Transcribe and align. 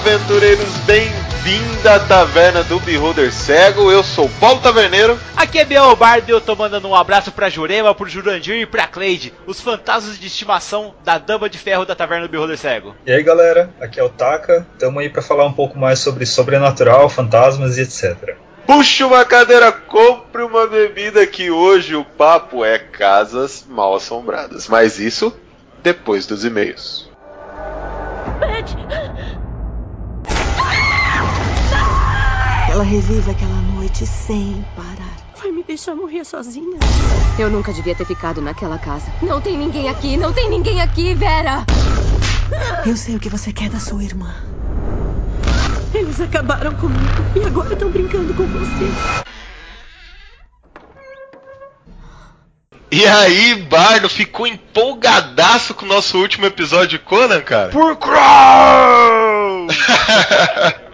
Olá, 0.00 0.14
aventureiros, 0.14 0.78
bem-vindo 0.86 1.88
à 1.88 2.00
taverna 2.00 2.62
do 2.62 2.80
Beholder 2.80 3.30
Cego. 3.30 3.90
Eu 3.90 4.02
sou 4.02 4.30
Paulo 4.40 4.58
Taverneiro. 4.60 5.18
Aqui 5.36 5.58
é 5.58 5.64
Biel 5.64 5.94
Bardo 5.94 6.28
e 6.28 6.32
eu 6.32 6.40
tô 6.40 6.56
mandando 6.56 6.88
um 6.88 6.94
abraço 6.94 7.30
pra 7.30 7.50
Jurema, 7.50 7.94
pro 7.94 8.08
Jurandir 8.08 8.56
e 8.56 8.66
pra 8.66 8.86
Cleide, 8.86 9.34
os 9.46 9.60
fantasmas 9.60 10.18
de 10.18 10.26
estimação 10.26 10.94
da 11.04 11.18
Dama 11.18 11.50
de 11.50 11.58
Ferro 11.58 11.84
da 11.84 11.94
taverna 11.94 12.26
do 12.26 12.30
Beholder 12.30 12.56
Cego. 12.56 12.94
E 13.04 13.12
aí 13.12 13.22
galera, 13.22 13.70
aqui 13.78 14.00
é 14.00 14.02
o 14.02 14.08
Taka, 14.08 14.66
estamos 14.72 15.02
aí 15.02 15.10
para 15.10 15.20
falar 15.20 15.44
um 15.44 15.52
pouco 15.52 15.78
mais 15.78 15.98
sobre 15.98 16.24
sobrenatural, 16.24 17.08
fantasmas 17.10 17.76
e 17.76 17.82
etc. 17.82 18.36
Puxe 18.66 19.04
uma 19.04 19.24
cadeira, 19.24 19.70
compre 19.70 20.42
uma 20.42 20.66
bebida 20.66 21.26
que 21.26 21.50
hoje 21.50 21.94
o 21.94 22.04
papo 22.04 22.64
é 22.64 22.78
casas 22.78 23.66
mal 23.68 23.94
assombradas. 23.94 24.66
Mas 24.66 24.98
isso 24.98 25.36
depois 25.82 26.26
dos 26.26 26.44
e-mails. 26.44 27.10
Ela 32.70 32.84
revive 32.84 33.28
aquela 33.32 33.60
noite 33.74 34.06
sem 34.06 34.64
parar. 34.76 35.16
Vai 35.42 35.50
me 35.50 35.64
deixar 35.64 35.96
morrer 35.96 36.24
sozinha? 36.24 36.78
Eu 37.36 37.50
nunca 37.50 37.72
devia 37.72 37.96
ter 37.96 38.04
ficado 38.04 38.40
naquela 38.40 38.78
casa. 38.78 39.06
Não 39.20 39.40
tem 39.40 39.58
ninguém 39.58 39.88
aqui, 39.88 40.16
não 40.16 40.32
tem 40.32 40.48
ninguém 40.48 40.80
aqui, 40.80 41.12
Vera! 41.12 41.64
Eu 42.86 42.96
sei 42.96 43.16
o 43.16 43.18
que 43.18 43.28
você 43.28 43.52
quer 43.52 43.70
da 43.70 43.80
sua 43.80 44.04
irmã. 44.04 44.32
Eles 45.92 46.20
acabaram 46.20 46.72
comigo 46.74 47.04
e 47.34 47.44
agora 47.44 47.72
estão 47.72 47.90
brincando 47.90 48.32
com 48.34 48.46
você. 48.46 48.84
E 52.92 53.04
aí, 53.04 53.64
Bardo 53.64 54.08
ficou 54.08 54.46
empolgadaço 54.46 55.74
com 55.74 55.84
o 55.84 55.88
nosso 55.88 56.16
último 56.18 56.46
episódio 56.46 56.90
de 56.90 56.98
Conan, 57.00 57.40
cara? 57.40 57.70
Por 57.70 57.96
Crow! 57.96 59.66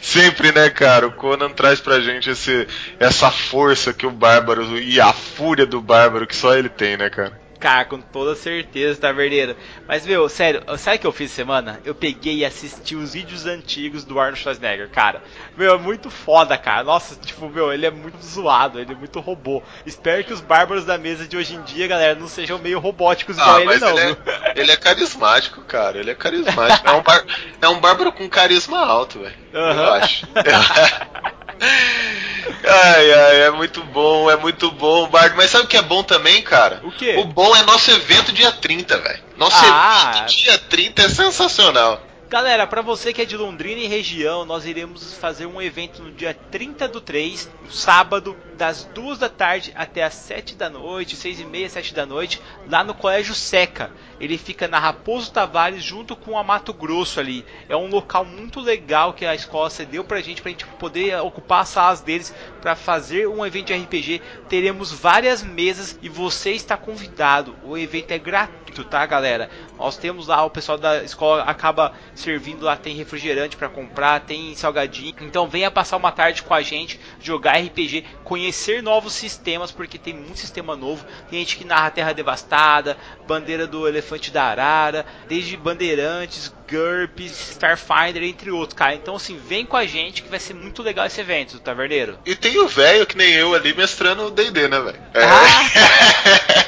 Sempre, 0.00 0.52
né, 0.52 0.70
cara? 0.70 1.06
O 1.06 1.12
Conan 1.12 1.50
traz 1.50 1.80
pra 1.80 2.00
gente 2.00 2.30
esse, 2.30 2.66
essa 2.98 3.30
força 3.30 3.92
que 3.92 4.06
o 4.06 4.10
Bárbaro 4.10 4.78
e 4.78 5.00
a 5.00 5.12
fúria 5.12 5.66
do 5.66 5.80
Bárbaro 5.80 6.26
que 6.26 6.36
só 6.36 6.56
ele 6.56 6.68
tem, 6.68 6.96
né, 6.96 7.10
cara? 7.10 7.47
Cara, 7.58 7.84
com 7.84 8.00
toda 8.00 8.36
certeza, 8.36 9.00
taverneiro. 9.00 9.56
Mas, 9.86 10.06
meu, 10.06 10.28
sério, 10.28 10.62
sabe 10.78 10.96
o 10.96 11.00
que 11.00 11.06
eu 11.08 11.12
fiz 11.12 11.32
semana? 11.32 11.80
Eu 11.84 11.92
peguei 11.92 12.36
e 12.36 12.44
assisti 12.44 12.94
os 12.94 13.14
vídeos 13.14 13.46
antigos 13.46 14.04
do 14.04 14.18
Arnold 14.20 14.38
Schwarzenegger, 14.38 14.88
cara. 14.88 15.20
Meu, 15.56 15.74
é 15.74 15.78
muito 15.78 16.08
foda, 16.08 16.56
cara. 16.56 16.84
Nossa, 16.84 17.16
tipo, 17.16 17.48
meu, 17.48 17.72
ele 17.72 17.84
é 17.84 17.90
muito 17.90 18.24
zoado, 18.24 18.78
ele 18.78 18.92
é 18.92 18.94
muito 18.94 19.18
robô. 19.18 19.60
Espero 19.84 20.22
que 20.22 20.32
os 20.32 20.40
bárbaros 20.40 20.84
da 20.84 20.96
mesa 20.96 21.26
de 21.26 21.36
hoje 21.36 21.56
em 21.56 21.62
dia, 21.62 21.88
galera, 21.88 22.14
não 22.14 22.28
sejam 22.28 22.58
meio 22.60 22.78
robóticos 22.78 23.36
igual 23.36 23.56
Ah, 23.56 23.62
ele, 23.62 23.78
não. 23.78 23.98
ele, 23.98 24.12
é, 24.12 24.52
ele 24.54 24.70
é 24.72 24.76
carismático, 24.76 25.60
cara. 25.62 25.98
Ele 25.98 26.10
é 26.12 26.14
carismático. 26.14 26.86
É 26.86 26.92
um, 26.92 27.02
bar- 27.02 27.24
é 27.60 27.68
um 27.68 27.80
bárbaro 27.80 28.12
com 28.12 28.28
carisma 28.28 28.78
alto, 28.86 29.18
velho. 29.18 29.34
Eu 29.52 29.60
Aham. 29.64 29.92
acho. 29.94 30.26
ai, 31.60 33.12
ai, 33.12 33.40
é 33.42 33.50
muito 33.50 33.82
bom, 33.84 34.30
é 34.30 34.36
muito 34.36 34.70
bom, 34.70 35.08
Bardo. 35.08 35.36
Mas 35.36 35.50
sabe 35.50 35.64
o 35.64 35.68
que 35.68 35.76
é 35.76 35.82
bom 35.82 36.02
também, 36.02 36.42
cara? 36.42 36.80
O 36.84 36.90
quê? 36.92 37.16
O 37.18 37.24
bom 37.24 37.54
é 37.56 37.62
nosso 37.62 37.90
evento 37.90 38.32
dia 38.32 38.52
30, 38.52 38.98
velho. 38.98 39.20
Nosso 39.36 39.56
Ah. 39.60 40.12
evento 40.16 40.34
dia 40.36 40.58
30 40.58 41.02
é 41.02 41.08
sensacional. 41.08 42.02
Galera, 42.28 42.66
pra 42.66 42.82
você 42.82 43.10
que 43.10 43.22
é 43.22 43.24
de 43.24 43.38
Londrina 43.38 43.80
e 43.80 43.86
região, 43.86 44.44
nós 44.44 44.66
iremos 44.66 45.14
fazer 45.14 45.46
um 45.46 45.62
evento 45.62 46.02
no 46.02 46.12
dia 46.12 46.34
30 46.34 46.86
do 46.86 47.00
3, 47.00 47.50
no 47.64 47.72
sábado, 47.72 48.36
das 48.54 48.84
2 48.84 49.18
da 49.18 49.30
tarde 49.30 49.72
até 49.74 50.04
as 50.04 50.12
7 50.12 50.54
da 50.54 50.68
noite, 50.68 51.16
6 51.16 51.40
e 51.40 51.44
meia, 51.46 51.70
7 51.70 51.94
da 51.94 52.04
noite, 52.04 52.38
lá 52.68 52.84
no 52.84 52.92
Colégio 52.92 53.34
Seca. 53.34 53.90
Ele 54.20 54.36
fica 54.36 54.68
na 54.68 54.78
Raposo 54.78 55.32
Tavares, 55.32 55.82
junto 55.82 56.14
com 56.14 56.36
a 56.36 56.44
Mato 56.44 56.74
Grosso 56.74 57.18
ali. 57.18 57.46
É 57.66 57.74
um 57.74 57.88
local 57.88 58.26
muito 58.26 58.60
legal 58.60 59.14
que 59.14 59.24
a 59.24 59.34
escola 59.34 59.70
cedeu 59.70 60.04
pra 60.04 60.20
gente, 60.20 60.42
pra 60.42 60.50
gente 60.50 60.66
poder 60.66 61.18
ocupar 61.22 61.62
as 61.62 61.70
salas 61.70 62.02
deles 62.02 62.34
para 62.60 62.76
fazer 62.76 63.26
um 63.26 63.46
evento 63.46 63.68
de 63.68 63.74
RPG. 63.74 64.20
Teremos 64.50 64.92
várias 64.92 65.42
mesas 65.42 65.98
e 66.02 66.10
você 66.10 66.50
está 66.50 66.76
convidado. 66.76 67.56
O 67.62 67.78
evento 67.78 68.10
é 68.10 68.18
gratuito, 68.18 68.67
tá, 68.84 69.04
galera? 69.06 69.50
Nós 69.78 69.96
temos 69.96 70.26
lá 70.26 70.44
o 70.44 70.50
pessoal 70.50 70.78
da 70.78 71.02
escola 71.02 71.42
acaba 71.42 71.92
servindo 72.14 72.64
lá, 72.64 72.76
tem 72.76 72.94
refrigerante 72.94 73.56
para 73.56 73.68
comprar, 73.68 74.20
tem 74.20 74.54
salgadinho. 74.54 75.14
Então 75.20 75.48
venha 75.48 75.70
passar 75.70 75.96
uma 75.96 76.12
tarde 76.12 76.42
com 76.42 76.54
a 76.54 76.62
gente, 76.62 77.00
jogar 77.20 77.58
RPG, 77.58 78.04
conhecer 78.24 78.82
novos 78.82 79.12
sistemas, 79.12 79.70
porque 79.70 79.98
tem 79.98 80.14
muito 80.14 80.38
sistema 80.38 80.76
novo. 80.76 81.04
Tem 81.30 81.38
gente 81.40 81.56
que 81.56 81.64
narra 81.64 81.90
Terra 81.90 82.12
Devastada, 82.12 82.96
Bandeira 83.26 83.66
do 83.66 83.86
Elefante 83.86 84.30
da 84.30 84.44
Arara, 84.44 85.06
desde 85.28 85.56
Bandeirantes, 85.56 86.52
GURPS, 86.70 87.52
Starfinder, 87.52 88.22
entre 88.22 88.50
outros, 88.50 88.78
cara. 88.78 88.94
Então 88.94 89.16
assim, 89.16 89.38
vem 89.38 89.64
com 89.64 89.76
a 89.76 89.86
gente 89.86 90.22
que 90.22 90.28
vai 90.28 90.40
ser 90.40 90.54
muito 90.54 90.82
legal 90.82 91.06
esse 91.06 91.20
evento, 91.20 91.58
Taverneiro. 91.58 92.18
E 92.26 92.34
tem 92.34 92.58
o 92.58 92.68
velho 92.68 93.06
que 93.06 93.16
nem 93.16 93.32
eu 93.32 93.54
ali 93.54 93.74
mestrando 93.74 94.26
o 94.26 94.30
D&D, 94.30 94.68
né, 94.68 94.80
velho? 94.80 94.98
É. 95.14 96.67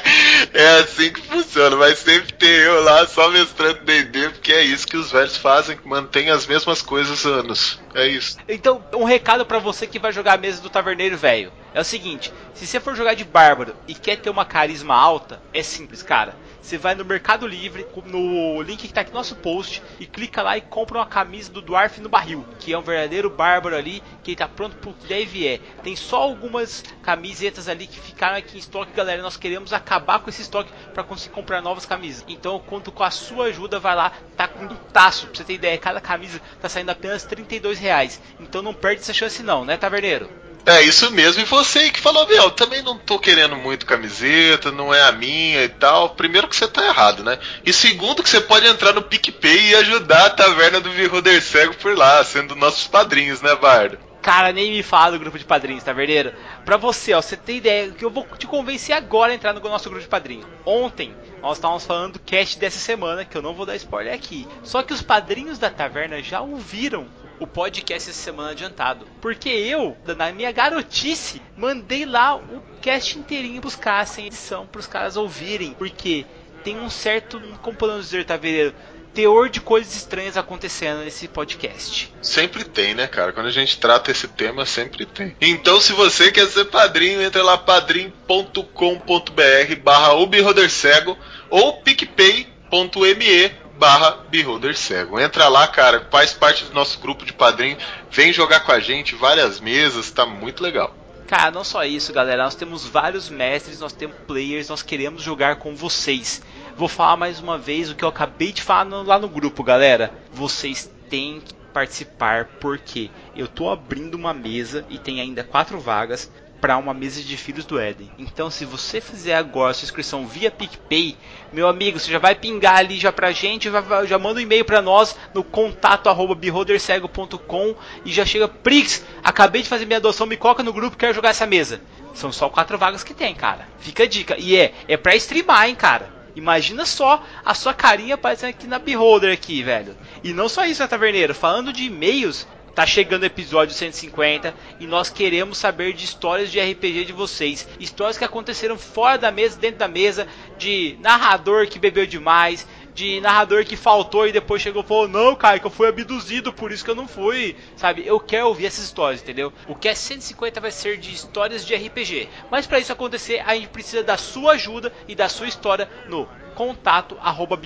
é 0.53 0.79
assim 0.79 1.11
que 1.11 1.21
funciona, 1.21 1.75
vai 1.75 1.95
sempre 1.95 2.33
ter 2.33 2.67
eu 2.67 2.83
lá 2.83 3.05
só 3.07 3.29
mestrando 3.29 3.85
D&D, 3.85 4.29
porque 4.29 4.51
é 4.51 4.63
isso 4.63 4.87
que 4.87 4.97
os 4.97 5.11
velhos 5.11 5.37
fazem, 5.37 5.77
mantém 5.83 6.29
as 6.29 6.45
mesmas 6.45 6.81
coisas 6.81 7.25
anos. 7.25 7.79
É 7.93 8.07
isso. 8.07 8.37
Então, 8.47 8.83
um 8.93 9.03
recado 9.03 9.45
pra 9.45 9.59
você 9.59 9.87
que 9.87 9.99
vai 9.99 10.11
jogar 10.11 10.33
a 10.33 10.37
mesa 10.37 10.61
do 10.61 10.69
Taverneiro 10.69 11.17
Velho. 11.17 11.51
É 11.73 11.79
o 11.79 11.85
seguinte, 11.85 12.33
se 12.53 12.67
você 12.67 12.79
for 12.79 12.95
jogar 12.95 13.13
de 13.13 13.23
bárbaro 13.23 13.75
e 13.87 13.93
quer 13.93 14.17
ter 14.17 14.29
uma 14.29 14.45
carisma 14.45 14.95
alta, 14.95 15.41
é 15.53 15.63
simples, 15.63 16.03
cara. 16.03 16.35
Você 16.61 16.77
vai 16.77 16.93
no 16.93 17.03
Mercado 17.03 17.47
Livre, 17.47 17.85
no 18.05 18.61
link 18.61 18.87
que 18.87 18.93
tá 18.93 19.01
aqui 19.01 19.11
no 19.11 19.17
nosso 19.17 19.35
post, 19.35 19.81
e 19.99 20.05
clica 20.05 20.43
lá 20.43 20.57
e 20.57 20.61
compra 20.61 20.99
uma 20.99 21.05
camisa 21.05 21.51
do 21.51 21.61
Dwarf 21.61 21.99
no 21.99 22.07
barril, 22.07 22.45
que 22.59 22.71
é 22.71 22.77
um 22.77 22.83
verdadeiro 22.83 23.29
bárbaro 23.29 23.75
ali, 23.75 24.01
que 24.23 24.35
tá 24.35 24.47
pronto 24.47 24.75
pro 24.77 24.93
que 24.93 25.07
der 25.07 25.21
e 25.21 25.25
vier. 25.25 25.59
Tem 25.83 25.95
só 25.95 26.21
algumas 26.21 26.83
camisetas 27.01 27.67
ali 27.67 27.87
que 27.87 27.99
ficaram 27.99 28.37
aqui 28.37 28.55
em 28.55 28.59
estoque, 28.59 28.93
galera. 28.93 29.21
Nós 29.21 29.37
queremos 29.37 29.73
acabar 29.73 30.19
com 30.19 30.29
esse 30.29 30.43
estoque 30.43 30.71
para 30.93 31.03
conseguir 31.03 31.33
comprar 31.33 31.61
novas 31.61 31.85
camisas. 31.85 32.23
Então 32.27 32.53
eu 32.53 32.59
conto 32.59 32.91
com 32.91 33.03
a 33.03 33.11
sua 33.11 33.45
ajuda, 33.45 33.79
vai 33.79 33.95
lá, 33.95 34.11
tá 34.37 34.47
com 34.47 34.65
um 34.65 34.75
taço, 34.93 35.27
pra 35.27 35.35
você 35.35 35.43
ter 35.43 35.53
ideia, 35.53 35.77
cada 35.77 35.99
camisa 35.99 36.39
tá 36.61 36.69
saindo 36.69 36.91
apenas 36.91 37.23
32 37.23 37.79
reais. 37.79 38.21
Então 38.39 38.61
não 38.61 38.73
perde 38.73 39.01
essa 39.01 39.13
chance 39.13 39.41
não, 39.41 39.65
né, 39.65 39.77
Taverneiro? 39.77 40.29
É 40.65 40.81
isso 40.83 41.09
mesmo, 41.11 41.41
e 41.41 41.45
você 41.45 41.89
que 41.89 41.99
falou, 41.99 42.27
meu, 42.27 42.51
também 42.51 42.83
não 42.83 42.97
tô 42.97 43.17
querendo 43.17 43.55
muito 43.55 43.85
camiseta, 43.85 44.71
não 44.71 44.93
é 44.93 45.01
a 45.01 45.11
minha 45.11 45.63
e 45.63 45.69
tal. 45.69 46.09
Primeiro 46.09 46.47
que 46.47 46.55
você 46.55 46.67
tá 46.67 46.85
errado, 46.85 47.23
né? 47.23 47.39
E 47.65 47.73
segundo 47.73 48.21
que 48.21 48.29
você 48.29 48.39
pode 48.39 48.67
entrar 48.67 48.93
no 48.93 49.01
PicPay 49.01 49.69
e 49.69 49.75
ajudar 49.75 50.27
a 50.27 50.29
taverna 50.29 50.79
do 50.79 50.91
Virroder 50.91 51.41
Cego 51.41 51.75
por 51.75 51.97
lá, 51.97 52.23
sendo 52.23 52.55
nossos 52.55 52.87
padrinhos, 52.87 53.41
né, 53.41 53.55
Bardo? 53.55 53.97
Cara, 54.21 54.51
nem 54.51 54.69
me 54.69 54.83
fala 54.83 55.13
do 55.13 55.19
grupo 55.19 55.39
de 55.39 55.45
padrinhos, 55.45 55.83
taverneiro. 55.83 56.31
Pra 56.63 56.77
você, 56.77 57.11
ó, 57.11 57.21
você 57.21 57.35
tem 57.35 57.57
ideia 57.57 57.89
que 57.89 58.05
eu 58.05 58.11
vou 58.11 58.27
te 58.37 58.45
convencer 58.45 58.95
agora 58.95 59.31
a 59.31 59.35
entrar 59.35 59.51
no 59.51 59.59
nosso 59.61 59.89
grupo 59.89 60.03
de 60.03 60.07
padrinho. 60.07 60.45
Ontem, 60.63 61.15
nós 61.41 61.57
estávamos 61.57 61.85
falando 61.85 62.13
do 62.13 62.19
cast 62.19 62.59
dessa 62.59 62.77
semana, 62.77 63.25
que 63.25 63.35
eu 63.35 63.41
não 63.41 63.55
vou 63.55 63.65
dar 63.65 63.75
spoiler 63.75 64.13
aqui. 64.13 64.47
Só 64.61 64.83
que 64.83 64.93
os 64.93 65.01
padrinhos 65.01 65.57
da 65.57 65.71
taverna 65.71 66.21
já 66.21 66.39
ouviram 66.39 67.07
o 67.41 67.47
podcast 67.47 68.09
essa 68.09 68.19
semana 68.19 68.51
adiantado. 68.51 69.05
Porque 69.19 69.49
eu, 69.49 69.97
na 70.15 70.31
minha 70.31 70.51
garotice, 70.51 71.41
mandei 71.57 72.05
lá 72.05 72.35
o 72.35 72.61
cast 72.81 73.17
inteirinho 73.17 73.61
buscar 73.61 74.05
sem 74.05 74.27
edição 74.27 74.67
pros 74.67 74.87
caras 74.87 75.17
ouvirem. 75.17 75.73
Porque 75.73 76.25
tem 76.63 76.79
um 76.79 76.89
certo, 76.89 77.41
como 77.61 77.75
podemos 77.75 78.05
dizer, 78.05 78.25
taverneiro, 78.25 78.73
teor 79.13 79.49
de 79.49 79.59
coisas 79.59 79.95
estranhas 79.95 80.37
acontecendo 80.37 81.03
nesse 81.03 81.27
podcast. 81.27 82.13
Sempre 82.21 82.63
tem, 82.63 82.93
né, 82.93 83.07
cara? 83.07 83.33
Quando 83.33 83.47
a 83.47 83.51
gente 83.51 83.79
trata 83.79 84.11
esse 84.11 84.27
tema, 84.27 84.65
sempre 84.65 85.05
tem. 85.05 85.35
Então, 85.41 85.81
se 85.81 85.93
você 85.93 86.31
quer 86.31 86.47
ser 86.47 86.65
padrinho, 86.65 87.21
entra 87.21 87.43
lá 87.43 87.57
padrim.com.br 87.57 89.75
barra 89.83 90.13
o 90.13 90.27
Beholder 90.27 90.69
Cego 90.69 91.17
ou 91.49 91.81
picpay.me 91.81 93.60
barra 93.81 94.15
Beholder 94.29 94.77
Cego. 94.77 95.19
Entra 95.19 95.47
lá, 95.47 95.67
cara, 95.67 96.07
faz 96.11 96.33
parte 96.33 96.65
do 96.65 96.73
nosso 96.75 96.99
grupo 96.99 97.25
de 97.25 97.33
padrinho, 97.33 97.75
vem 98.11 98.31
jogar 98.31 98.59
com 98.59 98.71
a 98.71 98.79
gente, 98.79 99.15
várias 99.15 99.59
mesas, 99.59 100.11
tá 100.11 100.23
muito 100.23 100.61
legal. 100.61 100.95
Cara, 101.25 101.49
não 101.49 101.63
só 101.63 101.83
isso, 101.83 102.13
galera. 102.13 102.43
Nós 102.43 102.53
temos 102.53 102.85
vários 102.85 103.27
mestres, 103.27 103.79
nós 103.79 103.91
temos 103.91 104.15
players, 104.27 104.69
nós 104.69 104.83
queremos 104.83 105.23
jogar 105.23 105.55
com 105.55 105.75
vocês. 105.75 106.43
Vou 106.77 106.87
falar 106.87 107.17
mais 107.17 107.39
uma 107.39 107.57
vez 107.57 107.89
o 107.89 107.95
que 107.95 108.03
eu 108.05 108.09
acabei 108.09 108.51
de 108.51 108.61
falar 108.61 108.85
no- 108.85 109.01
lá 109.01 109.17
no 109.17 109.27
grupo, 109.27 109.63
galera. 109.63 110.13
Vocês 110.31 110.87
têm 111.09 111.39
que 111.41 111.51
participar 111.73 112.45
porque 112.59 113.09
eu 113.35 113.47
tô 113.47 113.67
abrindo 113.71 114.13
uma 114.13 114.33
mesa 114.33 114.85
e 114.89 114.99
tem 114.99 115.19
ainda 115.21 115.43
quatro 115.43 115.79
vagas 115.79 116.29
para 116.61 116.77
uma 116.77 116.93
mesa 116.93 117.23
de 117.23 117.35
Filhos 117.35 117.65
do 117.65 117.79
Éden. 117.79 118.11
Então, 118.19 118.51
se 118.51 118.63
você 118.63 119.01
fizer 119.01 119.33
agora 119.33 119.71
a 119.71 119.73
sua 119.73 119.85
inscrição 119.85 120.27
via 120.27 120.51
PicPay, 120.51 121.17
meu 121.51 121.67
amigo, 121.67 121.99
você 121.99 122.11
já 122.11 122.19
vai 122.19 122.35
pingar 122.35 122.77
ali 122.77 122.99
já 122.99 123.11
pra 123.11 123.31
gente, 123.31 123.71
já, 123.71 124.05
já 124.05 124.19
manda 124.19 124.39
um 124.39 124.43
e-mail 124.43 124.63
pra 124.63 124.81
nós 124.81 125.17
no 125.33 125.43
contato 125.43 126.07
arroba 126.07 126.35
beholdercego.com 126.35 127.75
e 128.05 128.11
já 128.11 128.23
chega, 128.23 128.47
Prix, 128.47 129.03
acabei 129.23 129.63
de 129.63 129.69
fazer 129.69 129.85
minha 129.85 129.97
adoção, 129.97 130.27
me 130.27 130.37
coloca 130.37 130.61
no 130.61 130.71
grupo, 130.71 130.95
quero 130.95 131.15
jogar 131.15 131.29
essa 131.29 131.47
mesa. 131.47 131.81
São 132.13 132.31
só 132.31 132.47
quatro 132.47 132.77
vagas 132.77 133.03
que 133.03 133.13
tem, 133.13 133.33
cara. 133.33 133.67
Fica 133.79 134.03
a 134.03 134.07
dica. 134.07 134.35
E 134.37 134.55
é, 134.55 134.73
é 134.87 134.97
pra 134.97 135.15
streamar, 135.15 135.67
hein, 135.67 135.75
cara. 135.75 136.21
Imagina 136.35 136.85
só 136.85 137.23
a 137.43 137.53
sua 137.53 137.73
carinha 137.73 138.15
aparecendo 138.15 138.49
aqui 138.49 138.67
na 138.67 138.79
Beholder 138.79 139.33
aqui, 139.33 139.63
velho. 139.63 139.97
E 140.23 140.33
não 140.33 140.47
só 140.47 140.65
isso, 140.65 140.81
né, 140.81 140.87
Taverneiro? 140.87 141.33
Falando 141.33 141.73
de 141.73 141.83
e-mails, 141.83 142.47
Tá 142.73 142.85
chegando 142.85 143.23
o 143.23 143.25
episódio 143.25 143.75
150 143.75 144.53
e 144.79 144.87
nós 144.87 145.09
queremos 145.09 145.57
saber 145.57 145.91
de 145.91 146.05
histórias 146.05 146.49
de 146.49 146.59
RPG 146.59 147.03
de 147.03 147.11
vocês. 147.11 147.67
Histórias 147.79 148.17
que 148.17 148.23
aconteceram 148.23 148.77
fora 148.77 149.17
da 149.17 149.29
mesa, 149.29 149.59
dentro 149.59 149.79
da 149.79 149.89
mesa, 149.89 150.25
de 150.57 150.97
narrador 151.01 151.67
que 151.67 151.77
bebeu 151.77 152.05
demais, 152.05 152.65
de 152.93 153.19
narrador 153.19 153.65
que 153.65 153.75
faltou 153.75 154.25
e 154.25 154.31
depois 154.31 154.61
chegou 154.61 154.83
e 154.83 154.85
falou: 154.85 155.07
Não, 155.07 155.35
cara, 155.35 155.59
que 155.59 155.65
eu 155.65 155.71
fui 155.71 155.87
abduzido, 155.89 156.53
por 156.53 156.71
isso 156.71 156.85
que 156.85 156.89
eu 156.89 156.95
não 156.95 157.09
fui. 157.09 157.57
Sabe? 157.75 158.03
Eu 158.05 158.19
quero 158.21 158.47
ouvir 158.47 158.67
essas 158.67 158.85
histórias, 158.85 159.21
entendeu? 159.21 159.51
O 159.67 159.75
que 159.75 159.89
é 159.89 159.93
150 159.93 160.61
vai 160.61 160.71
ser 160.71 160.97
de 160.97 161.13
histórias 161.13 161.65
de 161.65 161.75
RPG. 161.75 162.29
Mas 162.49 162.65
para 162.67 162.79
isso 162.79 162.93
acontecer, 162.93 163.43
a 163.45 163.53
gente 163.53 163.67
precisa 163.67 164.01
da 164.01 164.17
sua 164.17 164.53
ajuda 164.53 164.93
e 165.09 165.15
da 165.15 165.27
sua 165.27 165.47
história 165.47 165.89
no 166.07 166.25
contato 166.55 167.17
arroba 167.21 167.57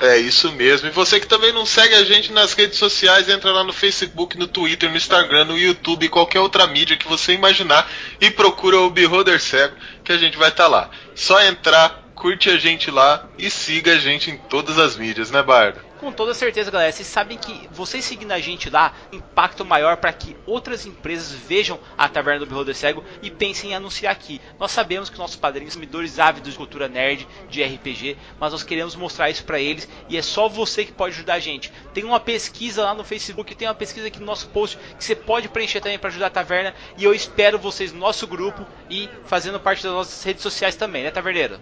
é 0.00 0.18
isso 0.18 0.50
mesmo. 0.52 0.88
E 0.88 0.90
você 0.90 1.20
que 1.20 1.26
também 1.26 1.52
não 1.52 1.64
segue 1.64 1.94
a 1.94 2.04
gente 2.04 2.32
nas 2.32 2.52
redes 2.52 2.78
sociais, 2.78 3.28
entra 3.28 3.52
lá 3.52 3.62
no 3.62 3.72
Facebook, 3.72 4.36
no 4.36 4.46
Twitter, 4.46 4.90
no 4.90 4.96
Instagram, 4.96 5.44
no 5.44 5.58
YouTube, 5.58 6.08
qualquer 6.08 6.40
outra 6.40 6.66
mídia 6.66 6.96
que 6.96 7.08
você 7.08 7.32
imaginar 7.32 7.90
e 8.20 8.30
procura 8.30 8.78
o 8.80 8.90
Beholder 8.90 9.40
Cego, 9.40 9.76
que 10.02 10.12
a 10.12 10.18
gente 10.18 10.36
vai 10.36 10.48
estar 10.48 10.64
tá 10.64 10.68
lá. 10.68 10.90
Só 11.14 11.40
entrar, 11.42 12.02
curte 12.14 12.50
a 12.50 12.56
gente 12.56 12.90
lá 12.90 13.26
e 13.38 13.48
siga 13.50 13.92
a 13.92 13.98
gente 13.98 14.30
em 14.30 14.36
todas 14.36 14.78
as 14.78 14.96
mídias, 14.96 15.30
né, 15.30 15.42
Bardo? 15.42 15.80
Com 16.04 16.12
toda 16.12 16.34
certeza, 16.34 16.70
galera. 16.70 16.92
Vocês 16.92 17.08
sabem 17.08 17.38
que 17.38 17.66
vocês 17.72 18.04
seguindo 18.04 18.32
a 18.32 18.38
gente 18.38 18.68
lá, 18.68 18.92
impacto 19.10 19.64
maior 19.64 19.96
para 19.96 20.12
que 20.12 20.36
outras 20.44 20.84
empresas 20.84 21.32
vejam 21.32 21.80
a 21.96 22.06
Taverna 22.06 22.40
do 22.40 22.46
Beholder 22.46 22.74
Cego 22.74 23.02
e 23.22 23.30
pensem 23.30 23.70
em 23.70 23.74
anunciar 23.74 24.12
aqui. 24.12 24.38
Nós 24.60 24.70
sabemos 24.70 25.08
que 25.08 25.16
nossos 25.16 25.36
padrinhos 25.36 25.72
são 25.72 25.80
consumidores 25.80 26.18
ávidos 26.18 26.52
de 26.52 26.58
cultura 26.58 26.88
nerd, 26.88 27.26
de 27.48 27.64
RPG, 27.64 28.18
mas 28.38 28.52
nós 28.52 28.62
queremos 28.62 28.94
mostrar 28.94 29.30
isso 29.30 29.44
para 29.44 29.58
eles 29.58 29.88
e 30.06 30.18
é 30.18 30.20
só 30.20 30.46
você 30.46 30.84
que 30.84 30.92
pode 30.92 31.14
ajudar 31.14 31.34
a 31.34 31.40
gente. 31.40 31.72
Tem 31.94 32.04
uma 32.04 32.20
pesquisa 32.20 32.84
lá 32.84 32.92
no 32.92 33.02
Facebook, 33.02 33.54
tem 33.54 33.66
uma 33.66 33.74
pesquisa 33.74 34.08
aqui 34.08 34.20
no 34.20 34.26
nosso 34.26 34.48
post 34.48 34.76
que 34.98 35.02
você 35.02 35.16
pode 35.16 35.48
preencher 35.48 35.80
também 35.80 35.98
para 35.98 36.10
ajudar 36.10 36.26
a 36.26 36.30
Taverna 36.30 36.74
e 36.98 37.04
eu 37.04 37.14
espero 37.14 37.58
vocês 37.58 37.94
no 37.94 37.98
nosso 37.98 38.26
grupo 38.26 38.66
e 38.90 39.08
fazendo 39.24 39.58
parte 39.58 39.82
das 39.82 39.92
nossas 39.92 40.22
redes 40.22 40.42
sociais 40.42 40.76
também, 40.76 41.02
né, 41.02 41.10
Taverneiro? 41.10 41.58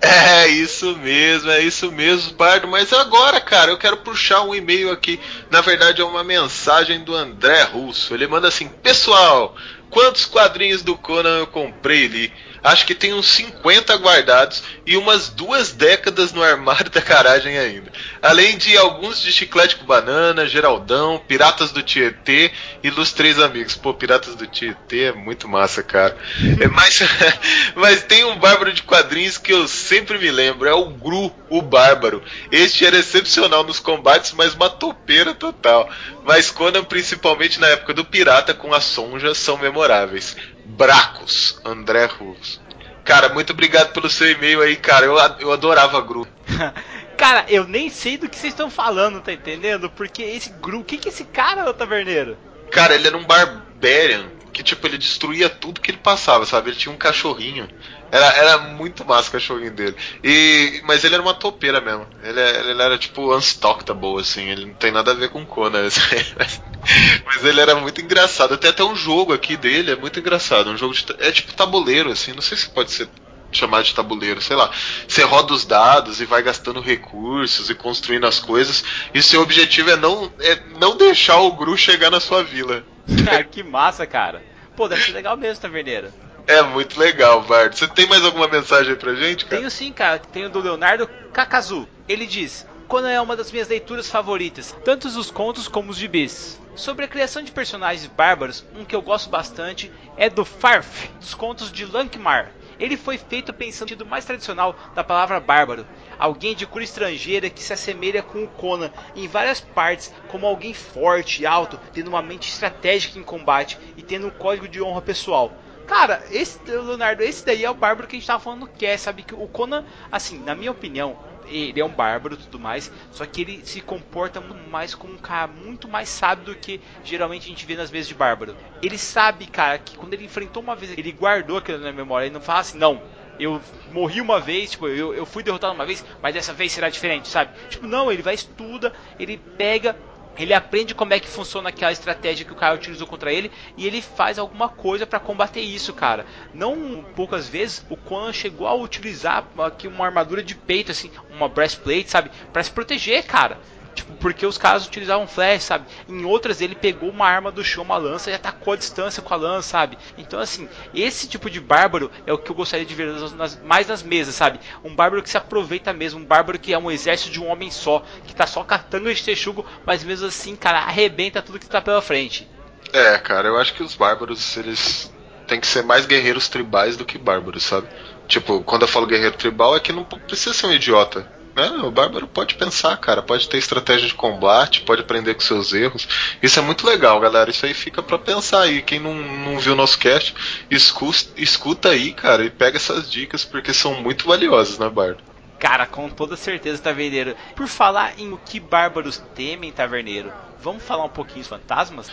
É 0.06 0.48
isso 0.48 0.96
mesmo, 0.96 1.50
é 1.50 1.60
isso 1.60 1.90
mesmo, 1.90 2.34
Bardo. 2.34 2.68
Mas 2.68 2.92
agora, 2.92 3.40
cara, 3.40 3.70
eu 3.70 3.78
quero 3.78 3.96
puxar 3.98 4.42
um 4.42 4.54
e-mail 4.54 4.90
aqui. 4.90 5.18
Na 5.50 5.60
verdade, 5.60 6.00
é 6.00 6.04
uma 6.04 6.22
mensagem 6.22 7.02
do 7.02 7.14
André 7.14 7.62
Russo. 7.62 8.14
Ele 8.14 8.26
manda 8.26 8.48
assim: 8.48 8.68
Pessoal, 8.68 9.56
quantos 9.90 10.24
quadrinhos 10.24 10.82
do 10.82 10.96
Conan 10.96 11.38
eu 11.38 11.46
comprei 11.46 12.06
ali? 12.06 12.32
Acho 12.66 12.84
que 12.84 12.96
tem 12.96 13.14
uns 13.14 13.28
50 13.28 13.94
guardados 13.94 14.60
e 14.84 14.96
umas 14.96 15.28
duas 15.28 15.70
décadas 15.70 16.32
no 16.32 16.42
armário 16.42 16.90
da 16.90 17.00
garagem 17.00 17.56
ainda. 17.56 17.92
Além 18.20 18.58
de 18.58 18.76
alguns 18.76 19.22
de 19.22 19.30
chiclete 19.30 19.76
com 19.76 19.86
banana, 19.86 20.48
Geraldão, 20.48 21.22
Piratas 21.28 21.70
do 21.70 21.80
Tietê 21.80 22.50
e 22.82 22.90
dos 22.90 23.12
Três 23.12 23.38
Amigos. 23.38 23.76
Pô, 23.76 23.94
Piratas 23.94 24.34
do 24.34 24.48
Tietê 24.48 25.04
é 25.04 25.12
muito 25.12 25.46
massa, 25.46 25.80
cara. 25.80 26.16
É 26.58 26.66
mais, 26.66 26.98
mas 27.76 28.02
tem 28.02 28.24
um 28.24 28.36
bárbaro 28.36 28.72
de 28.72 28.82
quadrinhos 28.82 29.38
que 29.38 29.52
eu 29.52 29.68
sempre 29.68 30.18
me 30.18 30.30
lembro, 30.32 30.68
é 30.68 30.74
o 30.74 30.86
Gru, 30.86 31.32
o 31.48 31.62
Bárbaro. 31.62 32.20
Este 32.50 32.84
era 32.84 32.98
excepcional 32.98 33.62
nos 33.62 33.78
combates, 33.78 34.32
mas 34.32 34.54
uma 34.54 34.68
topeira 34.68 35.34
total. 35.34 35.88
Mas 36.24 36.50
Conan, 36.50 36.82
principalmente 36.82 37.60
na 37.60 37.68
época 37.68 37.94
do 37.94 38.04
Pirata 38.04 38.52
com 38.52 38.74
a 38.74 38.80
Sonja, 38.80 39.34
são 39.34 39.56
memoráveis. 39.56 40.34
Bracos, 40.68 41.60
André 41.64 42.06
Russo. 42.06 42.60
Cara, 43.04 43.28
muito 43.28 43.52
obrigado 43.52 43.92
pelo 43.92 44.10
seu 44.10 44.28
e-mail 44.30 44.60
aí, 44.60 44.74
cara. 44.74 45.06
Eu, 45.06 45.16
eu 45.38 45.52
adorava 45.52 46.00
Gru. 46.00 46.26
cara, 47.16 47.46
eu 47.48 47.66
nem 47.66 47.88
sei 47.88 48.18
do 48.18 48.28
que 48.28 48.36
vocês 48.36 48.52
estão 48.52 48.68
falando, 48.68 49.20
tá 49.20 49.32
entendendo? 49.32 49.88
Porque 49.88 50.22
esse 50.22 50.50
Gru, 50.50 50.80
o 50.80 50.84
que 50.84 50.98
que 50.98 51.08
esse 51.08 51.24
cara, 51.24 51.72
taverneiro? 51.72 52.36
Cara, 52.70 52.96
ele 52.96 53.06
era 53.06 53.16
um 53.16 53.24
barbarian 53.24 54.26
que, 54.52 54.62
tipo, 54.62 54.86
ele 54.86 54.98
destruía 54.98 55.48
tudo 55.48 55.80
que 55.80 55.90
ele 55.90 55.98
passava, 55.98 56.44
sabe? 56.44 56.70
Ele 56.70 56.78
tinha 56.78 56.92
um 56.92 56.98
cachorrinho. 56.98 57.68
Era, 58.10 58.26
era 58.26 58.58
muito 58.58 59.04
massa 59.04 59.28
o 59.28 59.32
cachorrinho 59.32 59.72
dele. 59.72 59.96
E, 60.22 60.80
mas 60.84 61.04
ele 61.04 61.14
era 61.14 61.22
uma 61.22 61.34
topeira 61.34 61.80
mesmo. 61.80 62.06
Ele, 62.22 62.40
ele 62.40 62.82
era 62.82 62.96
tipo 62.96 63.34
unstockable, 63.34 64.20
assim. 64.20 64.48
Ele 64.48 64.66
não 64.66 64.74
tem 64.74 64.92
nada 64.92 65.10
a 65.10 65.14
ver 65.14 65.30
com 65.30 65.44
Conan. 65.44 65.88
Mas 67.26 67.44
ele 67.44 67.60
era 67.60 67.74
muito 67.74 68.00
engraçado. 68.00 68.56
Tem 68.56 68.70
até 68.70 68.84
um 68.84 68.94
jogo 68.94 69.32
aqui 69.32 69.56
dele, 69.56 69.90
é 69.90 69.96
muito 69.96 70.20
engraçado. 70.20 70.70
Um 70.70 70.76
jogo 70.76 70.94
de, 70.94 71.04
é 71.18 71.32
tipo 71.32 71.52
tabuleiro, 71.52 72.12
assim. 72.12 72.32
Não 72.32 72.40
sei 72.40 72.56
se 72.56 72.68
pode 72.68 72.92
ser 72.92 73.08
chamado 73.50 73.84
de 73.84 73.94
tabuleiro, 73.94 74.40
sei 74.40 74.56
lá. 74.56 74.70
Você 75.06 75.22
roda 75.22 75.52
os 75.52 75.64
dados 75.64 76.20
e 76.20 76.24
vai 76.24 76.42
gastando 76.42 76.80
recursos 76.80 77.68
e 77.70 77.74
construindo 77.74 78.26
as 78.26 78.38
coisas. 78.38 78.84
E 79.12 79.22
seu 79.22 79.42
objetivo 79.42 79.90
é 79.90 79.96
não, 79.96 80.32
é 80.40 80.60
não 80.78 80.96
deixar 80.96 81.40
o 81.40 81.52
Gru 81.52 81.76
chegar 81.76 82.10
na 82.10 82.20
sua 82.20 82.42
vila. 82.42 82.84
Cara, 83.24 83.44
que 83.44 83.62
massa, 83.62 84.06
cara. 84.06 84.42
Pô, 84.76 84.88
deve 84.88 85.02
ser 85.02 85.12
legal 85.12 85.36
mesmo, 85.36 85.62
Taverneiro. 85.62 86.12
É 86.46 86.62
muito 86.62 86.98
legal, 86.98 87.42
Bart. 87.42 87.76
Você 87.76 87.88
tem 87.88 88.06
mais 88.06 88.24
alguma 88.24 88.46
mensagem 88.46 88.94
pra 88.94 89.14
gente, 89.14 89.44
cara? 89.44 89.56
Tenho 89.56 89.70
sim, 89.70 89.92
cara. 89.92 90.18
Tenho 90.18 90.48
do 90.48 90.60
Leonardo 90.60 91.08
Kakazu. 91.32 91.88
Ele 92.08 92.24
diz: 92.24 92.66
Conan 92.86 93.10
é 93.10 93.20
uma 93.20 93.34
das 93.34 93.50
minhas 93.50 93.68
leituras 93.68 94.08
favoritas, 94.08 94.74
tanto 94.84 95.08
os 95.08 95.30
contos 95.30 95.66
como 95.66 95.90
os 95.90 95.96
gibis. 95.96 96.60
Sobre 96.76 97.04
a 97.04 97.08
criação 97.08 97.42
de 97.42 97.50
personagens 97.50 98.06
bárbaros, 98.06 98.64
um 98.76 98.84
que 98.84 98.94
eu 98.94 99.02
gosto 99.02 99.28
bastante 99.28 99.90
é 100.16 100.30
do 100.30 100.44
Farf, 100.44 101.08
dos 101.18 101.34
contos 101.34 101.72
de 101.72 101.84
Lankmar. 101.84 102.52
Ele 102.78 102.96
foi 102.96 103.18
feito 103.18 103.52
pensando 103.52 103.86
no 103.86 103.88
sentido 103.88 104.06
mais 104.06 104.24
tradicional 104.24 104.76
da 104.94 105.02
palavra 105.02 105.40
bárbaro, 105.40 105.86
alguém 106.18 106.54
de 106.54 106.66
cor 106.66 106.82
estrangeira 106.82 107.48
que 107.48 107.62
se 107.62 107.72
assemelha 107.72 108.22
com 108.22 108.44
o 108.44 108.48
Conan 108.48 108.90
em 109.16 109.26
várias 109.26 109.60
partes, 109.60 110.12
como 110.28 110.46
alguém 110.46 110.74
forte 110.74 111.42
e 111.42 111.46
alto, 111.46 111.80
tendo 111.92 112.08
uma 112.08 112.22
mente 112.22 112.50
estratégica 112.50 113.18
em 113.18 113.22
combate 113.22 113.78
e 113.96 114.02
tendo 114.02 114.26
um 114.26 114.30
código 114.30 114.68
de 114.68 114.82
honra 114.82 115.00
pessoal. 115.00 115.56
Cara, 115.86 116.24
esse 116.30 116.58
Leonardo, 116.66 117.22
esse 117.22 117.44
daí 117.46 117.64
é 117.64 117.70
o 117.70 117.74
bárbaro 117.74 118.08
que 118.08 118.16
a 118.16 118.18
gente 118.18 118.26
tava 118.26 118.42
falando 118.42 118.66
que 118.66 118.84
é, 118.84 118.96
sabe? 118.96 119.22
Que 119.22 119.34
o 119.34 119.46
Conan, 119.46 119.84
assim, 120.10 120.38
na 120.38 120.54
minha 120.54 120.70
opinião, 120.70 121.16
ele 121.48 121.80
é 121.80 121.84
um 121.84 121.88
bárbaro 121.88 122.34
e 122.34 122.38
tudo 122.38 122.58
mais, 122.58 122.90
só 123.12 123.24
que 123.24 123.40
ele 123.40 123.64
se 123.64 123.80
comporta 123.80 124.40
muito 124.40 124.68
mais 124.68 124.94
como 124.94 125.14
um 125.14 125.18
cara 125.18 125.46
muito 125.46 125.88
mais 125.88 126.08
sábio 126.08 126.46
do 126.46 126.54
que 126.56 126.80
geralmente 127.04 127.44
a 127.44 127.48
gente 127.48 127.64
vê 127.64 127.76
nas 127.76 127.90
vezes 127.90 128.08
de 128.08 128.14
bárbaro. 128.14 128.56
Ele 128.82 128.98
sabe, 128.98 129.46
cara, 129.46 129.78
que 129.78 129.96
quando 129.96 130.14
ele 130.14 130.24
enfrentou 130.24 130.62
uma 130.62 130.74
vez, 130.74 130.92
ele 130.96 131.12
guardou 131.12 131.58
aquilo 131.58 131.78
na 131.78 131.92
memória, 131.92 132.26
ele 132.26 132.34
não 132.34 132.40
fala 132.40 132.60
assim, 132.60 132.78
não, 132.78 133.00
eu 133.38 133.60
morri 133.92 134.20
uma 134.20 134.40
vez, 134.40 134.72
tipo, 134.72 134.88
eu, 134.88 135.14
eu 135.14 135.26
fui 135.26 135.42
derrotado 135.42 135.74
uma 135.74 135.86
vez, 135.86 136.04
mas 136.22 136.34
dessa 136.34 136.52
vez 136.52 136.72
será 136.72 136.88
diferente, 136.88 137.28
sabe? 137.28 137.52
Tipo, 137.68 137.86
não, 137.86 138.10
ele 138.10 138.22
vai 138.22 138.34
estuda, 138.34 138.92
ele 139.18 139.36
pega 139.36 139.96
ele 140.38 140.54
aprende 140.54 140.94
como 140.94 141.14
é 141.14 141.20
que 141.20 141.28
funciona 141.28 141.68
aquela 141.68 141.92
estratégia 141.92 142.44
que 142.44 142.52
o 142.52 142.56
cara 142.56 142.74
utilizou 142.74 143.06
contra 143.06 143.32
ele 143.32 143.50
e 143.76 143.86
ele 143.86 144.02
faz 144.02 144.38
alguma 144.38 144.68
coisa 144.68 145.06
para 145.06 145.20
combater 145.20 145.60
isso, 145.60 145.92
cara. 145.92 146.26
Não 146.52 147.04
poucas 147.14 147.48
vezes 147.48 147.84
o 147.88 147.96
Conan 147.96 148.32
chegou 148.32 148.66
a 148.66 148.74
utilizar 148.74 149.46
aqui 149.58 149.88
uma 149.88 150.06
armadura 150.06 150.42
de 150.42 150.54
peito, 150.54 150.92
assim, 150.92 151.10
uma 151.30 151.48
breastplate, 151.48 152.10
sabe, 152.10 152.30
para 152.52 152.62
se 152.62 152.70
proteger, 152.70 153.24
cara. 153.24 153.58
Tipo, 153.96 154.12
porque 154.16 154.44
os 154.44 154.58
caras 154.58 154.86
utilizavam 154.86 155.26
flash, 155.26 155.62
sabe? 155.62 155.86
Em 156.06 156.24
outras 156.26 156.60
ele 156.60 156.74
pegou 156.74 157.08
uma 157.08 157.26
arma 157.26 157.50
do 157.50 157.64
chão, 157.64 157.82
uma 157.82 157.96
lança 157.96 158.30
e 158.30 158.34
atacou 158.34 158.74
a 158.74 158.76
distância 158.76 159.22
com 159.22 159.32
a 159.32 159.36
lança, 159.38 159.70
sabe? 159.70 159.96
Então, 160.18 160.38
assim, 160.38 160.68
esse 160.94 161.26
tipo 161.26 161.48
de 161.48 161.60
bárbaro 161.60 162.10
é 162.26 162.32
o 162.32 162.36
que 162.36 162.50
eu 162.50 162.54
gostaria 162.54 162.84
de 162.84 162.94
ver 162.94 163.06
nas, 163.06 163.58
mais 163.62 163.86
nas 163.86 164.02
mesas, 164.02 164.34
sabe? 164.34 164.60
Um 164.84 164.94
bárbaro 164.94 165.22
que 165.22 165.30
se 165.30 165.38
aproveita 165.38 165.94
mesmo, 165.94 166.20
um 166.20 166.24
bárbaro 166.24 166.58
que 166.58 166.74
é 166.74 166.78
um 166.78 166.90
exército 166.90 167.30
de 167.30 167.40
um 167.40 167.48
homem 167.48 167.70
só, 167.70 168.04
que 168.26 168.34
tá 168.34 168.46
só 168.46 168.62
catando 168.62 169.12
de 169.12 169.22
texugo, 169.22 169.64
mas 169.86 170.04
mesmo 170.04 170.26
assim, 170.26 170.54
cara, 170.54 170.80
arrebenta 170.80 171.40
tudo 171.40 171.58
que 171.58 171.66
tá 171.66 171.80
pela 171.80 172.02
frente. 172.02 172.46
É, 172.92 173.16
cara, 173.16 173.48
eu 173.48 173.56
acho 173.56 173.72
que 173.72 173.82
os 173.82 173.94
bárbaros, 173.94 174.58
eles 174.58 175.10
têm 175.46 175.58
que 175.58 175.66
ser 175.66 175.82
mais 175.82 176.04
guerreiros 176.04 176.48
tribais 176.48 176.98
do 176.98 177.04
que 177.06 177.16
bárbaros, 177.16 177.62
sabe? 177.62 177.88
Tipo, 178.28 178.62
quando 178.62 178.82
eu 178.82 178.88
falo 178.88 179.06
guerreiro 179.06 179.36
tribal 179.36 179.74
é 179.74 179.80
que 179.80 179.92
não 179.92 180.04
precisa 180.04 180.52
ser 180.52 180.66
um 180.66 180.72
idiota. 180.72 181.26
É, 181.56 181.68
o 181.70 181.90
Bárbaro 181.90 182.28
pode 182.28 182.54
pensar, 182.54 182.94
cara, 182.98 183.22
pode 183.22 183.48
ter 183.48 183.56
estratégia 183.56 184.06
de 184.06 184.12
combate, 184.12 184.82
pode 184.82 185.00
aprender 185.00 185.32
com 185.32 185.40
seus 185.40 185.72
erros. 185.72 186.06
Isso 186.42 186.58
é 186.58 186.62
muito 186.62 186.86
legal, 186.86 187.18
galera. 187.18 187.48
Isso 187.48 187.64
aí 187.64 187.72
fica 187.72 188.02
para 188.02 188.18
pensar 188.18 188.60
aí. 188.60 188.82
Quem 188.82 189.00
não, 189.00 189.14
não 189.14 189.58
viu 189.58 189.72
o 189.72 189.76
nosso 189.76 189.98
cast, 189.98 190.34
escuta, 190.70 191.30
escuta 191.34 191.88
aí, 191.88 192.12
cara, 192.12 192.44
e 192.44 192.50
pega 192.50 192.76
essas 192.76 193.10
dicas 193.10 193.42
porque 193.42 193.72
são 193.72 193.94
muito 193.94 194.26
valiosas, 194.26 194.78
né, 194.78 194.90
Bardo? 194.90 195.22
Cara, 195.58 195.86
com 195.86 196.10
toda 196.10 196.36
certeza, 196.36 196.82
Taverneiro. 196.82 197.34
Por 197.54 197.66
falar 197.66 198.18
em 198.18 198.30
o 198.30 198.36
que 198.36 198.60
bárbaros 198.60 199.22
temem, 199.34 199.72
Taverneiro, 199.72 200.30
vamos 200.60 200.82
falar 200.82 201.04
um 201.04 201.08
pouquinho 201.08 201.40
dos 201.40 201.48
fantasmas? 201.48 202.10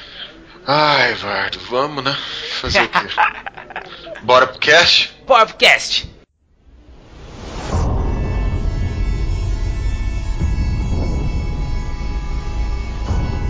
Ai, 0.66 1.14
Vardo, 1.16 1.60
vamos, 1.70 2.02
né? 2.02 2.18
Fazer 2.62 2.84
o 2.84 2.88
quê? 2.88 3.08
Bora 4.24 4.48
pro 4.48 4.60
cast? 4.60 5.14
Bora 5.28 5.46
pro 5.46 5.58
cast! 5.58 6.13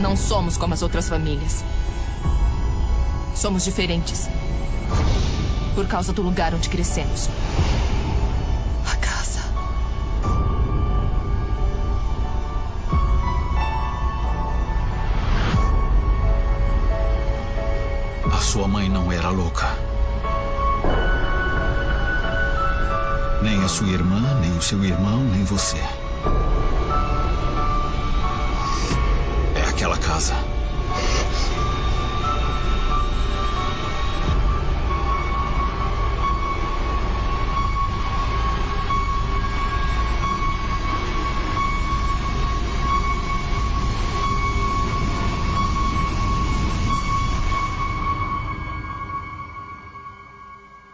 Não 0.03 0.17
somos 0.17 0.57
como 0.57 0.73
as 0.73 0.81
outras 0.81 1.07
famílias. 1.07 1.63
Somos 3.33 3.63
diferentes. 3.63 4.27
Por 5.75 5.87
causa 5.87 6.11
do 6.11 6.21
lugar 6.21 6.53
onde 6.53 6.67
crescemos. 6.67 7.29
A 8.91 8.95
casa. 8.97 9.39
A 18.29 18.41
sua 18.41 18.67
mãe 18.67 18.89
não 18.89 19.09
era 19.09 19.29
louca. 19.29 19.67
Nem 23.41 23.63
a 23.63 23.69
sua 23.69 23.87
irmã, 23.87 24.19
nem 24.41 24.51
o 24.57 24.61
seu 24.61 24.83
irmão, 24.83 25.23
nem 25.23 25.45
você. 25.45 25.81
Aquela 29.83 29.97
casa. 29.97 30.33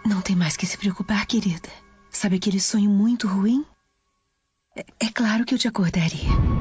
Não 0.03 0.19
tem 0.23 0.35
mais 0.35 0.57
que 0.57 0.65
se 0.65 0.75
preocupar, 0.79 1.27
querida. 1.27 1.69
Sabe 2.09 2.37
aquele 2.37 2.59
sonho 2.59 2.89
muito 2.89 3.27
ruim? 3.27 3.63
É, 4.75 4.83
é 4.99 5.09
claro 5.11 5.45
que 5.45 5.53
eu 5.53 5.59
te 5.59 5.67
acordaria. 5.67 6.58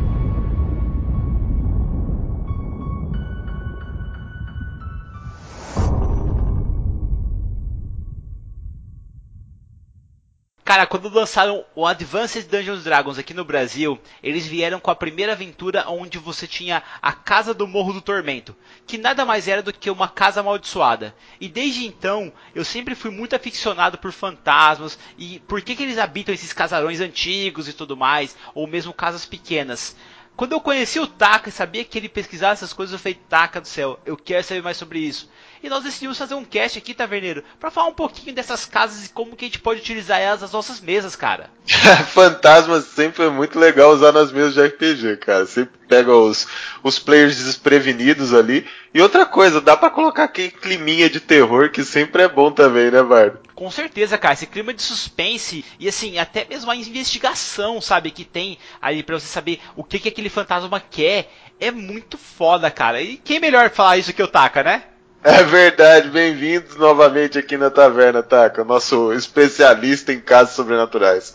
Cara, 10.78 10.86
quando 10.86 11.08
lançaram 11.08 11.64
o 11.74 11.84
Advanced 11.84 12.46
Dungeons 12.46 12.84
Dragons 12.84 13.18
aqui 13.18 13.34
no 13.34 13.44
Brasil, 13.44 13.98
eles 14.22 14.46
vieram 14.46 14.78
com 14.78 14.92
a 14.92 14.94
primeira 14.94 15.32
aventura 15.32 15.84
onde 15.88 16.18
você 16.18 16.46
tinha 16.46 16.84
a 17.02 17.12
Casa 17.12 17.52
do 17.52 17.66
Morro 17.66 17.94
do 17.94 18.00
Tormento, 18.00 18.54
que 18.86 18.96
nada 18.96 19.24
mais 19.24 19.48
era 19.48 19.60
do 19.60 19.72
que 19.72 19.90
uma 19.90 20.06
casa 20.06 20.38
amaldiçoada. 20.38 21.12
E 21.40 21.48
desde 21.48 21.84
então, 21.84 22.32
eu 22.54 22.64
sempre 22.64 22.94
fui 22.94 23.10
muito 23.10 23.34
aficionado 23.34 23.98
por 23.98 24.12
fantasmas 24.12 24.96
e 25.18 25.40
por 25.48 25.60
que, 25.62 25.74
que 25.74 25.82
eles 25.82 25.98
habitam 25.98 26.32
esses 26.32 26.52
casarões 26.52 27.00
antigos 27.00 27.66
e 27.66 27.72
tudo 27.72 27.96
mais, 27.96 28.36
ou 28.54 28.64
mesmo 28.68 28.92
casas 28.92 29.26
pequenas. 29.26 29.96
Quando 30.36 30.52
eu 30.52 30.60
conheci 30.60 31.00
o 31.00 31.08
Taka 31.08 31.48
e 31.48 31.52
sabia 31.52 31.84
que 31.84 31.98
ele 31.98 32.08
pesquisava 32.08 32.52
essas 32.52 32.72
coisas, 32.72 32.92
eu 32.92 33.00
falei, 33.00 33.18
Taka 33.28 33.60
do 33.60 33.66
céu, 33.66 33.98
eu 34.06 34.16
quero 34.16 34.44
saber 34.44 34.62
mais 34.62 34.76
sobre 34.76 35.00
isso. 35.00 35.28
E 35.62 35.68
nós 35.68 35.82
decidimos 35.82 36.16
fazer 36.16 36.34
um 36.34 36.44
cast 36.44 36.78
aqui, 36.78 36.94
Taverneiro, 36.94 37.42
para 37.58 37.70
falar 37.70 37.88
um 37.88 37.94
pouquinho 37.94 38.34
dessas 38.34 38.64
casas 38.64 39.06
e 39.06 39.08
como 39.10 39.36
que 39.36 39.44
a 39.44 39.48
gente 39.48 39.58
pode 39.58 39.80
utilizar 39.80 40.20
elas 40.20 40.40
nas 40.40 40.52
nossas 40.52 40.80
mesas, 40.80 41.16
cara. 41.16 41.50
Fantasmas 42.12 42.84
sempre 42.84 43.24
é 43.24 43.28
muito 43.28 43.58
legal 43.58 43.90
usar 43.92 44.12
nas 44.12 44.30
mesas 44.30 44.54
de 44.54 44.62
RPG, 44.62 45.16
cara. 45.18 45.46
Sempre 45.46 45.78
pega 45.88 46.14
os, 46.14 46.46
os 46.82 46.98
players 46.98 47.36
desprevenidos 47.44 48.32
ali. 48.32 48.66
E 48.94 49.00
outra 49.00 49.26
coisa, 49.26 49.60
dá 49.60 49.76
para 49.76 49.90
colocar 49.90 50.24
aquele 50.24 50.50
climinha 50.50 51.10
de 51.10 51.20
terror 51.20 51.70
que 51.70 51.84
sempre 51.84 52.22
é 52.22 52.28
bom 52.28 52.50
também, 52.50 52.90
né, 52.90 53.02
Bardo? 53.02 53.40
Com 53.54 53.70
certeza, 53.70 54.16
cara, 54.16 54.34
esse 54.34 54.46
clima 54.46 54.72
de 54.72 54.82
suspense 54.82 55.64
e 55.80 55.88
assim, 55.88 56.18
até 56.18 56.46
mesmo 56.48 56.70
a 56.70 56.76
investigação, 56.76 57.80
sabe, 57.80 58.12
que 58.12 58.24
tem 58.24 58.58
ali 58.80 59.02
para 59.02 59.18
você 59.18 59.26
saber 59.26 59.60
o 59.74 59.82
que 59.82 59.98
que 59.98 60.08
aquele 60.08 60.28
fantasma 60.28 60.80
quer, 60.80 61.28
é 61.58 61.70
muito 61.70 62.16
foda, 62.16 62.70
cara. 62.70 63.02
E 63.02 63.16
quem 63.16 63.40
melhor 63.40 63.70
falar 63.70 63.96
isso 63.96 64.12
que 64.12 64.22
o 64.22 64.28
Taka, 64.28 64.62
né? 64.62 64.84
É 65.22 65.42
verdade, 65.42 66.10
bem-vindos 66.10 66.76
novamente 66.76 67.38
aqui 67.38 67.56
na 67.56 67.70
Taverna, 67.70 68.22
Taka, 68.22 68.62
nosso 68.62 69.12
especialista 69.12 70.12
em 70.12 70.20
casos 70.20 70.54
sobrenaturais. 70.54 71.34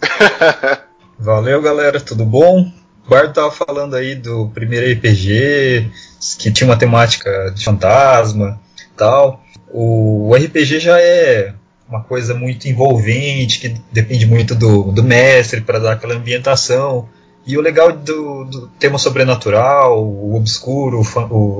Valeu, 1.19 1.61
galera, 1.61 1.99
tudo 1.99 2.25
bom? 2.25 2.71
O 3.05 3.09
Bardo 3.09 3.33
tava 3.33 3.51
falando 3.51 3.95
aí 3.95 4.15
do 4.15 4.47
primeiro 4.53 4.89
RPG, 4.89 5.91
que 6.39 6.51
tinha 6.51 6.69
uma 6.69 6.77
temática 6.77 7.51
de 7.53 7.63
fantasma 7.63 8.57
tal. 8.95 9.43
O 9.69 10.33
RPG 10.33 10.79
já 10.79 10.99
é 11.01 11.53
uma 11.87 12.01
coisa 12.01 12.33
muito 12.33 12.69
envolvente, 12.69 13.59
que 13.59 13.75
depende 13.91 14.25
muito 14.25 14.55
do, 14.55 14.93
do 14.93 15.03
mestre 15.03 15.59
para 15.59 15.79
dar 15.79 15.91
aquela 15.93 16.15
ambientação. 16.15 17.09
E 17.45 17.57
o 17.57 17.61
legal 17.61 17.91
do, 17.91 18.45
do 18.45 18.67
tema 18.79 18.97
sobrenatural, 18.97 20.01
o 20.01 20.37
obscuro, 20.37 21.01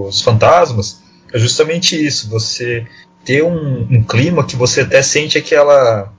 os 0.07 0.21
fantasmas, 0.21 1.02
é 1.33 1.39
justamente 1.39 2.01
isso. 2.01 2.29
Você 2.29 2.85
ter 3.25 3.43
um, 3.43 3.87
um 3.89 4.03
clima 4.03 4.45
que 4.45 4.55
você 4.55 4.81
até 4.81 5.01
sente 5.01 5.37
aquela 5.37 6.13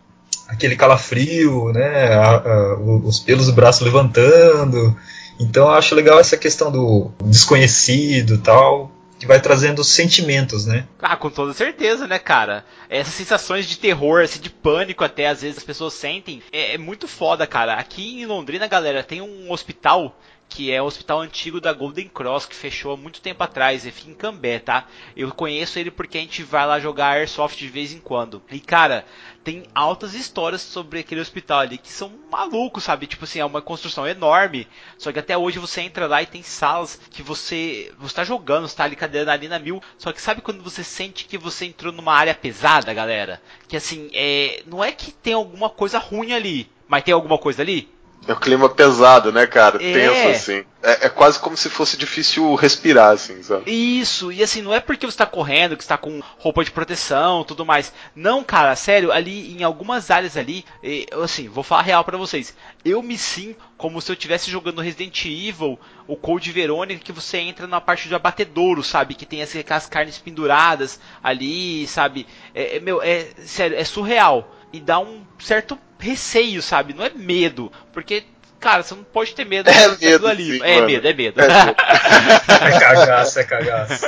aquele 0.48 0.76
calafrio, 0.76 1.72
né, 1.72 2.14
a, 2.14 2.36
a, 2.36 2.78
os 2.78 3.18
pelos 3.18 3.46
do 3.46 3.52
braço 3.52 3.84
levantando. 3.84 4.96
Então 5.40 5.66
eu 5.66 5.72
acho 5.72 5.94
legal 5.94 6.18
essa 6.20 6.36
questão 6.36 6.70
do 6.70 7.10
desconhecido 7.24 8.38
tal, 8.38 8.92
que 9.18 9.26
vai 9.26 9.40
trazendo 9.40 9.82
sentimentos, 9.82 10.66
né? 10.66 10.86
Ah, 11.00 11.16
com 11.16 11.30
toda 11.30 11.52
certeza, 11.54 12.06
né, 12.06 12.18
cara? 12.18 12.64
Essas 12.88 13.14
sensações 13.14 13.66
de 13.66 13.78
terror, 13.78 14.22
assim, 14.22 14.38
de 14.38 14.50
pânico 14.50 15.02
até 15.02 15.28
às 15.28 15.42
vezes 15.42 15.58
as 15.58 15.64
pessoas 15.64 15.94
sentem, 15.94 16.42
é, 16.52 16.74
é 16.74 16.78
muito 16.78 17.08
foda, 17.08 17.46
cara. 17.46 17.74
Aqui 17.74 18.20
em 18.20 18.26
Londrina, 18.26 18.66
galera, 18.66 19.02
tem 19.02 19.20
um 19.20 19.50
hospital 19.50 20.16
que 20.48 20.70
é 20.70 20.80
o 20.80 20.84
hospital 20.84 21.20
antigo 21.20 21.60
da 21.60 21.72
Golden 21.72 22.08
Cross, 22.08 22.46
que 22.46 22.54
fechou 22.54 22.92
há 22.92 22.96
muito 22.96 23.20
tempo 23.20 23.42
atrás, 23.42 23.84
e 23.84 23.90
fica 23.90 24.10
em 24.10 24.14
Cambé, 24.14 24.58
tá? 24.58 24.86
Eu 25.16 25.32
conheço 25.32 25.78
ele 25.78 25.90
porque 25.90 26.18
a 26.18 26.20
gente 26.20 26.42
vai 26.42 26.66
lá 26.66 26.78
jogar 26.78 27.08
Airsoft 27.08 27.58
de 27.58 27.68
vez 27.68 27.92
em 27.92 27.98
quando. 27.98 28.42
E 28.50 28.60
cara, 28.60 29.04
tem 29.42 29.64
altas 29.74 30.14
histórias 30.14 30.62
sobre 30.62 31.00
aquele 31.00 31.20
hospital 31.20 31.60
ali 31.60 31.76
que 31.76 31.90
são 31.90 32.12
malucos, 32.30 32.84
sabe? 32.84 33.06
Tipo 33.06 33.24
assim, 33.24 33.40
é 33.40 33.44
uma 33.44 33.60
construção 33.60 34.06
enorme, 34.06 34.66
só 34.96 35.12
que 35.12 35.18
até 35.18 35.36
hoje 35.36 35.58
você 35.58 35.80
entra 35.80 36.06
lá 36.06 36.22
e 36.22 36.26
tem 36.26 36.42
salas 36.42 37.00
que 37.10 37.22
você 37.22 37.92
você 37.98 38.14
tá 38.14 38.24
jogando, 38.24 38.66
está 38.66 38.84
ali 38.84 38.96
cadeira 38.96 39.32
ali 39.32 39.48
na 39.48 39.58
mil, 39.58 39.82
só 39.98 40.12
que 40.12 40.22
sabe 40.22 40.40
quando 40.40 40.62
você 40.62 40.84
sente 40.84 41.24
que 41.26 41.36
você 41.36 41.66
entrou 41.66 41.92
numa 41.92 42.14
área 42.14 42.34
pesada, 42.34 42.94
galera? 42.94 43.40
Que 43.68 43.76
assim, 43.76 44.08
é, 44.12 44.62
não 44.66 44.82
é 44.82 44.92
que 44.92 45.12
tem 45.12 45.34
alguma 45.34 45.68
coisa 45.68 45.98
ruim 45.98 46.32
ali, 46.32 46.70
mas 46.88 47.02
tem 47.02 47.12
alguma 47.12 47.38
coisa 47.38 47.62
ali? 47.62 47.93
É 48.26 48.32
o 48.32 48.36
clima 48.36 48.68
pesado, 48.68 49.30
né, 49.32 49.46
cara? 49.46 49.76
É. 49.76 49.92
Tenso, 49.92 50.28
assim. 50.28 50.64
É, 50.82 51.06
é 51.06 51.08
quase 51.08 51.38
como 51.38 51.56
se 51.56 51.70
fosse 51.70 51.96
difícil 51.96 52.54
respirar, 52.54 53.12
assim, 53.12 53.42
sabe? 53.42 53.70
Isso, 53.70 54.30
e 54.30 54.42
assim, 54.42 54.60
não 54.60 54.74
é 54.74 54.80
porque 54.80 55.06
você 55.06 55.16
tá 55.16 55.24
correndo, 55.24 55.76
que 55.76 55.82
está 55.82 55.96
com 55.96 56.22
roupa 56.38 56.62
de 56.62 56.70
proteção, 56.70 57.42
tudo 57.42 57.64
mais. 57.64 57.92
Não, 58.14 58.44
cara, 58.44 58.76
sério, 58.76 59.10
ali 59.10 59.56
em 59.56 59.62
algumas 59.62 60.10
áreas 60.10 60.36
ali, 60.36 60.64
eh, 60.82 61.06
assim, 61.22 61.48
vou 61.48 61.64
falar 61.64 61.82
real 61.82 62.04
para 62.04 62.18
vocês. 62.18 62.54
Eu 62.84 63.02
me 63.02 63.16
sinto 63.16 63.64
como 63.78 64.00
se 64.00 64.10
eu 64.10 64.14
estivesse 64.14 64.50
jogando 64.50 64.82
Resident 64.82 65.24
Evil, 65.24 65.78
o 66.06 66.16
Code 66.16 66.52
Verônica, 66.52 67.02
que 67.02 67.12
você 67.12 67.38
entra 67.38 67.66
na 67.66 67.80
parte 67.80 68.08
do 68.08 68.16
abatedouro, 68.16 68.82
sabe? 68.82 69.14
Que 69.14 69.26
tem 69.26 69.42
assim, 69.42 69.58
aquelas 69.58 69.86
carnes 69.86 70.18
penduradas 70.18 71.00
ali, 71.22 71.86
sabe? 71.86 72.26
É, 72.54 72.76
é, 72.76 72.80
meu, 72.80 73.02
é 73.02 73.28
sério, 73.44 73.76
é 73.76 73.84
surreal. 73.84 74.54
E 74.72 74.80
dá 74.80 74.98
um 74.98 75.24
certo 75.38 75.78
receio, 76.04 76.62
sabe? 76.62 76.94
Não 76.94 77.04
é 77.04 77.10
medo, 77.14 77.70
porque 77.92 78.22
cara, 78.60 78.82
você 78.82 78.94
não 78.94 79.04
pode 79.04 79.34
ter 79.34 79.44
medo 79.44 79.68
É 79.68 79.88
medo, 80.00 80.26
ali. 80.26 80.58
sim, 80.58 80.64
é 80.64 80.74
mano. 80.76 80.86
medo, 80.86 81.06
é 81.08 81.12
medo. 81.12 81.40
É 81.40 81.48
medo. 81.48 81.76
É 82.48 82.78
cagaço, 82.80 83.38
é 83.38 83.44
cagaço. 83.44 84.06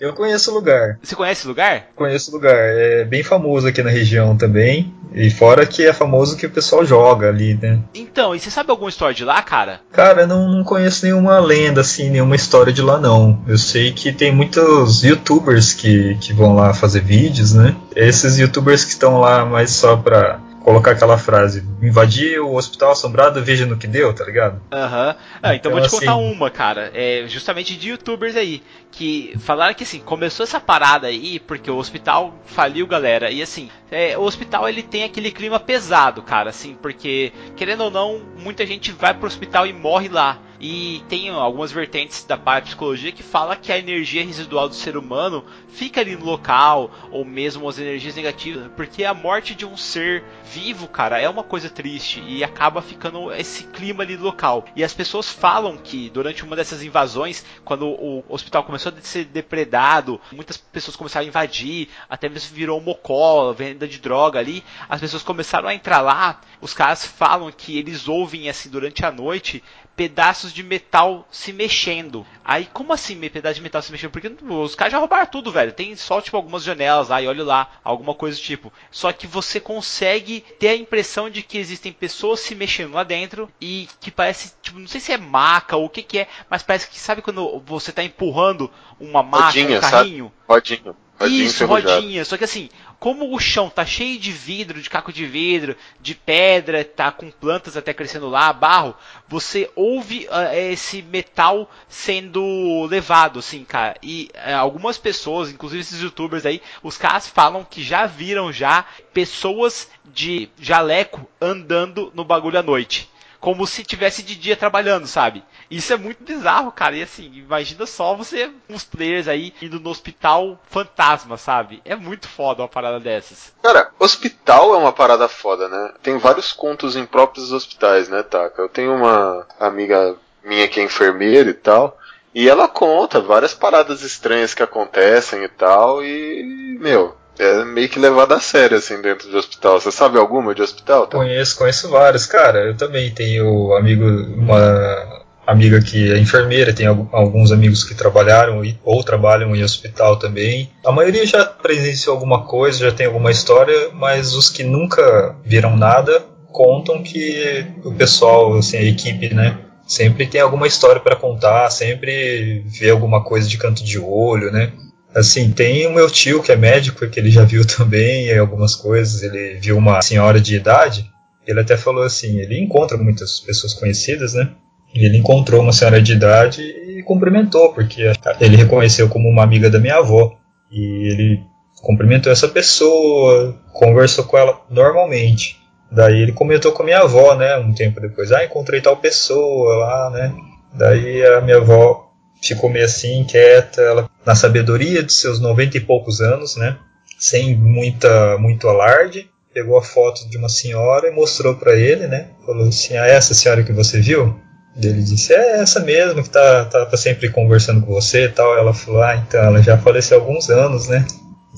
Eu 0.00 0.12
conheço 0.12 0.50
o 0.52 0.54
lugar. 0.54 0.98
Você 1.02 1.14
conhece 1.16 1.40
esse 1.40 1.48
lugar? 1.48 1.88
Conheço 1.96 2.30
o 2.30 2.34
lugar. 2.34 2.54
É 2.56 3.04
bem 3.04 3.22
famoso 3.24 3.66
aqui 3.66 3.82
na 3.82 3.90
região 3.90 4.36
também. 4.36 4.94
E 5.12 5.28
fora 5.28 5.66
que 5.66 5.84
é 5.86 5.92
famoso 5.92 6.36
que 6.36 6.46
o 6.46 6.50
pessoal 6.50 6.84
joga 6.84 7.28
ali, 7.28 7.58
né? 7.60 7.80
Então, 7.94 8.34
e 8.34 8.38
você 8.38 8.48
sabe 8.50 8.70
alguma 8.70 8.88
história 8.90 9.14
de 9.14 9.24
lá, 9.24 9.42
cara? 9.42 9.80
Cara, 9.92 10.20
eu 10.22 10.26
não, 10.28 10.48
não 10.48 10.62
conheço 10.62 11.04
nenhuma 11.04 11.38
lenda, 11.40 11.80
assim, 11.80 12.10
nenhuma 12.10 12.36
história 12.36 12.72
de 12.72 12.80
lá, 12.80 12.98
não. 12.98 13.42
Eu 13.48 13.58
sei 13.58 13.90
que 13.92 14.12
tem 14.12 14.30
muitos 14.32 15.02
youtubers 15.02 15.72
que, 15.72 16.16
que 16.20 16.32
vão 16.32 16.54
lá 16.54 16.72
fazer 16.72 17.00
vídeos, 17.00 17.52
né? 17.52 17.74
Esses 17.96 18.38
youtubers 18.38 18.84
que 18.84 18.90
estão 18.92 19.18
lá 19.18 19.44
mais 19.44 19.70
só 19.72 19.96
pra 19.96 20.38
colocar 20.68 20.90
aquela 20.92 21.16
frase: 21.16 21.64
invadir 21.80 22.38
o 22.40 22.54
hospital 22.54 22.92
assombrado, 22.92 23.42
veja 23.42 23.64
no 23.64 23.76
que 23.78 23.86
deu, 23.86 24.12
tá 24.14 24.24
ligado? 24.24 24.60
Aham. 24.70 25.16
Ah, 25.42 25.54
então, 25.54 25.70
Então, 25.70 25.72
vou 25.72 25.80
te 25.80 25.90
contar 25.90 26.12
assim- 26.12 26.32
uma, 26.32 26.50
cara. 26.50 26.90
É 26.94 27.24
justamente 27.26 27.74
de 27.76 27.88
youtubers 27.88 28.36
aí. 28.36 28.62
Que 28.90 29.34
falaram 29.38 29.74
que 29.74 29.84
assim, 29.84 30.00
começou 30.00 30.44
essa 30.44 30.60
parada 30.60 31.06
aí 31.06 31.38
porque 31.40 31.70
o 31.70 31.76
hospital 31.76 32.34
faliu, 32.46 32.86
galera. 32.86 33.30
E 33.30 33.42
assim, 33.42 33.70
é, 33.90 34.16
o 34.18 34.22
hospital 34.22 34.68
ele 34.68 34.82
tem 34.82 35.04
aquele 35.04 35.30
clima 35.30 35.58
pesado, 35.60 36.22
cara, 36.22 36.50
assim, 36.50 36.76
porque, 36.80 37.32
querendo 37.56 37.84
ou 37.84 37.90
não, 37.90 38.20
muita 38.36 38.66
gente 38.66 38.92
vai 38.92 39.14
pro 39.14 39.26
hospital 39.26 39.66
e 39.66 39.72
morre 39.72 40.08
lá. 40.08 40.38
E 40.60 41.04
tem 41.08 41.28
algumas 41.28 41.70
vertentes 41.70 42.24
da 42.24 42.36
parapsicologia 42.36 43.12
que 43.12 43.22
fala 43.22 43.54
que 43.54 43.70
a 43.70 43.78
energia 43.78 44.24
residual 44.24 44.68
do 44.68 44.74
ser 44.74 44.96
humano 44.96 45.44
fica 45.68 46.00
ali 46.00 46.16
no 46.16 46.24
local, 46.24 46.90
ou 47.12 47.24
mesmo 47.24 47.68
as 47.68 47.78
energias 47.78 48.16
negativas, 48.16 48.68
porque 48.76 49.04
a 49.04 49.14
morte 49.14 49.54
de 49.54 49.64
um 49.64 49.76
ser 49.76 50.24
vivo, 50.44 50.88
cara, 50.88 51.20
é 51.20 51.28
uma 51.28 51.44
coisa 51.44 51.70
triste 51.70 52.20
e 52.26 52.42
acaba 52.42 52.82
ficando 52.82 53.32
esse 53.32 53.64
clima 53.64 54.02
ali 54.02 54.16
local. 54.16 54.64
E 54.74 54.82
as 54.82 54.92
pessoas 54.92 55.30
falam 55.30 55.76
que 55.76 56.10
durante 56.10 56.42
uma 56.42 56.56
dessas 56.56 56.82
invasões, 56.82 57.44
quando 57.64 57.86
o 57.86 58.24
hospital 58.28 58.64
começou 58.64 58.92
a 58.92 59.00
ser 59.00 59.24
depredado, 59.26 60.20
muitas 60.32 60.56
pessoas 60.56 60.96
começaram 60.96 61.26
a 61.26 61.28
invadir, 61.28 61.88
até 62.10 62.28
mesmo 62.28 62.56
virou 62.56 62.80
um 62.80 62.82
mocó, 62.82 63.52
venda 63.52 63.86
de 63.86 63.98
droga 63.98 64.40
ali, 64.40 64.64
as 64.88 65.00
pessoas 65.00 65.22
começaram 65.22 65.68
a 65.68 65.74
entrar 65.74 66.00
lá, 66.00 66.40
os 66.60 66.74
caras 66.74 67.04
falam 67.04 67.50
que 67.50 67.78
eles 67.78 68.08
ouvem 68.08 68.48
assim 68.48 68.68
durante 68.68 69.04
a 69.04 69.10
noite 69.10 69.62
pedaços 69.98 70.52
de 70.52 70.62
metal 70.62 71.26
se 71.28 71.52
mexendo. 71.52 72.24
Aí, 72.44 72.68
como 72.72 72.92
assim 72.92 73.18
pedaços 73.28 73.56
de 73.56 73.62
metal 73.62 73.82
se 73.82 73.90
mexendo? 73.90 74.12
Porque 74.12 74.32
os 74.48 74.76
caras 74.76 74.92
já 74.92 74.98
roubaram 74.98 75.26
tudo, 75.26 75.50
velho. 75.50 75.72
Tem 75.72 75.96
só 75.96 76.20
tipo 76.20 76.36
algumas 76.36 76.62
janelas 76.62 77.08
lá 77.08 77.20
e 77.20 77.26
olha 77.26 77.42
lá, 77.42 77.72
alguma 77.82 78.14
coisa 78.14 78.38
do 78.38 78.42
tipo. 78.42 78.72
Só 78.92 79.12
que 79.12 79.26
você 79.26 79.58
consegue 79.58 80.44
ter 80.56 80.68
a 80.68 80.76
impressão 80.76 81.28
de 81.28 81.42
que 81.42 81.58
existem 81.58 81.92
pessoas 81.92 82.38
se 82.38 82.54
mexendo 82.54 82.94
lá 82.94 83.02
dentro 83.02 83.50
e 83.60 83.88
que 84.00 84.12
parece, 84.12 84.52
tipo, 84.62 84.78
não 84.78 84.86
sei 84.86 85.00
se 85.00 85.12
é 85.12 85.18
maca 85.18 85.76
ou 85.76 85.86
o 85.86 85.90
que 85.90 86.02
que 86.02 86.20
é, 86.20 86.28
mas 86.48 86.62
parece 86.62 86.88
que 86.88 86.98
sabe 86.98 87.20
quando 87.20 87.60
você 87.66 87.90
tá 87.90 88.04
empurrando 88.04 88.70
uma 89.00 89.22
maca, 89.22 89.46
Rodinha, 89.46 89.78
um 89.78 89.80
carrinho? 89.80 90.32
sabe? 90.46 90.76
Rodinho. 90.78 90.96
Isso, 91.26 91.66
rodinha. 91.66 92.24
Só 92.24 92.36
que 92.36 92.44
assim, 92.44 92.68
como 92.98 93.34
o 93.34 93.38
chão 93.38 93.70
tá 93.70 93.86
cheio 93.86 94.18
de 94.18 94.32
vidro, 94.32 94.82
de 94.82 94.90
caco 94.90 95.12
de 95.12 95.24
vidro, 95.24 95.76
de 96.00 96.14
pedra, 96.14 96.84
tá 96.84 97.12
com 97.12 97.30
plantas 97.30 97.76
até 97.76 97.94
crescendo 97.94 98.28
lá, 98.28 98.52
barro, 98.52 98.94
você 99.28 99.70
ouve 99.76 100.26
ah, 100.30 100.56
esse 100.56 101.02
metal 101.02 101.70
sendo 101.88 102.86
levado, 102.86 103.38
assim, 103.38 103.64
cara. 103.64 103.94
E 104.02 104.30
eh, 104.34 104.52
algumas 104.52 104.98
pessoas, 104.98 105.50
inclusive 105.50 105.80
esses 105.80 106.02
youtubers 106.02 106.44
aí, 106.44 106.60
os 106.82 106.98
caras 106.98 107.28
falam 107.28 107.64
que 107.64 107.82
já 107.82 108.06
viram 108.06 108.52
já 108.52 108.84
pessoas 109.12 109.88
de 110.04 110.48
jaleco 110.58 111.28
andando 111.40 112.10
no 112.14 112.24
bagulho 112.24 112.58
à 112.58 112.62
noite. 112.62 113.08
Como 113.40 113.66
se 113.66 113.84
tivesse 113.84 114.22
de 114.22 114.34
dia 114.34 114.56
trabalhando, 114.56 115.06
sabe? 115.06 115.44
Isso 115.70 115.92
é 115.92 115.96
muito 115.96 116.24
bizarro, 116.24 116.72
cara. 116.72 116.96
E 116.96 117.02
assim, 117.02 117.30
imagina 117.34 117.86
só 117.86 118.14
você, 118.14 118.50
uns 118.68 118.84
players 118.84 119.28
aí, 119.28 119.54
indo 119.62 119.78
no 119.78 119.90
hospital 119.90 120.60
fantasma, 120.68 121.36
sabe? 121.36 121.80
É 121.84 121.94
muito 121.94 122.26
foda 122.26 122.62
uma 122.62 122.68
parada 122.68 122.98
dessas. 122.98 123.52
Cara, 123.62 123.90
hospital 123.98 124.74
é 124.74 124.78
uma 124.78 124.92
parada 124.92 125.28
foda, 125.28 125.68
né? 125.68 125.92
Tem 126.02 126.18
vários 126.18 126.52
contos 126.52 126.96
em 126.96 127.06
próprios 127.06 127.52
hospitais, 127.52 128.08
né, 128.08 128.22
Taka? 128.22 128.62
Eu 128.62 128.68
tenho 128.68 128.94
uma 128.94 129.46
amiga 129.60 130.16
minha 130.42 130.66
que 130.66 130.80
é 130.80 130.84
enfermeira 130.84 131.50
e 131.50 131.54
tal, 131.54 131.98
e 132.34 132.48
ela 132.48 132.66
conta 132.66 133.20
várias 133.20 133.54
paradas 133.54 134.02
estranhas 134.02 134.54
que 134.54 134.62
acontecem 134.62 135.44
e 135.44 135.48
tal, 135.48 136.02
e, 136.02 136.78
meu, 136.80 137.16
é 137.38 137.64
meio 137.64 137.88
que 137.88 137.98
levado 137.98 138.32
a 138.34 138.40
sério, 138.40 138.76
assim, 138.76 139.00
dentro 139.00 139.28
de 139.30 139.36
hospital. 139.36 139.80
Você 139.80 139.90
sabe 139.92 140.18
alguma 140.18 140.54
de 140.54 140.62
hospital? 140.62 141.06
Tá? 141.06 141.18
Conheço, 141.18 141.56
conheço 141.56 141.88
vários. 141.88 142.26
Cara, 142.26 142.58
eu 142.66 142.76
também 142.76 143.10
tenho 143.10 143.72
amigo, 143.74 144.04
uma 144.36 145.24
amiga 145.46 145.80
que 145.80 146.12
é 146.12 146.18
enfermeira, 146.18 146.72
tem 146.74 146.86
al- 146.86 147.08
alguns 147.12 147.50
amigos 147.52 147.82
que 147.84 147.94
trabalharam 147.94 148.62
ou 148.84 149.02
trabalham 149.04 149.54
em 149.56 149.62
hospital 149.62 150.16
também. 150.18 150.70
A 150.84 150.92
maioria 150.92 151.24
já 151.26 151.44
presenciou 151.44 152.14
alguma 152.14 152.44
coisa, 152.44 152.78
já 152.90 152.92
tem 152.92 153.06
alguma 153.06 153.30
história, 153.30 153.90
mas 153.94 154.34
os 154.34 154.50
que 154.50 154.62
nunca 154.62 155.34
viram 155.44 155.76
nada 155.76 156.22
contam 156.52 157.02
que 157.02 157.66
o 157.84 157.92
pessoal, 157.94 158.56
assim, 158.56 158.76
a 158.78 158.82
equipe, 158.82 159.32
né, 159.32 159.58
sempre 159.86 160.26
tem 160.26 160.40
alguma 160.40 160.66
história 160.66 161.00
para 161.00 161.14
contar, 161.16 161.70
sempre 161.70 162.62
vê 162.66 162.90
alguma 162.90 163.22
coisa 163.22 163.48
de 163.48 163.56
canto 163.56 163.82
de 163.84 163.98
olho, 163.98 164.50
né? 164.50 164.72
Assim, 165.14 165.50
tem 165.50 165.86
o 165.86 165.92
meu 165.92 166.10
tio 166.10 166.42
que 166.42 166.52
é 166.52 166.56
médico, 166.56 167.08
que 167.08 167.18
ele 167.18 167.30
já 167.30 167.44
viu 167.44 167.64
também 167.66 168.36
algumas 168.36 168.74
coisas. 168.74 169.22
Ele 169.22 169.58
viu 169.60 169.76
uma 169.76 170.00
senhora 170.02 170.40
de 170.40 170.54
idade. 170.54 171.10
Ele 171.46 171.60
até 171.60 171.76
falou 171.76 172.02
assim: 172.02 172.38
ele 172.38 172.60
encontra 172.60 172.96
muitas 172.96 173.40
pessoas 173.40 173.74
conhecidas, 173.74 174.34
né? 174.34 174.50
E 174.94 175.04
ele 175.04 175.18
encontrou 175.18 175.60
uma 175.62 175.72
senhora 175.72 176.00
de 176.00 176.12
idade 176.12 176.62
e 176.62 177.02
cumprimentou, 177.02 177.72
porque 177.72 178.10
ele 178.40 178.56
reconheceu 178.56 179.08
como 179.08 179.28
uma 179.28 179.42
amiga 179.42 179.68
da 179.68 179.78
minha 179.78 179.96
avó. 179.96 180.36
E 180.70 181.10
ele 181.10 181.40
cumprimentou 181.82 182.32
essa 182.32 182.48
pessoa, 182.48 183.58
conversou 183.72 184.24
com 184.24 184.36
ela 184.36 184.60
normalmente. 184.70 185.58
Daí 185.90 186.20
ele 186.20 186.32
comentou 186.32 186.72
com 186.72 186.82
a 186.82 186.86
minha 186.86 187.00
avó, 187.00 187.34
né? 187.34 187.56
Um 187.58 187.72
tempo 187.72 188.00
depois: 188.00 188.32
ah, 188.32 188.44
encontrei 188.44 188.80
tal 188.80 188.96
pessoa 188.96 189.76
lá, 189.76 190.10
né? 190.10 190.34
Daí 190.74 191.24
a 191.24 191.40
minha 191.40 191.58
avó 191.58 192.07
ficou 192.42 192.70
meio 192.70 192.84
assim, 192.84 193.24
quieta, 193.24 193.80
ela, 193.80 194.10
na 194.24 194.34
sabedoria 194.34 195.02
de 195.02 195.12
seus 195.12 195.40
noventa 195.40 195.76
e 195.76 195.80
poucos 195.80 196.20
anos, 196.20 196.56
né? 196.56 196.76
Sem 197.18 197.56
muita, 197.56 198.38
muito 198.38 198.68
alarde, 198.68 199.28
pegou 199.52 199.76
a 199.76 199.82
foto 199.82 200.28
de 200.28 200.36
uma 200.36 200.48
senhora 200.48 201.08
e 201.08 201.10
mostrou 201.10 201.56
para 201.56 201.74
ele, 201.74 202.06
né? 202.06 202.28
Falou 202.46 202.68
assim: 202.68 202.96
ah, 202.96 203.06
essa 203.06 203.34
senhora 203.34 203.64
que 203.64 203.72
você 203.72 204.00
viu? 204.00 204.38
Ele 204.76 205.02
disse: 205.02 205.34
é 205.34 205.60
essa 205.60 205.80
mesmo 205.80 206.22
que 206.22 206.30
tá, 206.30 206.64
tá, 206.66 206.86
tá 206.86 206.96
sempre 206.96 207.28
conversando 207.30 207.84
com 207.84 207.92
você 207.92 208.26
e 208.26 208.28
tal. 208.28 208.56
Ela 208.56 208.72
falou: 208.72 209.02
ah, 209.02 209.16
então 209.16 209.40
ela 209.40 209.60
já 209.60 209.76
faleceu 209.76 210.18
há 210.18 210.20
alguns 210.20 210.48
anos, 210.48 210.88
né? 210.88 211.04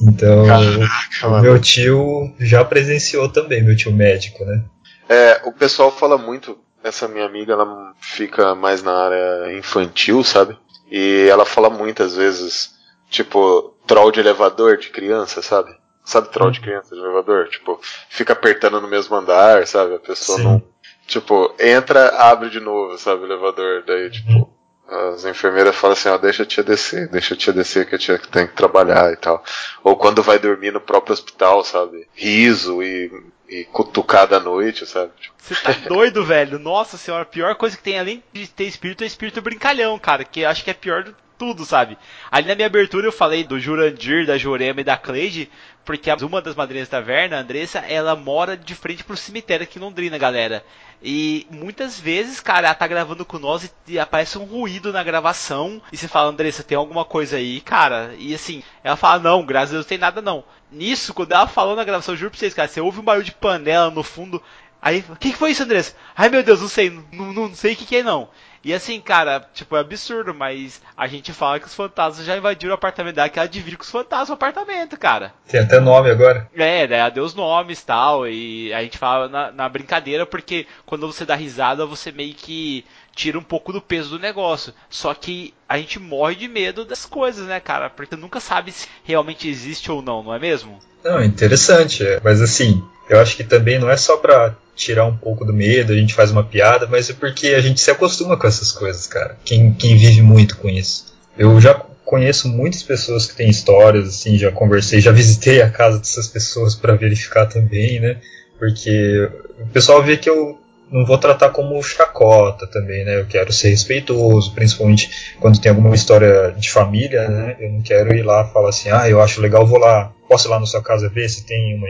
Então, 0.01 0.47
Caraca, 0.47 1.43
meu 1.43 1.61
tio 1.61 2.33
já 2.39 2.65
presenciou 2.65 3.29
também, 3.29 3.63
meu 3.63 3.77
tio 3.77 3.93
médico, 3.93 4.45
né? 4.45 4.65
É, 5.09 5.43
o 5.45 5.53
pessoal 5.53 5.91
fala 5.91 6.17
muito. 6.17 6.57
Essa 6.83 7.07
minha 7.07 7.27
amiga, 7.27 7.53
ela 7.53 7.93
fica 8.01 8.55
mais 8.55 8.83
na 8.83 8.93
área 8.93 9.59
infantil, 9.59 10.25
sabe? 10.25 10.57
E 10.91 11.27
ela 11.29 11.45
fala 11.45 11.71
muitas 11.71 12.17
vezes, 12.17 12.75
tipo, 13.09 13.75
troll 13.87 14.11
de 14.11 14.21
elevador 14.21 14.77
de 14.77 14.91
criança, 14.91 15.41
sabe? 15.43 15.71
Sabe 16.05 16.31
troll 16.31 16.51
de 16.51 16.61
criança 16.61 16.95
de 16.95 17.01
elevador? 17.01 17.49
Tipo, 17.49 17.79
fica 18.09 18.33
apertando 18.33 18.81
no 18.81 18.89
mesmo 18.89 19.15
andar, 19.15 19.67
sabe? 19.67 19.95
A 19.95 19.99
pessoa 19.99 20.39
Sim. 20.39 20.45
não. 20.45 20.63
Tipo, 21.07 21.55
entra, 21.59 22.09
abre 22.17 22.51
de 22.51 22.61
novo, 22.61 22.97
sabe? 22.99 23.23
O 23.23 23.27
elevador. 23.27 23.85
Daí, 23.87 24.11
tipo, 24.11 24.53
as 24.91 25.25
enfermeiras 25.25 25.77
falam 25.77 25.93
assim: 25.93 26.09
ó, 26.09 26.19
deixa 26.19 26.43
a 26.43 26.47
tia 26.47 26.65
descer, 26.65 27.09
deixa 27.09 27.35
a 27.35 27.37
tia 27.37 27.53
descer 27.53 27.87
que 27.87 27.95
a 27.95 27.99
tia 27.99 28.19
tem 28.19 28.47
que 28.47 28.55
trabalhar 28.55 29.13
e 29.13 29.17
tal. 29.17 29.43
Ou 29.85 29.97
quando 29.97 30.23
vai 30.23 30.39
dormir 30.39 30.73
no 30.73 30.81
próprio 30.81 31.13
hospital, 31.13 31.65
sabe? 31.65 32.09
Riso 32.15 32.83
e, 32.83 33.11
e 33.49 33.65
cutucada 33.65 34.37
à 34.37 34.41
noite, 34.41 34.85
sabe? 34.87 35.13
Tipo, 35.21 35.35
Você 35.39 35.55
tá 35.55 35.73
doido, 35.89 36.25
velho? 36.25 36.59
Nossa 36.59 36.97
senhora, 36.97 37.23
a 37.23 37.27
pior 37.27 37.55
coisa 37.55 37.77
que 37.77 37.83
tem 37.83 37.99
além 37.99 38.23
de 38.33 38.49
ter 38.49 38.65
espírito 38.65 39.05
é 39.05 39.07
espírito 39.07 39.41
brincalhão, 39.41 39.99
cara. 39.99 40.25
Que 40.25 40.41
eu 40.41 40.49
acho 40.49 40.65
que 40.65 40.71
é 40.71 40.75
pior 40.75 41.05
de 41.05 41.15
tudo, 41.39 41.65
sabe? 41.65 41.97
Ali 42.31 42.49
na 42.49 42.55
minha 42.55 42.67
abertura 42.67 43.07
eu 43.07 43.13
falei 43.13 43.43
do 43.43 43.59
Jurandir, 43.59 44.27
da 44.27 44.37
Jurema 44.37 44.83
e 44.83 44.85
da 44.85 44.99
Cleide, 44.99 45.51
porque 45.85 46.11
uma 46.23 46.43
das 46.43 46.55
madrinhas 46.55 46.89
da 46.89 46.99
taverna, 46.99 47.37
a 47.37 47.41
Andressa, 47.41 47.79
ela 47.81 48.15
mora 48.15 48.57
de 48.57 48.75
frente 48.75 49.03
pro 49.03 49.17
cemitério 49.17 49.65
aqui 49.65 49.79
em 49.79 49.83
Londrina, 49.83 50.19
galera. 50.19 50.65
E 51.03 51.47
muitas 51.51 51.99
vezes, 51.99 52.41
cara, 52.41 52.69
ela 52.69 52.75
tá 52.75 52.87
gravando 52.87 53.25
com 53.25 53.39
nós 53.39 53.73
e, 53.89 53.99
aparece 53.99 54.39
um 54.39 54.45
ruído 54.45 54.93
na 54.93 55.03
gravação. 55.03 55.81
E 55.91 55.97
você 55.97 56.07
fala, 56.07 56.29
Andressa, 56.29 56.63
tem 56.63 56.77
alguma 56.77 57.05
coisa 57.05 57.37
aí, 57.37 57.61
cara? 57.61 58.15
E 58.19 58.35
assim, 58.35 58.63
ela 58.85 58.97
fala, 58.97 59.19
não, 59.19 59.45
graças 59.45 59.71
a 59.71 59.75
Deus 59.75 59.87
tem 59.87 59.99
nada 59.99 60.21
não. 60.21 60.45
Nisso, 60.71 61.15
quando 61.15 61.33
ela 61.33 61.47
falou 61.47 61.75
na 61.75 61.85
gravação, 61.85 62.15
juro 62.15 62.31
pra 62.31 62.39
vocês, 62.39 62.55
cara, 62.55 62.69
você 62.69 62.81
ouve 62.81 63.01
um 63.01 63.05
barulho 63.05 63.25
de 63.25 63.33
panela 63.33 63.91
no 63.91 64.03
fundo. 64.03 64.43
Aí, 64.83 65.05
o 65.09 65.17
que, 65.17 65.33
que 65.33 65.39
foi 65.39 65.51
isso, 65.51 65.63
Andressa? 65.63 65.95
Ai 66.17 66.29
meu 66.29 66.43
Deus, 66.43 66.61
não 66.61 66.69
sei, 66.69 66.91
não, 67.13 67.33
não 67.33 67.55
sei 67.55 67.73
o 67.73 67.77
que, 67.77 67.87
que 67.87 67.97
é 67.97 68.03
não. 68.03 68.29
E 68.63 68.75
assim, 68.75 69.01
cara, 69.01 69.49
tipo, 69.55 69.75
é 69.75 69.81
absurdo, 69.81 70.35
mas 70.35 70.83
a 70.97 71.07
gente 71.07 71.33
fala 71.33 71.59
que 71.59 71.67
os 71.67 71.75
fantasmas 71.75 72.27
já 72.27 72.37
invadiram 72.37 72.73
o 72.73 72.75
apartamento 72.75 73.15
dela, 73.15 73.29
que 73.29 73.39
ela 73.39 73.49
divide 73.49 73.77
com 73.77 73.83
os 73.83 73.91
fantasmas 73.91 74.31
o 74.31 74.35
apartamento, 74.35 74.99
cara. 74.99 75.33
Tem 75.49 75.61
até 75.61 75.81
nome 75.81 76.11
agora. 76.11 76.49
É, 76.55 76.87
daí 76.87 76.99
ela 76.99 77.09
deu 77.09 77.25
os 77.25 77.35
nomes 77.35 77.81
e 77.81 77.87
tal, 77.87 78.29
e 78.29 78.73
a 78.75 78.83
gente 78.83 78.99
fala 78.99 79.29
na, 79.29 79.51
na 79.51 79.69
brincadeira, 79.69 80.27
porque 80.27 80.67
quando 80.85 81.07
você 81.07 81.25
dá 81.25 81.35
risada, 81.35 81.87
você 81.87 82.13
meio 82.13 82.35
que 82.35 82.85
tira 83.15 83.39
um 83.39 83.43
pouco 83.43 83.73
do 83.73 83.81
peso 83.81 84.11
do 84.11 84.19
negócio. 84.19 84.75
Só 84.89 85.15
que 85.15 85.55
a 85.69 85.79
gente 85.79 85.99
morre 85.99 86.35
de 86.35 86.49
medo 86.49 86.85
das 86.85 87.07
coisas, 87.07 87.47
né, 87.47 87.61
cara? 87.61 87.89
Porque 87.89 88.15
nunca 88.15 88.41
sabe 88.41 88.73
se 88.73 88.87
realmente 89.05 89.49
existe 89.49 89.91
ou 89.91 90.03
não, 90.03 90.23
não 90.23 90.35
é 90.35 90.39
mesmo? 90.39 90.79
Não, 91.03 91.23
interessante, 91.23 92.07
é. 92.07 92.21
mas 92.23 92.43
assim, 92.43 92.83
eu 93.09 93.19
acho 93.19 93.37
que 93.37 93.45
também 93.45 93.79
não 93.79 93.91
é 93.91 93.97
só 93.97 94.19
pra 94.19 94.55
tirar 94.81 95.05
um 95.05 95.17
pouco 95.17 95.45
do 95.45 95.53
medo, 95.53 95.93
a 95.93 95.97
gente 95.97 96.15
faz 96.15 96.31
uma 96.31 96.43
piada, 96.43 96.87
mas 96.87 97.11
é 97.11 97.13
porque 97.13 97.49
a 97.49 97.61
gente 97.61 97.81
se 97.81 97.91
acostuma 97.91 98.37
com 98.37 98.47
essas 98.47 98.73
coisas, 98.73 99.07
cara. 99.07 99.37
Quem, 99.45 99.73
quem 99.75 99.97
vive 99.97 100.23
muito 100.23 100.57
com 100.57 100.69
isso. 100.69 101.07
Eu 101.37 101.61
já 101.61 101.75
conheço 102.05 102.49
muitas 102.49 102.83
pessoas 102.83 103.27
que 103.27 103.37
têm 103.37 103.49
histórias, 103.49 104.09
assim, 104.09 104.37
já 104.37 104.51
conversei, 104.51 105.01
já 105.01 105.13
visitei 105.13 105.63
a 105.63 105.71
casa 105.71 105.99
dessas 105.99 106.27
pessoas 106.27 106.75
pra 106.75 106.95
verificar 106.95 107.47
também, 107.47 108.01
né? 108.01 108.17
Porque 108.59 109.31
o 109.61 109.67
pessoal 109.69 110.03
vê 110.03 110.17
que 110.17 110.29
eu 110.29 110.59
não 110.91 111.07
vou 111.07 111.19
tratar 111.19 111.51
como 111.51 111.81
chacota 111.83 112.67
também, 112.67 113.05
né? 113.05 113.21
Eu 113.21 113.27
quero 113.27 113.53
ser 113.53 113.69
respeitoso, 113.69 114.53
principalmente 114.55 115.37
quando 115.39 115.61
tem 115.61 115.71
alguma 115.71 115.95
história 115.95 116.53
de 116.59 116.71
família, 116.71 117.29
né? 117.29 117.57
Eu 117.61 117.73
não 117.73 117.83
quero 117.83 118.13
ir 118.15 118.23
lá 118.23 118.45
falar 118.47 118.71
assim, 118.71 118.91
ah, 118.91 119.09
eu 119.09 119.21
acho 119.21 119.41
legal, 119.41 119.67
vou 119.67 119.79
lá, 119.79 120.13
posso 120.29 120.49
ir 120.49 120.51
lá 120.51 120.59
na 120.59 120.67
sua 120.67 120.83
casa 120.83 121.09
ver 121.09 121.29
se 121.29 121.47
tem 121.47 121.77
uma, 121.77 121.87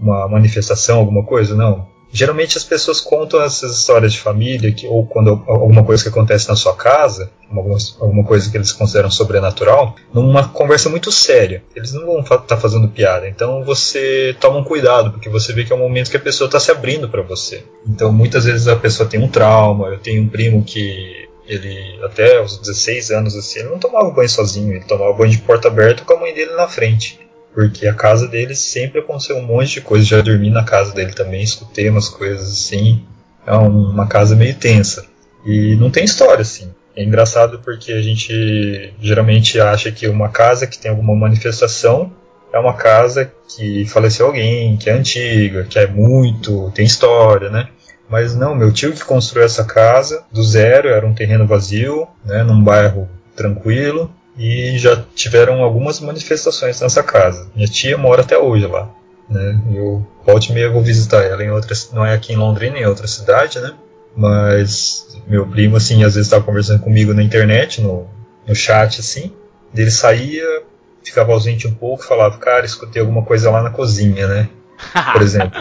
uma 0.00 0.28
manifestação, 0.28 0.98
alguma 0.98 1.24
coisa? 1.24 1.54
Não. 1.54 1.97
Geralmente 2.12 2.56
as 2.56 2.64
pessoas 2.64 3.00
contam 3.00 3.42
essas 3.42 3.76
histórias 3.76 4.12
de 4.12 4.20
família, 4.20 4.72
que, 4.72 4.86
ou 4.86 5.06
quando 5.06 5.30
alguma 5.46 5.84
coisa 5.84 6.02
que 6.02 6.08
acontece 6.08 6.48
na 6.48 6.56
sua 6.56 6.74
casa, 6.74 7.30
alguma, 7.50 8.24
coisa 8.24 8.50
que 8.50 8.56
eles 8.56 8.72
consideram 8.72 9.10
sobrenatural, 9.10 9.94
numa 10.12 10.48
conversa 10.48 10.88
muito 10.88 11.12
séria. 11.12 11.62
Eles 11.76 11.92
não 11.92 12.06
vão 12.06 12.20
estar 12.20 12.38
tá 12.38 12.56
fazendo 12.56 12.88
piada. 12.88 13.28
Então 13.28 13.62
você 13.64 14.34
toma 14.40 14.58
um 14.58 14.64
cuidado, 14.64 15.12
porque 15.12 15.28
você 15.28 15.52
vê 15.52 15.64
que 15.64 15.72
é 15.72 15.76
um 15.76 15.80
momento 15.80 16.10
que 16.10 16.16
a 16.16 16.20
pessoa 16.20 16.46
está 16.46 16.58
se 16.58 16.70
abrindo 16.70 17.08
para 17.08 17.22
você. 17.22 17.64
Então 17.86 18.12
muitas 18.12 18.44
vezes 18.44 18.68
a 18.68 18.76
pessoa 18.76 19.08
tem 19.08 19.22
um 19.22 19.28
trauma. 19.28 19.88
Eu 19.88 19.98
tenho 19.98 20.22
um 20.22 20.28
primo 20.28 20.64
que 20.64 21.28
ele 21.46 21.98
até 22.04 22.38
aos 22.38 22.58
16 22.58 23.10
anos 23.10 23.34
assim, 23.34 23.60
ele 23.60 23.70
não 23.70 23.78
tomava 23.78 24.10
banho 24.10 24.28
sozinho, 24.28 24.74
ele 24.74 24.84
tomava 24.84 25.14
banho 25.14 25.30
de 25.30 25.38
porta 25.38 25.68
aberta 25.68 26.04
com 26.04 26.12
a 26.12 26.20
mãe 26.20 26.34
dele 26.34 26.52
na 26.52 26.68
frente 26.68 27.18
porque 27.58 27.88
a 27.88 27.92
casa 27.92 28.28
dele 28.28 28.54
sempre 28.54 29.00
aconteceu 29.00 29.36
um 29.36 29.42
monte 29.42 29.74
de 29.74 29.80
coisa. 29.80 30.04
Já 30.04 30.20
dormi 30.20 30.48
na 30.48 30.62
casa 30.62 30.94
dele 30.94 31.12
também, 31.12 31.42
escutei 31.42 31.90
umas 31.90 32.08
coisas 32.08 32.52
assim. 32.52 33.04
É 33.44 33.52
uma 33.52 34.06
casa 34.06 34.36
meio 34.36 34.54
tensa. 34.54 35.04
E 35.44 35.74
não 35.74 35.90
tem 35.90 36.04
história, 36.04 36.42
assim. 36.42 36.72
É 36.94 37.02
engraçado 37.02 37.58
porque 37.58 37.90
a 37.90 38.00
gente 38.00 38.94
geralmente 39.00 39.60
acha 39.60 39.90
que 39.90 40.06
uma 40.06 40.28
casa 40.28 40.68
que 40.68 40.78
tem 40.78 40.88
alguma 40.88 41.16
manifestação 41.16 42.12
é 42.52 42.58
uma 42.60 42.74
casa 42.74 43.28
que 43.48 43.84
faleceu 43.86 44.26
alguém, 44.26 44.76
que 44.76 44.88
é 44.88 44.92
antiga, 44.92 45.64
que 45.64 45.80
é 45.80 45.88
muito, 45.88 46.70
tem 46.76 46.86
história, 46.86 47.50
né? 47.50 47.70
Mas 48.08 48.36
não, 48.36 48.54
meu 48.54 48.72
tio 48.72 48.92
que 48.92 49.02
construiu 49.02 49.44
essa 49.44 49.64
casa 49.64 50.24
do 50.30 50.44
zero, 50.44 50.90
era 50.90 51.04
um 51.04 51.12
terreno 51.12 51.44
vazio, 51.44 52.06
né, 52.24 52.44
num 52.44 52.62
bairro 52.62 53.08
tranquilo, 53.34 54.14
e 54.38 54.78
já 54.78 55.04
tiveram 55.14 55.62
algumas 55.62 56.00
manifestações 56.00 56.80
nessa 56.80 57.02
casa. 57.02 57.50
Minha 57.54 57.66
tia 57.66 57.98
mora 57.98 58.22
até 58.22 58.38
hoje 58.38 58.66
lá. 58.66 58.88
Né? 59.28 59.60
Eu 59.74 60.06
volte 60.24 60.50
e 60.50 60.54
meia 60.54 60.70
vou 60.70 60.80
visitar 60.80 61.22
ela 61.22 61.42
em 61.42 61.50
outra, 61.50 61.74
não 61.92 62.06
é 62.06 62.14
aqui 62.14 62.32
em 62.32 62.36
Londrina, 62.36 62.78
em 62.78 62.86
outra 62.86 63.06
cidade, 63.06 63.58
né? 63.60 63.74
Mas 64.16 65.20
meu 65.26 65.46
primo, 65.46 65.76
assim, 65.76 66.02
às 66.04 66.14
vezes 66.14 66.26
estava 66.26 66.44
conversando 66.44 66.82
comigo 66.82 67.12
na 67.12 67.22
internet, 67.22 67.80
no, 67.80 68.06
no 68.46 68.54
chat, 68.54 69.00
assim. 69.00 69.32
Ele 69.74 69.90
saía, 69.90 70.62
ficava 71.04 71.32
ausente 71.32 71.66
um 71.66 71.74
pouco, 71.74 72.04
falava, 72.04 72.38
cara, 72.38 72.64
escutei 72.64 73.00
alguma 73.02 73.22
coisa 73.22 73.50
lá 73.50 73.62
na 73.62 73.70
cozinha, 73.70 74.26
né? 74.26 74.48
Por 75.12 75.20
exemplo. 75.20 75.60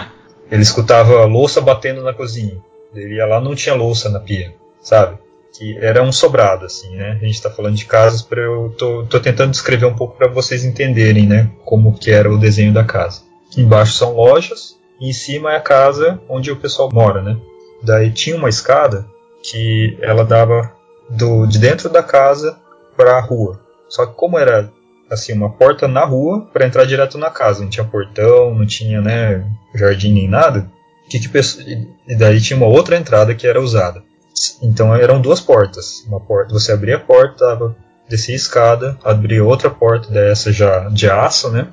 Ele 0.50 0.62
escutava 0.62 1.26
louça 1.26 1.60
batendo 1.60 2.02
na 2.04 2.14
cozinha. 2.14 2.58
Ele 2.96 3.16
ia 3.16 3.26
lá, 3.26 3.42
não 3.42 3.54
tinha 3.54 3.76
louça 3.76 4.10
na 4.10 4.20
pia, 4.20 4.56
sabe? 4.82 5.18
Que 5.58 5.78
era 5.80 6.04
um 6.04 6.12
sobrado, 6.12 6.66
assim, 6.66 6.96
né? 6.96 7.12
A 7.12 7.26
gente 7.26 7.36
está 7.36 7.50
falando 7.50 7.76
de 7.76 7.86
casas 7.86 8.22
para 8.22 8.40
eu 8.42 8.76
tô, 8.78 9.06
tô 9.06 9.20
tentando 9.20 9.52
descrever 9.52 9.86
um 9.86 9.96
pouco 9.96 10.16
para 10.16 10.28
vocês 10.28 10.64
entenderem, 10.64 11.26
né? 11.26 11.50
Como 11.66 11.98
que 11.98 12.12
era 12.12 12.32
o 12.32 12.38
desenho 12.38 12.72
da 12.72 12.84
casa. 12.84 13.22
Embaixo 13.58 13.94
são 13.94 14.16
lojas 14.16 14.78
e 15.00 15.10
em 15.10 15.14
cima 15.14 15.54
é 15.54 15.56
a 15.56 15.62
casa 15.62 16.22
onde 16.30 16.52
o 16.52 16.58
pessoal 16.58 16.90
mora, 16.94 17.24
né? 17.24 17.38
Daí 17.82 18.12
tinha 18.12 18.36
uma 18.36 18.50
escada 18.50 19.08
que 19.42 19.98
ela 20.02 20.24
dava 20.24 20.72
do, 21.10 21.46
de 21.46 21.58
dentro 21.58 21.90
da 21.90 22.04
casa 22.04 22.60
para 22.96 23.18
a 23.18 23.22
rua. 23.22 23.60
Só 23.90 24.06
que 24.06 24.14
como 24.14 24.38
era 24.38 24.72
assim 25.10 25.34
uma 25.34 25.50
porta 25.50 25.88
na 25.88 26.04
rua 26.04 26.48
para 26.52 26.66
entrar 26.66 26.86
direto 26.86 27.18
na 27.18 27.30
casa, 27.30 27.62
não 27.62 27.70
tinha 27.70 27.86
portão, 27.86 28.54
não 28.54 28.66
tinha 28.66 29.02
né 29.02 29.44
jardim 29.74 30.14
nem 30.14 30.28
nada. 30.28 30.70
Que 31.10 31.20
que, 31.20 31.30
e 32.08 32.16
daí 32.16 32.42
tinha 32.42 32.58
uma 32.58 32.68
outra 32.68 32.98
entrada 32.98 33.34
que 33.34 33.48
era 33.48 33.62
usada. 33.62 34.04
Então 34.62 34.96
eram 34.96 35.22
duas 35.22 35.40
portas. 35.40 36.04
Uma 36.08 36.20
porta, 36.20 36.54
você 36.54 36.72
abria 36.72 36.98
a 36.98 37.00
porta, 37.00 37.76
descia 38.10 38.36
a 38.36 38.38
escada, 38.38 38.98
abria 39.04 39.44
outra 39.44 39.70
porta 39.70 40.12
dessa 40.12 40.52
já 40.52 40.90
de 40.90 41.10
aço, 41.10 41.50
né? 41.50 41.68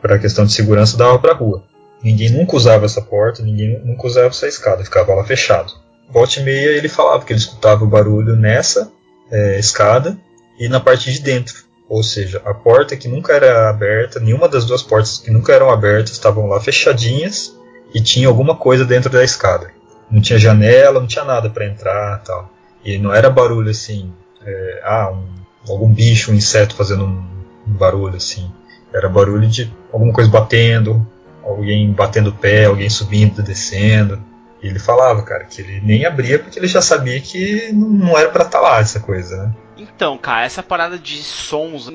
Para 0.00 0.18
questão 0.18 0.44
de 0.44 0.52
segurança 0.52 0.96
dava 0.96 1.18
para 1.18 1.34
rua. 1.34 1.64
Ninguém 2.02 2.30
nunca 2.30 2.56
usava 2.56 2.84
essa 2.84 3.00
porta, 3.00 3.42
ninguém 3.42 3.80
nunca 3.84 4.06
usava 4.06 4.28
essa 4.28 4.46
escada, 4.46 4.84
ficava 4.84 5.14
lá 5.14 5.24
fechado. 5.24 5.72
Volte 6.10 6.40
e 6.40 6.42
meia 6.42 6.70
ele 6.70 6.88
falava 6.88 7.24
que 7.24 7.32
ele 7.32 7.40
escutava 7.40 7.84
o 7.84 7.88
barulho 7.88 8.36
nessa 8.36 8.90
é, 9.30 9.58
escada 9.58 10.16
e 10.58 10.68
na 10.68 10.78
parte 10.78 11.12
de 11.12 11.20
dentro. 11.20 11.64
Ou 11.88 12.02
seja, 12.02 12.42
a 12.44 12.52
porta 12.52 12.96
que 12.96 13.08
nunca 13.08 13.32
era 13.32 13.68
aberta, 13.68 14.18
nenhuma 14.18 14.48
das 14.48 14.64
duas 14.64 14.82
portas 14.82 15.18
que 15.18 15.30
nunca 15.30 15.52
eram 15.52 15.70
abertas 15.70 16.12
estavam 16.12 16.46
lá 16.46 16.60
fechadinhas 16.60 17.54
e 17.94 18.00
tinha 18.00 18.26
alguma 18.28 18.56
coisa 18.56 18.84
dentro 18.84 19.10
da 19.10 19.22
escada. 19.22 19.70
Não 20.10 20.20
tinha 20.20 20.38
janela, 20.38 21.00
não 21.00 21.06
tinha 21.06 21.24
nada 21.24 21.50
para 21.50 21.66
entrar 21.66 22.22
tal. 22.22 22.50
E 22.84 22.98
não 22.98 23.12
era 23.12 23.28
barulho 23.28 23.70
assim, 23.70 24.12
é, 24.44 24.80
ah, 24.84 25.10
um, 25.10 25.26
algum 25.68 25.92
bicho, 25.92 26.30
um 26.30 26.34
inseto 26.34 26.74
fazendo 26.74 27.04
um, 27.04 27.24
um 27.66 27.72
barulho 27.72 28.16
assim. 28.16 28.50
Era 28.92 29.08
barulho 29.08 29.48
de 29.48 29.72
alguma 29.92 30.12
coisa 30.12 30.30
batendo, 30.30 31.06
alguém 31.44 31.90
batendo 31.92 32.30
o 32.30 32.34
pé, 32.34 32.66
alguém 32.66 32.88
subindo, 32.88 33.42
descendo. 33.42 34.22
E 34.62 34.68
ele 34.68 34.78
falava, 34.78 35.22
cara, 35.22 35.44
que 35.44 35.60
ele 35.60 35.80
nem 35.80 36.06
abria 36.06 36.38
porque 36.38 36.58
ele 36.58 36.66
já 36.66 36.80
sabia 36.80 37.20
que 37.20 37.70
não 37.72 38.16
era 38.16 38.30
para 38.30 38.44
estar 38.44 38.58
tá 38.58 38.64
lá 38.64 38.78
essa 38.78 39.00
coisa, 39.00 39.36
né? 39.36 39.54
Então, 39.76 40.16
cara, 40.16 40.44
essa 40.44 40.62
parada 40.62 40.98
de 40.98 41.22
sons 41.22 41.90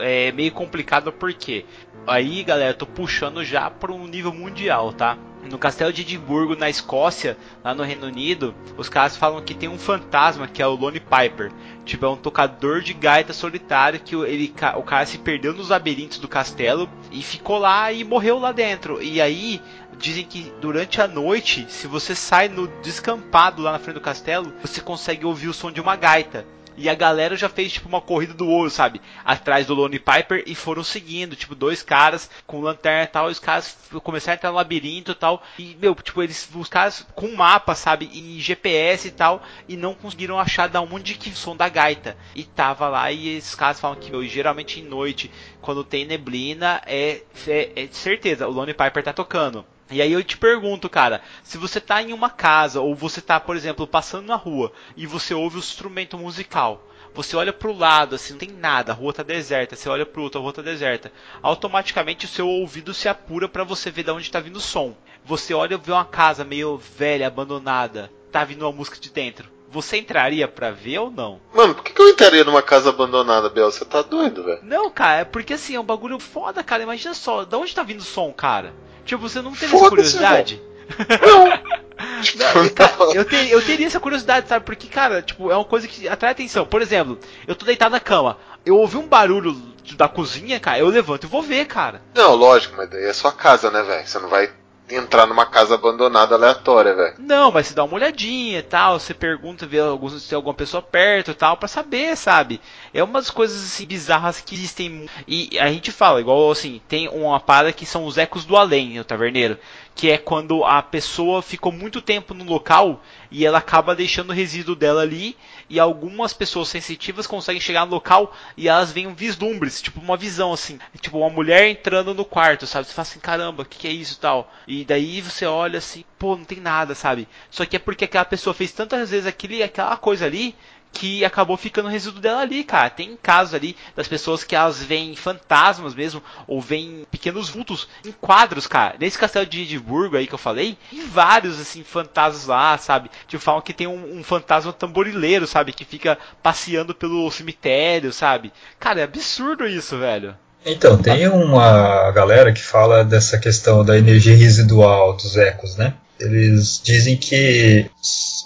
é 0.00 0.30
meio 0.30 0.52
complicado 0.52 1.12
porque 1.12 1.64
aí, 2.06 2.42
galera, 2.42 2.74
tô 2.74 2.86
puxando 2.86 3.44
já 3.44 3.70
para 3.70 3.92
um 3.92 4.06
nível 4.06 4.32
mundial, 4.32 4.92
tá? 4.92 5.16
No 5.50 5.58
castelo 5.58 5.92
de 5.92 6.00
Edimburgo, 6.00 6.56
na 6.56 6.70
Escócia, 6.70 7.36
lá 7.62 7.74
no 7.74 7.82
Reino 7.82 8.06
Unido, 8.06 8.54
os 8.78 8.88
caras 8.88 9.14
falam 9.14 9.42
que 9.42 9.52
tem 9.52 9.68
um 9.68 9.78
fantasma 9.78 10.48
que 10.48 10.62
é 10.62 10.66
o 10.66 10.74
Lone 10.74 11.00
Piper. 11.00 11.52
Tipo, 11.84 12.06
é 12.06 12.08
um 12.08 12.16
tocador 12.16 12.80
de 12.80 12.94
gaita 12.94 13.34
solitário 13.34 14.00
que 14.00 14.14
ele, 14.16 14.54
o 14.76 14.82
cara 14.82 15.04
se 15.04 15.18
perdeu 15.18 15.52
nos 15.52 15.68
labirintos 15.68 16.18
do 16.18 16.28
castelo 16.28 16.88
e 17.12 17.22
ficou 17.22 17.58
lá 17.58 17.92
e 17.92 18.04
morreu 18.04 18.38
lá 18.38 18.52
dentro. 18.52 19.02
E 19.02 19.20
aí, 19.20 19.60
dizem 19.98 20.24
que 20.24 20.50
durante 20.62 21.00
a 21.00 21.06
noite, 21.06 21.66
se 21.68 21.86
você 21.86 22.14
sai 22.14 22.48
no 22.48 22.66
descampado 22.82 23.60
lá 23.60 23.72
na 23.72 23.78
frente 23.78 23.96
do 23.96 24.00
castelo, 24.00 24.52
você 24.62 24.80
consegue 24.80 25.26
ouvir 25.26 25.48
o 25.48 25.54
som 25.54 25.70
de 25.70 25.80
uma 25.80 25.94
gaita. 25.94 26.46
E 26.76 26.88
a 26.88 26.94
galera 26.94 27.36
já 27.36 27.48
fez 27.48 27.72
tipo 27.72 27.88
uma 27.88 28.00
corrida 28.00 28.34
do 28.34 28.48
ouro, 28.48 28.70
sabe? 28.70 29.00
Atrás 29.24 29.66
do 29.66 29.74
Lone 29.74 29.98
Piper 29.98 30.42
e 30.46 30.54
foram 30.54 30.82
seguindo, 30.82 31.36
tipo, 31.36 31.54
dois 31.54 31.82
caras 31.82 32.30
com 32.46 32.60
lanterna 32.60 33.04
e 33.04 33.06
tal, 33.06 33.28
e 33.28 33.32
os 33.32 33.38
caras 33.38 33.76
começaram 34.02 34.34
a 34.34 34.36
entrar 34.36 34.50
no 34.50 34.56
labirinto 34.56 35.12
e 35.12 35.14
tal. 35.14 35.42
E, 35.58 35.76
meu, 35.80 35.94
tipo, 35.94 36.22
eles, 36.22 36.48
os 36.54 36.68
caras 36.68 37.06
com 37.14 37.34
mapa, 37.34 37.74
sabe? 37.74 38.10
E 38.12 38.40
GPS 38.40 39.08
e 39.08 39.10
tal, 39.10 39.42
e 39.68 39.76
não 39.76 39.94
conseguiram 39.94 40.38
achar 40.38 40.68
da 40.68 40.80
onde 40.80 41.14
que 41.14 41.30
o 41.30 41.36
som 41.36 41.56
da 41.56 41.68
gaita. 41.68 42.16
E 42.34 42.44
tava 42.44 42.88
lá, 42.88 43.10
e 43.12 43.36
esses 43.36 43.54
caras 43.54 43.80
falam 43.80 43.98
que, 43.98 44.10
meu, 44.10 44.24
geralmente 44.24 44.80
em 44.80 44.84
noite, 44.84 45.30
quando 45.60 45.84
tem 45.84 46.04
neblina, 46.04 46.82
é, 46.86 47.22
é, 47.46 47.84
é 47.84 47.88
certeza, 47.90 48.48
o 48.48 48.52
Lone 48.52 48.74
Piper 48.74 49.02
tá 49.02 49.12
tocando. 49.12 49.64
E 49.90 50.00
aí 50.00 50.12
eu 50.12 50.24
te 50.24 50.36
pergunto, 50.36 50.88
cara, 50.88 51.20
se 51.42 51.58
você 51.58 51.80
tá 51.80 52.02
em 52.02 52.12
uma 52.12 52.30
casa 52.30 52.80
ou 52.80 52.94
você 52.94 53.20
tá, 53.20 53.38
por 53.38 53.54
exemplo, 53.54 53.86
passando 53.86 54.26
na 54.26 54.36
rua 54.36 54.72
e 54.96 55.06
você 55.06 55.34
ouve 55.34 55.56
o 55.56 55.58
instrumento 55.58 56.16
musical, 56.16 56.82
você 57.14 57.36
olha 57.36 57.52
pro 57.52 57.72
lado, 57.72 58.16
assim, 58.16 58.32
não 58.32 58.40
tem 58.40 58.50
nada, 58.50 58.90
a 58.90 58.94
rua 58.94 59.12
tá 59.12 59.22
deserta, 59.22 59.76
você 59.76 59.88
olha 59.88 60.04
pro 60.04 60.22
outro, 60.22 60.40
a 60.40 60.42
rua 60.42 60.52
tá 60.52 60.62
deserta. 60.62 61.12
Automaticamente 61.42 62.24
o 62.24 62.28
seu 62.28 62.48
ouvido 62.48 62.92
se 62.92 63.08
apura 63.08 63.48
para 63.48 63.62
você 63.62 63.90
ver 63.90 64.02
de 64.02 64.10
onde 64.10 64.30
tá 64.30 64.40
vindo 64.40 64.56
o 64.56 64.60
som. 64.60 64.96
Você 65.24 65.54
olha 65.54 65.74
e 65.74 65.78
vê 65.78 65.92
uma 65.92 66.04
casa 66.04 66.44
meio 66.44 66.76
velha, 66.76 67.28
abandonada, 67.28 68.10
tá 68.32 68.42
vindo 68.42 68.62
uma 68.62 68.72
música 68.72 68.98
de 68.98 69.10
dentro. 69.10 69.53
Você 69.74 69.96
entraria 69.96 70.46
pra 70.46 70.70
ver 70.70 71.00
ou 71.00 71.10
não? 71.10 71.40
Mano, 71.52 71.74
por 71.74 71.82
que, 71.82 71.92
que 71.92 72.00
eu 72.00 72.08
entraria 72.08 72.44
numa 72.44 72.62
casa 72.62 72.90
abandonada, 72.90 73.48
Bel? 73.48 73.72
Você 73.72 73.84
tá 73.84 74.02
doido, 74.02 74.44
velho? 74.44 74.60
Não, 74.62 74.88
cara, 74.88 75.22
é 75.22 75.24
porque 75.24 75.54
assim, 75.54 75.74
é 75.74 75.80
um 75.80 75.84
bagulho 75.84 76.20
foda, 76.20 76.62
cara. 76.62 76.84
Imagina 76.84 77.12
só, 77.12 77.42
de 77.42 77.56
onde 77.56 77.74
tá 77.74 77.82
vindo 77.82 77.98
o 77.98 78.04
som, 78.04 78.32
cara? 78.32 78.72
Tipo, 79.04 79.28
você 79.28 79.42
não 79.42 79.52
tem 79.52 79.68
essa 79.68 79.88
curiosidade? 79.88 80.62
Não. 80.98 81.84
Tipo, 82.22 82.38
não, 82.38 83.14
eu, 83.14 83.24
ter, 83.24 83.50
eu 83.50 83.64
teria 83.64 83.86
essa 83.86 84.00
curiosidade, 84.00 84.48
sabe? 84.48 84.66
Porque, 84.66 84.88
cara, 84.88 85.22
tipo, 85.22 85.50
é 85.50 85.54
uma 85.54 85.64
coisa 85.64 85.86
que 85.86 86.08
atrai 86.08 86.32
atenção. 86.32 86.66
Por 86.66 86.82
exemplo, 86.82 87.18
eu 87.46 87.54
tô 87.54 87.64
deitado 87.64 87.92
na 87.92 88.00
cama, 88.00 88.36
eu 88.66 88.76
ouvi 88.76 88.96
um 88.96 89.06
barulho 89.06 89.56
da 89.96 90.08
cozinha, 90.08 90.58
cara, 90.58 90.78
eu 90.80 90.88
levanto 90.88 91.24
e 91.24 91.28
vou 91.28 91.40
ver, 91.40 91.66
cara. 91.66 92.02
Não, 92.12 92.34
lógico, 92.34 92.76
mas 92.76 92.90
daí 92.90 93.04
é 93.04 93.12
sua 93.12 93.30
casa, 93.30 93.70
né, 93.70 93.82
velho? 93.82 94.06
Você 94.06 94.18
não 94.18 94.28
vai 94.28 94.50
entrar 94.88 95.26
numa 95.26 95.46
casa 95.46 95.74
abandonada 95.74 96.34
aleatória, 96.34 96.94
velho. 96.94 97.14
Não, 97.18 97.50
mas 97.50 97.68
você 97.68 97.74
dá 97.74 97.84
uma 97.84 97.94
olhadinha 97.94 98.58
e 98.58 98.62
tal, 98.62 99.00
você 99.00 99.14
pergunta, 99.14 99.66
vê 99.66 99.78
alguns, 99.78 100.22
se 100.22 100.28
tem 100.28 100.36
alguma 100.36 100.54
pessoa 100.54 100.82
perto 100.82 101.30
e 101.30 101.34
tal, 101.34 101.56
para 101.56 101.68
saber, 101.68 102.16
sabe? 102.16 102.60
É 102.92 103.02
umas 103.02 103.30
coisas 103.30 103.64
assim 103.64 103.86
bizarras 103.86 104.40
que 104.40 104.54
existem. 104.54 105.08
E 105.26 105.58
a 105.58 105.68
gente 105.68 105.90
fala, 105.90 106.20
igual 106.20 106.50
assim, 106.50 106.80
tem 106.86 107.08
uma 107.08 107.40
parada 107.40 107.72
que 107.72 107.86
são 107.86 108.04
os 108.04 108.18
ecos 108.18 108.44
do 108.44 108.56
além, 108.56 108.98
o 109.00 109.04
taverneiro 109.04 109.58
que 109.94 110.10
é 110.10 110.18
quando 110.18 110.64
a 110.64 110.82
pessoa 110.82 111.40
ficou 111.40 111.70
muito 111.70 112.02
tempo 112.02 112.34
no 112.34 112.44
local 112.44 113.00
e 113.30 113.46
ela 113.46 113.58
acaba 113.58 113.94
deixando 113.94 114.30
o 114.30 114.32
resíduo 114.32 114.74
dela 114.74 115.02
ali 115.02 115.36
e 115.70 115.78
algumas 115.78 116.32
pessoas 116.32 116.68
sensitivas 116.68 117.26
conseguem 117.26 117.60
chegar 117.60 117.86
no 117.86 117.92
local 117.92 118.34
e 118.56 118.68
elas 118.68 118.90
veem 118.90 119.14
vislumbres, 119.14 119.80
tipo 119.80 120.00
uma 120.00 120.16
visão 120.16 120.52
assim, 120.52 120.78
tipo 121.00 121.18
uma 121.18 121.30
mulher 121.30 121.68
entrando 121.68 122.12
no 122.12 122.24
quarto, 122.24 122.66
sabe? 122.66 122.86
Você 122.86 122.92
fala 122.92 123.08
assim, 123.08 123.20
caramba, 123.20 123.62
o 123.62 123.66
que, 123.66 123.78
que 123.78 123.88
é 123.88 123.92
isso 123.92 124.18
tal? 124.18 124.52
E 124.66 124.84
daí 124.84 125.20
você 125.20 125.46
olha 125.46 125.78
assim, 125.78 126.04
pô, 126.18 126.36
não 126.36 126.44
tem 126.44 126.60
nada, 126.60 126.94
sabe? 126.94 127.28
Só 127.50 127.64
que 127.64 127.76
é 127.76 127.78
porque 127.78 128.04
aquela 128.04 128.24
pessoa 128.24 128.52
fez 128.52 128.72
tantas 128.72 129.10
vezes 129.10 129.26
aquele, 129.26 129.62
aquela 129.62 129.96
coisa 129.96 130.26
ali 130.26 130.54
que 130.94 131.24
acabou 131.24 131.56
ficando 131.56 131.88
o 131.88 131.90
resíduo 131.90 132.20
dela 132.20 132.42
ali, 132.42 132.62
cara. 132.62 132.88
Tem 132.88 133.18
casos 133.20 133.52
ali 133.52 133.76
das 133.96 134.06
pessoas 134.06 134.44
que 134.44 134.54
elas 134.54 134.82
veem 134.82 135.16
fantasmas 135.16 135.94
mesmo, 135.94 136.22
ou 136.46 136.60
veem 136.60 137.04
pequenos 137.10 137.50
vultos 137.50 137.88
em 138.06 138.12
quadros, 138.12 138.66
cara. 138.68 138.94
Nesse 138.98 139.18
castelo 139.18 139.44
de 139.44 139.62
Edimburgo 139.62 140.16
aí 140.16 140.26
que 140.26 140.34
eu 140.34 140.38
falei, 140.38 140.78
tem 140.90 141.04
vários, 141.06 141.60
assim, 141.60 141.82
fantasmas 141.82 142.46
lá, 142.46 142.78
sabe? 142.78 143.10
Tipo, 143.26 143.42
falam 143.42 143.60
que 143.60 143.74
tem 143.74 143.88
um, 143.88 144.18
um 144.18 144.22
fantasma 144.22 144.72
tamborileiro, 144.72 145.46
sabe? 145.46 145.72
Que 145.72 145.84
fica 145.84 146.16
passeando 146.42 146.94
pelo 146.94 147.30
cemitério, 147.30 148.12
sabe? 148.12 148.52
Cara, 148.78 149.00
é 149.00 149.04
absurdo 149.04 149.66
isso, 149.66 149.98
velho. 149.98 150.36
Então, 150.64 150.96
tem 150.96 151.28
uma 151.28 152.10
galera 152.12 152.50
que 152.52 152.62
fala 152.62 153.04
dessa 153.04 153.36
questão 153.36 153.84
da 153.84 153.98
energia 153.98 154.34
residual 154.34 155.12
dos 155.14 155.36
ecos, 155.36 155.76
né? 155.76 155.94
Eles 156.24 156.80
dizem 156.82 157.16
que, 157.16 157.86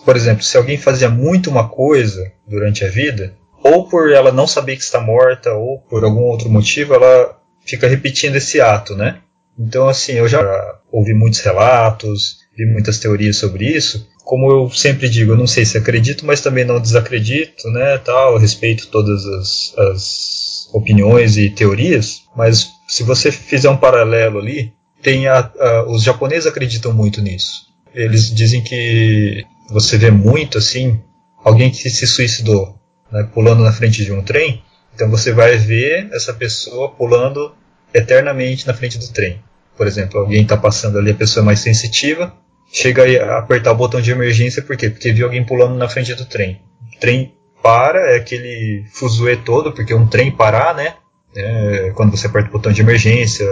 por 0.04 0.16
exemplo, 0.16 0.42
se 0.42 0.56
alguém 0.56 0.76
fazia 0.76 1.08
muito 1.08 1.50
uma 1.50 1.68
coisa 1.68 2.30
durante 2.46 2.84
a 2.84 2.90
vida, 2.90 3.34
ou 3.62 3.88
por 3.88 4.10
ela 4.12 4.32
não 4.32 4.46
saber 4.46 4.76
que 4.76 4.82
está 4.82 5.00
morta, 5.00 5.52
ou 5.52 5.80
por 5.80 6.04
algum 6.04 6.22
outro 6.22 6.48
motivo, 6.48 6.94
ela 6.94 7.38
fica 7.64 7.88
repetindo 7.88 8.36
esse 8.36 8.60
ato, 8.60 8.94
né? 8.94 9.18
Então, 9.58 9.88
assim, 9.88 10.12
eu 10.12 10.28
já 10.28 10.40
ouvi 10.90 11.12
muitos 11.14 11.40
relatos, 11.40 12.38
vi 12.56 12.66
muitas 12.66 12.98
teorias 12.98 13.36
sobre 13.36 13.66
isso. 13.66 14.06
como 14.24 14.50
eu 14.50 14.70
sempre 14.70 15.08
digo, 15.08 15.32
eu 15.32 15.36
não 15.38 15.46
sei 15.46 15.64
se 15.64 15.78
acredito, 15.78 16.26
mas 16.26 16.42
também 16.42 16.62
não 16.62 16.78
desacredito, 16.78 17.70
né, 17.70 17.96
tal, 17.96 18.34
eu 18.34 18.38
respeito 18.38 18.88
todas 18.88 19.24
as, 19.24 19.74
as 19.78 20.68
opiniões 20.74 21.38
e 21.38 21.48
teorias, 21.48 22.24
mas 22.36 22.68
se 22.86 23.02
você 23.02 23.32
fizer 23.32 23.70
um 23.70 23.76
paralelo 23.78 24.38
ali, 24.38 24.70
tem 25.02 25.26
a, 25.28 25.50
a, 25.58 25.84
os 25.88 26.02
japoneses 26.02 26.46
acreditam 26.46 26.92
muito 26.92 27.22
nisso. 27.22 27.67
Eles 27.94 28.34
dizem 28.34 28.62
que 28.62 29.44
você 29.70 29.96
vê 29.96 30.10
muito 30.10 30.58
assim 30.58 31.00
alguém 31.44 31.70
que 31.70 31.88
se 31.90 32.06
suicidou, 32.06 32.78
né, 33.10 33.28
pulando 33.32 33.62
na 33.62 33.72
frente 33.72 34.04
de 34.04 34.12
um 34.12 34.22
trem, 34.22 34.62
então 34.94 35.10
você 35.10 35.32
vai 35.32 35.56
ver 35.56 36.08
essa 36.12 36.32
pessoa 36.34 36.90
pulando 36.90 37.54
eternamente 37.94 38.66
na 38.66 38.74
frente 38.74 38.98
do 38.98 39.08
trem. 39.08 39.40
Por 39.76 39.86
exemplo, 39.86 40.20
alguém 40.20 40.42
está 40.42 40.56
passando 40.56 40.98
ali, 40.98 41.12
a 41.12 41.14
pessoa 41.14 41.42
é 41.42 41.46
mais 41.46 41.60
sensitiva, 41.60 42.34
chega 42.72 43.04
a 43.24 43.38
apertar 43.38 43.72
o 43.72 43.76
botão 43.76 44.00
de 44.00 44.10
emergência, 44.10 44.62
por 44.62 44.76
quê? 44.76 44.90
Porque 44.90 45.12
viu 45.12 45.26
alguém 45.26 45.44
pulando 45.44 45.76
na 45.76 45.88
frente 45.88 46.14
do 46.14 46.26
trem. 46.26 46.60
O 46.96 47.00
trem 47.00 47.34
para, 47.62 48.12
é 48.12 48.16
aquele 48.16 48.84
fuzuê 48.92 49.36
todo, 49.36 49.72
porque 49.72 49.94
um 49.94 50.06
trem 50.06 50.30
parar, 50.30 50.74
né? 50.74 50.94
É, 51.36 51.92
quando 51.94 52.10
você 52.10 52.26
aperta 52.26 52.48
o 52.48 52.52
botão 52.52 52.72
de 52.72 52.80
emergência, 52.80 53.46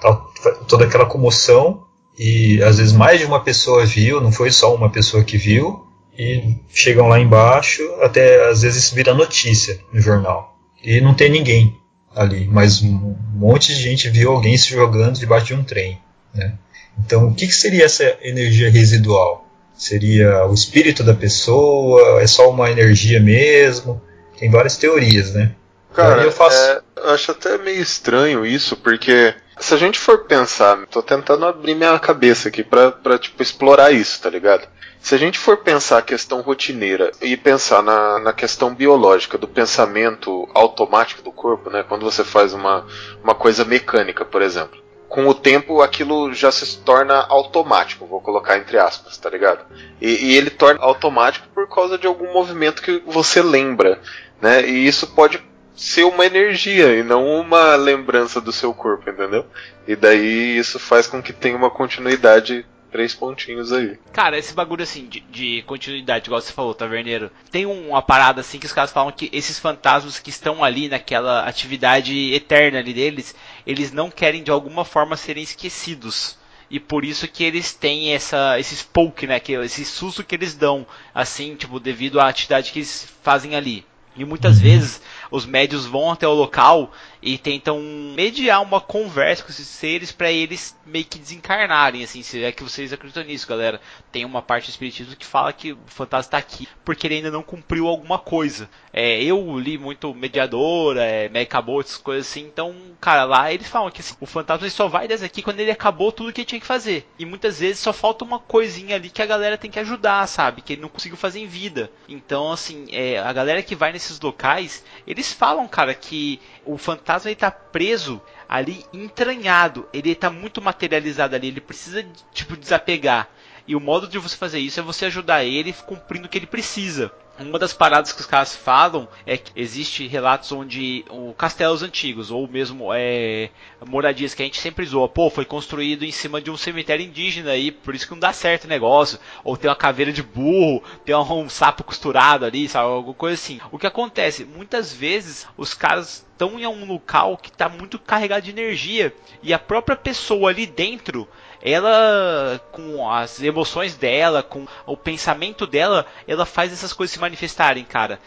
tal, 0.00 0.30
toda 0.68 0.84
aquela 0.84 1.06
comoção, 1.06 1.82
e 2.18 2.62
às 2.62 2.78
vezes 2.78 2.92
mais 2.92 3.20
de 3.20 3.26
uma 3.26 3.40
pessoa 3.40 3.84
viu, 3.86 4.20
não 4.20 4.32
foi 4.32 4.50
só 4.50 4.74
uma 4.74 4.90
pessoa 4.90 5.24
que 5.24 5.36
viu, 5.36 5.86
e 6.18 6.56
chegam 6.68 7.08
lá 7.08 7.18
embaixo, 7.18 7.82
até 8.02 8.48
às 8.48 8.62
vezes 8.62 8.90
vira 8.90 9.14
notícia 9.14 9.78
no 9.92 10.00
jornal. 10.00 10.58
E 10.82 11.00
não 11.00 11.14
tem 11.14 11.30
ninguém 11.30 11.76
ali, 12.14 12.46
mas 12.46 12.82
um 12.82 13.16
monte 13.34 13.74
de 13.74 13.80
gente 13.80 14.10
viu 14.10 14.32
alguém 14.32 14.56
se 14.58 14.68
jogando 14.70 15.18
debaixo 15.18 15.46
de 15.46 15.54
um 15.54 15.64
trem. 15.64 15.98
Né? 16.34 16.54
Então, 16.98 17.28
o 17.28 17.34
que, 17.34 17.46
que 17.46 17.54
seria 17.54 17.84
essa 17.84 18.16
energia 18.20 18.70
residual? 18.70 19.48
Seria 19.74 20.46
o 20.46 20.52
espírito 20.52 21.02
da 21.02 21.14
pessoa? 21.14 22.20
É 22.22 22.26
só 22.26 22.50
uma 22.50 22.70
energia 22.70 23.18
mesmo? 23.18 24.00
Tem 24.38 24.50
várias 24.50 24.76
teorias, 24.76 25.32
né? 25.32 25.52
Cara, 25.94 26.22
eu, 26.22 26.32
faço... 26.32 26.56
é, 26.56 26.80
eu 26.96 27.10
acho 27.10 27.30
até 27.30 27.58
meio 27.58 27.80
estranho 27.80 28.46
isso, 28.46 28.76
porque 28.76 29.34
se 29.62 29.74
a 29.74 29.76
gente 29.76 29.98
for 29.98 30.24
pensar, 30.24 30.86
tô 30.88 31.00
tentando 31.00 31.46
abrir 31.46 31.76
minha 31.76 31.96
cabeça 31.98 32.48
aqui 32.48 32.64
pra 32.64 32.92
tipo, 33.18 33.40
explorar 33.40 33.92
isso, 33.92 34.20
tá 34.20 34.28
ligado? 34.28 34.66
Se 35.00 35.14
a 35.14 35.18
gente 35.18 35.38
for 35.38 35.58
pensar 35.58 35.98
a 35.98 36.02
questão 36.02 36.40
rotineira 36.40 37.12
e 37.20 37.36
pensar 37.36 37.82
na, 37.82 38.18
na 38.18 38.32
questão 38.32 38.74
biológica 38.74 39.38
do 39.38 39.46
pensamento 39.46 40.48
automático 40.52 41.22
do 41.22 41.30
corpo, 41.30 41.70
né? 41.70 41.84
Quando 41.88 42.04
você 42.04 42.24
faz 42.24 42.52
uma, 42.52 42.86
uma 43.22 43.34
coisa 43.34 43.64
mecânica, 43.64 44.24
por 44.24 44.42
exemplo. 44.42 44.82
Com 45.08 45.28
o 45.28 45.34
tempo 45.34 45.80
aquilo 45.80 46.32
já 46.32 46.50
se 46.50 46.78
torna 46.78 47.26
automático, 47.28 48.06
vou 48.06 48.20
colocar 48.20 48.56
entre 48.56 48.78
aspas, 48.78 49.16
tá 49.16 49.30
ligado? 49.30 49.64
E, 50.00 50.08
e 50.08 50.36
ele 50.36 50.50
torna 50.50 50.80
automático 50.82 51.46
por 51.54 51.68
causa 51.68 51.96
de 51.96 52.06
algum 52.06 52.32
movimento 52.32 52.82
que 52.82 53.02
você 53.06 53.42
lembra, 53.42 54.00
né? 54.40 54.66
E 54.66 54.86
isso 54.86 55.06
pode 55.08 55.38
ser 55.74 56.04
uma 56.04 56.26
energia 56.26 56.94
e 56.94 57.02
não 57.02 57.26
uma 57.26 57.74
lembrança 57.76 58.40
do 58.40 58.52
seu 58.52 58.72
corpo, 58.74 59.08
entendeu? 59.08 59.46
E 59.86 59.96
daí 59.96 60.56
isso 60.58 60.78
faz 60.78 61.06
com 61.06 61.22
que 61.22 61.32
tenha 61.32 61.56
uma 61.56 61.70
continuidade 61.70 62.64
três 62.92 63.14
pontinhos 63.14 63.72
aí. 63.72 63.98
Cara, 64.12 64.38
esse 64.38 64.52
bagulho 64.52 64.82
assim 64.82 65.06
de, 65.06 65.20
de, 65.20 65.62
continuidade, 65.62 66.26
igual 66.26 66.40
você 66.40 66.52
falou, 66.52 66.74
Taverneiro, 66.74 67.30
tem 67.50 67.64
uma 67.64 68.02
parada 68.02 68.42
assim 68.42 68.58
que 68.58 68.66
os 68.66 68.72
caras 68.72 68.92
falam 68.92 69.10
que 69.10 69.30
esses 69.32 69.58
fantasmas 69.58 70.20
que 70.20 70.28
estão 70.28 70.62
ali 70.62 70.88
naquela 70.88 71.44
atividade 71.44 72.32
eterna 72.34 72.78
ali 72.78 72.92
deles, 72.92 73.34
eles 73.66 73.90
não 73.90 74.10
querem 74.10 74.42
de 74.42 74.50
alguma 74.50 74.84
forma 74.84 75.16
serem 75.16 75.42
esquecidos. 75.42 76.36
E 76.70 76.78
por 76.78 77.04
isso 77.04 77.28
que 77.28 77.44
eles 77.44 77.74
têm 77.74 78.14
essa, 78.14 78.58
esse 78.58 78.74
spoke, 78.76 79.26
né? 79.26 79.38
Que, 79.40 79.52
esse 79.52 79.84
susto 79.84 80.24
que 80.24 80.34
eles 80.34 80.54
dão, 80.54 80.86
assim, 81.14 81.54
tipo, 81.54 81.78
devido 81.78 82.18
à 82.18 82.28
atividade 82.28 82.72
que 82.72 82.78
eles 82.78 83.06
fazem 83.22 83.54
ali. 83.54 83.84
E 84.16 84.24
muitas 84.24 84.56
uhum. 84.56 84.62
vezes 84.62 85.02
os 85.32 85.46
médios 85.46 85.86
vão 85.86 86.10
até 86.12 86.28
o 86.28 86.34
local 86.34 86.92
e 87.22 87.38
tentam 87.38 87.80
mediar 88.16 88.60
uma 88.60 88.80
conversa 88.80 89.44
com 89.44 89.50
esses 89.50 89.68
seres 89.68 90.10
para 90.10 90.30
eles 90.30 90.76
meio 90.84 91.04
que 91.04 91.18
desencarnarem, 91.18 92.02
assim, 92.02 92.22
se 92.22 92.42
é 92.42 92.50
que 92.50 92.64
vocês 92.64 92.92
acreditam 92.92 93.22
nisso, 93.22 93.46
galera. 93.46 93.80
Tem 94.10 94.24
uma 94.24 94.42
parte 94.42 94.66
do 94.66 94.70
espiritismo 94.70 95.14
que 95.14 95.24
fala 95.24 95.52
que 95.52 95.72
o 95.72 95.78
fantasma 95.86 96.26
está 96.26 96.38
aqui 96.38 96.68
porque 96.84 97.06
ele 97.06 97.16
ainda 97.16 97.30
não 97.30 97.42
cumpriu 97.42 97.86
alguma 97.86 98.18
coisa. 98.18 98.68
É, 98.92 99.22
eu 99.22 99.58
li 99.58 99.78
muito 99.78 100.12
mediadora, 100.12 101.04
é, 101.04 101.30
acabou 101.40 101.80
essas 101.80 101.96
coisas 101.96 102.26
assim, 102.26 102.42
então, 102.42 102.74
cara, 103.00 103.24
lá 103.24 103.52
eles 103.52 103.68
falam 103.68 103.90
que 103.90 104.00
assim, 104.00 104.14
o 104.20 104.26
fantasma 104.26 104.68
só 104.68 104.88
vai 104.88 105.06
dessa 105.06 105.26
aqui 105.26 105.42
quando 105.42 105.60
ele 105.60 105.70
acabou 105.70 106.10
tudo 106.10 106.32
que 106.32 106.44
tinha 106.44 106.60
que 106.60 106.66
fazer. 106.66 107.06
E 107.18 107.24
muitas 107.24 107.60
vezes 107.60 107.78
só 107.78 107.92
falta 107.92 108.24
uma 108.24 108.38
coisinha 108.38 108.96
ali 108.96 109.08
que 109.08 109.22
a 109.22 109.26
galera 109.26 109.56
tem 109.56 109.70
que 109.70 109.78
ajudar, 109.78 110.26
sabe? 110.26 110.60
Que 110.60 110.74
ele 110.74 110.82
não 110.82 110.88
conseguiu 110.88 111.16
fazer 111.16 111.40
em 111.40 111.46
vida. 111.46 111.90
Então, 112.08 112.50
assim, 112.50 112.86
é, 112.90 113.18
a 113.18 113.32
galera 113.32 113.62
que 113.62 113.76
vai 113.76 113.92
nesses 113.92 114.20
locais, 114.20 114.84
eles 115.06 115.32
falam, 115.32 115.68
cara, 115.68 115.94
que 115.94 116.40
o 116.64 116.78
fantasma 116.78 117.30
está 117.30 117.50
preso 117.50 118.20
ali 118.48 118.84
entranhado, 118.92 119.88
ele 119.92 120.10
está 120.10 120.30
muito 120.30 120.60
materializado 120.60 121.34
ali, 121.34 121.48
ele 121.48 121.60
precisa 121.60 122.06
tipo 122.32 122.56
desapegar. 122.56 123.28
E 123.66 123.76
o 123.76 123.80
modo 123.80 124.08
de 124.08 124.18
você 124.18 124.36
fazer 124.36 124.58
isso 124.58 124.80
é 124.80 124.82
você 124.82 125.06
ajudar 125.06 125.44
ele 125.44 125.72
cumprindo 125.72 126.26
o 126.26 126.28
que 126.28 126.38
ele 126.38 126.46
precisa. 126.46 127.12
Uma 127.38 127.58
das 127.58 127.72
paradas 127.72 128.12
que 128.12 128.20
os 128.20 128.26
caras 128.26 128.54
falam 128.54 129.08
é 129.24 129.38
que 129.38 129.52
existe 129.56 130.06
relatos 130.06 130.52
onde 130.52 131.04
o 131.08 131.32
castelos 131.32 131.82
antigos 131.82 132.30
ou 132.30 132.46
mesmo 132.46 132.92
é, 132.92 133.48
moradias 133.86 134.34
que 134.34 134.42
a 134.42 134.44
gente 134.44 134.60
sempre 134.60 134.84
zoa, 134.84 135.08
pô, 135.08 135.30
foi 135.30 135.44
construído 135.44 136.04
em 136.04 136.12
cima 136.12 136.42
de 136.42 136.50
um 136.50 136.56
cemitério 136.58 137.04
indígena 137.04 137.52
aí, 137.52 137.72
por 137.72 137.94
isso 137.94 138.06
que 138.06 138.12
não 138.12 138.20
dá 138.20 138.32
certo 138.34 138.64
o 138.64 138.68
negócio, 138.68 139.18
ou 139.42 139.56
tem 139.56 139.68
uma 139.68 139.74
caveira 139.76 140.12
de 140.12 140.22
burro, 140.22 140.82
tem 141.06 141.16
um, 141.16 141.48
sapo 141.48 141.82
costurado 141.82 142.44
ali, 142.44 142.68
sabe, 142.68 142.86
alguma 142.86 143.14
coisa 143.14 143.34
assim. 143.34 143.60
O 143.70 143.78
que 143.78 143.86
acontece? 143.86 144.44
Muitas 144.44 144.92
vezes 144.92 145.46
os 145.56 145.72
caras 145.72 146.26
estão 146.32 146.58
em 146.58 146.66
um 146.66 146.84
local 146.84 147.38
que 147.38 147.48
está 147.48 147.68
muito 147.68 147.98
carregado 147.98 148.44
de 148.44 148.50
energia 148.50 149.14
e 149.42 149.54
a 149.54 149.58
própria 149.58 149.96
pessoa 149.96 150.50
ali 150.50 150.66
dentro 150.66 151.26
ela 151.62 152.60
com 152.72 153.08
as 153.10 153.40
emoções 153.40 153.94
dela, 153.94 154.42
com 154.42 154.66
o 154.84 154.96
pensamento 154.96 155.66
dela, 155.66 156.04
ela 156.26 156.44
faz 156.44 156.72
essas 156.72 156.92
coisas 156.92 157.14
se 157.14 157.20
manifestarem, 157.20 157.84
cara. 157.84 158.18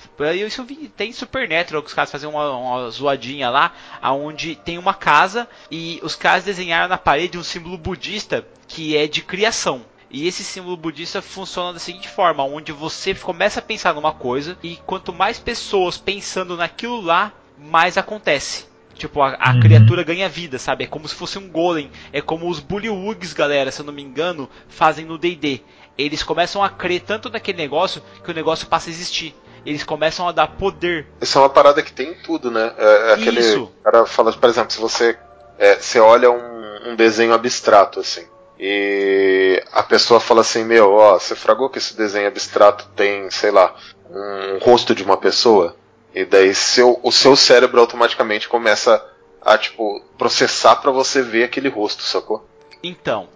Isso 0.45 0.62
eu 0.62 0.65
vi, 0.65 0.88
tem 0.88 1.12
Supernatural 1.12 1.82
que 1.82 1.89
os 1.89 1.93
caras 1.93 2.12
fazem 2.12 2.30
uma, 2.30 2.50
uma 2.52 2.89
zoadinha 2.89 3.50
lá, 3.50 3.74
aonde 4.02 4.56
tem 4.56 4.78
uma 4.78 4.93
casa 4.93 5.48
e 5.69 6.00
os 6.02 6.15
caras 6.15 6.43
desenharam 6.43 6.88
na 6.88 6.98
parede 6.98 7.38
um 7.38 7.43
símbolo 7.43 7.78
budista 7.78 8.45
que 8.67 8.95
é 8.95 9.08
de 9.08 9.21
criação. 9.21 9.86
E 10.10 10.28
esse 10.28 10.43
símbolo 10.43 10.78
budista 10.78 11.21
funciona 11.21 11.74
da 11.74 11.80
seguinte 11.80 12.08
forma, 12.08 12.43
onde 12.43 12.71
você 12.71 13.13
começa 13.13 13.60
a 13.60 13.63
pensar 13.63 13.93
numa 13.93 14.13
coisa 14.13 14.58
e 14.63 14.78
quanto 14.86 15.12
mais 15.12 15.39
pessoas 15.39 15.98
pensando 15.98 16.56
naquilo 16.56 17.02
lá, 17.02 17.34
mais 17.58 17.98
acontece. 17.98 18.65
Tipo, 18.95 19.21
a, 19.21 19.36
a 19.39 19.53
uhum. 19.53 19.60
criatura 19.60 20.03
ganha 20.03 20.29
vida, 20.29 20.58
sabe? 20.58 20.86
É 20.86 20.88
como 20.88 21.08
se 21.08 21.15
fosse 21.15 21.38
um 21.38 21.49
golem. 21.49 21.91
É 22.13 22.21
como 22.21 22.49
os 22.49 22.60
Bullywugs, 22.60 23.34
galera, 23.34 23.71
se 23.71 23.81
eu 23.81 23.86
não 23.86 23.93
me 23.93 24.01
engano, 24.01 24.49
fazem 24.67 25.05
no 25.05 25.17
D&D. 25.17 25.62
Eles 25.97 26.23
começam 26.23 26.63
a 26.63 26.69
crer 26.69 27.01
tanto 27.01 27.29
naquele 27.29 27.58
negócio 27.58 28.01
que 28.23 28.31
o 28.31 28.34
negócio 28.34 28.67
passa 28.67 28.89
a 28.89 28.91
existir. 28.91 29.36
Eles 29.65 29.84
começam 29.84 30.27
a 30.27 30.31
dar 30.31 30.47
poder. 30.47 31.08
Isso 31.19 31.38
é 31.38 31.41
uma 31.41 31.49
parada 31.49 31.81
que 31.81 31.91
tem 31.91 32.12
em 32.12 32.15
tudo, 32.15 32.51
né? 32.51 32.73
É, 32.77 33.10
é 33.10 33.13
aquele 33.13 33.39
Isso. 33.39 33.71
cara 33.84 34.05
fala, 34.05 34.31
por 34.31 34.49
exemplo, 34.49 34.71
se 34.71 34.79
você 34.79 35.17
é, 35.58 35.75
você 35.75 35.99
olha 35.99 36.29
um, 36.29 36.91
um 36.91 36.95
desenho 36.95 37.34
abstrato 37.34 37.99
assim 37.99 38.25
e 38.60 39.62
a 39.71 39.84
pessoa 39.84 40.19
fala 40.19 40.41
assim, 40.41 40.63
meu, 40.63 40.93
ó, 40.93 41.19
você 41.19 41.36
fragou 41.36 41.69
que 41.69 41.77
esse 41.77 41.95
desenho 41.95 42.27
abstrato 42.27 42.88
tem, 42.95 43.29
sei 43.29 43.51
lá, 43.51 43.75
um 44.10 44.60
rosto 44.60 44.95
de 44.95 45.03
uma 45.03 45.17
pessoa? 45.17 45.75
E 46.15 46.23
daí 46.23 46.56
seu, 46.56 46.97
o 47.04 47.12
seu 47.12 47.36
cérebro 47.36 47.82
automaticamente 47.82 48.47
começa 48.47 49.06
a, 49.41 49.58
tipo, 49.58 50.01
processar 50.17 50.78
para 50.78 50.89
você 50.89 51.21
ver 51.21 51.43
aquele 51.43 51.67
rosto, 51.67 52.04
sacou? 52.04 52.47
Então, 52.82 53.28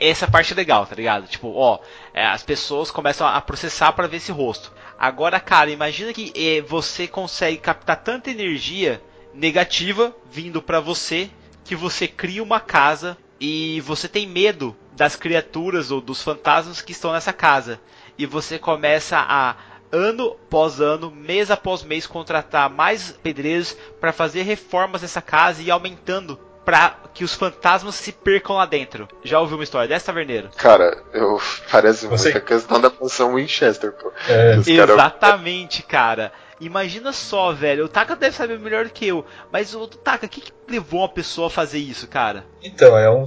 essa 0.00 0.26
parte 0.26 0.54
é 0.54 0.56
legal, 0.56 0.86
tá 0.86 0.94
ligado? 0.94 1.28
Tipo, 1.28 1.52
ó, 1.54 1.78
é, 2.14 2.24
as 2.24 2.42
pessoas 2.42 2.90
começam 2.90 3.26
a 3.26 3.38
processar 3.42 3.92
para 3.92 4.06
ver 4.06 4.16
esse 4.16 4.32
rosto. 4.32 4.72
Agora, 4.98 5.38
cara, 5.38 5.70
imagina 5.70 6.10
que 6.14 6.32
é, 6.34 6.62
você 6.62 7.06
consegue 7.06 7.58
captar 7.58 8.02
tanta 8.02 8.30
energia 8.30 9.02
negativa 9.34 10.16
vindo 10.30 10.62
para 10.62 10.80
você 10.80 11.30
que 11.64 11.76
você 11.76 12.08
cria 12.08 12.42
uma 12.42 12.60
casa 12.60 13.16
e 13.38 13.80
você 13.82 14.08
tem 14.08 14.26
medo 14.26 14.74
das 14.92 15.16
criaturas 15.16 15.90
ou 15.90 16.00
dos 16.00 16.22
fantasmas 16.22 16.80
que 16.80 16.92
estão 16.92 17.12
nessa 17.12 17.32
casa. 17.32 17.78
E 18.16 18.24
você 18.24 18.58
começa 18.58 19.18
a 19.18 19.56
ano 19.92 20.36
após 20.46 20.80
ano, 20.80 21.10
mês 21.10 21.50
após 21.50 21.82
mês, 21.82 22.06
contratar 22.06 22.70
mais 22.70 23.12
pedreiros 23.22 23.76
para 24.00 24.12
fazer 24.12 24.42
reformas 24.42 25.02
nessa 25.02 25.20
casa 25.20 25.60
e 25.60 25.66
ir 25.66 25.70
aumentando 25.70 26.38
para 26.64 26.96
que 27.12 27.24
os 27.24 27.34
fantasmas 27.34 27.96
se 27.96 28.12
percam 28.12 28.56
lá 28.56 28.64
dentro. 28.64 29.08
Já 29.22 29.40
ouviu 29.40 29.56
uma 29.56 29.64
história 29.64 29.88
dessa, 29.88 30.06
Taverneiro? 30.06 30.48
Cara, 30.56 31.02
eu 31.12 31.40
parece 31.70 32.06
Você... 32.06 32.30
muito 32.30 32.38
a 32.38 32.40
questão 32.40 32.80
da 32.80 32.88
poção 32.88 33.34
Winchester, 33.34 33.92
pô. 33.92 34.12
É. 34.28 34.54
Exatamente, 34.66 35.82
cara. 35.82 36.32
Imagina 36.60 37.12
só, 37.12 37.52
velho. 37.52 37.86
O 37.86 37.88
Taka 37.88 38.14
deve 38.14 38.36
saber 38.36 38.58
melhor 38.58 38.84
do 38.84 38.92
que 38.92 39.08
eu. 39.08 39.26
Mas 39.50 39.74
o 39.74 39.88
Taka, 39.88 40.26
o 40.26 40.28
que, 40.28 40.40
que 40.40 40.52
levou 40.68 41.00
uma 41.00 41.08
pessoa 41.08 41.48
a 41.48 41.50
fazer 41.50 41.78
isso, 41.78 42.06
cara? 42.06 42.44
Então, 42.62 42.96
é 42.96 43.10
um. 43.10 43.26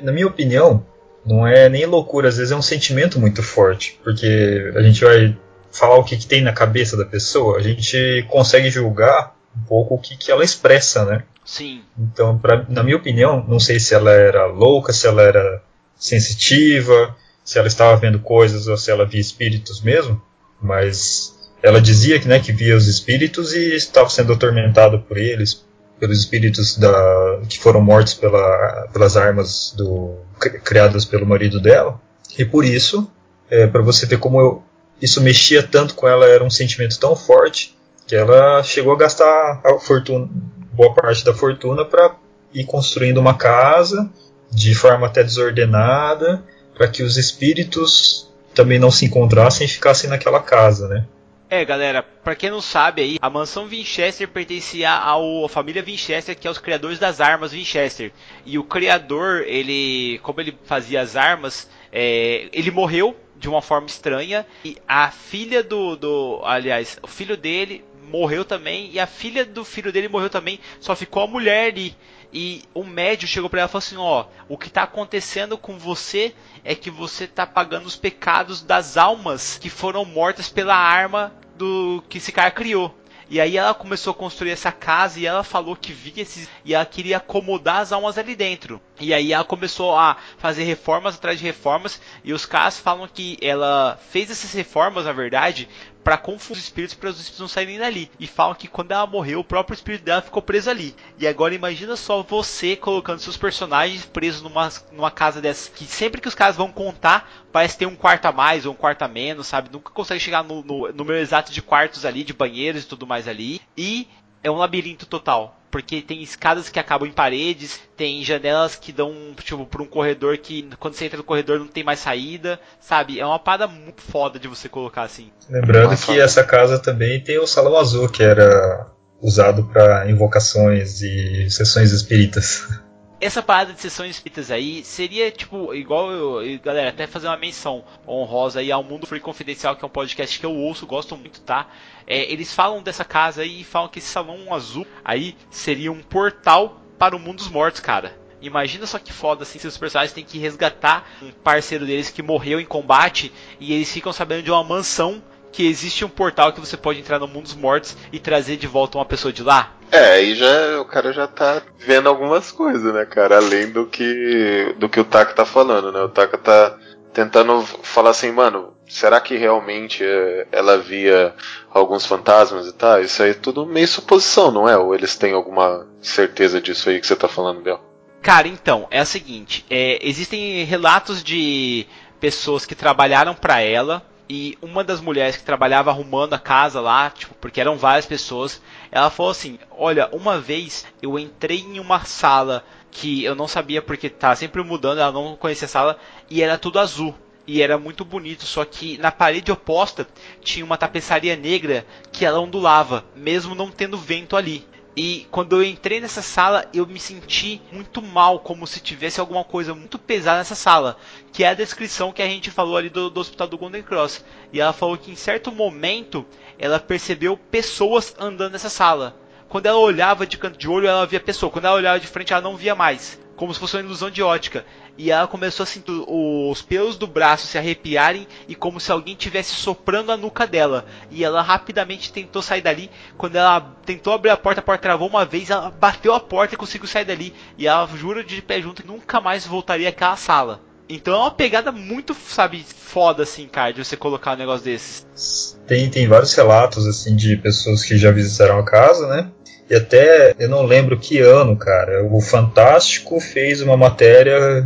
Na 0.00 0.10
minha 0.10 0.26
opinião, 0.26 0.82
não 1.24 1.46
é 1.46 1.68
nem 1.68 1.84
loucura, 1.84 2.28
às 2.28 2.38
vezes 2.38 2.52
é 2.52 2.56
um 2.56 2.62
sentimento 2.62 3.20
muito 3.20 3.42
forte, 3.42 4.00
porque 4.02 4.72
a 4.74 4.80
gente 4.80 5.04
vai 5.04 5.36
falar 5.76 5.96
o 5.96 6.04
que, 6.04 6.16
que 6.16 6.26
tem 6.26 6.42
na 6.42 6.52
cabeça 6.52 6.96
da 6.96 7.04
pessoa, 7.04 7.58
a 7.58 7.62
gente 7.62 8.24
consegue 8.28 8.70
julgar 8.70 9.36
um 9.56 9.62
pouco 9.66 9.94
o 9.94 9.98
que, 9.98 10.16
que 10.16 10.30
ela 10.30 10.44
expressa, 10.44 11.04
né? 11.04 11.24
Sim. 11.44 11.82
Então, 11.98 12.38
pra, 12.38 12.64
na 12.68 12.82
minha 12.82 12.96
opinião, 12.96 13.44
não 13.46 13.60
sei 13.60 13.78
se 13.78 13.94
ela 13.94 14.10
era 14.10 14.46
louca, 14.46 14.92
se 14.92 15.06
ela 15.06 15.22
era 15.22 15.62
sensitiva, 15.96 17.14
se 17.44 17.58
ela 17.58 17.68
estava 17.68 17.96
vendo 17.96 18.18
coisas 18.18 18.66
ou 18.66 18.76
se 18.76 18.90
ela 18.90 19.06
via 19.06 19.20
espíritos 19.20 19.80
mesmo, 19.80 20.20
mas 20.60 21.34
ela 21.62 21.80
dizia 21.80 22.18
que, 22.18 22.26
né, 22.26 22.40
que 22.40 22.52
via 22.52 22.76
os 22.76 22.88
espíritos 22.88 23.54
e 23.54 23.76
estava 23.76 24.08
sendo 24.08 24.32
atormentada 24.32 24.98
por 24.98 25.16
eles, 25.16 25.64
pelos 26.00 26.18
espíritos 26.18 26.76
da, 26.76 27.40
que 27.48 27.58
foram 27.58 27.80
mortos 27.80 28.14
pela, 28.14 28.88
pelas 28.92 29.16
armas 29.16 29.74
do, 29.76 30.16
criadas 30.64 31.04
pelo 31.04 31.26
marido 31.26 31.60
dela. 31.60 32.00
E 32.38 32.44
por 32.44 32.64
isso, 32.64 33.10
é, 33.48 33.66
para 33.66 33.82
você 33.82 34.06
ver 34.06 34.18
como 34.18 34.40
eu, 34.40 34.62
isso 35.00 35.20
mexia 35.20 35.62
tanto 35.62 35.94
com 35.94 36.08
ela, 36.08 36.26
era 36.26 36.42
um 36.42 36.50
sentimento 36.50 36.98
tão 36.98 37.14
forte 37.14 37.76
que 38.06 38.14
ela 38.14 38.62
chegou 38.62 38.92
a 38.92 38.98
gastar 38.98 39.60
a 39.64 39.78
fortuna, 39.78 40.28
boa 40.72 40.94
parte 40.94 41.24
da 41.24 41.34
fortuna 41.34 41.84
para 41.84 42.14
ir 42.54 42.64
construindo 42.64 43.18
uma 43.18 43.34
casa 43.34 44.10
de 44.50 44.74
forma 44.74 45.06
até 45.06 45.22
desordenada, 45.22 46.42
para 46.74 46.88
que 46.88 47.02
os 47.02 47.16
espíritos 47.16 48.30
também 48.54 48.78
não 48.78 48.90
se 48.90 49.04
encontrassem 49.04 49.66
e 49.66 49.70
ficassem 49.70 50.08
naquela 50.08 50.40
casa, 50.40 50.88
né? 50.88 51.04
É, 51.48 51.64
galera, 51.64 52.02
para 52.02 52.34
quem 52.34 52.50
não 52.50 52.60
sabe 52.60 53.02
aí, 53.02 53.18
a 53.22 53.30
mansão 53.30 53.68
Winchester 53.68 54.26
pertencia 54.26 54.90
à 54.90 55.14
família 55.48 55.82
Winchester, 55.82 56.36
que 56.36 56.48
é 56.48 56.50
os 56.50 56.58
criadores 56.58 56.98
das 56.98 57.20
armas 57.20 57.52
Winchester. 57.52 58.10
E 58.44 58.58
o 58.58 58.64
criador, 58.64 59.44
ele, 59.46 60.18
como 60.24 60.40
ele 60.40 60.56
fazia 60.64 61.00
as 61.00 61.14
armas, 61.14 61.68
é, 61.92 62.48
ele 62.52 62.70
morreu 62.72 63.16
de 63.38 63.48
uma 63.48 63.62
forma 63.62 63.86
estranha 63.86 64.46
e 64.64 64.76
a 64.86 65.10
filha 65.10 65.62
do, 65.62 65.96
do, 65.96 66.40
aliás, 66.44 66.98
o 67.02 67.06
filho 67.06 67.36
dele 67.36 67.84
morreu 68.06 68.44
também 68.44 68.90
e 68.92 68.98
a 69.00 69.06
filha 69.06 69.44
do 69.44 69.64
filho 69.64 69.92
dele 69.92 70.08
morreu 70.08 70.30
também. 70.30 70.60
Só 70.80 70.94
ficou 70.94 71.22
a 71.22 71.26
mulher 71.26 71.72
ali. 71.72 71.96
E 72.32 72.64
o 72.74 72.84
médium 72.84 73.28
chegou 73.28 73.48
para 73.48 73.60
ela 73.60 73.68
e 73.68 73.72
falou 73.72 73.78
assim: 73.78 73.96
Ó, 73.96 74.26
o 74.48 74.58
que 74.58 74.68
está 74.68 74.82
acontecendo 74.82 75.56
com 75.56 75.78
você 75.78 76.34
é 76.64 76.74
que 76.74 76.90
você 76.90 77.24
está 77.24 77.46
pagando 77.46 77.86
os 77.86 77.96
pecados 77.96 78.60
das 78.62 78.96
almas 78.96 79.58
que 79.58 79.70
foram 79.70 80.04
mortas 80.04 80.48
pela 80.48 80.74
arma 80.74 81.32
do 81.56 82.02
que 82.08 82.18
esse 82.18 82.32
cara 82.32 82.50
criou. 82.50 82.94
E 83.28 83.40
aí 83.40 83.56
ela 83.56 83.74
começou 83.74 84.12
a 84.12 84.14
construir 84.14 84.52
essa 84.52 84.70
casa 84.70 85.18
e 85.18 85.26
ela 85.26 85.42
falou 85.42 85.74
que 85.74 85.92
via 85.92 86.22
esses. 86.22 86.48
E 86.64 86.74
ela 86.74 86.86
queria 86.86 87.16
acomodar 87.16 87.78
as 87.78 87.92
almas 87.92 88.16
ali 88.16 88.36
dentro. 88.36 88.80
E 89.00 89.12
aí 89.12 89.32
ela 89.32 89.44
começou 89.44 89.96
a 89.96 90.16
fazer 90.38 90.64
reformas 90.64 91.16
atrás 91.16 91.38
de 91.38 91.44
reformas. 91.44 92.00
E 92.22 92.32
os 92.32 92.46
caras 92.46 92.78
falam 92.78 93.08
que 93.08 93.36
ela 93.42 93.98
fez 94.10 94.30
essas 94.30 94.52
reformas, 94.52 95.04
na 95.04 95.12
verdade, 95.12 95.68
para 96.06 96.16
confundir 96.16 96.60
os 96.60 96.64
espíritos 96.66 96.94
para 96.94 97.10
os 97.10 97.16
espíritos 97.16 97.40
não 97.40 97.48
saírem 97.48 97.80
dali. 97.80 98.08
E 98.20 98.28
falam 98.28 98.54
que 98.54 98.68
quando 98.68 98.92
ela 98.92 99.08
morreu, 99.08 99.40
o 99.40 99.44
próprio 99.44 99.74
espírito 99.74 100.04
dela 100.04 100.22
ficou 100.22 100.40
preso 100.40 100.70
ali. 100.70 100.94
E 101.18 101.26
agora 101.26 101.52
imagina 101.52 101.96
só 101.96 102.22
você 102.22 102.76
colocando 102.76 103.18
seus 103.18 103.36
personagens 103.36 104.04
presos 104.04 104.40
numa, 104.40 104.70
numa 104.92 105.10
casa 105.10 105.40
dessa. 105.40 105.68
Que 105.68 105.84
sempre 105.84 106.20
que 106.20 106.28
os 106.28 106.34
caras 106.36 106.54
vão 106.54 106.70
contar, 106.70 107.28
parece 107.50 107.76
ter 107.76 107.86
um 107.86 107.96
quarto 107.96 108.26
a 108.26 108.30
mais 108.30 108.64
ou 108.64 108.72
um 108.72 108.76
quarto 108.76 109.02
a 109.02 109.08
menos, 109.08 109.48
sabe? 109.48 109.68
Nunca 109.72 109.90
consegue 109.90 110.20
chegar 110.20 110.44
no, 110.44 110.62
no 110.62 110.92
número 110.92 111.18
exato 111.18 111.50
de 111.50 111.60
quartos 111.60 112.04
ali, 112.04 112.22
de 112.22 112.32
banheiros 112.32 112.84
e 112.84 112.86
tudo 112.86 113.04
mais 113.04 113.26
ali. 113.26 113.60
E 113.76 114.06
é 114.44 114.50
um 114.50 114.58
labirinto 114.58 115.06
total. 115.06 115.58
Porque 115.76 116.00
tem 116.00 116.22
escadas 116.22 116.70
que 116.70 116.80
acabam 116.80 117.06
em 117.06 117.12
paredes, 117.12 117.78
tem 117.98 118.24
janelas 118.24 118.76
que 118.76 118.90
dão, 118.90 119.12
tipo, 119.44 119.66
por 119.66 119.82
um 119.82 119.86
corredor 119.86 120.38
que 120.38 120.66
quando 120.80 120.94
você 120.94 121.04
entra 121.04 121.18
no 121.18 121.22
corredor 121.22 121.58
não 121.58 121.66
tem 121.66 121.84
mais 121.84 122.00
saída, 122.00 122.58
sabe? 122.80 123.20
É 123.20 123.26
uma 123.26 123.38
parada 123.38 123.66
muito 123.66 124.00
foda 124.00 124.38
de 124.38 124.48
você 124.48 124.70
colocar 124.70 125.02
assim. 125.02 125.30
Lembrando 125.50 125.90
Nossa, 125.90 126.06
que 126.06 126.18
essa 126.18 126.42
casa 126.42 126.78
também 126.78 127.22
tem 127.22 127.38
o 127.38 127.46
Salão 127.46 127.76
Azul, 127.76 128.08
que 128.08 128.22
era 128.22 128.86
usado 129.20 129.64
para 129.64 130.10
invocações 130.10 131.02
e 131.02 131.50
sessões 131.50 131.92
espíritas. 131.92 132.66
essa 133.20 133.42
parada 133.42 133.72
de 133.72 133.80
sessões 133.80 134.16
espíritas 134.16 134.50
aí 134.50 134.84
seria 134.84 135.30
tipo 135.30 135.74
igual 135.74 136.10
eu, 136.10 136.60
galera 136.60 136.90
até 136.90 137.06
fazer 137.06 137.28
uma 137.28 137.36
menção 137.36 137.84
honrosa 138.06 138.60
aí 138.60 138.70
ao 138.70 138.84
Mundo 138.84 139.06
Free 139.06 139.20
Confidencial 139.20 139.74
que 139.74 139.84
é 139.84 139.86
um 139.86 139.90
podcast 139.90 140.38
que 140.38 140.44
eu 140.44 140.54
ouço 140.54 140.86
gosto 140.86 141.16
muito 141.16 141.40
tá? 141.40 141.68
É, 142.06 142.30
eles 142.30 142.54
falam 142.54 142.82
dessa 142.82 143.04
casa 143.04 143.42
aí 143.42 143.62
e 143.62 143.64
falam 143.64 143.88
que 143.88 143.98
esse 143.98 144.08
salão 144.08 144.52
azul 144.52 144.86
aí 145.04 145.36
seria 145.50 145.90
um 145.90 146.02
portal 146.02 146.80
para 146.98 147.16
o 147.16 147.18
mundo 147.18 147.38
dos 147.38 147.48
mortos 147.48 147.80
cara. 147.80 148.18
Imagina 148.40 148.86
só 148.86 148.98
que 148.98 149.12
foda 149.12 149.44
assim 149.44 149.58
se 149.58 149.66
os 149.66 149.78
personagens 149.78 150.12
têm 150.12 150.24
que 150.24 150.38
resgatar 150.38 151.08
um 151.22 151.32
parceiro 151.32 151.86
deles 151.86 152.10
que 152.10 152.22
morreu 152.22 152.60
em 152.60 152.66
combate 152.66 153.32
e 153.58 153.72
eles 153.72 153.90
ficam 153.90 154.12
sabendo 154.12 154.42
de 154.42 154.50
uma 154.50 154.62
mansão 154.62 155.22
que 155.56 155.66
existe 155.66 156.04
um 156.04 156.08
portal 156.08 156.52
que 156.52 156.60
você 156.60 156.76
pode 156.76 157.00
entrar 157.00 157.18
no 157.18 157.26
mundo 157.26 157.44
dos 157.44 157.54
mortos 157.54 157.96
e 158.12 158.18
trazer 158.18 158.58
de 158.58 158.66
volta 158.66 158.98
uma 158.98 159.06
pessoa 159.06 159.32
de 159.32 159.42
lá. 159.42 159.72
É, 159.90 160.12
aí 160.12 160.34
já 160.34 160.78
o 160.78 160.84
cara 160.84 161.14
já 161.14 161.26
tá 161.26 161.62
vendo 161.78 162.10
algumas 162.10 162.52
coisas, 162.52 162.92
né, 162.92 163.06
cara, 163.06 163.38
além 163.38 163.70
do 163.70 163.86
que 163.86 164.74
do 164.78 164.86
que 164.86 165.00
o 165.00 165.04
Taka 165.04 165.32
tá 165.32 165.46
falando, 165.46 165.90
né? 165.90 166.00
O 166.00 166.10
Taka 166.10 166.36
tá 166.36 166.76
tentando 167.10 167.62
falar 167.62 168.10
assim, 168.10 168.30
mano, 168.30 168.74
será 168.86 169.18
que 169.18 169.34
realmente 169.38 170.04
é, 170.04 170.46
ela 170.52 170.76
via 170.76 171.34
alguns 171.70 172.04
fantasmas 172.04 172.66
e 172.66 172.74
tal? 172.74 173.00
Isso 173.00 173.22
aí 173.22 173.30
é 173.30 173.34
tudo 173.34 173.64
meio 173.64 173.88
suposição, 173.88 174.50
não 174.50 174.68
é? 174.68 174.76
Ou 174.76 174.94
eles 174.94 175.16
têm 175.16 175.32
alguma 175.32 175.86
certeza 176.02 176.60
disso 176.60 176.90
aí 176.90 177.00
que 177.00 177.06
você 177.06 177.16
tá 177.16 177.28
falando, 177.28 177.62
Bel? 177.62 177.80
Cara, 178.20 178.46
então, 178.46 178.86
é 178.90 179.00
o 179.00 179.06
seguinte, 179.06 179.64
é, 179.70 180.06
existem 180.06 180.64
relatos 180.64 181.24
de 181.24 181.86
pessoas 182.20 182.66
que 182.66 182.74
trabalharam 182.74 183.34
para 183.34 183.62
ela 183.62 184.02
e 184.28 184.58
uma 184.60 184.82
das 184.82 185.00
mulheres 185.00 185.36
que 185.36 185.44
trabalhava 185.44 185.90
arrumando 185.90 186.34
a 186.34 186.38
casa 186.38 186.80
lá, 186.80 187.10
tipo, 187.10 187.34
porque 187.34 187.60
eram 187.60 187.76
várias 187.76 188.06
pessoas, 188.06 188.60
ela 188.90 189.10
falou 189.10 189.30
assim: 189.30 189.58
Olha, 189.70 190.08
uma 190.12 190.40
vez 190.40 190.86
eu 191.00 191.18
entrei 191.18 191.60
em 191.60 191.78
uma 191.78 192.04
sala 192.04 192.64
que 192.90 193.22
eu 193.24 193.34
não 193.34 193.46
sabia 193.46 193.80
porque 193.80 194.08
tá 194.08 194.34
sempre 194.34 194.62
mudando, 194.62 194.98
ela 195.00 195.12
não 195.12 195.36
conhecia 195.36 195.66
a 195.66 195.68
sala, 195.68 195.98
e 196.30 196.42
era 196.42 196.58
tudo 196.58 196.78
azul. 196.78 197.14
E 197.46 197.62
era 197.62 197.78
muito 197.78 198.04
bonito, 198.04 198.44
só 198.44 198.64
que 198.64 198.98
na 198.98 199.12
parede 199.12 199.52
oposta 199.52 200.08
tinha 200.40 200.64
uma 200.64 200.76
tapeçaria 200.76 201.36
negra 201.36 201.86
que 202.10 202.24
ela 202.24 202.40
ondulava, 202.40 203.04
mesmo 203.14 203.54
não 203.54 203.70
tendo 203.70 203.96
vento 203.96 204.36
ali. 204.36 204.66
E 204.96 205.26
quando 205.30 205.56
eu 205.56 205.62
entrei 205.62 206.00
nessa 206.00 206.22
sala, 206.22 206.64
eu 206.72 206.86
me 206.86 206.98
senti 206.98 207.60
muito 207.70 208.00
mal, 208.00 208.40
como 208.40 208.66
se 208.66 208.80
tivesse 208.80 209.20
alguma 209.20 209.44
coisa 209.44 209.74
muito 209.74 209.98
pesada 209.98 210.38
nessa 210.38 210.54
sala, 210.54 210.96
que 211.30 211.44
é 211.44 211.48
a 211.48 211.54
descrição 211.54 212.12
que 212.12 212.22
a 212.22 212.26
gente 212.26 212.50
falou 212.50 212.78
ali 212.78 212.88
do, 212.88 213.10
do 213.10 213.20
hospital 213.20 213.46
do 213.46 213.58
Golden 213.58 213.82
Cross. 213.82 214.24
E 214.50 214.58
ela 214.58 214.72
falou 214.72 214.96
que 214.96 215.10
em 215.10 215.16
certo 215.16 215.52
momento 215.52 216.24
ela 216.58 216.80
percebeu 216.80 217.36
pessoas 217.36 218.14
andando 218.18 218.52
nessa 218.52 218.70
sala. 218.70 219.14
Quando 219.50 219.66
ela 219.66 219.78
olhava 219.78 220.26
de 220.26 220.38
canto 220.38 220.58
de 220.58 220.66
olho, 220.66 220.88
ela 220.88 221.06
via 221.06 221.20
pessoa. 221.20 221.52
Quando 221.52 221.66
ela 221.66 221.76
olhava 221.76 222.00
de 222.00 222.06
frente, 222.06 222.32
ela 222.32 222.40
não 222.40 222.56
via 222.56 222.74
mais. 222.74 223.20
Como 223.36 223.52
se 223.52 223.60
fosse 223.60 223.76
uma 223.76 223.82
ilusão 223.82 224.10
de 224.10 224.22
ótica. 224.22 224.64
E 224.98 225.10
ela 225.10 225.26
começou 225.26 225.64
a 225.64 225.66
sentir 225.66 225.92
os 226.06 226.62
pelos 226.62 226.96
do 226.96 227.06
braço 227.06 227.46
se 227.46 227.58
arrepiarem 227.58 228.26
e 228.48 228.54
como 228.54 228.80
se 228.80 228.90
alguém 228.90 229.14
tivesse 229.14 229.54
soprando 229.54 230.10
a 230.10 230.16
nuca 230.16 230.46
dela. 230.46 230.86
E 231.10 231.22
ela 231.22 231.42
rapidamente 231.42 232.12
tentou 232.12 232.40
sair 232.40 232.62
dali. 232.62 232.90
Quando 233.16 233.36
ela 233.36 233.60
tentou 233.84 234.12
abrir 234.12 234.30
a 234.30 234.36
porta, 234.36 234.60
a 234.60 234.64
porta 234.64 234.82
travou 234.82 235.08
uma 235.08 235.24
vez, 235.24 235.50
ela 235.50 235.70
bateu 235.70 236.14
a 236.14 236.20
porta 236.20 236.54
e 236.54 236.58
conseguiu 236.58 236.88
sair 236.88 237.04
dali. 237.04 237.34
E 237.58 237.66
ela 237.66 237.86
jura 237.96 238.24
de 238.24 238.40
pé 238.40 238.60
junto 238.60 238.82
que 238.82 238.88
nunca 238.88 239.20
mais 239.20 239.46
voltaria 239.46 239.88
àquela 239.88 240.16
sala. 240.16 240.60
Então 240.88 241.14
é 241.14 241.18
uma 241.18 241.30
pegada 241.30 241.72
muito, 241.72 242.14
sabe, 242.14 242.64
foda 242.64 243.24
assim, 243.24 243.48
cara, 243.48 243.72
de 243.72 243.84
você 243.84 243.96
colocar 243.96 244.34
um 244.34 244.38
negócio 244.38 244.64
desses. 244.64 245.58
Tem, 245.66 245.90
tem 245.90 246.06
vários 246.06 246.32
relatos, 246.34 246.86
assim, 246.86 247.16
de 247.16 247.36
pessoas 247.36 247.82
que 247.82 247.98
já 247.98 248.12
visitaram 248.12 248.58
a 248.58 248.64
casa, 248.64 249.08
né? 249.08 249.30
E 249.68 249.74
até, 249.74 250.34
eu 250.38 250.48
não 250.48 250.62
lembro 250.64 250.96
que 250.98 251.18
ano, 251.18 251.56
cara, 251.56 252.04
o 252.04 252.20
Fantástico 252.20 253.20
fez 253.20 253.60
uma 253.60 253.76
matéria, 253.76 254.64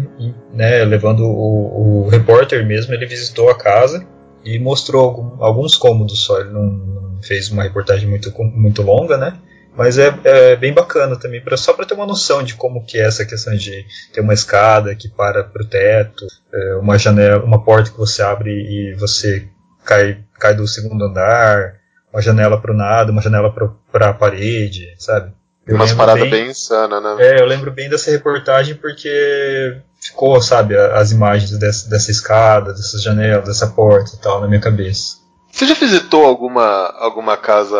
né, 0.52 0.84
levando 0.84 1.24
o, 1.24 2.04
o 2.04 2.08
repórter 2.08 2.66
mesmo, 2.66 2.92
ele 2.92 3.06
visitou 3.06 3.48
a 3.48 3.56
casa 3.56 4.06
e 4.44 4.58
mostrou 4.58 5.36
alguns 5.40 5.74
cômodos 5.74 6.24
só, 6.24 6.40
ele 6.40 6.50
não, 6.50 6.64
não, 6.64 7.22
fez 7.22 7.50
uma 7.50 7.62
reportagem 7.62 8.08
muito, 8.08 8.30
muito 8.42 8.82
longa, 8.82 9.16
né? 9.16 9.38
Mas 9.74 9.98
é, 9.98 10.12
é 10.24 10.56
bem 10.56 10.74
bacana 10.74 11.18
também, 11.18 11.40
pra, 11.40 11.56
só 11.56 11.72
para 11.72 11.86
ter 11.86 11.94
uma 11.94 12.06
noção 12.06 12.42
de 12.42 12.54
como 12.54 12.84
que 12.84 12.98
é 12.98 13.06
essa 13.06 13.24
questão 13.24 13.54
de 13.54 13.86
ter 14.12 14.20
uma 14.20 14.34
escada 14.34 14.94
que 14.94 15.08
para 15.08 15.44
para 15.44 15.62
o 15.62 15.66
teto, 15.66 16.26
é, 16.52 16.74
uma 16.74 16.98
janela, 16.98 17.42
uma 17.42 17.62
porta 17.62 17.90
que 17.90 17.96
você 17.96 18.20
abre 18.20 18.50
e 18.50 18.94
você 18.94 19.48
cai, 19.84 20.18
cai 20.38 20.54
do 20.54 20.66
segundo 20.66 21.04
andar, 21.04 21.79
uma 22.12 22.20
janela 22.20 22.60
para 22.60 22.72
o 22.72 22.76
nada, 22.76 23.12
uma 23.12 23.22
janela 23.22 23.52
para 23.90 24.10
a 24.10 24.14
parede, 24.14 24.94
sabe? 24.98 25.32
Eu 25.66 25.76
Umas 25.76 25.92
paradas 25.92 26.22
bem, 26.22 26.30
bem 26.30 26.50
insanas, 26.50 27.02
né? 27.02 27.16
É, 27.18 27.40
eu 27.40 27.46
lembro 27.46 27.70
bem 27.70 27.88
dessa 27.88 28.10
reportagem 28.10 28.74
porque 28.74 29.80
ficou, 30.00 30.40
sabe, 30.40 30.76
as 30.76 31.12
imagens 31.12 31.56
dessa, 31.58 31.88
dessa 31.88 32.10
escada, 32.10 32.72
dessas 32.72 33.02
janelas, 33.02 33.44
dessa 33.44 33.68
porta 33.68 34.10
e 34.14 34.18
tal 34.18 34.40
na 34.40 34.48
minha 34.48 34.60
cabeça. 34.60 35.18
Você 35.52 35.66
já 35.66 35.74
visitou 35.74 36.24
alguma, 36.24 36.86
alguma 36.98 37.36
casa 37.36 37.78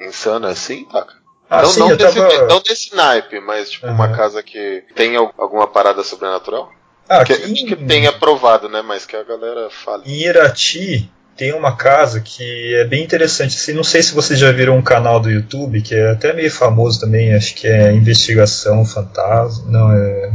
insana 0.00 0.48
assim, 0.48 0.84
Taca? 0.84 1.20
Ah, 1.48 1.62
não, 1.62 1.68
sim, 1.70 1.80
não, 1.80 1.96
desse, 1.96 2.14
tava... 2.14 2.46
não 2.46 2.62
desse 2.62 2.94
naipe, 2.94 3.40
mas 3.40 3.70
tipo 3.70 3.86
uhum. 3.86 3.92
uma 3.94 4.16
casa 4.16 4.40
que 4.42 4.84
tem 4.94 5.16
alguma 5.16 5.66
parada 5.66 6.04
sobrenatural? 6.04 6.70
Ah, 7.08 7.24
que, 7.24 7.36
que 7.36 7.74
em- 7.74 7.86
tem 7.86 8.06
aprovado, 8.06 8.68
né? 8.68 8.82
Mas 8.82 9.04
que 9.04 9.16
a 9.16 9.24
galera 9.24 9.68
fala. 9.68 10.04
Em 10.06 10.22
Irati 10.22 11.10
tem 11.40 11.54
uma 11.54 11.74
casa 11.74 12.20
que 12.20 12.74
é 12.74 12.84
bem 12.84 13.02
interessante. 13.02 13.56
Assim, 13.56 13.72
não 13.72 13.82
sei 13.82 14.02
se 14.02 14.12
vocês 14.12 14.38
já 14.38 14.52
viram 14.52 14.76
um 14.76 14.82
canal 14.82 15.18
do 15.18 15.30
YouTube 15.30 15.80
que 15.80 15.94
é 15.94 16.10
até 16.10 16.34
meio 16.34 16.50
famoso 16.50 17.00
também, 17.00 17.32
acho 17.34 17.54
que 17.54 17.66
é 17.66 17.90
Investigação 17.92 18.84
Fantasma, 18.84 19.64
não 19.70 19.90
é 19.90 20.32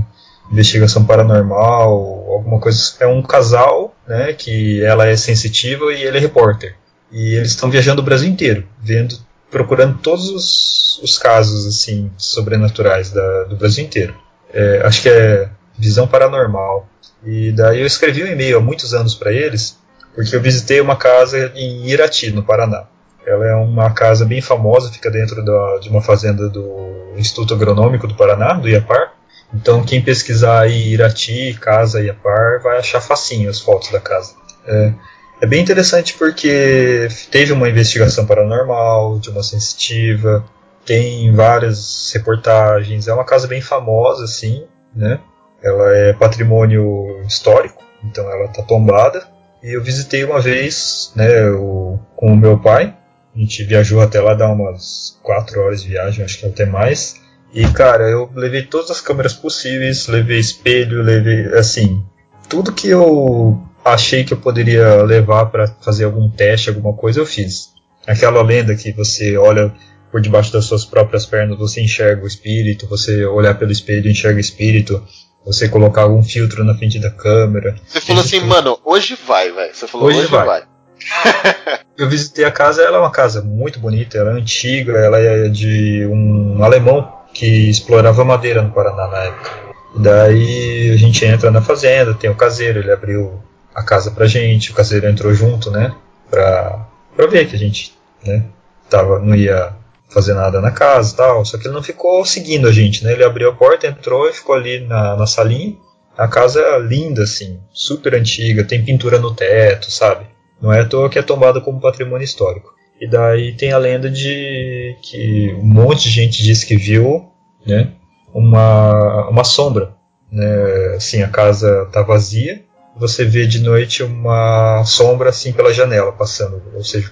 Investigação 0.52 1.06
Paranormal, 1.06 1.92
alguma 2.32 2.60
coisa. 2.60 2.80
É 3.00 3.06
um 3.06 3.22
casal, 3.22 3.96
né, 4.08 4.34
que 4.34 4.84
ela 4.84 5.06
é 5.06 5.16
sensitiva 5.16 5.94
e 5.94 6.02
ele 6.02 6.18
é 6.18 6.20
repórter. 6.20 6.76
E 7.12 7.36
eles 7.36 7.52
estão 7.52 7.70
viajando 7.70 8.02
o 8.02 8.06
Brasil 8.06 8.28
inteiro, 8.28 8.68
vendo, 8.82 9.16
procurando 9.52 10.00
todos 10.00 10.28
os, 10.30 11.00
os 11.04 11.20
casos 11.20 11.68
assim 11.68 12.10
sobrenaturais 12.18 13.12
da- 13.12 13.44
do 13.44 13.56
Brasil 13.56 13.86
inteiro. 13.86 14.16
É, 14.52 14.82
acho 14.84 15.04
que 15.04 15.10
é 15.10 15.50
Visão 15.78 16.08
Paranormal. 16.08 16.90
E 17.24 17.52
daí 17.52 17.82
eu 17.82 17.86
escrevi 17.86 18.24
um 18.24 18.28
e-mail 18.28 18.58
há 18.58 18.62
muitos 18.62 18.92
anos 18.96 19.14
para 19.14 19.32
eles, 19.32 19.78
porque 20.16 20.36
eu 20.36 20.42
visitei 20.42 20.82
uma 20.82 20.96
casa 20.96 21.52
em 21.56 21.88
Irati, 21.88 22.32
no 22.32 22.44
Paraná. 22.44 22.86
Ela 23.26 23.48
é 23.48 23.56
uma 23.56 23.92
casa 23.92 24.26
bem 24.26 24.42
famosa, 24.42 24.92
fica 24.92 25.10
dentro 25.12 25.44
da- 25.44 25.80
de 25.80 25.90
uma 25.90 26.02
fazenda 26.02 26.48
do 26.48 27.14
Instituto 27.18 27.54
Agronômico 27.54 28.08
do 28.08 28.16
Paraná, 28.16 28.54
do 28.54 28.70
IAPAR. 28.70 29.14
Então 29.54 29.84
quem 29.84 30.02
pesquisar 30.02 30.62
aí 30.62 30.94
Irati, 30.94 31.58
casa 31.60 32.02
IAPAR, 32.02 32.62
vai 32.62 32.78
achar 32.78 33.02
facinho 33.02 33.50
as 33.50 33.60
fotos 33.60 33.92
da 33.92 34.00
casa. 34.00 34.34
É, 34.68 34.94
é 35.42 35.46
bem 35.46 35.62
interessante 35.62 36.14
porque 36.14 37.08
teve 37.32 37.52
uma 37.52 37.70
investigação 37.70 38.26
paranormal, 38.26 39.20
de 39.20 39.30
uma 39.30 39.44
sensitiva, 39.44 40.44
tem 40.86 41.34
várias 41.34 42.12
reportagens, 42.14 43.08
é 43.08 43.14
uma 43.14 43.26
casa 43.26 43.48
bem 43.48 43.62
famosa, 43.62 44.24
assim, 44.24 44.66
né? 44.96 45.20
Ela 45.64 45.98
é 45.98 46.14
patrimônio 46.14 47.22
histórico, 47.28 47.84
então 48.04 48.30
ela 48.30 48.48
tá 48.50 48.62
tombada. 48.62 49.28
E 49.66 49.76
eu 49.76 49.84
visitei 49.84 50.24
uma 50.24 50.40
vez, 50.40 51.12
né, 51.16 51.50
o- 51.50 51.98
com 52.16 52.32
o 52.32 52.38
meu 52.38 52.60
pai. 52.60 52.96
A 53.36 53.40
gente 53.40 53.64
viajou 53.64 54.00
até 54.00 54.22
lá, 54.22 54.36
dá 54.36 54.48
umas 54.48 55.18
4 55.24 55.60
horas 55.60 55.82
de 55.82 55.90
viagem, 55.90 56.24
acho 56.24 56.38
que 56.40 56.46
até 56.46 56.68
mais. 56.68 57.16
E 57.52 57.66
cara, 57.70 58.04
eu 58.08 58.30
levei 58.36 58.62
todas 58.62 58.92
as 58.92 59.02
câmeras 59.02 59.34
possíveis, 59.34 60.06
levei 60.08 60.38
espelho, 60.38 61.02
levei 61.02 61.48
assim, 61.58 62.04
tudo 62.48 62.72
que 62.72 62.88
eu 62.90 63.60
achei 63.84 64.24
que 64.24 64.34
eu 64.34 64.38
poderia 64.38 65.02
levar 65.02 65.48
para 65.48 65.68
fazer 65.82 66.04
algum 66.04 66.30
teste, 66.30 66.70
alguma 66.70 66.94
coisa, 66.94 67.20
eu 67.20 67.26
fiz. 67.26 67.70
Aquela 68.06 68.44
lenda 68.44 68.76
que 68.76 68.92
você 68.92 69.36
olha 69.36 69.74
por 70.12 70.22
debaixo 70.22 70.54
das 70.54 70.66
suas 70.66 70.86
próprias 70.86 71.26
pernas, 71.26 71.58
você 71.58 71.82
enxerga 71.82 72.24
o 72.24 72.28
espírito, 72.28 72.88
você 72.88 73.26
olhar 73.26 73.58
pelo 73.58 73.72
espelho 73.72 74.12
enxerga 74.12 74.38
o 74.38 74.40
espírito, 74.40 75.04
você 75.46 75.70
colocar 75.70 76.02
algum 76.04 76.24
filtro 76.24 76.64
na 76.64 76.76
frente 76.76 77.00
da 77.00 77.12
câmera. 77.12 77.76
Você 77.88 78.02
falou 78.02 78.22
assim, 78.22 78.40
tudo. 78.40 78.50
mano, 78.50 78.80
hoje 78.84 79.18
vai, 79.28 79.52
velho. 79.52 79.76
Você 79.76 79.88
falou, 79.88 80.08
Hoje 80.08 80.20
hoje, 80.20 80.28
vai. 80.28 80.46
vai. 80.46 80.64
Eu 81.98 82.10
visitei 82.10 82.44
a 82.44 82.52
casa, 82.52 82.82
ela 82.82 82.98
é 82.98 83.00
uma 83.00 83.12
casa 83.12 83.42
muito 83.42 83.80
bonita, 83.80 84.18
ela 84.18 84.32
é 84.32 84.34
antiga, 84.34 84.94
ela 84.98 85.20
é 85.20 85.48
de 85.48 86.06
um 86.08 86.64
alemão 86.64 87.14
que 87.34 87.70
explorava 87.70 88.24
madeira 88.26 88.62
no 88.62 88.72
Paraná 88.72 89.08
na 89.08 89.18
época. 89.20 89.52
Daí 89.98 90.92
a 90.92 90.98
gente 90.98 91.24
entra 91.24 91.52
na 91.52 91.62
fazenda, 91.62 92.14
tem 92.14 92.30
o 92.30 92.36
caseiro, 92.36 92.80
ele 92.80 92.92
abriu 92.92 93.42
a 93.74 93.84
casa 93.84 94.12
pra 94.12 94.26
gente, 94.26 94.72
o 94.72 94.74
caseiro 94.74 95.08
entrou 95.08 95.34
junto, 95.34 95.70
né, 95.70 95.94
pra, 96.30 96.86
pra 97.16 97.28
ver 97.28 97.48
que 97.48 97.56
a 97.56 97.60
gente, 97.60 97.94
né, 98.26 98.44
tava, 98.90 99.20
não 99.20 99.36
ia 99.36 99.74
fazer 100.10 100.34
nada 100.34 100.62
na 100.62 100.72
casa 100.72 101.14
e 101.14 101.18
tal, 101.18 101.46
só 101.46 101.58
que 101.58 101.68
ele 101.68 101.74
não 101.74 101.84
ficou 101.84 102.24
seguindo 102.26 102.68
a 102.68 102.72
gente, 102.72 103.04
né, 103.04 103.14
ele 103.14 103.24
abriu 103.24 103.50
a 103.50 103.54
porta, 103.54 103.88
entrou 103.88 104.28
e 104.28 104.34
ficou 104.34 104.56
ali 104.56 104.80
na, 104.80 105.16
na 105.16 105.28
salinha. 105.28 105.76
A 106.18 106.28
casa 106.28 106.62
é 106.62 106.80
linda, 106.80 107.24
assim, 107.24 107.60
super 107.74 108.16
antiga, 108.16 108.64
tem 108.64 108.84
pintura 108.84 109.20
no 109.20 109.36
teto, 109.36 109.92
sabe? 109.92 110.26
Não 110.62 110.72
é 110.72 110.80
à 110.80 110.86
toa 110.86 111.10
que 111.10 111.20
é 111.20 111.22
tombada 111.22 111.60
como 111.60 111.82
patrimônio 111.82 112.24
histórico. 112.24 112.74
E 113.02 113.10
daí 113.10 113.54
tem 113.58 113.74
a 113.74 113.78
lenda 113.78 114.10
de 114.10 114.96
que 115.02 115.54
um 115.60 115.66
monte 115.66 116.04
de 116.04 116.12
gente 116.12 116.42
disse 116.42 116.66
que 116.66 116.78
viu, 116.78 117.30
né, 117.66 117.92
uma, 118.34 119.28
uma 119.28 119.44
sombra, 119.44 119.94
né, 120.32 120.96
assim, 120.96 121.22
a 121.22 121.28
casa 121.28 121.90
tá 121.92 122.02
vazia, 122.02 122.64
você 122.98 123.26
vê 123.26 123.46
de 123.46 123.60
noite 123.60 124.04
uma 124.04 124.84
sombra 124.86 125.30
assim 125.30 125.52
pela 125.52 125.74
janela 125.74 126.14
passando, 126.14 126.62
ou 126.74 126.84
seja, 126.84 127.12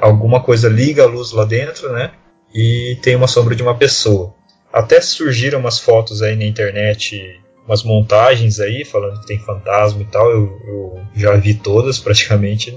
alguma 0.00 0.42
coisa 0.42 0.68
liga 0.68 1.02
a 1.02 1.06
luz 1.06 1.32
lá 1.32 1.44
dentro, 1.44 1.92
né, 1.92 2.12
e 2.54 2.98
tem 3.02 3.14
uma 3.16 3.26
sombra 3.28 3.54
de 3.54 3.62
uma 3.62 3.76
pessoa. 3.76 4.34
Até 4.72 5.00
surgiram 5.00 5.58
umas 5.60 5.78
fotos 5.78 6.22
aí 6.22 6.36
na 6.36 6.44
internet, 6.44 7.40
umas 7.66 7.82
montagens 7.82 8.60
aí 8.60 8.84
falando 8.84 9.20
que 9.20 9.26
tem 9.26 9.38
fantasma 9.40 10.00
e 10.02 10.04
tal, 10.06 10.30
eu, 10.30 10.58
eu 10.66 11.00
já 11.16 11.34
vi 11.36 11.54
todas 11.54 11.98
praticamente, 12.00 12.76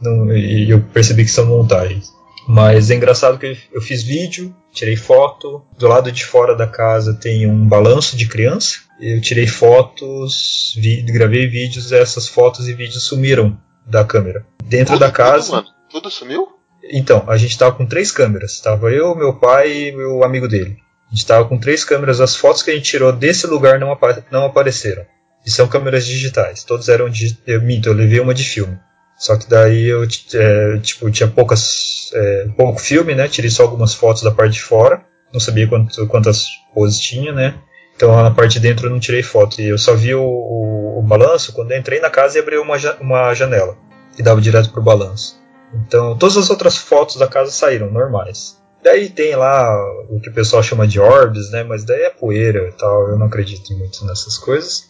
não- 0.00 0.32
e 0.36 0.70
eu 0.70 0.80
percebi 0.92 1.24
que 1.24 1.30
são 1.30 1.46
montagens. 1.46 2.12
Mas 2.50 2.90
é 2.90 2.94
engraçado 2.94 3.36
que 3.38 3.58
eu 3.72 3.80
fiz 3.82 4.02
vídeo, 4.02 4.54
tirei 4.72 4.96
foto. 4.96 5.62
Do 5.78 5.86
lado 5.86 6.10
de 6.10 6.24
fora 6.24 6.56
da 6.56 6.66
casa 6.66 7.12
tem 7.12 7.46
um 7.46 7.68
balanço 7.68 8.16
de 8.16 8.26
criança. 8.26 8.78
Eu 8.98 9.20
tirei 9.20 9.46
fotos, 9.46 10.72
vi- 10.78 11.02
gravei 11.02 11.46
vídeos, 11.46 11.92
essas 11.92 12.26
fotos 12.26 12.66
e 12.66 12.72
vídeos 12.72 13.02
sumiram 13.04 13.58
da 13.86 14.02
câmera. 14.02 14.46
Dentro 14.64 14.98
da 14.98 15.10
casa. 15.10 15.62
Tudo 15.90 16.10
sumiu? 16.10 16.48
Então, 16.92 17.24
a 17.26 17.36
gente 17.36 17.58
tava 17.58 17.74
com 17.74 17.86
três 17.86 18.10
câmeras. 18.12 18.60
Tava 18.60 18.90
eu, 18.92 19.14
meu 19.14 19.34
pai 19.34 19.70
e 19.90 19.96
o 19.96 20.22
amigo 20.24 20.46
dele. 20.48 20.76
A 21.10 21.14
gente 21.14 21.26
tava 21.26 21.48
com 21.48 21.58
três 21.58 21.84
câmeras. 21.84 22.20
As 22.20 22.36
fotos 22.36 22.62
que 22.62 22.70
a 22.70 22.74
gente 22.74 22.88
tirou 22.90 23.12
desse 23.12 23.46
lugar 23.46 23.78
não, 23.80 23.90
apa- 23.92 24.24
não 24.30 24.44
apareceram. 24.44 25.04
E 25.44 25.50
são 25.50 25.66
câmeras 25.66 26.06
digitais. 26.06 26.62
Todos 26.64 26.88
eram 26.88 27.08
de. 27.08 27.36
Eu 27.46 27.62
minto, 27.62 27.88
eu 27.88 27.92
levei 27.94 28.20
uma 28.20 28.34
de 28.34 28.44
filme. 28.44 28.78
Só 29.16 29.36
que 29.36 29.48
daí 29.48 29.86
eu 29.86 30.04
é, 30.04 30.78
tipo, 30.78 31.10
tinha 31.10 31.28
poucas, 31.28 32.10
é, 32.14 32.48
pouco 32.56 32.78
filme, 32.80 33.14
né? 33.14 33.26
Tirei 33.28 33.50
só 33.50 33.64
algumas 33.64 33.94
fotos 33.94 34.22
da 34.22 34.30
parte 34.30 34.52
de 34.54 34.62
fora. 34.62 35.02
Não 35.32 35.40
sabia 35.40 35.66
quanto- 35.66 36.06
quantas 36.06 36.46
poses 36.74 37.00
tinha, 37.00 37.32
né? 37.32 37.54
Então 37.96 38.14
na 38.22 38.30
parte 38.30 38.52
de 38.54 38.60
dentro 38.60 38.86
eu 38.86 38.90
não 38.90 39.00
tirei 39.00 39.22
foto. 39.22 39.60
E 39.60 39.68
eu 39.68 39.78
só 39.78 39.94
vi 39.94 40.14
o, 40.14 40.22
o- 40.22 40.98
o 41.00 41.02
balanço 41.02 41.52
quando 41.52 41.72
entrei 41.74 41.98
na 42.00 42.10
casa 42.10 42.38
e 42.38 42.40
abri 42.40 42.56
uma, 42.58 42.76
uma 43.00 43.34
janela. 43.34 43.76
E 44.16 44.22
dava 44.22 44.40
direto 44.40 44.70
pro 44.70 44.82
balanço. 44.82 45.36
Então 45.74 46.16
todas 46.16 46.36
as 46.36 46.50
outras 46.50 46.76
fotos 46.76 47.16
da 47.16 47.26
casa 47.26 47.50
saíram 47.50 47.90
normais. 47.90 48.58
Daí 48.82 49.08
tem 49.08 49.34
lá 49.34 49.76
o 50.08 50.20
que 50.20 50.30
o 50.30 50.32
pessoal 50.32 50.62
chama 50.62 50.86
de 50.86 51.00
orbs, 51.00 51.50
né? 51.50 51.64
Mas 51.64 51.84
daí 51.84 52.02
é 52.02 52.10
poeira 52.10 52.68
e 52.68 52.72
tal. 52.72 53.08
Eu 53.08 53.18
não 53.18 53.26
acredito 53.26 53.72
muito 53.76 54.04
nessas 54.06 54.38
coisas. 54.38 54.88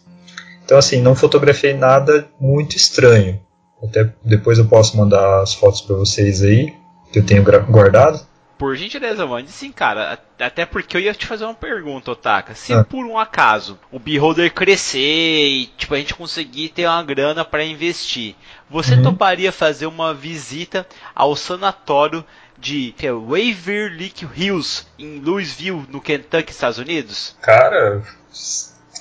Então 0.64 0.76
assim, 0.76 1.00
não 1.00 1.14
fotografei 1.14 1.72
nada 1.74 2.28
muito 2.38 2.76
estranho. 2.76 3.40
Até 3.82 4.12
depois 4.24 4.58
eu 4.58 4.66
posso 4.66 4.96
mandar 4.96 5.40
as 5.40 5.54
fotos 5.54 5.80
para 5.80 5.96
vocês 5.96 6.42
aí, 6.42 6.74
que 7.12 7.20
eu 7.20 7.24
tenho 7.24 7.42
guardado. 7.42 8.20
Por 8.58 8.74
gentileza, 8.76 9.24
mande 9.24 9.52
sim, 9.52 9.70
cara. 9.70 10.18
Até 10.38 10.66
porque 10.66 10.96
eu 10.96 11.00
ia 11.00 11.14
te 11.14 11.24
fazer 11.26 11.44
uma 11.44 11.54
pergunta, 11.54 12.10
Otaka. 12.10 12.54
Se 12.56 12.72
Ah. 12.72 12.82
por 12.84 13.06
um 13.06 13.16
acaso 13.16 13.78
o 13.90 13.98
Beholder 14.00 14.52
crescer 14.52 14.98
e 15.46 15.66
tipo, 15.78 15.94
a 15.94 15.98
gente 15.98 16.14
conseguir 16.14 16.70
ter 16.70 16.86
uma 16.86 17.02
grana 17.02 17.44
para 17.44 17.64
investir, 17.64 18.34
você 18.68 18.94
Uhum. 18.96 19.02
toparia 19.04 19.52
fazer 19.52 19.86
uma 19.86 20.12
visita 20.12 20.86
ao 21.14 21.36
sanatório 21.36 22.24
de 22.58 22.92
é 23.00 23.12
Waverly 23.12 24.12
Hills, 24.36 24.84
em 24.98 25.20
Louisville, 25.20 25.86
no 25.88 26.00
Kentucky, 26.00 26.50
Estados 26.50 26.78
Unidos? 26.78 27.36
Cara, 27.40 28.02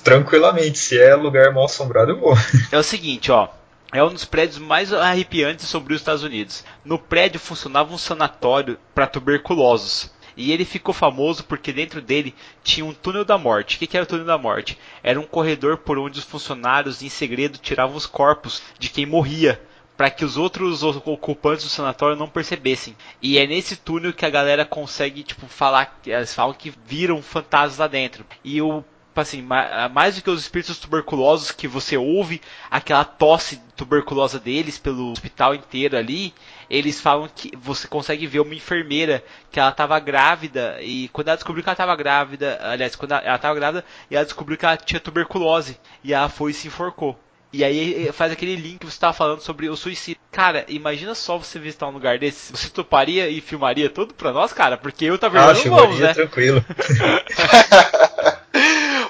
tranquilamente, 0.04 0.78
se 0.78 0.98
é 1.00 1.14
lugar 1.16 1.52
mal 1.52 1.64
assombrado, 1.64 2.12
eu 2.12 2.20
vou. 2.20 2.34
É 2.70 2.78
o 2.78 2.82
seguinte, 2.84 3.30
ó. 3.32 3.48
É 3.90 4.04
um 4.04 4.12
dos 4.12 4.26
prédios 4.26 4.58
mais 4.58 4.92
arrepiantes 4.92 5.66
sobre 5.66 5.94
os 5.94 6.00
Estados 6.02 6.22
Unidos. 6.22 6.62
No 6.84 6.98
prédio 6.98 7.40
funcionava 7.40 7.94
um 7.94 7.96
sanatório 7.98 8.78
para 8.94 9.06
tuberculosos. 9.06 10.12
E 10.36 10.52
ele 10.52 10.66
ficou 10.66 10.92
famoso 10.92 11.42
porque 11.44 11.72
dentro 11.72 12.02
dele 12.02 12.34
tinha 12.62 12.84
um 12.84 12.92
túnel 12.92 13.24
da 13.24 13.38
morte. 13.38 13.76
O 13.76 13.78
que 13.78 13.96
era 13.96 14.04
o 14.04 14.06
túnel 14.06 14.26
da 14.26 14.36
morte? 14.36 14.78
Era 15.02 15.18
um 15.18 15.24
corredor 15.24 15.78
por 15.78 15.98
onde 15.98 16.18
os 16.18 16.24
funcionários, 16.24 17.02
em 17.02 17.08
segredo, 17.08 17.58
tiravam 17.58 17.96
os 17.96 18.04
corpos 18.04 18.62
de 18.78 18.90
quem 18.90 19.06
morria. 19.06 19.60
Para 19.96 20.10
que 20.10 20.24
os 20.24 20.36
outros 20.36 20.82
ocupantes 20.82 21.64
do 21.64 21.70
sanatório 21.70 22.14
não 22.14 22.28
percebessem. 22.28 22.94
E 23.22 23.38
é 23.38 23.46
nesse 23.46 23.74
túnel 23.74 24.12
que 24.12 24.26
a 24.26 24.30
galera 24.30 24.66
consegue, 24.66 25.24
tipo, 25.24 25.48
falar. 25.48 25.98
Eles 26.06 26.34
falam 26.34 26.54
que 26.54 26.72
viram 26.84 27.22
fantasmas 27.22 27.78
lá 27.78 27.86
dentro. 27.88 28.24
E 28.44 28.60
o 28.60 28.84
assim, 29.20 29.42
ma- 29.42 29.88
mais 29.88 30.16
do 30.16 30.22
que 30.22 30.30
os 30.30 30.40
espíritos 30.40 30.78
tuberculosos 30.78 31.50
que 31.50 31.66
você 31.68 31.96
ouve 31.96 32.40
aquela 32.70 33.04
tosse 33.04 33.60
tuberculosa 33.76 34.38
deles 34.38 34.78
pelo 34.78 35.10
hospital 35.12 35.54
inteiro 35.54 35.96
ali, 35.96 36.32
eles 36.68 37.00
falam 37.00 37.28
que 37.34 37.50
você 37.56 37.86
consegue 37.88 38.26
ver 38.26 38.40
uma 38.40 38.54
enfermeira 38.54 39.24
que 39.50 39.58
ela 39.60 39.70
estava 39.70 39.98
grávida 40.00 40.78
e 40.82 41.08
quando 41.08 41.28
ela 41.28 41.36
descobriu 41.36 41.62
que 41.62 41.68
ela 41.68 41.74
estava 41.74 41.96
grávida, 41.96 42.58
aliás, 42.62 42.96
quando 42.96 43.12
ela 43.12 43.36
estava 43.36 43.54
grávida, 43.54 43.84
e 44.10 44.16
ela 44.16 44.24
descobriu 44.24 44.56
que 44.58 44.64
ela 44.66 44.76
tinha 44.76 45.00
tuberculose 45.00 45.78
e 46.04 46.12
ela 46.12 46.28
foi 46.28 46.50
e 46.50 46.54
se 46.54 46.66
enforcou. 46.68 47.18
E 47.50 47.64
aí 47.64 48.06
eh, 48.08 48.12
faz 48.12 48.30
aquele 48.30 48.56
link 48.56 48.80
que 48.80 48.84
você 48.84 48.92
estava 48.96 49.14
falando 49.14 49.40
sobre 49.40 49.70
o 49.70 49.76
suicídio. 49.76 50.20
Cara, 50.30 50.66
imagina 50.68 51.14
só 51.14 51.38
você 51.38 51.58
visitar 51.58 51.86
um 51.86 51.92
lugar 51.92 52.18
desse. 52.18 52.52
Você 52.52 52.68
toparia 52.68 53.26
e 53.30 53.40
filmaria 53.40 53.88
tudo 53.88 54.12
pra 54.12 54.32
nós, 54.32 54.52
cara? 54.52 54.76
Porque 54.76 55.06
eu 55.06 55.18
tava 55.18 55.38
Ah, 55.38 55.52
vendo 55.54 55.54
vamos, 55.54 55.62
filmaria 55.62 56.06
né? 56.08 56.12
tranquilo. 56.14 56.62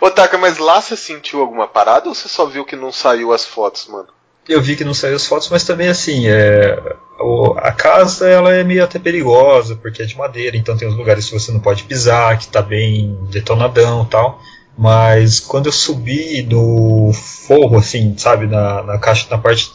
Ô 0.09 0.39
mas 0.39 0.59
lá 0.59 0.81
você 0.81 0.97
sentiu 0.97 1.41
alguma 1.41 1.67
parada 1.67 2.09
ou 2.09 2.15
você 2.15 2.29
só 2.29 2.47
viu 2.47 2.65
que 2.65 2.77
não 2.77 2.91
saiu 2.91 3.33
as 3.33 3.45
fotos, 3.45 3.87
mano? 3.89 4.09
Eu 4.49 4.63
vi 4.63 4.77
que 4.77 4.85
não 4.85 4.95
saiu 4.95 5.17
as 5.17 5.27
fotos, 5.27 5.51
mas 5.51 5.65
também 5.65 5.89
assim, 5.89 6.27
é, 6.27 6.97
a 7.57 7.73
casa 7.73 8.27
ela 8.27 8.55
é 8.55 8.65
meio 8.65 8.83
até 8.83 8.99
perigosa, 8.99 9.77
porque 9.77 10.03
é 10.03 10.07
de 10.07 10.17
madeira, 10.17 10.57
então 10.57 10.77
tem 10.77 10.89
uns 10.89 10.97
lugares 10.97 11.27
que 11.27 11.39
você 11.39 11.53
não 11.53 11.61
pode 11.61 11.85
pisar, 11.85 12.39
que 12.39 12.49
tá 12.49 12.63
bem 12.63 13.19
detonadão 13.31 14.07
tal. 14.07 14.41
Mas 14.77 15.41
quando 15.41 15.67
eu 15.67 15.73
subi 15.73 16.43
no 16.43 17.13
forro, 17.13 17.77
assim, 17.77 18.17
sabe, 18.17 18.47
na, 18.47 18.83
na 18.85 18.99
caixa, 18.99 19.27
na 19.29 19.37
parte 19.37 19.73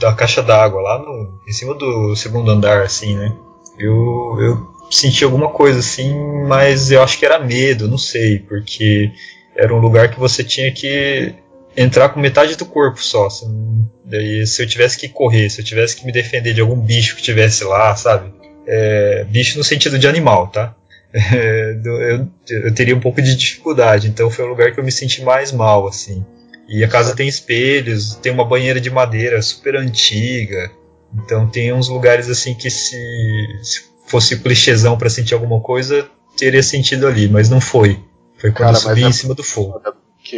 da 0.00 0.12
caixa 0.12 0.42
d'água, 0.42 0.80
lá 0.80 0.98
no, 0.98 1.38
em 1.46 1.52
cima 1.52 1.74
do 1.74 2.16
segundo 2.16 2.50
andar, 2.50 2.82
assim, 2.82 3.14
né? 3.14 3.36
Eu, 3.78 4.36
eu 4.40 4.68
senti 4.90 5.22
alguma 5.22 5.50
coisa 5.50 5.80
assim, 5.80 6.12
mas 6.48 6.90
eu 6.90 7.02
acho 7.02 7.18
que 7.18 7.26
era 7.26 7.38
medo, 7.38 7.86
não 7.86 7.98
sei, 7.98 8.38
porque 8.38 9.12
era 9.58 9.74
um 9.74 9.78
lugar 9.78 10.08
que 10.08 10.20
você 10.20 10.44
tinha 10.44 10.72
que 10.72 11.34
entrar 11.76 12.10
com 12.10 12.20
metade 12.20 12.54
do 12.56 12.64
corpo 12.64 13.02
só. 13.02 13.26
Assim, 13.26 13.84
daí, 14.04 14.46
se 14.46 14.62
eu 14.62 14.66
tivesse 14.68 14.96
que 14.96 15.08
correr, 15.08 15.50
se 15.50 15.60
eu 15.60 15.64
tivesse 15.64 15.96
que 15.96 16.06
me 16.06 16.12
defender 16.12 16.54
de 16.54 16.60
algum 16.60 16.78
bicho 16.78 17.16
que 17.16 17.22
tivesse 17.22 17.64
lá, 17.64 17.94
sabe? 17.96 18.32
É, 18.66 19.24
bicho 19.28 19.58
no 19.58 19.64
sentido 19.64 19.98
de 19.98 20.06
animal, 20.06 20.46
tá? 20.46 20.74
É, 21.10 21.74
eu, 21.82 22.28
eu, 22.50 22.74
teria 22.74 22.94
um 22.94 23.00
pouco 23.00 23.22
de 23.22 23.34
dificuldade, 23.34 24.08
então 24.08 24.30
foi 24.30 24.44
o 24.44 24.48
lugar 24.48 24.72
que 24.72 24.78
eu 24.78 24.84
me 24.84 24.92
senti 24.92 25.22
mais 25.22 25.50
mal, 25.50 25.88
assim. 25.88 26.22
E 26.68 26.84
a 26.84 26.88
casa 26.88 27.16
tem 27.16 27.26
espelhos, 27.26 28.14
tem 28.16 28.30
uma 28.30 28.44
banheira 28.44 28.78
de 28.78 28.90
madeira 28.90 29.40
super 29.40 29.74
antiga, 29.74 30.70
então 31.14 31.48
tem 31.48 31.72
uns 31.72 31.88
lugares 31.88 32.28
assim 32.28 32.54
que 32.54 32.68
se, 32.68 32.94
se 33.62 33.84
fosse 34.06 34.36
clichêzão 34.36 34.98
para 34.98 35.08
sentir 35.08 35.32
alguma 35.32 35.60
coisa, 35.60 36.06
teria 36.36 36.62
sentido 36.62 37.06
ali, 37.06 37.26
mas 37.26 37.48
não 37.48 37.58
foi. 37.58 37.98
Foi 38.38 38.50
quando 38.50 38.56
Cara, 38.56 38.76
eu 38.76 38.80
subi 38.80 39.04
é 39.04 39.06
em 39.08 39.12
cima 39.12 39.34
do 39.34 39.42
fogo. 39.42 39.80
Porque, 40.16 40.36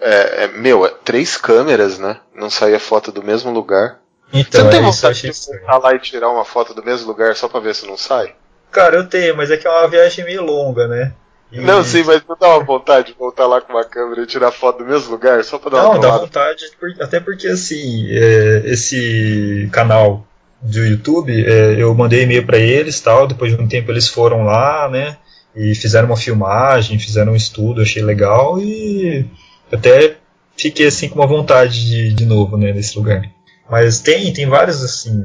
é, 0.00 0.44
é, 0.44 0.48
meu, 0.48 0.86
é 0.86 0.90
três 1.04 1.36
câmeras, 1.36 1.98
né? 1.98 2.18
Não 2.34 2.48
saía 2.48 2.80
foto 2.80 3.12
do 3.12 3.22
mesmo 3.22 3.50
lugar. 3.50 4.00
Então, 4.32 4.60
Você 4.60 4.64
não 4.64 4.70
tem 4.70 4.80
é 4.80 4.82
vontade 4.82 5.20
de 5.20 5.32
voltar 5.32 5.78
lá 5.78 5.94
e 5.94 5.98
tirar 5.98 6.30
uma 6.30 6.44
foto 6.44 6.72
do 6.72 6.82
mesmo 6.82 7.06
lugar 7.06 7.36
só 7.36 7.48
pra 7.48 7.60
ver 7.60 7.74
se 7.74 7.86
não 7.86 7.98
sai? 7.98 8.34
Cara, 8.70 8.96
eu 8.96 9.06
tenho, 9.06 9.36
mas 9.36 9.50
é 9.50 9.56
que 9.56 9.66
é 9.66 9.70
uma 9.70 9.88
viagem 9.88 10.24
meio 10.24 10.42
longa, 10.42 10.88
né? 10.88 11.12
E... 11.52 11.60
Não, 11.60 11.84
sim, 11.84 12.02
mas 12.02 12.22
não 12.26 12.34
dá 12.40 12.48
uma 12.48 12.64
vontade 12.64 13.08
de 13.08 13.18
voltar 13.18 13.46
lá 13.46 13.60
com 13.60 13.74
uma 13.74 13.84
câmera 13.84 14.22
e 14.22 14.26
tirar 14.26 14.50
foto 14.50 14.78
do 14.78 14.86
mesmo 14.86 15.10
lugar, 15.10 15.44
só 15.44 15.58
pra 15.58 15.70
dar 15.70 15.82
não, 15.82 15.90
uma 15.90 15.94
Não, 15.94 16.00
dá 16.00 16.16
vontade, 16.16 16.64
até 16.98 17.20
porque 17.20 17.46
assim, 17.48 18.06
é, 18.10 18.62
esse 18.64 19.68
canal 19.70 20.26
do 20.62 20.78
YouTube, 20.78 21.44
é, 21.44 21.74
eu 21.76 21.94
mandei 21.94 22.22
e-mail 22.22 22.46
para 22.46 22.56
eles 22.56 22.98
tal, 23.00 23.26
depois 23.26 23.54
de 23.54 23.60
um 23.60 23.68
tempo 23.68 23.90
eles 23.90 24.08
foram 24.08 24.44
lá, 24.44 24.88
né? 24.88 25.18
E 25.54 25.74
fizeram 25.74 26.06
uma 26.06 26.16
filmagem, 26.16 26.98
fizeram 26.98 27.32
um 27.32 27.36
estudo, 27.36 27.82
achei 27.82 28.02
legal 28.02 28.58
e 28.58 29.26
até 29.70 30.16
fiquei 30.56 30.86
assim 30.86 31.08
com 31.08 31.16
uma 31.16 31.26
vontade 31.26 31.84
de, 31.84 32.12
de 32.12 32.24
novo, 32.24 32.56
né, 32.56 32.72
nesse 32.72 32.96
lugar. 32.96 33.22
Mas 33.70 34.00
tem, 34.00 34.32
tem 34.32 34.46
vários 34.46 34.82
assim, 34.82 35.24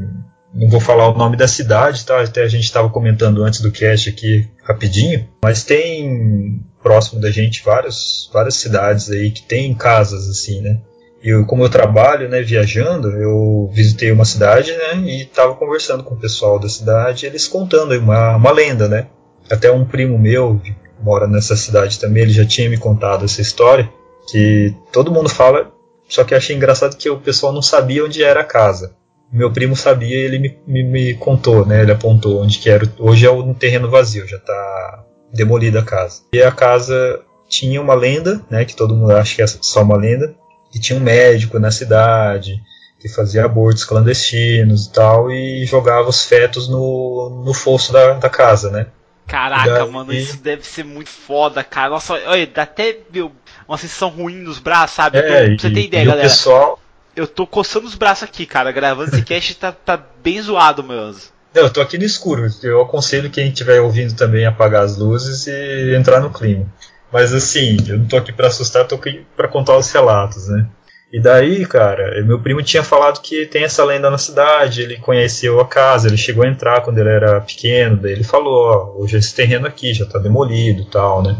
não 0.53 0.69
vou 0.69 0.79
falar 0.79 1.09
o 1.09 1.17
nome 1.17 1.37
da 1.37 1.47
cidade, 1.47 2.05
tá? 2.05 2.21
Até 2.21 2.43
a 2.43 2.47
gente 2.47 2.63
estava 2.63 2.89
comentando 2.89 3.43
antes 3.43 3.61
do 3.61 3.71
cast 3.71 4.09
aqui 4.09 4.47
rapidinho, 4.63 5.27
mas 5.41 5.63
tem 5.63 6.61
próximo 6.81 7.21
da 7.21 7.29
gente 7.29 7.63
várias, 7.63 8.29
várias 8.33 8.55
cidades 8.55 9.09
aí 9.09 9.31
que 9.31 9.43
tem 9.43 9.73
casas 9.73 10.29
assim, 10.29 10.61
né? 10.61 10.79
E 11.21 11.43
como 11.45 11.63
eu 11.63 11.69
trabalho, 11.69 12.29
né, 12.29 12.41
viajando, 12.41 13.09
eu 13.09 13.69
visitei 13.73 14.11
uma 14.11 14.23
cidade, 14.23 14.71
né, 14.71 14.95
e 14.97 15.23
estava 15.23 15.55
conversando 15.55 16.03
com 16.03 16.13
o 16.13 16.19
pessoal 16.19 16.59
da 16.59 16.69
cidade, 16.69 17.25
eles 17.25 17.47
contando 17.47 17.97
uma, 17.97 18.35
uma 18.35 18.51
lenda, 18.51 18.87
né? 18.87 19.07
Até 19.51 19.71
um 19.71 19.85
primo 19.85 20.17
meu 20.17 20.59
que 20.63 20.75
mora 21.01 21.27
nessa 21.27 21.55
cidade 21.55 21.99
também, 21.99 22.23
ele 22.23 22.33
já 22.33 22.45
tinha 22.45 22.69
me 22.69 22.77
contado 22.77 23.25
essa 23.25 23.41
história, 23.41 23.89
que 24.29 24.73
todo 24.91 25.11
mundo 25.11 25.29
fala, 25.29 25.71
só 26.09 26.23
que 26.23 26.33
achei 26.33 26.55
engraçado 26.55 26.97
que 26.97 27.09
o 27.09 27.19
pessoal 27.19 27.53
não 27.53 27.61
sabia 27.61 28.03
onde 28.03 28.23
era 28.23 28.41
a 28.41 28.45
casa 28.45 28.95
meu 29.31 29.51
primo 29.51 29.75
sabia 29.75 30.15
e 30.15 30.19
ele 30.19 30.39
me, 30.39 30.57
me, 30.65 30.83
me, 30.83 31.13
contou, 31.15 31.65
né? 31.65 31.81
Ele 31.81 31.91
apontou 31.91 32.41
onde 32.41 32.59
que 32.59 32.69
era. 32.69 32.89
Hoje 32.97 33.25
é 33.25 33.31
um 33.31 33.53
terreno 33.53 33.89
vazio, 33.89 34.27
já 34.27 34.37
está 34.37 35.03
demolida 35.33 35.79
a 35.79 35.83
casa. 35.85 36.21
E 36.33 36.41
a 36.41 36.51
casa 36.51 37.19
tinha 37.49 37.81
uma 37.81 37.93
lenda, 37.93 38.41
né? 38.49 38.63
Que 38.65 38.75
todo 38.75 38.95
mundo 38.95 39.11
acha 39.11 39.35
que 39.35 39.41
é 39.41 39.47
só 39.47 39.83
uma 39.83 39.97
lenda. 39.97 40.33
Que 40.71 40.79
tinha 40.79 40.97
um 40.97 41.03
médico 41.03 41.59
na 41.59 41.71
cidade 41.71 42.61
que 42.99 43.07
fazia 43.07 43.45
abortos 43.45 43.85
clandestinos 43.85 44.87
e 44.87 44.91
tal 44.91 45.29
e 45.31 45.65
jogava 45.65 46.09
os 46.09 46.23
fetos 46.23 46.67
no, 46.67 47.43
no 47.45 47.53
fosso 47.53 47.93
da, 47.93 48.13
da 48.13 48.29
casa, 48.29 48.71
né? 48.71 48.87
Caraca, 49.27 49.85
mano, 49.87 50.13
isso 50.13 50.37
deve 50.37 50.65
ser 50.65 50.85
muito 50.85 51.09
foda, 51.09 51.61
cara. 51.63 51.89
Nossa, 51.89 52.13
olha, 52.13 52.47
dá 52.47 52.63
até 52.63 52.97
meu, 53.13 53.31
uma 53.67 53.77
sensação 53.77 54.07
ruim 54.07 54.37
nos 54.37 54.57
braços, 54.57 54.95
sabe? 54.95 55.17
É, 55.17 55.21
pra 55.21 55.57
você 55.59 55.69
ter 55.69 55.81
ideia, 55.81 56.05
galera. 56.05 56.27
O 56.27 56.29
pessoal, 56.31 56.79
eu 57.13 57.27
tô 57.27 57.45
coçando 57.45 57.85
os 57.85 57.95
braços 57.95 58.23
aqui, 58.23 58.45
cara. 58.45 58.71
Gravando 58.71 59.13
esse 59.13 59.23
cast 59.23 59.55
tá, 59.55 59.71
tá 59.73 60.01
bem 60.23 60.41
zoado, 60.41 60.81
meu. 60.81 61.13
Eu 61.53 61.69
tô 61.69 61.81
aqui 61.81 61.97
no 61.97 62.05
escuro. 62.05 62.47
Eu 62.63 62.81
aconselho 62.81 63.29
quem 63.29 63.49
estiver 63.49 63.81
ouvindo 63.81 64.15
também 64.15 64.45
apagar 64.45 64.83
as 64.83 64.97
luzes 64.97 65.45
e 65.47 65.95
entrar 65.95 66.21
no 66.21 66.31
clima. 66.31 66.65
Mas 67.11 67.33
assim, 67.33 67.77
eu 67.87 67.97
não 67.97 68.05
tô 68.05 68.17
aqui 68.17 68.31
para 68.31 68.47
assustar, 68.47 68.85
tô 68.85 68.95
aqui 68.95 69.25
para 69.35 69.47
contar 69.47 69.77
os 69.77 69.91
relatos, 69.91 70.47
né? 70.47 70.67
E 71.11 71.21
daí, 71.21 71.65
cara, 71.65 72.21
meu 72.25 72.39
primo 72.39 72.61
tinha 72.61 72.83
falado 72.83 73.21
que 73.21 73.45
tem 73.45 73.63
essa 73.63 73.83
lenda 73.83 74.09
na 74.09 74.17
cidade, 74.17 74.81
ele 74.81 74.97
conheceu 74.97 75.59
a 75.59 75.65
casa, 75.65 76.07
ele 76.07 76.17
chegou 76.17 76.43
a 76.43 76.47
entrar 76.47 76.81
quando 76.81 76.97
ele 76.97 77.09
era 77.09 77.39
pequeno, 77.39 77.95
daí 77.95 78.11
ele 78.11 78.25
falou, 78.25 78.65
ó, 78.65 79.01
hoje 79.01 79.17
esse 79.17 79.33
terreno 79.33 79.65
aqui 79.65 79.93
já 79.93 80.05
tá 80.05 80.19
demolido 80.19 80.81
e 80.81 80.85
tal, 80.85 81.23
né? 81.23 81.37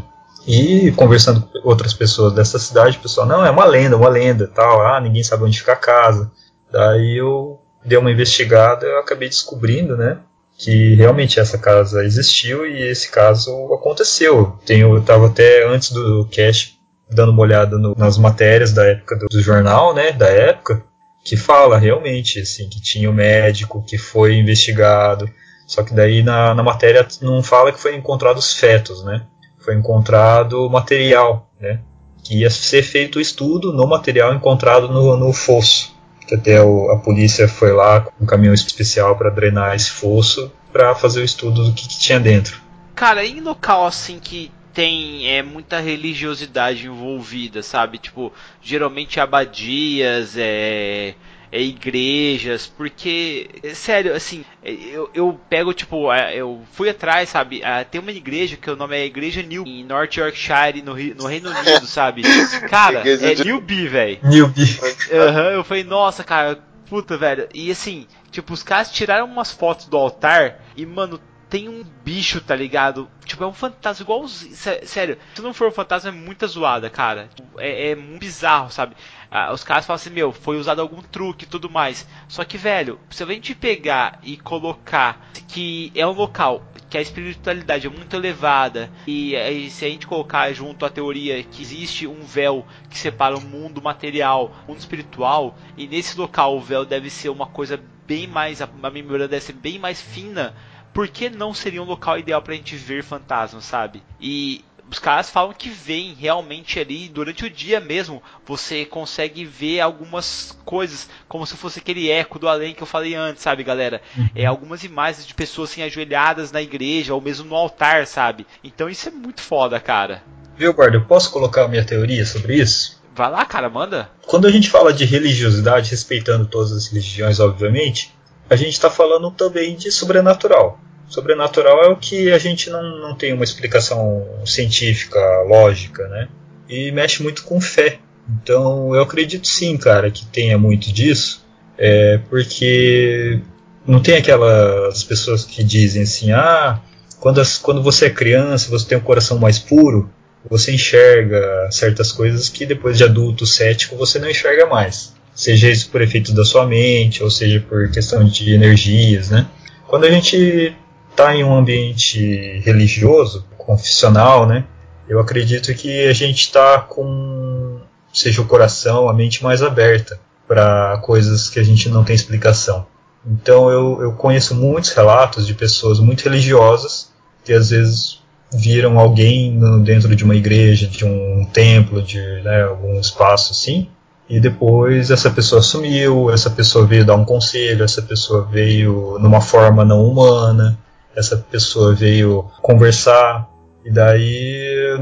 E 0.48 0.94
conversando 0.94 1.42
com 1.42 1.68
outras 1.68 1.94
pessoas 1.94 2.34
dessa 2.34 2.58
cidade, 2.58 2.98
o 2.98 3.02
pessoal, 3.02 3.28
não, 3.28 3.46
é 3.46 3.52
uma 3.52 3.66
lenda, 3.66 3.98
uma 3.98 4.08
lenda, 4.08 4.48
tal, 4.48 4.82
ah, 4.82 5.02
ninguém 5.02 5.22
sabe 5.22 5.44
onde 5.44 5.60
fica 5.60 5.74
a 5.74 5.78
casa. 5.78 6.32
Daí 6.72 7.18
eu 7.18 7.60
dei 7.84 7.98
uma 7.98 8.12
investigada, 8.12 8.86
eu 8.86 9.00
acabei 9.00 9.28
descobrindo, 9.28 9.98
né, 9.98 10.20
que 10.58 10.96
realmente 10.96 11.42
essa 11.42 11.58
casa 11.58 12.06
existiu 12.06 12.66
e 12.66 12.82
esse 12.82 13.12
caso 13.12 13.52
aconteceu. 13.74 14.58
Tenho, 14.66 14.96
eu 14.96 15.00
estava 15.00 15.28
até 15.28 15.68
antes 15.68 15.92
do 15.92 16.26
cast 16.32 16.77
dando 17.10 17.32
uma 17.32 17.42
olhada 17.42 17.78
no, 17.78 17.96
nas 17.96 18.18
matérias 18.18 18.74
da 18.74 18.86
época 18.86 19.16
do, 19.16 19.28
do, 19.28 19.42
jornal, 19.42 19.94
né, 19.94 20.12
da 20.12 20.28
época, 20.28 20.84
que 21.24 21.36
fala 21.38 21.78
realmente 21.78 22.40
assim 22.40 22.70
que 22.70 22.82
tinha 22.82 23.10
um 23.10 23.14
médico 23.14 23.84
que 23.84 23.98
foi 23.98 24.36
investigado, 24.36 25.30
só 25.66 25.84
que 25.84 25.94
daí 25.94 26.24
na, 26.24 26.54
na 26.54 26.64
matéria 26.64 27.06
não 27.22 27.44
fala 27.44 27.72
que 27.72 27.80
foi 27.80 27.96
encontrado 27.96 28.38
os 28.38 28.54
fetos, 28.54 29.04
né? 29.04 29.26
foi 29.68 29.76
encontrado 29.76 30.70
material, 30.70 31.52
né? 31.60 31.82
Que 32.24 32.40
ia 32.40 32.50
ser 32.50 32.84
feito 32.84 33.18
o 33.18 33.22
estudo 33.22 33.74
no 33.74 33.86
material 33.86 34.34
encontrado 34.34 34.88
no, 34.88 35.18
no 35.18 35.34
fosso. 35.34 35.94
Que 36.26 36.36
até 36.36 36.62
o, 36.62 36.90
a 36.90 37.00
polícia 37.00 37.50
foi 37.50 37.74
lá 37.74 38.00
com 38.00 38.24
um 38.24 38.26
caminhão 38.26 38.54
especial 38.54 39.18
para 39.18 39.30
drenar 39.30 39.76
esse 39.76 39.92
fosso 39.92 40.50
para 40.72 40.96
fazer 40.96 41.20
o 41.20 41.26
estudo 41.26 41.66
do 41.66 41.74
que, 41.74 41.86
que 41.86 42.00
tinha 42.00 42.18
dentro. 42.18 42.62
Cara, 42.96 43.26
em 43.26 43.42
local 43.42 43.86
assim 43.86 44.20
que 44.20 44.50
tem 44.78 45.28
é, 45.28 45.42
muita 45.42 45.80
religiosidade 45.80 46.86
envolvida, 46.86 47.64
sabe? 47.64 47.98
Tipo, 47.98 48.32
geralmente 48.62 49.20
abadias, 49.20 50.38
é, 50.38 51.16
é, 51.52 51.60
igrejas, 51.60 52.68
porque, 52.68 53.50
é, 53.64 53.74
sério, 53.74 54.14
assim, 54.14 54.46
é, 54.64 54.72
eu, 54.72 55.10
eu 55.16 55.40
pego, 55.50 55.74
tipo, 55.74 56.14
eu 56.14 56.62
fui 56.74 56.90
atrás, 56.90 57.30
sabe, 57.30 57.64
tem 57.90 58.00
uma 58.00 58.12
igreja 58.12 58.56
que 58.56 58.70
o 58.70 58.76
nome 58.76 58.96
é 58.96 59.04
Igreja 59.04 59.42
New 59.42 59.66
em 59.66 59.84
North 59.84 60.16
Yorkshire, 60.16 60.84
no, 60.84 60.94
no 60.94 61.26
Reino 61.26 61.50
Unido, 61.50 61.88
sabe? 61.88 62.22
Cara, 62.70 63.02
é 63.04 63.34
de... 63.34 63.46
Newbie, 63.46 63.88
velho. 63.88 64.20
Newbie. 64.22 64.80
Aham, 65.12 65.42
uhum, 65.42 65.50
eu 65.54 65.64
falei, 65.64 65.84
nossa, 65.84 66.24
cara, 66.24 66.60
puta, 66.88 67.18
velho. 67.18 67.50
E 67.52 67.72
assim, 67.72 68.06
tipo, 68.30 68.54
os 68.54 68.62
caras 68.62 68.92
tiraram 68.92 69.26
umas 69.26 69.52
fotos 69.52 69.88
do 69.88 69.98
altar 69.98 70.60
e, 70.76 70.86
mano, 70.86 71.20
tem 71.50 71.70
um 71.70 71.84
bicho, 72.04 72.42
tá 72.42 72.56
ligado? 72.56 73.10
Tipo, 73.26 73.44
é 73.44 73.48
um 73.48 73.54
fantasma 73.54 74.04
igual. 74.04 74.28
Sério, 74.28 75.18
se 75.34 75.42
não 75.42 75.54
for 75.54 75.70
um 75.70 75.72
fantasma, 75.72 76.10
é 76.10 76.14
muita 76.14 76.48
zoada, 76.48 76.90
cara. 76.90 77.30
É, 77.58 77.92
é 77.92 77.96
muito 77.96 78.20
bizarro, 78.20 78.70
sabe? 78.70 78.96
Ah, 79.32 79.52
os 79.54 79.64
caras 79.64 79.86
falam 79.86 79.96
assim, 79.96 80.10
meu, 80.10 80.32
foi 80.32 80.58
usado 80.58 80.82
algum 80.82 81.02
truque 81.02 81.46
e 81.46 81.48
tudo 81.48 81.70
mais. 81.70 82.08
Só 82.28 82.44
que, 82.44 82.58
velho, 82.58 83.00
se 83.10 83.24
a 83.24 83.26
gente 83.26 83.56
pegar 83.56 84.20
e 84.24 84.38
colocar 84.38 85.30
que 85.48 85.92
é 85.96 86.06
um 86.06 86.12
local 86.12 86.64
que 86.90 86.98
a 86.98 87.02
espiritualidade 87.02 87.88
é 87.88 87.90
muito 87.90 88.16
elevada 88.16 88.90
e, 89.06 89.36
e 89.36 89.70
se 89.70 89.86
a 89.86 89.90
gente 89.90 90.08
colocar 90.08 90.52
junto 90.54 90.86
a 90.86 90.90
teoria 90.90 91.44
que 91.44 91.62
existe 91.62 92.08
um 92.08 92.22
véu 92.22 92.66
que 92.90 92.98
separa 92.98 93.38
o 93.38 93.42
mundo 93.42 93.82
material, 93.82 94.56
o 94.66 94.72
mundo 94.72 94.80
espiritual, 94.80 95.58
e 95.76 95.86
nesse 95.86 96.18
local 96.18 96.56
o 96.56 96.62
véu 96.62 96.86
deve 96.86 97.10
ser 97.10 97.30
uma 97.30 97.46
coisa 97.46 97.82
bem 98.08 98.26
mais, 98.26 98.62
a 98.62 98.90
memória 98.90 99.28
deve 99.28 99.44
ser 99.44 99.54
bem 99.54 99.78
mais 99.78 100.02
fina, 100.02 100.56
por 100.98 101.08
que 101.08 101.30
não 101.30 101.54
seria 101.54 101.80
um 101.80 101.86
local 101.86 102.18
ideal 102.18 102.42
pra 102.42 102.56
gente 102.56 102.76
ver 102.76 103.04
fantasmas, 103.04 103.66
sabe? 103.66 104.02
E 104.20 104.66
os 104.90 104.98
caras 104.98 105.30
falam 105.30 105.54
que 105.54 105.70
vem 105.70 106.16
realmente 106.16 106.80
ali 106.80 107.08
durante 107.08 107.46
o 107.46 107.50
dia 107.52 107.80
mesmo. 107.80 108.20
Você 108.48 108.84
consegue 108.84 109.46
ver 109.46 109.80
algumas 109.80 110.58
coisas, 110.66 111.08
como 111.28 111.46
se 111.46 111.56
fosse 111.56 111.78
aquele 111.78 112.10
eco 112.10 112.40
do 112.40 112.48
além 112.48 112.74
que 112.74 112.82
eu 112.82 112.88
falei 112.88 113.14
antes, 113.14 113.44
sabe, 113.44 113.64
galera? 113.64 114.02
Uhum. 114.18 114.28
É 114.34 114.48
algumas 114.48 114.84
imagens 114.84 115.28
de 115.28 115.36
pessoas 115.36 115.70
assim 115.70 115.84
ajoelhadas 115.84 116.52
na 116.52 116.64
igreja 116.64 117.14
ou 117.14 117.22
mesmo 117.22 117.48
no 117.48 117.56
altar, 117.56 118.08
sabe? 118.08 118.48
Então 118.64 118.90
isso 118.90 119.08
é 119.08 119.12
muito 119.12 119.42
foda, 119.42 119.80
cara. 119.80 120.24
Viu, 120.58 120.74
Guarda? 120.74 120.98
Eu 120.98 121.06
posso 121.06 121.30
colocar 121.32 121.66
a 121.66 121.68
minha 121.68 121.86
teoria 121.86 122.26
sobre 122.26 122.56
isso? 122.56 123.00
Vai 123.14 123.30
lá, 123.30 123.46
cara, 123.46 123.70
manda. 123.70 124.10
Quando 124.26 124.48
a 124.48 124.52
gente 124.52 124.72
fala 124.72 124.92
de 124.92 125.06
religiosidade, 125.06 125.92
respeitando 125.92 126.48
todas 126.48 126.72
as 126.72 126.88
religiões, 126.88 127.40
obviamente, 127.40 128.18
a 128.50 128.56
gente 128.56 128.72
está 128.72 128.90
falando 128.90 129.30
também 129.30 129.76
de 129.76 129.92
sobrenatural. 129.92 130.80
Sobrenatural 131.08 131.84
é 131.84 131.88
o 131.88 131.96
que 131.96 132.32
a 132.32 132.38
gente 132.38 132.70
não, 132.70 133.00
não 133.00 133.16
tem 133.16 133.34
uma 133.34 133.44
explicação 133.44 134.26
científica, 134.46 135.20
lógica, 135.48 136.08
né? 136.08 136.28
E 136.70 136.92
mexe 136.92 137.24
muito 137.24 137.44
com 137.44 137.62
fé. 137.62 138.00
Então 138.30 138.94
eu 138.94 139.02
acredito 139.02 139.48
sim, 139.48 139.78
cara, 139.78 140.12
que 140.12 140.26
tenha 140.26 140.58
muito 140.58 140.92
disso, 140.92 141.46
é 141.78 142.20
porque 142.30 143.40
não 143.86 144.02
tem 144.02 144.18
aquelas 144.18 145.02
pessoas 145.04 145.46
que 145.46 145.64
dizem 145.64 146.04
assim, 146.04 146.32
ah, 146.34 146.82
quando, 147.20 147.40
as, 147.40 147.58
quando 147.58 147.82
você 147.82 148.08
é 148.08 148.10
criança, 148.10 148.70
você 148.70 148.86
tem 148.86 148.98
um 148.98 149.02
coração 149.02 149.40
mais 149.40 149.58
puro, 149.58 150.10
você 150.50 150.74
enxerga 150.74 151.70
certas 151.72 152.12
coisas 152.12 152.50
que 152.50 152.66
depois 152.66 152.98
de 152.98 153.04
adulto 153.04 153.46
cético 153.46 153.96
você 153.96 154.20
não 154.20 154.30
enxerga 154.30 154.66
mais. 154.66 155.16
Seja 155.34 155.70
isso 155.70 155.90
por 155.90 156.02
efeito 156.02 156.34
da 156.34 156.44
sua 156.44 156.66
mente, 156.66 157.24
ou 157.24 157.30
seja 157.30 157.60
por 157.60 157.90
questão 157.92 158.26
de 158.26 158.54
energias, 158.54 159.30
né? 159.30 159.48
Quando 159.88 160.06
a 160.06 160.12
gente 160.12 160.76
está 161.18 161.36
em 161.36 161.44
um 161.44 161.58
ambiente 161.58 162.60
religioso, 162.64 163.44
confissional, 163.58 164.46
né? 164.46 164.66
Eu 165.10 165.20
acredito 165.20 165.74
que 165.74 166.06
a 166.08 166.14
gente 166.14 166.42
está 166.42 166.80
com, 166.80 167.80
seja 168.14 168.42
o 168.42 168.46
coração, 168.46 169.10
a 169.10 169.14
mente 169.14 169.44
mais 169.44 169.64
aberta 169.64 170.20
para 170.48 171.00
coisas 171.00 171.50
que 171.50 171.60
a 171.60 171.64
gente 171.64 171.90
não 171.90 172.04
tem 172.04 172.16
explicação. 172.16 172.86
Então 173.26 173.70
eu, 173.70 174.02
eu 174.02 174.12
conheço 174.14 174.54
muitos 174.54 174.92
relatos 174.92 175.48
de 175.48 175.54
pessoas 175.56 176.00
muito 176.00 176.24
religiosas 176.24 177.12
que 177.44 177.52
às 177.52 177.72
vezes 177.72 178.22
viram 178.54 179.00
alguém 179.00 179.60
dentro 179.84 180.16
de 180.16 180.24
uma 180.24 180.36
igreja, 180.36 180.88
de 180.88 181.04
um 181.04 181.46
templo, 181.52 182.02
de 182.02 182.20
né, 182.44 182.64
algum 182.64 183.00
espaço 183.00 183.52
assim, 183.52 183.90
e 184.30 184.40
depois 184.40 185.10
essa 185.10 185.30
pessoa 185.30 185.62
sumiu, 185.62 186.30
essa 186.30 186.50
pessoa 186.50 186.86
veio 186.86 187.06
dar 187.06 187.16
um 187.16 187.26
conselho, 187.26 187.84
essa 187.84 188.02
pessoa 188.02 188.48
veio 188.50 189.18
numa 189.20 189.42
forma 189.42 189.84
não 189.84 190.06
humana, 190.06 190.78
essa 191.18 191.36
pessoa 191.36 191.96
veio 191.96 192.50
conversar, 192.62 193.50
e 193.84 193.92
daí 193.92 194.98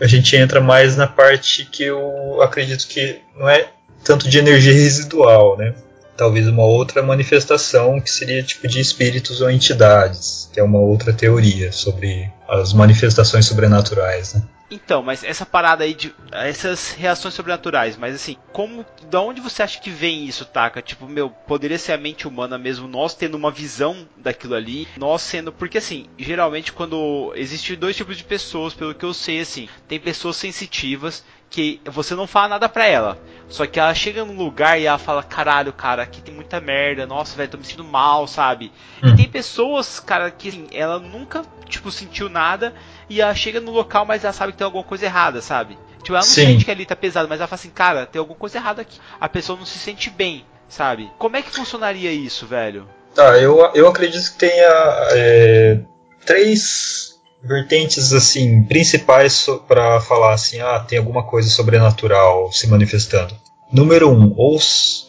a 0.00 0.06
gente 0.06 0.34
entra 0.34 0.60
mais 0.60 0.96
na 0.96 1.06
parte 1.06 1.64
que 1.66 1.84
eu 1.84 2.40
acredito 2.40 2.88
que 2.88 3.20
não 3.36 3.48
é 3.48 3.68
tanto 4.02 4.28
de 4.28 4.38
energia 4.38 4.72
residual, 4.72 5.58
né? 5.58 5.74
talvez 6.20 6.46
uma 6.46 6.64
outra 6.64 7.02
manifestação 7.02 7.98
que 7.98 8.10
seria 8.10 8.42
tipo 8.42 8.68
de 8.68 8.78
espíritos 8.78 9.40
ou 9.40 9.50
entidades, 9.50 10.50
que 10.52 10.60
é 10.60 10.62
uma 10.62 10.78
outra 10.78 11.14
teoria 11.14 11.72
sobre 11.72 12.30
as 12.46 12.74
manifestações 12.74 13.46
sobrenaturais, 13.46 14.34
né? 14.34 14.42
Então, 14.70 15.02
mas 15.02 15.24
essa 15.24 15.44
parada 15.44 15.82
aí 15.82 15.92
de 15.92 16.14
essas 16.30 16.92
reações 16.92 17.34
sobrenaturais, 17.34 17.96
mas 17.96 18.14
assim, 18.14 18.36
como 18.52 18.86
da 19.10 19.20
onde 19.20 19.40
você 19.40 19.62
acha 19.62 19.80
que 19.80 19.90
vem 19.90 20.24
isso, 20.24 20.44
Taka? 20.44 20.80
Tipo, 20.80 21.08
meu, 21.08 21.28
poderia 21.28 21.78
ser 21.78 21.92
a 21.92 21.98
mente 21.98 22.28
humana 22.28 22.56
mesmo, 22.56 22.86
nós 22.86 23.14
tendo 23.14 23.36
uma 23.36 23.50
visão 23.50 24.08
daquilo 24.16 24.54
ali, 24.54 24.86
nós 24.96 25.22
sendo, 25.22 25.52
porque 25.52 25.78
assim, 25.78 26.06
geralmente 26.16 26.72
quando 26.72 27.32
existem 27.34 27.76
dois 27.76 27.96
tipos 27.96 28.16
de 28.16 28.22
pessoas, 28.22 28.72
pelo 28.72 28.94
que 28.94 29.04
eu 29.04 29.12
sei 29.12 29.40
assim, 29.40 29.68
tem 29.88 29.98
pessoas 29.98 30.36
sensitivas 30.36 31.24
que 31.50 31.80
você 31.84 32.14
não 32.14 32.28
fala 32.28 32.48
nada 32.48 32.68
pra 32.68 32.86
ela. 32.86 33.18
Só 33.48 33.66
que 33.66 33.80
ela 33.80 33.92
chega 33.92 34.24
num 34.24 34.36
lugar 34.36 34.80
e 34.80 34.86
ela 34.86 34.96
fala, 34.96 35.24
caralho, 35.24 35.72
cara, 35.72 36.04
aqui 36.04 36.22
tem 36.22 36.32
muita 36.32 36.60
merda, 36.60 37.04
nossa, 37.04 37.36
velho, 37.36 37.50
tô 37.50 37.58
me 37.58 37.64
sentindo 37.64 37.82
mal, 37.82 38.28
sabe? 38.28 38.70
Hum. 39.02 39.08
E 39.08 39.16
tem 39.16 39.28
pessoas, 39.28 39.98
cara, 39.98 40.30
que 40.30 40.48
assim, 40.48 40.68
ela 40.72 41.00
nunca, 41.00 41.42
tipo, 41.68 41.90
sentiu 41.90 42.28
nada 42.28 42.72
e 43.08 43.20
ela 43.20 43.34
chega 43.34 43.60
no 43.60 43.72
local, 43.72 44.06
mas 44.06 44.22
ela 44.22 44.32
sabe 44.32 44.52
que 44.52 44.58
tem 44.58 44.64
alguma 44.64 44.84
coisa 44.84 45.04
errada, 45.04 45.42
sabe? 45.42 45.76
Tipo, 45.98 46.12
ela 46.12 46.20
não 46.20 46.22
Sim. 46.22 46.46
sente 46.46 46.64
que 46.64 46.70
ali 46.70 46.86
tá 46.86 46.94
pesado, 46.94 47.28
mas 47.28 47.40
ela 47.40 47.48
fala 47.48 47.58
assim, 47.58 47.70
cara, 47.70 48.06
tem 48.06 48.20
alguma 48.20 48.38
coisa 48.38 48.56
errada 48.56 48.82
aqui. 48.82 49.00
A 49.20 49.28
pessoa 49.28 49.58
não 49.58 49.66
se 49.66 49.78
sente 49.78 50.08
bem, 50.08 50.44
sabe? 50.68 51.10
Como 51.18 51.36
é 51.36 51.42
que 51.42 51.50
funcionaria 51.50 52.12
isso, 52.12 52.46
velho? 52.46 52.88
Tá, 53.16 53.36
eu, 53.38 53.58
eu 53.74 53.88
acredito 53.88 54.30
que 54.32 54.38
tenha 54.38 55.08
é, 55.10 55.80
três 56.24 57.09
vertentes 57.42 58.12
assim 58.12 58.62
principais 58.64 59.46
para 59.66 60.00
falar 60.00 60.34
assim, 60.34 60.60
ah, 60.60 60.80
tem 60.80 60.98
alguma 60.98 61.22
coisa 61.22 61.48
sobrenatural 61.48 62.52
se 62.52 62.66
manifestando. 62.66 63.34
Número 63.72 64.10
um, 64.10 64.34
ou 64.36 64.58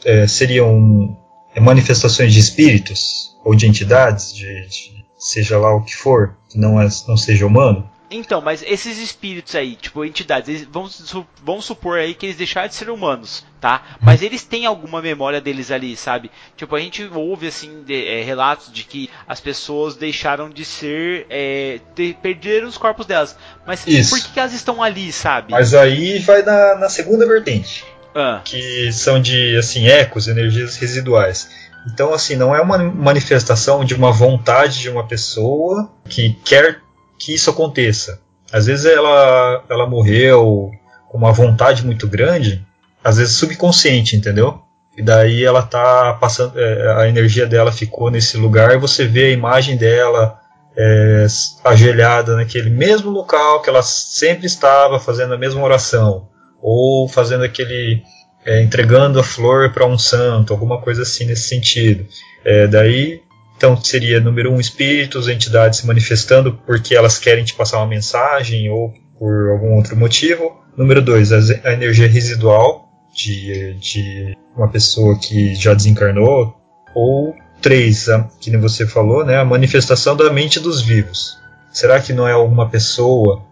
é, 0.05 0.27
seriam 0.27 1.17
é, 1.55 1.59
manifestações 1.59 2.33
de 2.33 2.39
espíritos 2.39 3.35
ou 3.43 3.55
de 3.55 3.67
entidades, 3.67 4.33
de, 4.33 4.67
de, 4.67 5.05
seja 5.17 5.57
lá 5.57 5.75
o 5.75 5.83
que 5.83 5.95
for, 5.95 6.37
que 6.47 6.57
não, 6.57 6.79
é, 6.79 6.87
não 7.07 7.17
seja 7.17 7.45
humano. 7.45 7.89
Então, 8.11 8.41
mas 8.41 8.61
esses 8.61 8.97
espíritos 8.97 9.55
aí, 9.55 9.75
tipo, 9.75 10.03
entidades, 10.03 10.49
eles, 10.49 10.67
vamos, 10.69 11.15
vamos 11.43 11.65
supor 11.65 11.97
aí 11.97 12.13
que 12.13 12.25
eles 12.25 12.35
deixaram 12.35 12.67
de 12.67 12.75
ser 12.75 12.89
humanos, 12.89 13.45
tá? 13.59 13.83
Mas 14.01 14.21
eles 14.21 14.43
têm 14.43 14.65
alguma 14.65 15.01
memória 15.01 15.39
deles 15.39 15.71
ali, 15.71 15.95
sabe? 15.95 16.29
Tipo, 16.57 16.75
a 16.75 16.79
gente 16.79 17.09
ouve, 17.13 17.47
assim, 17.47 17.83
de, 17.83 18.05
é, 18.05 18.21
relatos 18.21 18.71
de 18.71 18.83
que 18.83 19.09
as 19.25 19.39
pessoas 19.39 19.95
deixaram 19.95 20.49
de 20.49 20.65
ser, 20.65 21.25
é, 21.29 21.79
de, 21.95 22.13
perderam 22.21 22.67
os 22.67 22.77
corpos 22.77 23.05
delas. 23.05 23.37
Mas 23.65 23.87
Isso. 23.87 24.09
por 24.09 24.19
que, 24.19 24.33
que, 24.33 24.39
elas 24.39 24.53
estão 24.53 24.83
ali, 24.83 25.11
sabe? 25.13 25.51
Mas 25.51 25.73
aí 25.73 26.19
vai 26.19 26.43
na, 26.43 26.75
na 26.75 26.89
segunda 26.89 27.25
vertente. 27.25 27.85
Ah. 28.13 28.41
Que 28.43 28.91
são 28.91 29.21
de, 29.21 29.55
assim, 29.55 29.87
ecos, 29.87 30.27
energias 30.27 30.75
residuais. 30.75 31.49
Então, 31.87 32.13
assim, 32.13 32.35
não 32.35 32.53
é 32.53 32.61
uma 32.61 32.77
manifestação 32.77 33.85
de 33.85 33.95
uma 33.95 34.11
vontade 34.11 34.79
de 34.79 34.89
uma 34.89 35.07
pessoa 35.07 35.89
que 36.07 36.33
quer 36.43 36.81
que 37.21 37.33
isso 37.35 37.51
aconteça. 37.51 38.19
Às 38.51 38.65
vezes 38.65 38.85
ela, 38.85 39.63
ela 39.69 39.87
morreu 39.87 40.71
com 41.07 41.17
uma 41.17 41.31
vontade 41.31 41.85
muito 41.85 42.07
grande, 42.07 42.65
às 43.03 43.17
vezes 43.17 43.35
subconsciente, 43.35 44.15
entendeu? 44.15 44.59
E 44.97 45.03
daí 45.03 45.43
ela 45.43 45.61
tá 45.61 46.17
passando, 46.19 46.59
é, 46.59 47.03
a 47.03 47.07
energia 47.07 47.45
dela 47.45 47.71
ficou 47.71 48.09
nesse 48.09 48.37
lugar 48.37 48.73
e 48.73 48.79
você 48.79 49.05
vê 49.05 49.25
a 49.25 49.31
imagem 49.31 49.77
dela 49.77 50.39
é, 50.75 51.27
ajoelhada 51.63 52.35
naquele 52.35 52.69
mesmo 52.69 53.11
local 53.11 53.61
que 53.61 53.69
ela 53.69 53.83
sempre 53.83 54.47
estava 54.47 54.99
fazendo 54.99 55.33
a 55.33 55.37
mesma 55.37 55.61
oração 55.61 56.27
ou 56.61 57.07
fazendo 57.07 57.43
aquele 57.43 58.03
é, 58.45 58.61
entregando 58.63 59.19
a 59.19 59.23
flor 59.23 59.71
para 59.71 59.85
um 59.85 59.97
santo, 59.97 60.51
alguma 60.51 60.81
coisa 60.81 61.03
assim 61.03 61.25
nesse 61.25 61.47
sentido. 61.47 62.05
É, 62.43 62.67
daí 62.67 63.21
então 63.61 63.79
seria 63.79 64.19
número 64.19 64.51
um 64.51 64.59
espíritos, 64.59 65.27
entidades 65.27 65.77
se 65.77 65.85
manifestando 65.85 66.59
porque 66.65 66.95
elas 66.95 67.19
querem 67.19 67.43
te 67.43 67.53
passar 67.53 67.77
uma 67.77 67.85
mensagem 67.85 68.71
ou 68.71 68.91
por 69.19 69.51
algum 69.51 69.75
outro 69.75 69.95
motivo. 69.95 70.59
Número 70.75 70.99
dois, 70.99 71.31
a 71.31 71.71
energia 71.71 72.07
residual 72.07 72.89
de, 73.13 73.75
de 73.75 74.35
uma 74.57 74.67
pessoa 74.67 75.15
que 75.19 75.53
já 75.53 75.75
desencarnou. 75.75 76.55
Ou 76.95 77.35
três, 77.61 78.09
a, 78.09 78.27
que 78.39 78.49
nem 78.49 78.59
você 78.59 78.87
falou, 78.87 79.23
né, 79.23 79.37
a 79.37 79.45
manifestação 79.45 80.15
da 80.15 80.33
mente 80.33 80.59
dos 80.59 80.81
vivos. 80.81 81.37
Será 81.71 82.01
que 82.01 82.13
não 82.13 82.27
é 82.27 82.31
alguma 82.31 82.67
pessoa? 82.67 83.43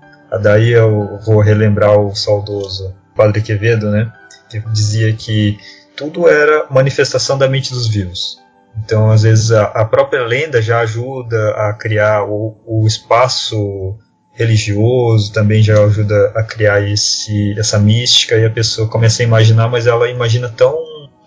Daí 0.42 0.72
eu 0.72 1.20
vou 1.24 1.40
relembrar 1.40 2.00
o 2.00 2.16
saudoso 2.16 2.96
Padre 3.16 3.44
Quevedo, 3.44 3.92
né, 3.92 4.12
que 4.50 4.60
dizia 4.72 5.14
que 5.14 5.60
tudo 5.96 6.28
era 6.28 6.66
manifestação 6.72 7.38
da 7.38 7.48
mente 7.48 7.72
dos 7.72 7.88
vivos. 7.88 8.40
Então, 8.78 9.12
às 9.12 9.24
vezes, 9.24 9.52
a, 9.52 9.64
a 9.66 9.86
própria 9.86 10.24
lenda 10.24 10.62
já 10.62 10.80
ajuda 10.80 11.52
a 11.52 11.74
criar 11.74 12.24
o, 12.24 12.58
o, 12.66 12.88
espaço 12.88 13.98
religioso, 14.34 15.34
também 15.34 15.62
já 15.62 15.84
ajuda 15.84 16.32
a 16.36 16.44
criar 16.44 16.82
esse, 16.82 17.56
essa 17.60 17.78
mística 17.78 18.36
e 18.36 18.46
a 18.46 18.50
pessoa 18.50 18.88
começa 18.88 19.22
a 19.22 19.26
imaginar, 19.26 19.68
mas 19.68 19.86
ela 19.86 20.10
imagina 20.10 20.48
tão, 20.50 20.78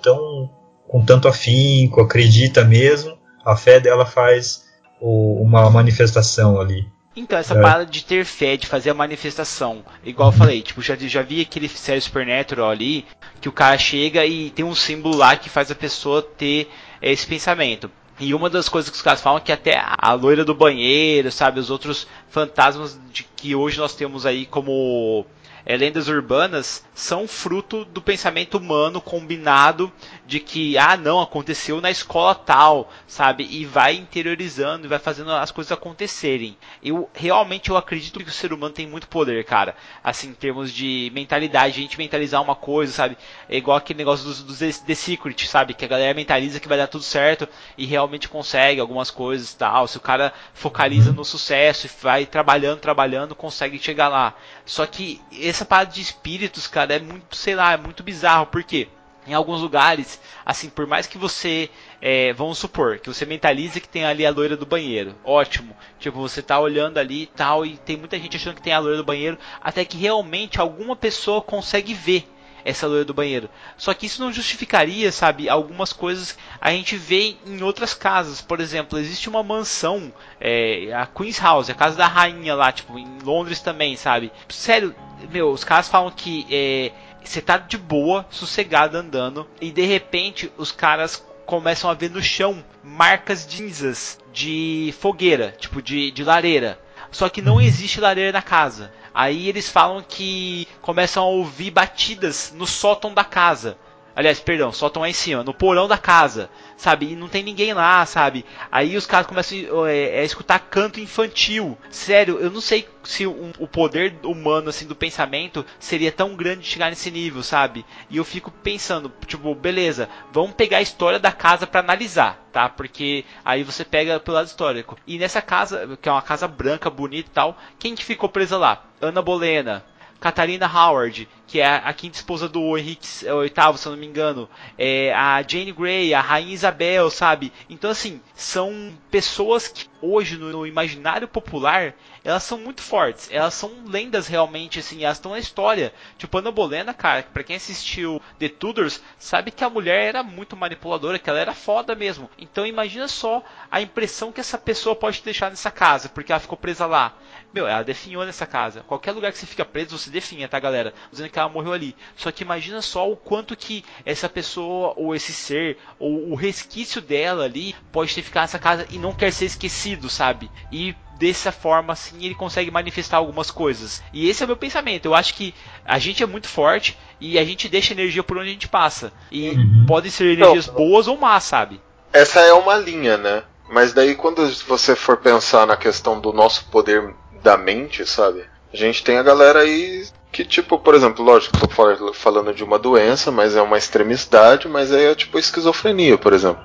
tão 0.02 0.50
com 0.88 1.04
tanto 1.04 1.28
afinco, 1.28 2.00
acredita 2.00 2.64
mesmo, 2.64 3.16
a 3.44 3.56
fé 3.56 3.80
dela 3.80 4.06
faz 4.06 4.64
o, 5.00 5.42
uma 5.42 5.68
manifestação 5.70 6.60
ali. 6.60 6.86
Então, 7.14 7.38
essa 7.38 7.54
é. 7.54 7.60
parada 7.60 7.84
de 7.84 8.04
ter 8.04 8.24
fé, 8.24 8.56
de 8.56 8.66
fazer 8.66 8.90
a 8.90 8.94
manifestação, 8.94 9.84
igual 10.02 10.30
eu 10.30 10.32
falei, 10.36 10.62
tipo, 10.62 10.80
já, 10.80 10.96
já 10.96 11.20
vi 11.20 11.42
aquele 11.42 11.68
série 11.68 12.00
Supernatural 12.00 12.70
ali, 12.70 13.04
que 13.40 13.48
o 13.48 13.52
cara 13.52 13.76
chega 13.76 14.24
e 14.24 14.50
tem 14.50 14.64
um 14.64 14.74
símbolo 14.74 15.16
lá 15.16 15.36
que 15.36 15.50
faz 15.50 15.70
a 15.70 15.74
pessoa 15.74 16.22
ter 16.22 16.70
esse 17.10 17.26
pensamento. 17.26 17.90
E 18.20 18.34
uma 18.34 18.48
das 18.48 18.68
coisas 18.68 18.90
que 18.90 18.96
os 18.96 19.02
caras 19.02 19.20
falam 19.20 19.38
é 19.38 19.40
que 19.40 19.52
até 19.52 19.82
a 19.84 20.12
loira 20.12 20.44
do 20.44 20.54
banheiro, 20.54 21.32
sabe, 21.32 21.58
os 21.58 21.70
outros 21.70 22.06
fantasmas 22.28 22.98
de 23.10 23.24
que 23.24 23.54
hoje 23.54 23.78
nós 23.78 23.94
temos 23.94 24.24
aí 24.24 24.46
como 24.46 25.26
é, 25.64 25.76
lendas 25.76 26.08
urbanas 26.08 26.84
são 26.94 27.26
fruto 27.26 27.84
do 27.84 28.02
pensamento 28.02 28.58
humano 28.58 29.00
combinado 29.00 29.92
de 30.26 30.40
que, 30.40 30.76
ah, 30.76 30.96
não, 30.96 31.20
aconteceu 31.20 31.80
na 31.80 31.90
escola 31.90 32.34
tal, 32.34 32.90
sabe? 33.06 33.46
E 33.50 33.64
vai 33.64 33.94
interiorizando 33.96 34.86
e 34.86 34.88
vai 34.88 34.98
fazendo 34.98 35.30
as 35.32 35.50
coisas 35.50 35.72
acontecerem. 35.72 36.56
Eu 36.82 37.08
realmente 37.14 37.70
eu 37.70 37.76
acredito 37.76 38.20
que 38.20 38.28
o 38.28 38.32
ser 38.32 38.52
humano 38.52 38.74
tem 38.74 38.86
muito 38.86 39.08
poder, 39.08 39.44
cara. 39.44 39.74
Assim, 40.02 40.28
em 40.28 40.34
termos 40.34 40.72
de 40.72 41.10
mentalidade, 41.14 41.78
a 41.78 41.82
gente 41.82 41.98
mentalizar 41.98 42.42
uma 42.42 42.54
coisa, 42.54 42.92
sabe? 42.92 43.16
É 43.48 43.56
igual 43.56 43.76
aquele 43.76 43.98
negócio 43.98 44.24
dos, 44.24 44.42
dos 44.42 44.78
The 44.78 44.94
Secret, 44.94 45.46
sabe? 45.46 45.74
Que 45.74 45.84
a 45.84 45.88
galera 45.88 46.14
mentaliza 46.14 46.60
que 46.60 46.68
vai 46.68 46.78
dar 46.78 46.86
tudo 46.86 47.04
certo 47.04 47.48
e 47.76 47.86
realmente 47.86 48.28
consegue 48.28 48.80
algumas 48.80 49.10
coisas 49.10 49.54
tal. 49.54 49.86
Se 49.86 49.96
o 49.96 50.00
cara 50.00 50.32
focaliza 50.54 51.12
no 51.12 51.24
sucesso 51.24 51.86
e 51.86 51.90
vai 52.02 52.26
trabalhando, 52.26 52.80
trabalhando, 52.80 53.34
consegue 53.34 53.78
chegar 53.78 54.08
lá. 54.08 54.34
Só 54.64 54.86
que 54.86 55.20
essa 55.52 55.64
parada 55.64 55.92
de 55.92 56.00
espíritos, 56.00 56.66
cara, 56.66 56.94
é 56.94 56.98
muito, 56.98 57.36
sei 57.36 57.54
lá, 57.54 57.72
é 57.72 57.76
muito 57.76 58.02
bizarro. 58.02 58.46
Por 58.46 58.62
quê? 58.62 58.88
Em 59.26 59.34
alguns 59.34 59.60
lugares, 59.60 60.20
assim, 60.44 60.68
por 60.68 60.86
mais 60.86 61.06
que 61.06 61.16
você, 61.16 61.70
é, 62.00 62.32
vamos 62.32 62.58
supor, 62.58 62.98
que 62.98 63.08
você 63.08 63.24
mentalize 63.24 63.80
que 63.80 63.88
tem 63.88 64.04
ali 64.04 64.26
a 64.26 64.30
loira 64.30 64.56
do 64.56 64.66
banheiro, 64.66 65.14
ótimo. 65.22 65.76
Tipo, 66.00 66.18
você 66.18 66.42
tá 66.42 66.58
olhando 66.58 66.98
ali 66.98 67.22
e 67.22 67.26
tal, 67.26 67.64
e 67.64 67.76
tem 67.76 67.96
muita 67.96 68.18
gente 68.18 68.36
achando 68.36 68.56
que 68.56 68.62
tem 68.62 68.72
a 68.72 68.80
loira 68.80 68.96
do 68.96 69.04
banheiro, 69.04 69.38
até 69.60 69.84
que 69.84 69.96
realmente 69.96 70.60
alguma 70.60 70.96
pessoa 70.96 71.40
consegue 71.40 71.94
ver 71.94 72.26
essa 72.64 72.86
loira 72.86 73.04
do 73.04 73.14
banheiro. 73.14 73.48
Só 73.76 73.92
que 73.94 74.06
isso 74.06 74.22
não 74.22 74.32
justificaria, 74.32 75.10
sabe, 75.12 75.48
algumas 75.48 75.92
coisas 75.92 76.36
a 76.60 76.70
gente 76.70 76.96
vê 76.96 77.36
em 77.46 77.62
outras 77.62 77.94
casas. 77.94 78.40
Por 78.40 78.60
exemplo, 78.60 78.98
existe 78.98 79.28
uma 79.28 79.42
mansão, 79.42 80.12
é, 80.40 80.92
a 80.94 81.06
Queen's 81.06 81.38
House, 81.38 81.70
a 81.70 81.74
casa 81.74 81.96
da 81.96 82.06
rainha 82.06 82.54
lá, 82.54 82.72
tipo, 82.72 82.98
em 82.98 83.18
Londres 83.22 83.60
também, 83.60 83.96
sabe? 83.96 84.32
Sério, 84.48 84.94
meu, 85.30 85.50
os 85.50 85.64
caras 85.64 85.88
falam 85.88 86.10
que 86.10 86.46
é, 86.50 86.92
você 87.24 87.40
tá 87.40 87.58
de 87.58 87.78
boa, 87.78 88.26
sossegado 88.30 88.96
andando, 88.96 89.46
e 89.60 89.70
de 89.70 89.84
repente 89.84 90.52
os 90.56 90.72
caras 90.72 91.24
começam 91.46 91.90
a 91.90 91.94
ver 91.94 92.10
no 92.10 92.22
chão 92.22 92.64
marcas 92.82 93.40
cinzas 93.40 94.18
de 94.32 94.94
fogueira, 94.98 95.54
tipo 95.58 95.82
de, 95.82 96.10
de 96.10 96.24
lareira. 96.24 96.78
Só 97.10 97.28
que 97.28 97.42
não 97.42 97.60
existe 97.60 98.00
lareira 98.00 98.32
na 98.32 98.42
casa. 98.42 98.90
Aí 99.14 99.48
eles 99.48 99.68
falam 99.68 100.02
que 100.06 100.66
começam 100.80 101.22
a 101.22 101.26
ouvir 101.26 101.70
batidas 101.70 102.52
no 102.56 102.66
sótão 102.66 103.12
da 103.12 103.24
casa. 103.24 103.76
Aliás, 104.14 104.40
perdão, 104.40 104.72
sótão 104.72 105.04
é 105.04 105.10
em 105.10 105.14
cima, 105.14 105.42
no 105.42 105.54
porão 105.54 105.88
da 105.88 105.96
casa, 105.96 106.50
sabe? 106.76 107.12
E 107.12 107.16
não 107.16 107.28
tem 107.28 107.42
ninguém 107.42 107.72
lá, 107.72 108.04
sabe? 108.04 108.44
Aí 108.70 108.96
os 108.96 109.06
caras 109.06 109.26
começam 109.26 109.86
é, 109.86 110.20
a 110.20 110.24
escutar 110.24 110.58
canto 110.58 111.00
infantil. 111.00 111.78
Sério, 111.90 112.38
eu 112.38 112.50
não 112.50 112.60
sei 112.60 112.86
se 113.04 113.26
um, 113.26 113.52
o 113.58 113.66
poder 113.66 114.14
humano, 114.22 114.68
assim, 114.68 114.86
do 114.86 114.94
pensamento 114.94 115.64
seria 115.78 116.12
tão 116.12 116.36
grande 116.36 116.62
de 116.62 116.68
chegar 116.68 116.90
nesse 116.90 117.10
nível, 117.10 117.42
sabe? 117.42 117.84
E 118.10 118.16
eu 118.16 118.24
fico 118.24 118.50
pensando, 118.50 119.10
tipo, 119.26 119.54
beleza, 119.54 120.08
vamos 120.30 120.52
pegar 120.52 120.78
a 120.78 120.82
história 120.82 121.18
da 121.18 121.32
casa 121.32 121.66
para 121.66 121.80
analisar, 121.80 122.46
tá? 122.52 122.68
Porque 122.68 123.24
aí 123.44 123.62
você 123.62 123.84
pega 123.84 124.20
pelo 124.20 124.36
lado 124.36 124.46
histórico. 124.46 124.98
E 125.06 125.18
nessa 125.18 125.40
casa, 125.40 125.98
que 126.00 126.08
é 126.08 126.12
uma 126.12 126.22
casa 126.22 126.46
branca, 126.46 126.90
bonita 126.90 127.28
e 127.28 127.32
tal, 127.32 127.56
quem 127.78 127.94
que 127.94 128.04
ficou 128.04 128.28
presa 128.28 128.58
lá? 128.58 128.84
Ana 129.00 129.20
Bolena, 129.20 129.84
Catarina 130.22 130.68
Howard, 130.68 131.28
que 131.48 131.60
é 131.60 131.66
a 131.66 131.92
quinta 131.92 132.16
esposa 132.16 132.48
do 132.48 132.78
Henrique 132.78 133.04
VIII, 133.04 133.76
se 133.76 133.86
eu 133.86 133.90
não 133.90 133.98
me 133.98 134.06
engano, 134.06 134.48
é 134.78 135.12
a 135.12 135.42
Jane 135.42 135.72
Grey, 135.72 136.14
a 136.14 136.20
Rainha 136.20 136.54
Isabel, 136.54 137.10
sabe? 137.10 137.52
Então, 137.68 137.90
assim, 137.90 138.20
são 138.32 138.96
pessoas 139.10 139.66
que 139.66 139.88
hoje 140.00 140.38
no, 140.38 140.50
no 140.50 140.64
imaginário 140.64 141.26
popular 141.26 141.94
elas 142.24 142.44
são 142.44 142.56
muito 142.56 142.82
fortes. 142.82 143.28
Elas 143.32 143.54
são 143.54 143.70
lendas 143.84 144.28
realmente, 144.28 144.78
assim, 144.78 145.04
elas 145.04 145.16
estão 145.16 145.32
na 145.32 145.38
história. 145.40 145.92
Tipo, 146.16 146.38
Ana 146.38 146.52
Bolena, 146.52 146.94
cara, 146.94 147.24
pra 147.24 147.42
quem 147.42 147.56
assistiu 147.56 148.22
The 148.38 148.48
Tudors, 148.48 149.02
sabe 149.18 149.50
que 149.50 149.64
a 149.64 149.70
mulher 149.70 150.04
era 150.04 150.22
muito 150.22 150.56
manipuladora, 150.56 151.18
que 151.18 151.28
ela 151.28 151.40
era 151.40 151.52
foda 151.52 151.94
mesmo. 151.94 152.30
Então 152.38 152.64
imagina 152.64 153.08
só 153.08 153.42
a 153.70 153.80
impressão 153.80 154.30
que 154.30 154.40
essa 154.40 154.56
pessoa 154.56 154.94
pode 154.94 155.20
deixar 155.22 155.50
nessa 155.50 155.70
casa, 155.70 156.08
porque 156.08 156.30
ela 156.30 156.40
ficou 156.40 156.56
presa 156.56 156.86
lá. 156.86 157.16
Meu, 157.52 157.66
ela 157.66 157.82
definhou 157.82 158.24
nessa 158.24 158.46
casa. 158.46 158.82
Qualquer 158.86 159.12
lugar 159.12 159.30
que 159.30 159.38
você 159.38 159.46
fica 159.46 159.64
preso, 159.64 159.98
você 159.98 160.10
definha, 160.10 160.48
tá, 160.48 160.58
galera? 160.58 160.94
Dizendo 161.10 161.28
que 161.28 161.38
ela 161.38 161.48
morreu 161.48 161.72
ali. 161.72 161.94
Só 162.16 162.32
que 162.32 162.42
imagina 162.42 162.80
só 162.80 163.10
o 163.10 163.16
quanto 163.16 163.56
que 163.56 163.84
essa 164.06 164.28
pessoa, 164.28 164.94
ou 164.96 165.14
esse 165.14 165.32
ser, 165.32 165.76
ou 165.98 166.30
o 166.30 166.34
resquício 166.34 167.02
dela 167.02 167.44
ali, 167.44 167.74
pode 167.92 168.14
ter 168.14 168.22
ficado 168.22 168.44
nessa 168.44 168.58
casa 168.58 168.86
e 168.90 168.98
não 168.98 169.12
quer 169.12 169.32
ser 169.32 169.44
esquecido, 169.44 170.08
sabe? 170.08 170.50
E 170.70 170.94
dessa 171.18 171.52
forma 171.52 171.92
assim 171.92 172.24
ele 172.24 172.34
consegue 172.34 172.70
manifestar 172.70 173.18
algumas 173.18 173.50
coisas. 173.50 174.02
E 174.12 174.28
esse 174.28 174.42
é 174.42 174.44
o 174.44 174.48
meu 174.48 174.56
pensamento. 174.56 175.06
Eu 175.06 175.14
acho 175.14 175.34
que 175.34 175.54
a 175.84 175.98
gente 175.98 176.22
é 176.22 176.26
muito 176.26 176.48
forte 176.48 176.98
e 177.20 177.38
a 177.38 177.44
gente 177.44 177.68
deixa 177.68 177.92
energia 177.92 178.22
por 178.22 178.38
onde 178.38 178.48
a 178.48 178.52
gente 178.52 178.68
passa. 178.68 179.12
E 179.30 179.50
uhum. 179.50 179.84
podem 179.86 180.10
ser 180.10 180.24
energias 180.24 180.64
então, 180.64 180.76
boas 180.76 181.06
ou 181.06 181.16
más, 181.16 181.44
sabe? 181.44 181.80
Essa 182.12 182.40
é 182.40 182.52
uma 182.52 182.76
linha, 182.76 183.16
né? 183.16 183.44
Mas 183.70 183.92
daí 183.92 184.14
quando 184.14 184.46
você 184.66 184.96
for 184.96 185.18
pensar 185.18 185.66
na 185.66 185.76
questão 185.76 186.20
do 186.20 186.32
nosso 186.32 186.64
poder 186.66 187.14
da 187.42 187.56
mente, 187.56 188.06
sabe? 188.06 188.44
A 188.72 188.76
gente 188.76 189.04
tem 189.04 189.18
a 189.18 189.22
galera 189.22 189.60
aí 189.60 190.06
que, 190.30 190.44
tipo, 190.44 190.78
por 190.78 190.94
exemplo, 190.94 191.24
lógico, 191.24 191.58
tô 191.58 192.12
falando 192.14 192.54
de 192.54 192.64
uma 192.64 192.78
doença, 192.78 193.30
mas 193.30 193.54
é 193.54 193.60
uma 193.60 193.76
extremidade, 193.76 194.66
mas 194.66 194.90
é 194.90 195.14
tipo 195.14 195.38
esquizofrenia, 195.38 196.16
por 196.16 196.32
exemplo. 196.32 196.64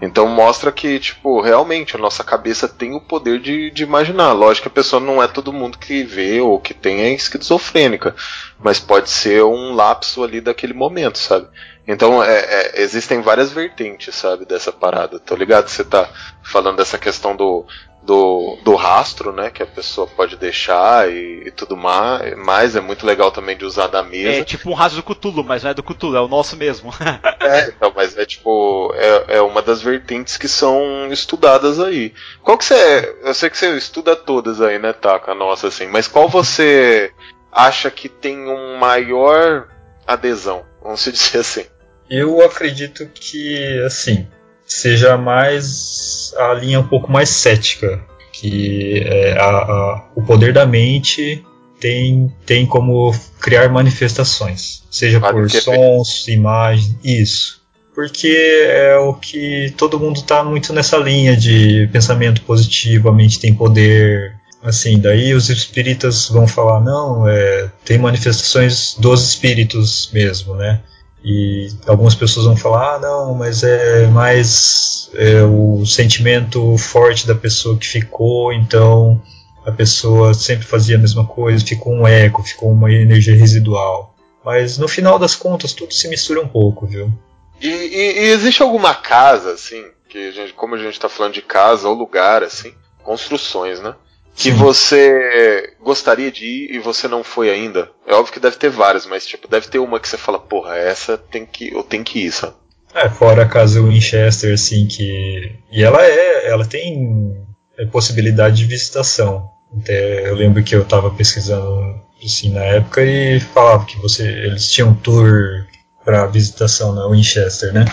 Então 0.00 0.28
mostra 0.28 0.70
que, 0.70 0.98
tipo, 1.00 1.40
realmente 1.40 1.96
a 1.96 1.98
nossa 1.98 2.22
cabeça 2.22 2.68
tem 2.68 2.94
o 2.94 3.00
poder 3.00 3.40
de, 3.40 3.70
de 3.70 3.82
imaginar. 3.82 4.32
Lógico 4.32 4.64
que 4.64 4.68
a 4.68 4.82
pessoa 4.82 5.00
não 5.00 5.22
é 5.22 5.26
todo 5.26 5.52
mundo 5.52 5.78
que 5.78 6.04
vê 6.04 6.40
ou 6.40 6.60
que 6.60 6.72
tem 6.72 7.00
é 7.00 7.12
esquizofrênica, 7.12 8.14
mas 8.60 8.78
pode 8.78 9.10
ser 9.10 9.42
um 9.42 9.74
lapso 9.74 10.22
ali 10.22 10.40
daquele 10.40 10.72
momento, 10.72 11.18
sabe? 11.18 11.48
Então 11.86 12.22
é, 12.22 12.38
é, 12.38 12.82
existem 12.82 13.22
várias 13.22 13.50
vertentes, 13.50 14.14
sabe, 14.14 14.44
dessa 14.44 14.70
parada. 14.70 15.18
Tô 15.18 15.34
ligado? 15.34 15.68
Você 15.68 15.82
tá 15.82 16.08
falando 16.44 16.76
dessa 16.76 16.98
questão 16.98 17.34
do, 17.34 17.66
do, 18.08 18.56
do 18.64 18.74
rastro, 18.74 19.32
né, 19.32 19.50
que 19.50 19.62
a 19.62 19.66
pessoa 19.66 20.06
pode 20.06 20.34
deixar 20.34 21.12
e, 21.12 21.42
e, 21.44 21.50
tudo 21.50 21.76
mais, 21.76 22.34
mas 22.38 22.74
é 22.74 22.80
muito 22.80 23.04
legal 23.04 23.30
também 23.30 23.54
de 23.54 23.66
usar 23.66 23.86
da 23.88 24.02
mesa. 24.02 24.40
É 24.40 24.44
tipo 24.44 24.70
um 24.70 24.72
rastro 24.72 25.02
do 25.02 25.14
Cthulhu, 25.14 25.44
mas 25.44 25.62
não 25.62 25.72
é 25.72 25.74
do 25.74 25.82
Cthulhu, 25.82 26.16
é 26.16 26.20
o 26.22 26.26
nosso 26.26 26.56
mesmo. 26.56 26.90
é, 27.38 27.68
então, 27.68 27.92
mas 27.94 28.16
é 28.16 28.24
tipo, 28.24 28.94
é, 28.96 29.36
é 29.36 29.42
uma 29.42 29.60
das 29.60 29.82
vertentes 29.82 30.38
que 30.38 30.48
são 30.48 31.12
estudadas 31.12 31.78
aí. 31.78 32.14
Qual 32.42 32.56
que 32.56 32.64
você 32.64 32.74
é? 32.74 33.14
Eu 33.24 33.34
sei 33.34 33.50
que 33.50 33.58
você 33.58 33.76
estuda 33.76 34.16
todas 34.16 34.62
aí, 34.62 34.78
né, 34.78 34.94
Taka, 34.94 35.34
nossa, 35.34 35.68
assim, 35.68 35.86
mas 35.86 36.08
qual 36.08 36.30
você 36.30 37.12
acha 37.52 37.90
que 37.90 38.08
tem 38.08 38.48
um 38.48 38.78
maior 38.78 39.68
adesão, 40.06 40.64
vamos 40.82 41.04
dizer 41.12 41.40
assim? 41.40 41.66
Eu 42.08 42.42
acredito 42.42 43.06
que, 43.12 43.82
assim, 43.84 44.26
seja 44.68 45.16
mais 45.16 46.32
a 46.36 46.52
linha 46.54 46.78
um 46.78 46.86
pouco 46.86 47.10
mais 47.10 47.30
cética, 47.30 48.00
que 48.32 49.02
é 49.04 49.32
a, 49.38 49.48
a, 49.48 50.04
o 50.14 50.22
poder 50.22 50.52
da 50.52 50.66
mente 50.66 51.44
tem, 51.80 52.32
tem 52.44 52.66
como 52.66 53.14
criar 53.40 53.68
manifestações, 53.68 54.82
seja 54.90 55.20
por 55.20 55.50
sons, 55.50 56.28
imagens, 56.28 56.94
isso. 57.02 57.58
Porque 57.94 58.28
é 58.68 58.96
o 58.96 59.14
que 59.14 59.74
todo 59.76 59.98
mundo 59.98 60.18
está 60.18 60.44
muito 60.44 60.72
nessa 60.72 60.96
linha 60.98 61.36
de 61.36 61.88
pensamento 61.92 62.42
positivo, 62.42 63.08
a 63.08 63.12
mente 63.12 63.40
tem 63.40 63.52
poder. 63.52 64.36
Assim, 64.62 64.98
daí 64.98 65.34
os 65.34 65.50
espíritas 65.50 66.28
vão 66.28 66.46
falar, 66.46 66.80
não, 66.80 67.28
é, 67.28 67.70
tem 67.84 67.96
manifestações 67.96 68.94
dos 68.98 69.28
espíritos 69.28 70.10
mesmo, 70.12 70.54
né? 70.54 70.80
E 71.22 71.68
algumas 71.86 72.14
pessoas 72.14 72.46
vão 72.46 72.56
falar, 72.56 72.94
ah, 72.94 72.98
não, 72.98 73.34
mas 73.34 73.62
é 73.62 74.06
mais 74.06 75.10
é, 75.14 75.42
o 75.42 75.84
sentimento 75.84 76.76
forte 76.78 77.26
da 77.26 77.34
pessoa 77.34 77.76
que 77.76 77.86
ficou, 77.86 78.52
então 78.52 79.20
a 79.66 79.72
pessoa 79.72 80.32
sempre 80.32 80.64
fazia 80.64 80.96
a 80.96 81.00
mesma 81.00 81.26
coisa, 81.26 81.64
ficou 81.64 81.92
um 81.92 82.06
eco, 82.06 82.42
ficou 82.42 82.70
uma 82.70 82.90
energia 82.92 83.36
residual. 83.36 84.14
Mas 84.44 84.78
no 84.78 84.88
final 84.88 85.18
das 85.18 85.34
contas 85.34 85.72
tudo 85.72 85.92
se 85.92 86.08
mistura 86.08 86.40
um 86.40 86.48
pouco, 86.48 86.86
viu? 86.86 87.12
E, 87.60 87.68
e, 87.68 88.18
e 88.20 88.24
existe 88.30 88.62
alguma 88.62 88.94
casa, 88.94 89.52
assim, 89.52 89.84
que 90.08 90.28
a 90.28 90.32
gente, 90.32 90.52
como 90.52 90.74
a 90.74 90.78
gente 90.78 90.92
está 90.92 91.08
falando 91.08 91.34
de 91.34 91.42
casa 91.42 91.88
ou 91.88 91.94
lugar, 91.94 92.42
assim, 92.42 92.72
construções, 93.02 93.80
né? 93.80 93.94
Que 94.38 94.50
você 94.52 95.74
gostaria 95.80 96.30
de 96.30 96.44
ir 96.44 96.74
e 96.76 96.78
você 96.78 97.08
não 97.08 97.24
foi 97.24 97.50
ainda? 97.50 97.90
É 98.06 98.14
óbvio 98.14 98.32
que 98.32 98.40
deve 98.40 98.56
ter 98.56 98.70
várias, 98.70 99.04
mas 99.04 99.26
tipo, 99.26 99.48
deve 99.48 99.68
ter 99.68 99.80
uma 99.80 99.98
que 99.98 100.08
você 100.08 100.16
fala, 100.16 100.38
porra, 100.38 100.76
essa 100.76 101.18
tem 101.18 101.44
que, 101.44 101.72
eu 101.72 101.82
tenho 101.82 102.04
que 102.04 102.20
ir, 102.20 102.32
sabe? 102.32 102.54
É, 102.94 103.08
fora 103.08 103.42
a 103.42 103.48
casa 103.48 103.82
Winchester, 103.82 104.54
assim, 104.54 104.86
que. 104.86 105.56
E 105.70 105.82
ela 105.82 106.02
é. 106.02 106.48
Ela 106.48 106.64
tem 106.64 107.36
é, 107.76 107.84
possibilidade 107.86 108.56
de 108.56 108.64
visitação. 108.64 109.50
Até 109.76 110.28
eu 110.28 110.34
lembro 110.34 110.62
que 110.62 110.74
eu 110.74 110.82
estava 110.82 111.10
pesquisando 111.10 112.00
assim 112.24 112.50
na 112.50 112.64
época 112.64 113.02
e 113.04 113.40
falava 113.40 113.84
que 113.84 113.98
você. 113.98 114.26
Eles 114.26 114.70
tinham 114.70 114.90
um 114.90 114.94
tour 114.94 115.66
para 116.04 116.26
visitação 116.26 116.94
na 116.94 117.06
Winchester, 117.08 117.72
né? 117.72 117.84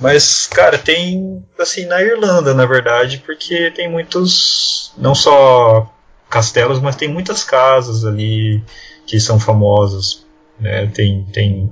Mas, 0.00 0.46
cara, 0.46 0.76
tem 0.76 1.44
assim 1.58 1.86
na 1.86 2.02
Irlanda, 2.02 2.52
na 2.52 2.66
verdade, 2.66 3.22
porque 3.24 3.70
tem 3.70 3.90
muitos 3.90 4.92
não 4.98 5.14
só 5.14 5.90
castelos, 6.28 6.80
mas 6.80 6.96
tem 6.96 7.08
muitas 7.08 7.44
casas 7.44 8.04
ali 8.04 8.62
que 9.06 9.20
são 9.20 9.38
famosas, 9.38 10.26
né? 10.58 10.86
Tem, 10.88 11.24
tem, 11.32 11.70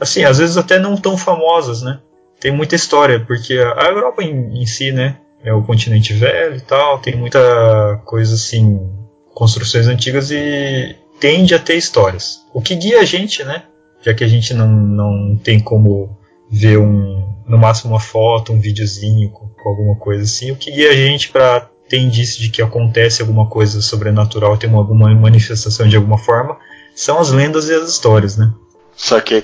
assim, 0.00 0.24
às 0.24 0.38
vezes 0.38 0.56
até 0.56 0.78
não 0.78 0.96
tão 0.96 1.16
famosas, 1.16 1.82
né? 1.82 2.00
Tem 2.40 2.50
muita 2.50 2.74
história, 2.74 3.20
porque 3.20 3.54
a 3.54 3.84
Europa 3.84 4.22
em, 4.22 4.62
em 4.62 4.66
si, 4.66 4.90
né? 4.90 5.18
É 5.44 5.52
o 5.52 5.62
continente 5.62 6.12
velho 6.12 6.56
e 6.56 6.60
tal, 6.60 6.98
tem 6.98 7.16
muita 7.16 8.00
coisa 8.04 8.34
assim, 8.34 8.90
construções 9.32 9.86
antigas 9.86 10.30
e 10.30 10.96
tende 11.18 11.54
a 11.54 11.58
ter 11.58 11.76
histórias. 11.76 12.40
O 12.52 12.60
que 12.60 12.74
guia 12.74 13.00
a 13.00 13.04
gente, 13.04 13.44
né? 13.44 13.62
Já 14.02 14.12
que 14.12 14.24
a 14.24 14.28
gente 14.28 14.52
não, 14.54 14.68
não 14.68 15.36
tem 15.36 15.60
como 15.60 16.18
ver 16.50 16.78
um, 16.78 17.29
no 17.50 17.58
máximo 17.58 17.92
uma 17.92 18.00
foto, 18.00 18.52
um 18.52 18.60
videozinho 18.60 19.30
com, 19.30 19.48
com 19.48 19.68
alguma 19.68 19.96
coisa 19.96 20.22
assim, 20.22 20.52
o 20.52 20.56
que 20.56 20.70
guia 20.70 20.90
a 20.90 20.94
gente 20.94 21.30
para 21.30 21.68
ter 21.88 21.98
indício 21.98 22.40
de 22.40 22.48
que 22.48 22.62
acontece 22.62 23.20
alguma 23.20 23.48
coisa 23.48 23.82
sobrenatural, 23.82 24.56
tem 24.56 24.72
alguma 24.72 25.12
manifestação 25.14 25.88
de 25.88 25.96
alguma 25.96 26.16
forma, 26.16 26.56
são 26.94 27.18
as 27.18 27.30
lendas 27.30 27.68
e 27.68 27.74
as 27.74 27.88
histórias, 27.88 28.36
né? 28.36 28.52
Saquei. 28.96 29.42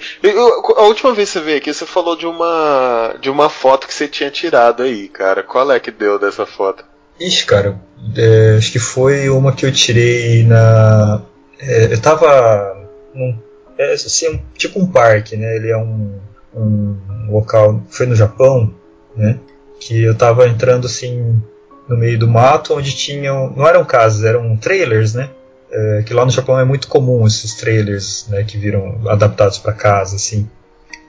A 0.77 0.83
última 0.83 1.15
vez 1.15 1.31
que 1.31 1.39
você 1.39 1.45
veio 1.45 1.59
aqui, 1.59 1.73
você 1.73 1.87
falou 1.87 2.15
de 2.15 2.27
uma 2.27 3.17
de 3.21 3.31
uma 3.31 3.49
foto 3.49 3.87
que 3.87 3.95
você 3.95 4.07
tinha 4.07 4.31
tirado 4.31 4.83
aí, 4.83 5.09
cara. 5.09 5.43
Qual 5.43 5.73
é 5.73 5.81
que 5.81 5.91
deu 5.91 6.19
dessa 6.19 6.45
foto? 6.45 6.85
Ixi, 7.19 7.47
cara, 7.47 7.81
é, 8.15 8.57
acho 8.59 8.71
que 8.71 8.79
foi 8.79 9.31
uma 9.31 9.53
que 9.53 9.65
eu 9.65 9.73
tirei 9.73 10.45
na. 10.45 11.23
É, 11.59 11.95
eu 11.95 12.01
tava 12.01 12.87
num. 13.15 13.39
É, 13.79 13.93
assim, 13.95 14.43
tipo 14.57 14.79
um 14.79 14.87
parque, 14.87 15.37
né? 15.37 15.57
Ele 15.57 15.71
é 15.71 15.77
um, 15.77 16.21
um 16.57 17.31
local. 17.31 17.83
Foi 17.91 18.07
no 18.07 18.15
Japão, 18.15 18.73
né? 19.15 19.39
Que 19.81 20.03
eu 20.03 20.15
tava 20.15 20.49
entrando 20.49 20.87
assim 20.87 21.41
no 21.89 21.97
meio 21.97 22.19
do 22.19 22.27
mato, 22.27 22.75
onde 22.75 22.97
tinham. 22.97 23.53
Não 23.55 23.67
eram 23.67 23.85
casas, 23.85 24.25
eram 24.25 24.57
trailers, 24.57 25.15
né? 25.15 25.31
É, 25.71 26.03
que 26.07 26.15
lá 26.15 26.25
no 26.25 26.31
Japão 26.31 26.59
é 26.59 26.65
muito 26.65 26.89
comum 26.89 27.27
esses 27.27 27.55
trailers, 27.55 28.27
né, 28.29 28.45
que 28.45 28.57
viram 28.57 29.01
adaptados 29.09 29.59
para 29.59 29.73
casa, 29.73 30.17
assim. 30.17 30.49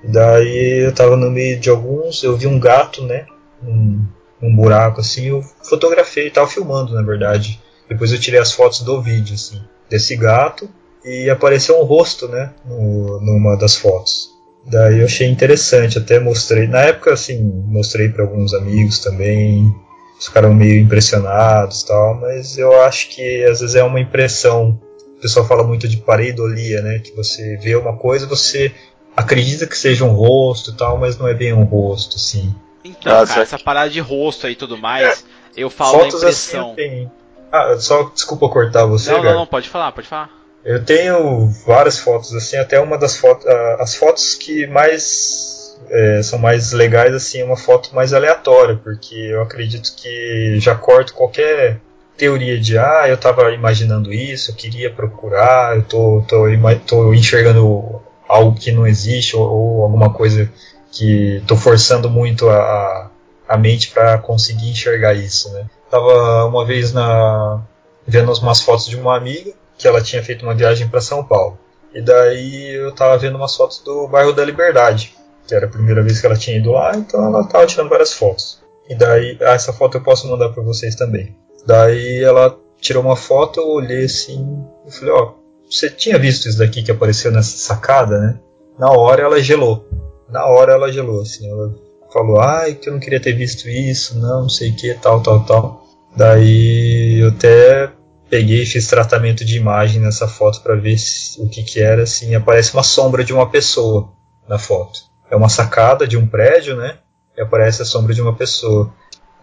Daí 0.03 0.85
eu 0.85 0.93
tava 0.93 1.15
no 1.15 1.29
meio 1.29 1.59
de 1.59 1.69
alguns, 1.69 2.23
eu 2.23 2.35
vi 2.35 2.47
um 2.47 2.59
gato, 2.59 3.03
né, 3.03 3.27
um, 3.63 4.03
um 4.41 4.55
buraco 4.55 5.01
assim, 5.01 5.25
eu 5.27 5.43
fotografei 5.63 6.29
tava 6.29 6.47
filmando, 6.47 6.93
na 6.93 7.03
verdade. 7.03 7.61
Depois 7.87 8.11
eu 8.11 8.19
tirei 8.19 8.39
as 8.39 8.51
fotos 8.51 8.81
do 8.81 9.01
vídeo, 9.01 9.35
assim, 9.35 9.61
desse 9.89 10.15
gato 10.15 10.67
e 11.05 11.29
apareceu 11.29 11.79
um 11.79 11.83
rosto, 11.83 12.27
né, 12.27 12.51
no, 12.65 13.21
numa 13.21 13.55
das 13.55 13.75
fotos. 13.75 14.36
Daí 14.67 14.99
eu 14.99 15.05
achei 15.05 15.27
interessante, 15.27 15.97
até 15.97 16.19
mostrei, 16.19 16.67
na 16.67 16.81
época 16.81 17.13
assim, 17.13 17.41
mostrei 17.67 18.09
para 18.09 18.23
alguns 18.23 18.53
amigos 18.53 18.99
também, 18.99 19.73
ficaram 20.19 20.53
meio 20.53 20.81
impressionados 20.81 21.83
tal, 21.83 22.15
mas 22.15 22.57
eu 22.57 22.81
acho 22.81 23.09
que 23.09 23.43
às 23.45 23.61
vezes 23.61 23.75
é 23.75 23.83
uma 23.83 23.99
impressão. 23.99 24.79
O 25.17 25.21
pessoal 25.21 25.47
fala 25.47 25.63
muito 25.63 25.87
de 25.87 25.97
pareidolia, 25.97 26.81
né? 26.81 26.99
Que 26.99 27.15
você 27.15 27.57
vê 27.57 27.75
uma 27.75 27.95
coisa, 27.95 28.27
você 28.27 28.73
acredita 29.15 29.65
que 29.65 29.77
seja 29.77 30.03
um 30.03 30.11
rosto 30.11 30.71
e 30.71 30.73
tal, 30.75 30.97
mas 30.97 31.17
não 31.17 31.27
é 31.27 31.33
bem 31.33 31.53
um 31.53 31.63
rosto, 31.63 32.17
assim. 32.17 32.53
Então, 32.83 33.19
ah, 33.19 33.25
cara, 33.25 33.41
essa 33.41 33.57
parada 33.57 33.89
de 33.89 33.99
rosto 33.99 34.47
aí 34.47 34.53
e 34.53 34.55
tudo 34.55 34.77
mais, 34.77 35.25
eu 35.55 35.69
falo 35.69 35.99
Fotos 35.99 36.21
da 36.21 36.27
assim, 36.27 36.57
impressão. 36.57 36.71
Assim, 36.73 37.11
Ah, 37.51 37.77
só 37.79 38.03
desculpa 38.03 38.49
cortar 38.49 38.85
você, 38.85 39.11
Não, 39.11 39.23
não, 39.23 39.33
não, 39.33 39.47
pode 39.47 39.69
falar, 39.69 39.91
pode 39.91 40.07
falar. 40.07 40.36
Eu 40.67 40.83
tenho 40.83 41.47
várias 41.65 41.97
fotos 41.97 42.35
assim, 42.35 42.57
até 42.57 42.77
uma 42.77 42.97
das 42.97 43.15
fotos, 43.15 43.47
as 43.79 43.95
fotos 43.95 44.35
que 44.35 44.67
mais 44.67 45.77
é, 45.89 46.21
são 46.21 46.37
mais 46.37 46.73
legais 46.73 47.15
assim, 47.15 47.41
uma 47.41 47.55
foto 47.55 47.95
mais 47.95 48.11
aleatória, 48.13 48.75
porque 48.75 49.15
eu 49.15 49.41
acredito 49.41 49.95
que 49.95 50.59
já 50.59 50.75
corto 50.75 51.13
qualquer 51.13 51.79
teoria 52.17 52.59
de 52.59 52.77
ah, 52.77 53.05
eu 53.07 53.15
estava 53.15 53.49
imaginando 53.53 54.11
isso, 54.11 54.51
eu 54.51 54.55
queria 54.55 54.91
procurar, 54.91 55.77
eu 55.77 55.83
tô, 55.83 56.21
tô, 56.27 56.43
tô 56.85 57.13
enxergando 57.13 58.01
algo 58.27 58.59
que 58.59 58.69
não 58.69 58.85
existe 58.85 59.37
ou, 59.37 59.49
ou 59.49 59.83
alguma 59.83 60.11
coisa 60.11 60.51
que 60.91 61.37
estou 61.37 61.55
forçando 61.55 62.09
muito 62.09 62.49
a, 62.49 63.09
a 63.47 63.57
mente 63.57 63.91
para 63.91 64.17
conseguir 64.17 64.71
enxergar 64.71 65.13
isso, 65.13 65.49
né? 65.53 65.65
Tava 65.89 66.43
uma 66.43 66.65
vez 66.65 66.91
na 66.91 67.61
vendo 68.05 68.33
umas 68.33 68.61
fotos 68.61 68.87
de 68.87 68.97
uma 68.97 69.15
amiga 69.15 69.53
que 69.77 69.87
ela 69.87 70.01
tinha 70.01 70.23
feito 70.23 70.43
uma 70.43 70.55
viagem 70.55 70.87
para 70.87 71.01
São 71.01 71.23
Paulo. 71.23 71.57
E 71.93 72.01
daí 72.01 72.75
eu 72.75 72.93
tava 72.93 73.17
vendo 73.17 73.35
umas 73.35 73.55
fotos 73.55 73.79
do 73.79 74.07
bairro 74.07 74.33
da 74.33 74.43
Liberdade 74.43 75.15
que 75.47 75.55
era 75.55 75.65
a 75.65 75.69
primeira 75.69 76.03
vez 76.03 76.19
que 76.19 76.25
ela 76.25 76.35
tinha 76.35 76.57
ido 76.57 76.71
lá, 76.71 76.95
então 76.95 77.23
ela 77.23 77.41
estava 77.41 77.65
tirando 77.65 77.89
várias 77.89 78.13
fotos. 78.13 78.59
E 78.89 78.95
daí, 78.95 79.37
ah, 79.41 79.53
essa 79.53 79.71
foto 79.71 79.97
eu 79.97 80.01
posso 80.03 80.27
mandar 80.27 80.49
para 80.49 80.61
vocês 80.61 80.93
também. 80.95 81.35
Daí 81.65 82.21
ela 82.21 82.57
tirou 82.79 83.01
uma 83.01 83.15
foto, 83.15 83.59
eu 83.59 83.67
olhei 83.67 84.05
assim, 84.05 84.63
e 84.85 84.91
falei, 84.91 85.13
ó, 85.13 85.23
oh, 85.23 85.69
você 85.69 85.89
tinha 85.89 86.19
visto 86.19 86.47
isso 86.47 86.59
daqui 86.59 86.83
que 86.83 86.91
apareceu 86.91 87.31
nessa 87.31 87.57
sacada, 87.57 88.19
né? 88.19 88.39
Na 88.77 88.91
hora 88.91 89.23
ela 89.23 89.39
gelou. 89.41 89.87
Na 90.29 90.45
hora 90.45 90.73
ela 90.73 90.91
gelou, 90.91 91.21
assim, 91.21 91.49
ela 91.49 91.73
falou, 92.11 92.39
ai, 92.39 92.73
que 92.73 92.89
eu 92.89 92.93
não 92.93 92.99
queria 92.99 93.19
ter 93.19 93.33
visto 93.33 93.67
isso, 93.67 94.17
não, 94.19 94.41
não 94.43 94.49
sei 94.49 94.71
o 94.71 94.75
que, 94.75 94.93
tal, 94.95 95.21
tal, 95.21 95.45
tal. 95.45 95.83
Daí 96.15 97.19
eu 97.21 97.29
até 97.29 97.91
peguei 98.29 98.63
e 98.63 98.65
fiz 98.65 98.87
tratamento 98.87 99.43
de 99.45 99.57
imagem 99.57 100.01
nessa 100.01 100.27
foto 100.27 100.61
para 100.61 100.75
ver 100.75 100.97
se, 100.97 101.41
o 101.41 101.49
que 101.49 101.63
que 101.63 101.79
era, 101.79 102.03
assim, 102.03 102.35
aparece 102.35 102.73
uma 102.73 102.83
sombra 102.83 103.23
de 103.23 103.33
uma 103.33 103.49
pessoa 103.49 104.11
na 104.47 104.57
foto 104.57 105.07
é 105.29 105.35
uma 105.35 105.49
sacada 105.49 106.07
de 106.07 106.17
um 106.17 106.25
prédio, 106.25 106.75
né? 106.75 106.97
E 107.37 107.41
aparece 107.41 107.81
a 107.81 107.85
sombra 107.85 108.13
de 108.13 108.21
uma 108.21 108.35
pessoa. 108.35 108.93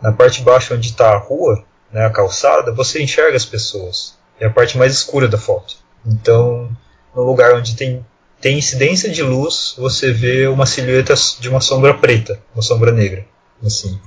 Na 0.03 0.12
parte 0.12 0.39
de 0.39 0.45
baixo, 0.45 0.74
onde 0.74 0.89
está 0.89 1.12
a 1.12 1.18
rua, 1.18 1.64
né, 1.93 2.05
a 2.05 2.11
calçada, 2.11 2.72
você 2.72 3.03
enxerga 3.03 3.37
as 3.37 3.45
pessoas. 3.45 4.18
É 4.41 4.47
a 4.47 4.51
parte 4.51 4.76
mais 4.76 4.93
escura 4.93 5.28
da 5.28 5.39
foto. 5.39 5.76
Então, 6.05 6.68
no 7.14 7.22
lugar 7.22 7.55
onde 7.55 7.76
tem, 7.76 8.05
tem 8.41 8.59
incidência 8.59 9.09
de 9.09 9.22
luz, 9.22 9.74
você 9.78 10.12
vê 10.12 10.47
uma 10.49 10.66
silhueta 10.66 11.14
de 11.39 11.49
uma 11.49 11.61
sombra 11.61 11.95
preta, 11.95 12.41
uma 12.55 12.62
sombra 12.62 12.91
negra, 12.91 13.24
assim. 13.64 13.99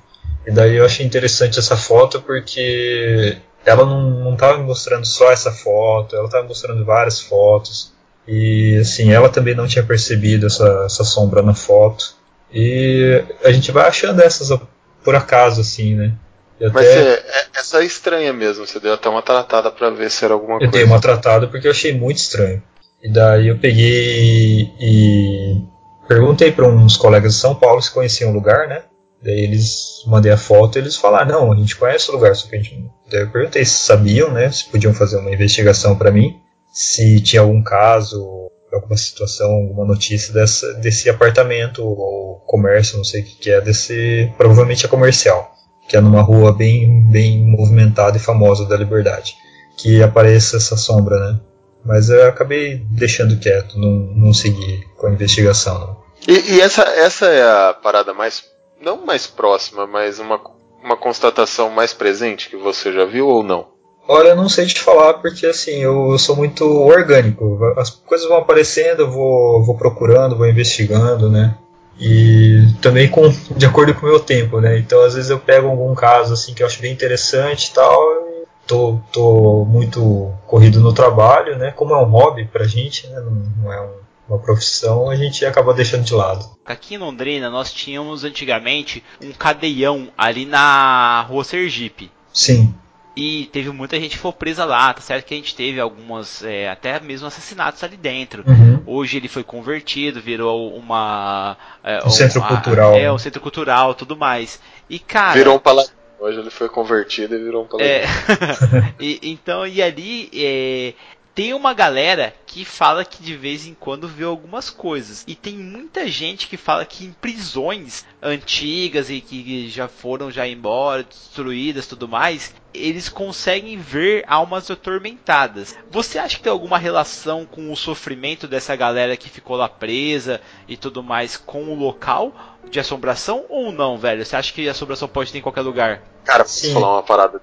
E 0.46 0.52
daí 0.52 0.76
eu 0.76 0.86
achei 0.86 1.06
interessante 1.06 1.58
essa 1.58 1.78
foto 1.78 2.22
porque 2.22 3.38
ela 3.68 3.86
não 3.86 4.34
estava 4.34 4.58
me 4.58 4.64
mostrando 4.64 5.06
só 5.06 5.30
essa 5.30 5.52
foto, 5.52 6.16
ela 6.16 6.28
estava 6.28 6.48
mostrando 6.48 6.86
várias 6.86 7.20
fotos. 7.20 7.92
E 8.26 8.78
assim, 8.80 9.12
ela 9.12 9.28
também 9.28 9.54
não 9.54 9.68
tinha 9.68 9.84
percebido 9.84 10.48
essa, 10.48 10.84
essa 10.86 11.04
sombra 11.04 11.42
na 11.42 11.54
foto. 11.54 12.16
E 12.52 13.22
a 13.44 13.52
gente 13.52 13.70
vai 13.74 13.86
achando 13.86 14.22
essas 14.22 14.58
por 15.04 15.16
acaso, 15.16 15.60
assim, 15.60 15.96
né? 15.96 16.14
Até... 16.56 16.70
Mas 16.70 16.86
é, 16.88 17.24
essa 17.58 17.82
é 17.82 17.86
estranha 17.86 18.32
mesmo, 18.32 18.66
você 18.66 18.80
deu 18.80 18.94
até 18.94 19.10
uma 19.10 19.22
tratada 19.22 19.70
para 19.70 19.90
ver 19.90 20.10
se 20.10 20.24
era 20.24 20.34
alguma 20.34 20.56
eu 20.56 20.60
coisa. 20.60 20.68
Eu 20.68 20.72
dei 20.72 20.84
uma 20.86 21.02
tratada 21.02 21.48
porque 21.48 21.68
eu 21.68 21.72
achei 21.72 21.94
muito 21.94 22.18
estranho. 22.18 22.64
E 23.04 23.12
daí 23.12 23.50
eu 23.50 23.58
peguei 23.60 24.72
e 24.80 25.62
perguntei 26.08 26.54
para 26.54 26.66
uns 26.66 26.96
colegas 26.96 27.34
de 27.34 27.40
São 27.40 27.54
Paulo 27.54 27.82
se 27.82 27.92
conheciam 27.92 28.32
o 28.32 28.34
lugar, 28.34 28.70
né? 28.70 28.84
Daí 29.28 29.42
eles 29.42 30.04
mandei 30.08 30.32
a 30.32 30.38
foto 30.38 30.78
e 30.78 30.80
eles 30.80 30.96
falaram: 30.96 31.28
não, 31.28 31.52
a 31.52 31.56
gente 31.56 31.76
conhece 31.76 32.10
o 32.10 32.14
lugar, 32.14 32.34
só 32.34 32.48
que 32.48 32.56
a 32.56 32.62
gente. 32.62 32.90
Daí 33.12 33.22
eu 33.22 33.30
perguntei 33.30 33.66
se 33.66 33.80
sabiam, 33.80 34.32
né? 34.32 34.50
Se 34.50 34.66
podiam 34.70 34.94
fazer 34.94 35.18
uma 35.18 35.32
investigação 35.32 35.96
para 35.96 36.10
mim 36.10 36.40
se 36.78 37.20
tinha 37.22 37.42
algum 37.42 37.64
caso, 37.64 38.52
alguma 38.72 38.96
situação, 38.96 39.50
alguma 39.50 39.84
notícia 39.84 40.32
dessa, 40.32 40.76
desse 40.76 41.10
apartamento 41.10 41.84
ou 41.84 42.36
comércio, 42.46 42.98
não 42.98 43.04
sei 43.04 43.22
o 43.22 43.26
que, 43.26 43.36
que 43.36 43.50
é, 43.50 43.60
desse. 43.60 44.32
Provavelmente 44.38 44.86
é 44.86 44.88
comercial, 44.90 45.56
que 45.90 45.98
é 45.98 46.02
numa 46.02 46.22
rua 46.22 46.54
bem, 46.54 47.10
bem 47.10 47.44
movimentada 47.44 48.18
e 48.18 48.20
famosa 48.20 48.66
da 48.66 48.78
Liberdade. 48.78 49.36
Que 49.76 50.04
apareça 50.04 50.58
essa 50.58 50.78
sombra, 50.78 51.20
né? 51.20 51.40
Mas 51.84 52.10
eu 52.10 52.28
acabei 52.28 52.86
deixando 52.92 53.40
quieto, 53.40 53.80
não, 53.80 53.92
não 53.92 54.34
segui 54.34 54.86
com 54.98 55.08
a 55.08 55.12
investigação. 55.12 55.80
Não. 55.80 55.98
E, 56.28 56.56
e 56.56 56.62
essa, 56.62 56.84
essa 56.84 57.26
é 57.26 57.42
a 57.42 57.74
parada 57.74 58.14
mais. 58.14 58.44
Não 58.80 59.06
mais 59.06 59.28
próxima, 59.28 59.88
mas 59.88 60.20
uma, 60.20 60.40
uma 60.84 60.96
constatação 60.96 61.70
mais 61.70 61.94
presente 61.94 62.50
que 62.50 62.56
você 62.56 62.92
já 62.94 63.06
viu 63.06 63.28
ou 63.28 63.44
não? 63.44 63.68
Olha, 64.08 64.30
eu 64.30 64.36
não 64.36 64.48
sei 64.48 64.66
te 64.66 64.80
falar 64.80 65.16
porque 65.16 65.46
assim, 65.46 65.80
eu, 65.82 66.18
sou 66.18 66.36
muito 66.36 66.64
orgânico. 66.64 67.60
As 67.78 67.90
coisas 67.90 68.28
vão 68.28 68.38
aparecendo, 68.38 69.02
eu 69.02 69.12
vou, 69.12 69.64
vou 69.64 69.76
procurando, 69.76 70.38
vou 70.38 70.48
investigando, 70.48 71.30
né? 71.30 71.58
E 72.00 72.68
também 72.82 73.10
com, 73.10 73.28
de 73.56 73.66
acordo 73.66 73.94
com 73.94 74.06
o 74.06 74.10
meu 74.10 74.20
tempo, 74.20 74.62
né? 74.62 74.78
Então 74.78 75.04
às 75.04 75.16
vezes 75.16 75.30
eu 75.30 75.40
pego 75.40 75.68
algum 75.68 75.94
caso 75.94 76.34
assim 76.34 76.54
que 76.54 76.64
eu 76.64 76.68
acho 76.68 76.82
bem 76.82 76.94
interessante 76.94 77.68
e 77.68 77.74
tal, 77.74 78.00
e 78.30 78.46
tô, 78.66 79.00
tô 79.12 79.66
muito 79.66 80.32
corrido 80.46 80.80
no 80.80 80.94
trabalho, 80.94 81.58
né? 81.58 81.72
Como 81.72 81.94
é 81.94 81.98
um 81.98 82.10
hobby 82.10 82.46
pra 82.46 82.66
gente, 82.66 83.08
né? 83.08 83.20
Não, 83.20 83.32
não 83.64 83.74
é 83.74 83.82
um, 83.82 84.07
uma 84.28 84.40
profissão, 84.40 85.10
a 85.10 85.16
gente 85.16 85.46
acaba 85.46 85.74
deixando 85.74 86.04
de 86.04 86.14
lado. 86.14 86.46
Aqui 86.66 86.96
em 86.96 86.98
Londrina 86.98 87.50
nós 87.50 87.72
tínhamos 87.72 88.24
antigamente 88.24 89.04
um 89.22 89.32
cadeião 89.32 90.10
ali 90.18 90.46
na 90.46 91.22
rua 91.28 91.44
Sergipe. 91.44 92.12
Sim. 92.34 92.74
E 93.16 93.50
teve 93.52 93.72
muita 93.72 94.00
gente 94.00 94.12
que 94.12 94.18
foi 94.20 94.32
presa 94.32 94.64
lá, 94.64 94.94
tá 94.94 95.02
certo 95.02 95.26
que 95.26 95.34
a 95.34 95.38
gente 95.38 95.56
teve 95.56 95.80
algumas, 95.80 96.44
é, 96.44 96.70
até 96.70 97.00
mesmo 97.00 97.26
assassinatos 97.26 97.84
ali 97.84 97.98
dentro. 97.98 98.44
Uhum. 98.46 98.84
Hoje 98.86 99.18
ele 99.18 99.28
foi 99.28 99.44
convertido, 99.44 100.22
virou 100.22 100.72
uma. 100.76 101.58
É, 101.84 102.06
um 102.06 102.12
centro 102.12 102.44
cultural. 102.44 102.94
É, 102.94 103.12
um 103.12 103.18
centro 103.18 103.42
cultural, 103.42 103.96
tudo 103.96 104.16
mais. 104.16 104.60
E 104.88 105.00
cara. 105.00 105.34
Virou 105.34 105.56
um 105.56 105.60
paladino. 105.60 105.98
Hoje 106.20 106.40
ele 106.40 106.52
foi 106.52 106.70
convertido 106.70 107.34
e 107.36 107.44
virou 107.44 107.64
um 107.64 107.68
paladino. 107.68 107.96
É, 107.96 108.94
e, 109.02 109.32
então, 109.32 109.66
e 109.66 109.82
ali 109.82 110.30
é, 110.36 110.94
tem 111.38 111.54
uma 111.54 111.72
galera 111.72 112.34
que 112.48 112.66
fala 112.66 113.06
que 113.06 113.22
de 113.22 113.38
vez 113.38 113.68
em 113.68 113.76
quando 113.76 114.08
vê 114.08 114.24
algumas 114.24 114.72
coisas. 114.72 115.24
E 115.28 115.36
tem 115.36 115.56
muita 115.56 116.08
gente 116.08 116.48
que 116.48 116.58
fala 116.58 116.84
que 116.84 117.06
em 117.06 117.12
prisões 117.12 118.04
antigas 118.20 119.12
e 119.12 119.22
que 119.22 119.70
já 119.70 119.88
foram 119.88 120.32
já 120.32 120.48
embora, 120.48 121.04
destruídas, 121.04 121.86
tudo 121.86 122.08
mais, 122.08 122.56
eles 122.74 123.08
conseguem 123.08 123.78
ver 123.78 124.26
almas 124.28 124.72
atormentadas. 124.72 125.76
Você 125.92 126.18
acha 126.18 126.38
que 126.38 126.42
tem 126.42 126.52
alguma 126.52 126.80
relação 126.80 127.46
com 127.46 127.72
o 127.72 127.78
sofrimento 127.78 128.48
dessa 128.48 128.76
galera 128.76 129.16
que 129.16 129.30
ficou 129.30 129.58
lá 129.58 129.70
presa 129.70 130.42
e 130.68 130.76
tudo 130.76 131.04
mais 131.04 131.38
com 131.38 131.66
o 131.66 131.76
local 131.76 132.57
de 132.70 132.80
assombração 132.80 133.46
ou 133.50 133.72
não, 133.72 133.98
velho? 133.98 134.26
Você 134.26 134.36
acha 134.36 134.54
que 134.54 134.68
a 134.68 134.72
assombração 134.72 135.08
pode 135.08 135.32
ter 135.32 135.40
em 135.40 135.42
qualquer 135.42 135.62
lugar? 135.62 136.02
Cara, 136.24 136.44
posso 136.44 136.74
falar 136.74 136.94
uma 136.94 137.04
parada 137.04 137.40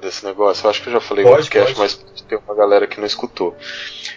desse 0.00 0.24
negócio? 0.24 0.64
Eu 0.64 0.70
acho 0.70 0.82
que 0.82 0.88
eu 0.88 0.92
já 0.92 1.00
falei 1.00 1.24
pode, 1.24 1.36
no 1.36 1.42
podcast, 1.42 1.78
mas 1.78 1.94
tem 2.28 2.38
uma 2.38 2.54
galera 2.54 2.86
que 2.86 2.98
não 2.98 3.06
escutou. 3.06 3.56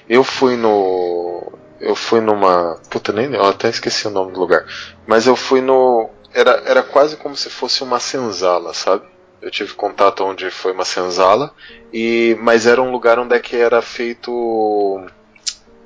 Eu 0.07 0.23
fui 0.23 0.55
no. 0.55 1.51
Eu 1.79 1.95
fui 1.95 2.21
numa. 2.21 2.79
Puta, 2.89 3.11
nem. 3.11 3.33
Eu 3.33 3.45
até 3.45 3.69
esqueci 3.69 4.07
o 4.07 4.11
nome 4.11 4.31
do 4.31 4.39
lugar. 4.39 4.65
Mas 5.05 5.27
eu 5.27 5.35
fui 5.35 5.61
no. 5.61 6.09
Era, 6.33 6.61
era 6.65 6.83
quase 6.83 7.17
como 7.17 7.35
se 7.35 7.49
fosse 7.49 7.83
uma 7.83 7.99
senzala, 7.99 8.73
sabe? 8.73 9.05
Eu 9.41 9.51
tive 9.51 9.73
contato 9.73 10.23
onde 10.23 10.49
foi 10.49 10.71
uma 10.71 10.85
senzala, 10.85 11.53
e 11.93 12.35
mas 12.39 12.65
era 12.65 12.81
um 12.81 12.91
lugar 12.91 13.19
onde 13.19 13.35
é 13.35 13.39
que 13.39 13.55
era 13.55 13.81
feito. 13.81 15.05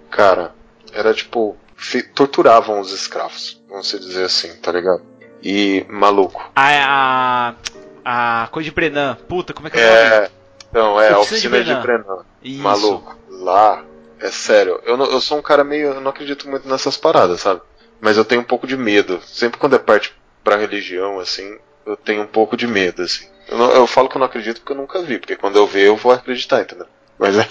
Cara, 0.10 0.54
era 0.94 1.14
tipo. 1.14 1.58
Torturavam 2.14 2.80
os 2.80 2.92
escravos, 2.92 3.62
vamos 3.70 3.90
dizer 3.90 4.26
assim, 4.26 4.56
tá 4.58 4.72
ligado? 4.72 5.02
E 5.42 5.86
maluco. 5.90 6.52
A, 6.56 7.56
a, 8.06 8.44
a 8.44 8.48
coisa 8.48 8.70
de 8.70 8.76
Brenan, 8.76 9.18
puta, 9.28 9.54
como 9.54 9.68
é 9.68 9.72
que 9.72 9.78
é, 9.78 9.82
é 9.82 10.30
Não, 10.74 11.00
é, 11.00 11.12
a 11.12 11.20
oficina 11.20 11.64
de 11.64 11.74
Brenan. 11.76 12.24
De 12.42 12.52
Brenan. 12.52 12.62
Maluco, 12.62 13.18
lá, 13.30 13.84
é 14.20 14.30
sério, 14.30 14.82
eu, 14.84 14.98
não, 14.98 15.06
eu 15.06 15.22
sou 15.22 15.38
um 15.38 15.42
cara 15.42 15.64
meio. 15.64 15.94
Eu 15.94 16.02
não 16.02 16.12
acredito 16.12 16.50
muito 16.50 16.68
nessas 16.68 16.98
paradas, 16.98 17.42
sabe? 17.42 17.62
Mas 18.02 18.18
eu 18.18 18.26
tenho 18.26 18.42
um 18.42 18.46
pouco 18.46 18.68
de 18.68 18.78
medo. 18.78 19.22
Sempre 19.26 19.60
quando 19.60 19.76
é 19.76 19.80
parte 19.80 20.14
pra 20.44 20.58
religião, 20.58 21.20
assim, 21.20 21.58
eu 21.86 21.96
tenho 21.96 22.24
um 22.24 22.28
pouco 22.28 22.58
de 22.58 22.68
medo, 22.68 23.02
assim. 23.02 23.28
Eu, 23.48 23.58
não, 23.58 23.72
eu, 23.72 23.88
falo 23.88 24.10
que 24.10 24.16
eu 24.16 24.20
não 24.20 24.28
acredito 24.28 24.60
porque 24.60 24.74
eu 24.74 24.78
nunca 24.78 25.02
vi, 25.02 25.18
porque 25.18 25.36
quando 25.36 25.56
eu 25.56 25.66
ver 25.66 25.88
eu 25.88 25.96
vou 25.96 26.12
acreditar, 26.12 26.62
entendeu? 26.62 26.86
Mas 27.18 27.38
é, 27.38 27.48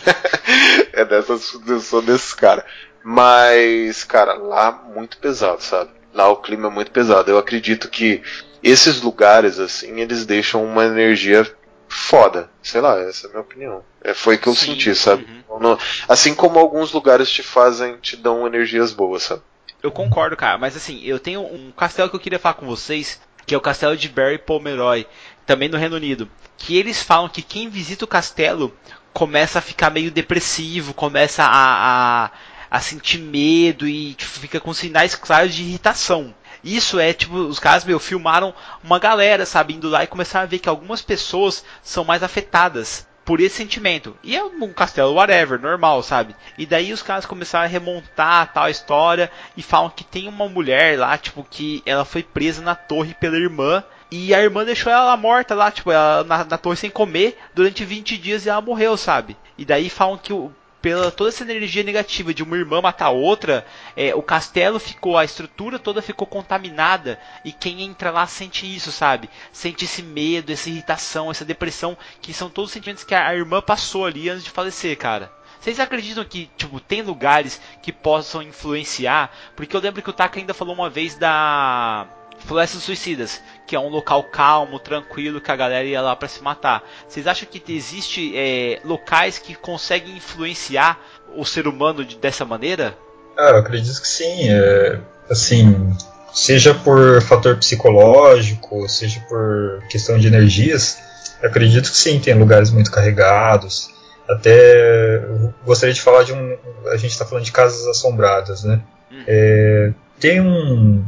é 1.01 1.05
dessas, 1.05 1.59
eu 1.67 1.81
sou 1.81 2.01
desse 2.01 2.35
cara. 2.37 2.65
Mas, 3.03 4.05
cara, 4.05 4.35
lá 4.35 4.73
muito 4.95 5.19
pesado, 5.19 5.63
sabe? 5.63 5.91
Lá 6.13 6.29
o 6.29 6.37
clima 6.37 6.69
é 6.69 6.71
muito 6.71 6.91
pesado. 6.91 7.31
Eu 7.31 7.39
acredito 7.39 7.89
que 7.89 8.23
esses 8.63 9.01
lugares, 9.01 9.59
assim, 9.59 10.01
eles 10.01 10.27
deixam 10.27 10.65
uma 10.65 10.85
energia 10.85 11.47
foda. 11.89 12.51
Sei 12.63 12.81
lá, 12.81 12.99
essa 13.01 13.27
é 13.27 13.29
a 13.29 13.31
minha 13.31 13.43
opinião. 13.43 13.83
É, 14.03 14.15
foi 14.15 14.37
que 14.37 14.49
eu 14.49 14.55
Sim, 14.55 14.73
senti, 14.73 14.95
sabe? 14.95 15.27
Uhum. 15.49 15.77
assim 16.09 16.35
como 16.35 16.59
alguns 16.59 16.93
lugares 16.93 17.31
te 17.31 17.43
fazem, 17.43 17.97
te 17.97 18.17
dão 18.17 18.47
energias 18.47 18.93
boas, 18.93 19.23
sabe? 19.23 19.43
Eu 19.83 19.91
concordo, 19.93 20.37
cara, 20.37 20.59
mas 20.59 20.77
assim, 20.77 21.01
eu 21.05 21.19
tenho 21.19 21.41
um 21.41 21.71
castelo 21.71 22.11
que 22.11 22.17
eu 22.17 22.21
queria 22.21 22.39
falar 22.39 22.55
com 22.55 22.67
vocês, 22.67 23.21
que 23.47 23.55
é 23.55 23.59
o 23.59 23.61
castelo 23.61 23.97
de 23.97 24.09
Barry 24.09 24.39
Pomeroy 24.39 25.07
também 25.47 25.69
no 25.69 25.79
Reino 25.79 25.97
Unido, 25.97 26.29
que 26.57 26.77
eles 26.77 27.03
falam 27.03 27.29
que 27.29 27.43
quem 27.43 27.69
visita 27.69 28.05
o 28.05 28.09
castelo 28.09 28.75
começa 29.13 29.61
a 29.61 29.63
ficar 29.63 29.91
meio 29.91 30.11
depressivo, 30.11 30.93
começa 30.93 31.45
a, 31.45 32.25
a, 32.27 32.31
a 32.71 32.81
sentir 32.81 33.19
medo 33.19 33.87
e 33.87 34.15
tipo, 34.15 34.31
fica 34.31 34.61
com 34.61 34.73
sinais 34.75 35.15
claros 35.15 35.55
de 35.55 35.63
irritação. 35.63 36.35
Isso 36.63 36.99
é 36.99 37.13
tipo, 37.13 37.37
os 37.37 37.59
caras, 37.59 37.85
meu, 37.85 37.99
filmaram 37.99 38.53
uma 38.83 38.99
galera, 38.99 39.47
sabe, 39.47 39.75
indo 39.75 39.89
lá 39.89 40.03
e 40.03 40.09
começaram 40.09 40.45
a 40.45 40.49
ver 40.49 40.59
que 40.59 40.69
algumas 40.69 41.01
pessoas 41.01 41.65
são 41.83 42.05
mais 42.05 42.23
afetadas 42.23 43.07
por 43.25 43.41
esse 43.41 43.57
sentimento. 43.57 44.17
E 44.25 44.35
é 44.35 44.43
um 44.43 44.73
castelo 44.73 45.13
whatever, 45.13 45.61
normal, 45.61 46.03
sabe? 46.03 46.35
E 46.57 46.65
daí 46.65 46.93
os 46.95 47.03
caras 47.03 47.27
começaram 47.27 47.67
a 47.67 47.69
remontar 47.69 48.53
tal 48.55 48.71
história 48.71 49.31
e 49.55 49.63
falam 49.63 49.91
que 49.91 50.03
tem 50.03 50.27
uma 50.29 50.49
mulher 50.49 50.99
lá, 50.99 51.17
tipo, 51.19 51.47
que 51.49 51.83
ela 51.85 52.07
foi 52.07 52.23
presa 52.23 52.63
na 52.63 52.75
torre 52.75 53.15
pela 53.15 53.37
irmã 53.37 53.85
e 54.11 54.35
a 54.35 54.43
irmã 54.43 54.65
deixou 54.65 54.91
ela 54.91 55.15
morta 55.17 55.55
lá, 55.55 55.71
tipo, 55.71 55.93
ela 55.93 56.25
na, 56.25 56.43
na 56.43 56.57
torre 56.57 56.77
sem 56.77 56.91
comer 56.91 57.39
durante 57.55 57.85
20 57.85 58.17
dias 58.17 58.47
e 58.47 58.49
ela 58.49 58.63
morreu, 58.63 58.97
sabe? 58.97 59.37
E 59.59 59.65
daí 59.65 59.91
falam 59.91 60.17
que 60.17 60.33
o, 60.33 60.51
pela 60.81 61.11
toda 61.11 61.31
essa 61.31 61.43
energia 61.43 61.83
negativa 61.83 62.33
de 62.33 62.43
uma 62.43 62.57
irmã 62.57 62.81
matar 62.81 63.11
outra, 63.11 63.67
é, 63.97 64.15
o 64.15 64.23
castelo 64.23 64.79
ficou, 64.79 65.17
a 65.17 65.25
estrutura 65.25 65.79
toda 65.79 66.03
ficou 66.03 66.27
contaminada 66.27 67.19
e 67.45 67.53
quem 67.53 67.83
entra 67.83 68.11
lá 68.11 68.27
sente 68.27 68.65
isso, 68.65 68.93
sabe? 68.93 69.29
Sente 69.53 69.85
esse 69.85 70.03
medo, 70.03 70.53
essa 70.53 70.69
irritação, 70.69 71.31
essa 71.31 71.45
depressão, 71.45 71.97
que 72.21 72.33
são 72.33 72.49
todos 72.49 72.71
os 72.71 72.75
sentimentos 72.75 73.05
que 73.05 73.15
a 73.15 73.35
irmã 73.35 73.61
passou 73.61 74.07
ali 74.07 74.29
antes 74.29 74.45
de 74.45 74.51
falecer, 74.51 74.97
cara. 74.97 75.33
Vocês 75.61 75.81
acreditam 75.81 76.25
que, 76.25 76.49
tipo, 76.57 76.79
tem 76.79 77.03
lugares 77.03 77.61
que 77.83 77.93
possam 77.93 78.43
influenciar? 78.43 79.33
Porque 79.57 79.75
eu 79.75 79.81
lembro 79.81 80.01
que 80.01 80.11
o 80.11 80.13
Taka 80.13 80.39
ainda 80.39 80.55
falou 80.55 80.75
uma 80.75 80.89
vez 80.89 81.17
da 81.17 82.07
Florestas 82.39 82.83
Suicidas, 82.85 83.43
que 83.69 83.77
é 83.77 83.79
um 83.79 83.91
local 83.91 84.25
calmo, 84.25 84.79
tranquilo, 84.79 85.43
que 85.43 85.53
a 85.53 85.57
galera 85.57 85.85
ia 85.85 86.01
lá 86.01 86.17
para 86.17 86.27
se 86.27 86.43
matar. 86.43 86.83
Vocês 87.07 87.27
acham 87.27 87.47
que 87.47 87.63
existe 87.71 88.33
é, 88.35 88.81
locais 88.83 89.39
que 89.39 89.55
conseguem 89.55 90.17
influenciar 90.17 90.99
o 91.37 91.45
ser 91.45 91.69
humano 91.69 92.03
de, 92.03 92.17
dessa 92.17 92.47
maneira? 92.47 92.97
Ah, 93.39 93.51
eu 93.51 93.57
acredito 93.59 94.01
que 94.01 94.09
sim. 94.09 94.49
É, 94.49 94.99
assim, 95.29 95.95
seja 96.33 96.73
por 96.73 97.21
fator 97.21 97.59
psicológico, 97.59 98.89
seja 98.89 99.21
por 99.29 99.85
questão 99.91 100.19
de 100.19 100.27
energias, 100.27 100.99
acredito 101.43 101.91
que 101.91 101.97
sim, 101.97 102.19
tem 102.19 102.33
lugares 102.33 102.71
muito 102.71 102.91
carregados. 102.91 103.91
Até 104.27 105.23
gostaria 105.65 105.95
de 105.95 106.01
falar 106.01 106.23
de 106.23 106.33
um. 106.33 106.57
A 106.87 106.97
gente 106.97 107.13
está 107.13 107.27
falando 107.27 107.45
de 107.45 107.53
casas 107.53 107.87
assombradas, 107.87 108.65
né? 108.65 108.81
Hum. 109.13 109.25
É, 109.27 109.93
tem 110.19 110.41
um, 110.41 111.05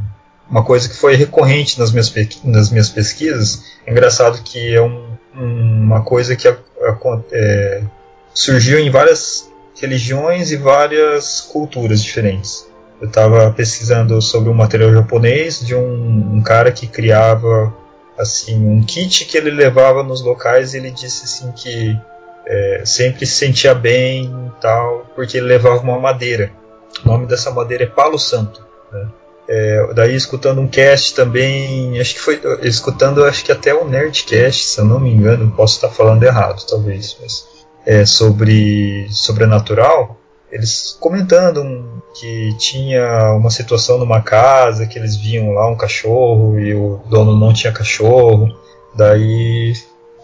uma 0.51 0.63
coisa 0.63 0.89
que 0.89 0.95
foi 0.95 1.15
recorrente 1.15 1.79
nas 1.79 1.91
minhas, 1.93 2.13
nas 2.43 2.69
minhas 2.69 2.89
pesquisas. 2.89 3.63
É 3.87 3.91
engraçado 3.91 4.43
que 4.43 4.75
é 4.75 4.81
um, 4.81 5.17
uma 5.33 6.03
coisa 6.03 6.35
que 6.35 6.45
é, 6.47 7.81
surgiu 8.33 8.77
em 8.77 8.89
várias 8.89 9.49
religiões 9.79 10.51
e 10.51 10.57
várias 10.57 11.39
culturas 11.39 12.03
diferentes. 12.03 12.69
Eu 12.99 13.07
estava 13.07 13.49
pesquisando 13.51 14.21
sobre 14.21 14.49
um 14.49 14.53
material 14.53 14.93
japonês 14.93 15.65
de 15.65 15.73
um, 15.73 16.35
um, 16.35 16.41
cara 16.41 16.71
que 16.71 16.85
criava 16.85 17.73
assim 18.19 18.63
um 18.63 18.83
kit 18.83 19.25
que 19.25 19.37
ele 19.37 19.49
levava 19.49 20.03
nos 20.03 20.21
locais 20.21 20.73
e 20.73 20.77
ele 20.77 20.91
disse 20.91 21.23
assim 21.23 21.51
que 21.53 21.97
é, 22.45 22.83
sempre 22.85 23.25
se 23.25 23.35
sentia 23.35 23.73
bem 23.73 24.51
tal 24.59 25.07
porque 25.15 25.37
ele 25.37 25.47
levava 25.47 25.81
uma 25.81 25.97
madeira. 25.97 26.51
O 27.03 27.07
nome 27.07 27.25
dessa 27.25 27.49
madeira 27.49 27.85
é 27.85 27.87
palo 27.87 28.19
santo. 28.19 28.63
Né? 28.91 29.07
É, 29.53 29.93
daí 29.93 30.15
escutando 30.15 30.61
um 30.61 30.67
cast 30.67 31.13
também, 31.13 31.99
acho 31.99 32.13
que 32.13 32.21
foi 32.21 32.41
escutando 32.61 33.25
acho 33.25 33.43
que 33.43 33.51
até 33.51 33.73
o 33.73 33.83
Nerdcast, 33.83 34.63
se 34.63 34.79
eu 34.79 34.85
não 34.85 34.97
me 34.97 35.11
engano, 35.11 35.51
posso 35.51 35.75
estar 35.75 35.89
falando 35.89 36.23
errado, 36.23 36.65
talvez, 36.65 37.17
mas 37.19 37.45
é, 37.85 38.05
sobre 38.05 39.09
sobrenatural, 39.09 40.17
eles 40.49 40.95
comentando 40.97 42.01
que 42.17 42.55
tinha 42.57 43.33
uma 43.33 43.49
situação 43.49 43.97
numa 43.97 44.21
casa 44.21 44.87
que 44.87 44.97
eles 44.97 45.17
viam 45.17 45.51
lá 45.51 45.69
um 45.69 45.75
cachorro 45.75 46.57
e 46.57 46.73
o 46.73 47.01
dono 47.09 47.37
não 47.37 47.51
tinha 47.51 47.73
cachorro, 47.73 48.47
daí 48.95 49.73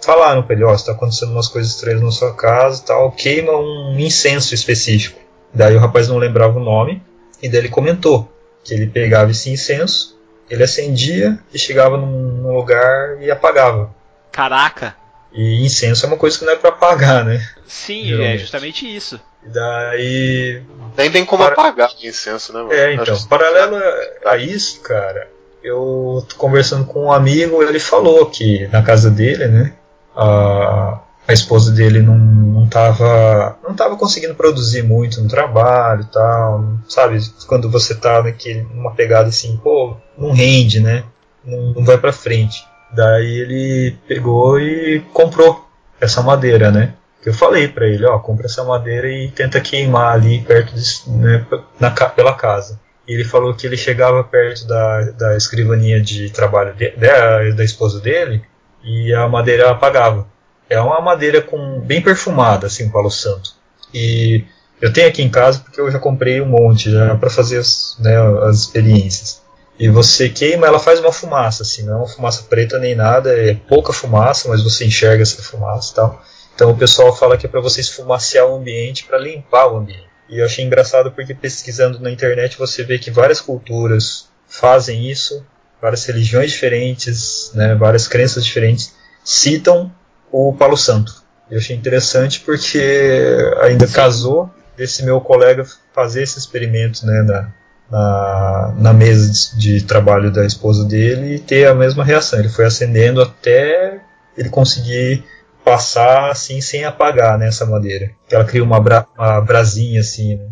falaram 0.01 0.41
para 0.41 0.55
ele, 0.55 0.63
ó, 0.63 0.71
oh, 0.71 0.73
está 0.73 0.93
acontecendo 0.93 1.33
umas 1.33 1.49
coisas 1.49 1.73
estranhas 1.73 2.01
na 2.01 2.11
sua 2.11 2.33
casa, 2.33 2.81
tal, 2.81 3.11
queima 3.11 3.51
um 3.51 3.93
incenso 3.99 4.55
específico. 4.55 5.19
Daí 5.53 5.75
o 5.75 5.79
rapaz 5.79 6.07
não 6.07 6.17
lembrava 6.17 6.57
o 6.57 6.63
nome 6.63 7.03
e 7.43 7.49
daí 7.49 7.59
ele 7.59 7.69
comentou 7.69 8.36
que 8.67 8.73
ele 8.73 8.85
pegava 8.85 9.31
esse 9.31 9.49
incenso, 9.49 10.19
ele 10.49 10.63
acendia 10.63 11.39
e 11.53 11.57
chegava 11.57 11.97
num, 11.97 12.05
num 12.05 12.53
lugar 12.53 13.21
e 13.21 13.31
apagava. 13.31 13.95
Caraca! 14.31 14.93
E 15.31 15.65
incenso 15.65 16.05
é 16.05 16.07
uma 16.07 16.17
coisa 16.17 16.37
que 16.37 16.45
não 16.45 16.51
é 16.51 16.55
para 16.57 16.69
apagar, 16.69 17.23
né? 17.23 17.47
Sim, 17.65 18.03
é 18.03 18.07
Geralmente. 18.07 18.35
é 18.35 18.37
justamente 18.39 18.95
isso. 18.95 19.19
E 19.45 19.49
daí. 19.49 20.61
Nem 20.97 21.11
tem 21.11 21.25
como 21.25 21.43
para... 21.43 21.53
apagar 21.53 21.91
incenso, 22.03 22.51
né? 22.51 22.59
Mano? 22.59 22.73
É, 22.73 22.93
então. 22.93 23.17
Paralelo 23.27 23.77
a 24.25 24.37
isso, 24.37 24.81
cara, 24.81 25.29
eu 25.63 26.25
tô 26.27 26.35
conversando 26.35 26.85
com 26.85 27.05
um 27.05 27.11
amigo, 27.11 27.63
ele 27.63 27.79
falou 27.79 28.25
que 28.25 28.67
na 28.67 28.81
casa 28.81 29.09
dele, 29.09 29.47
né? 29.47 29.73
A, 30.15 30.99
a 31.27 31.33
esposa 31.33 31.71
dele 31.71 31.99
não, 31.99 32.17
não 32.17 32.67
tava, 32.67 33.57
não 33.61 33.75
tava 33.75 33.97
conseguindo 33.97 34.33
produzir 34.33 34.81
muito 34.81 35.21
no 35.21 35.27
trabalho 35.27 36.01
e 36.01 36.05
tal, 36.05 36.77
sabe? 36.87 37.19
Quando 37.47 37.69
você 37.69 37.93
tá 37.95 38.23
naquele, 38.23 38.61
numa 38.73 38.95
pegada 38.95 39.27
assim, 39.27 39.57
pô, 39.57 39.97
não 40.17 40.31
rende, 40.31 40.79
né? 40.79 41.03
Não, 41.43 41.73
não 41.73 41.83
vai 41.83 41.97
para 41.97 42.13
frente. 42.13 42.65
Daí 42.93 43.39
ele 43.39 43.97
pegou 44.07 44.57
e 44.59 45.01
comprou 45.13 45.67
essa 45.99 46.21
madeira, 46.21 46.71
né? 46.71 46.93
Eu 47.25 47.33
falei 47.33 47.67
para 47.67 47.85
ele, 47.85 48.05
ó, 48.05 48.17
compra 48.19 48.45
essa 48.45 48.63
madeira 48.63 49.09
e 49.09 49.29
tenta 49.29 49.59
queimar 49.59 50.13
ali 50.13 50.39
perto 50.41 50.73
de, 50.73 51.09
né, 51.09 51.45
na, 51.77 51.91
pela 51.91 52.33
casa. 52.33 52.79
E 53.05 53.13
ele 53.13 53.25
falou 53.25 53.53
que 53.53 53.67
ele 53.67 53.75
chegava 53.75 54.23
perto 54.23 54.65
da, 54.65 55.01
da 55.11 55.35
escrivaninha 55.35 55.99
de 55.99 56.29
trabalho 56.29 56.73
de, 56.73 56.91
da, 56.91 57.49
da 57.51 57.63
esposa 57.65 57.99
dele 57.99 58.43
e 58.81 59.13
a 59.13 59.27
madeira 59.27 59.71
apagava. 59.71 60.25
É 60.69 60.79
uma 60.79 60.99
madeira 61.01 61.41
com 61.41 61.79
bem 61.79 62.01
perfumada, 62.01 62.67
assim, 62.67 62.89
Palo 62.89 63.09
Santo. 63.09 63.51
E 63.93 64.43
Eu 64.79 64.93
tenho 64.93 65.07
aqui 65.07 65.23
em 65.23 65.29
casa 65.29 65.59
porque 65.59 65.81
eu 65.81 65.89
já 65.89 65.99
comprei 65.99 66.39
um 66.39 66.45
monte 66.45 66.91
já 66.91 67.15
para 67.15 67.29
fazer 67.29 67.57
as, 67.57 67.97
né, 67.99 68.15
as 68.43 68.59
experiências. 68.59 69.41
E 69.79 69.89
você 69.89 70.29
queima, 70.29 70.65
ela 70.65 70.79
faz 70.79 70.99
uma 70.99 71.11
fumaça, 71.11 71.63
assim, 71.63 71.83
não 71.83 71.93
é 71.93 71.97
uma 71.97 72.07
fumaça 72.07 72.43
preta 72.43 72.79
nem 72.79 72.95
nada, 72.95 73.31
é 73.31 73.53
pouca 73.53 73.93
fumaça, 73.93 74.49
mas 74.49 74.63
você 74.63 74.85
enxerga 74.85 75.21
essa 75.21 75.41
fumaça 75.41 75.91
e 75.91 75.95
tal. 75.95 76.25
Então 76.55 76.71
o 76.71 76.77
pessoal 76.77 77.15
fala 77.15 77.37
que 77.37 77.45
é 77.45 77.49
para 77.49 77.61
você 77.61 77.81
esfumaciar 77.81 78.47
o 78.47 78.55
ambiente 78.55 79.05
para 79.05 79.19
limpar 79.19 79.71
o 79.71 79.77
ambiente. 79.77 80.07
E 80.29 80.39
eu 80.39 80.45
achei 80.45 80.65
engraçado 80.65 81.11
porque 81.11 81.33
pesquisando 81.33 81.99
na 81.99 82.11
internet 82.11 82.57
você 82.57 82.83
vê 82.83 82.97
que 82.97 83.11
várias 83.11 83.39
culturas 83.39 84.27
fazem 84.47 85.09
isso, 85.09 85.45
várias 85.81 86.05
religiões 86.05 86.51
diferentes, 86.51 87.51
né, 87.53 87.75
várias 87.75 88.07
crenças 88.07 88.43
diferentes 88.43 88.93
citam 89.23 89.91
o 90.31 90.53
Palo 90.53 90.77
Santo. 90.77 91.23
Eu 91.49 91.57
achei 91.57 91.75
interessante 91.75 92.41
porque 92.41 93.37
ainda 93.61 93.87
casou 93.87 94.49
desse 94.75 95.03
meu 95.03 95.19
colega 95.21 95.65
fazer 95.93 96.23
esse 96.23 96.37
experimento 96.37 97.05
né, 97.05 97.21
na, 97.23 97.53
na, 97.89 98.73
na 98.77 98.93
mesa 98.93 99.55
de, 99.57 99.79
de 99.79 99.83
trabalho 99.85 100.31
da 100.31 100.45
esposa 100.45 100.85
dele 100.85 101.35
e 101.35 101.39
ter 101.39 101.67
a 101.67 101.73
mesma 101.73 102.03
reação. 102.03 102.39
Ele 102.39 102.49
foi 102.49 102.65
acendendo 102.65 103.21
até 103.21 104.01
ele 104.37 104.49
conseguir 104.49 105.23
passar 105.63 106.31
assim 106.31 106.61
sem 106.61 106.85
apagar 106.85 107.37
nessa 107.37 107.65
né, 107.65 107.71
madeira. 107.71 108.11
Ela 108.29 108.45
cria 108.45 108.63
uma, 108.63 108.79
bra, 108.79 109.05
uma 109.17 109.41
brasinha 109.41 109.99
assim, 110.01 110.35
né? 110.35 110.47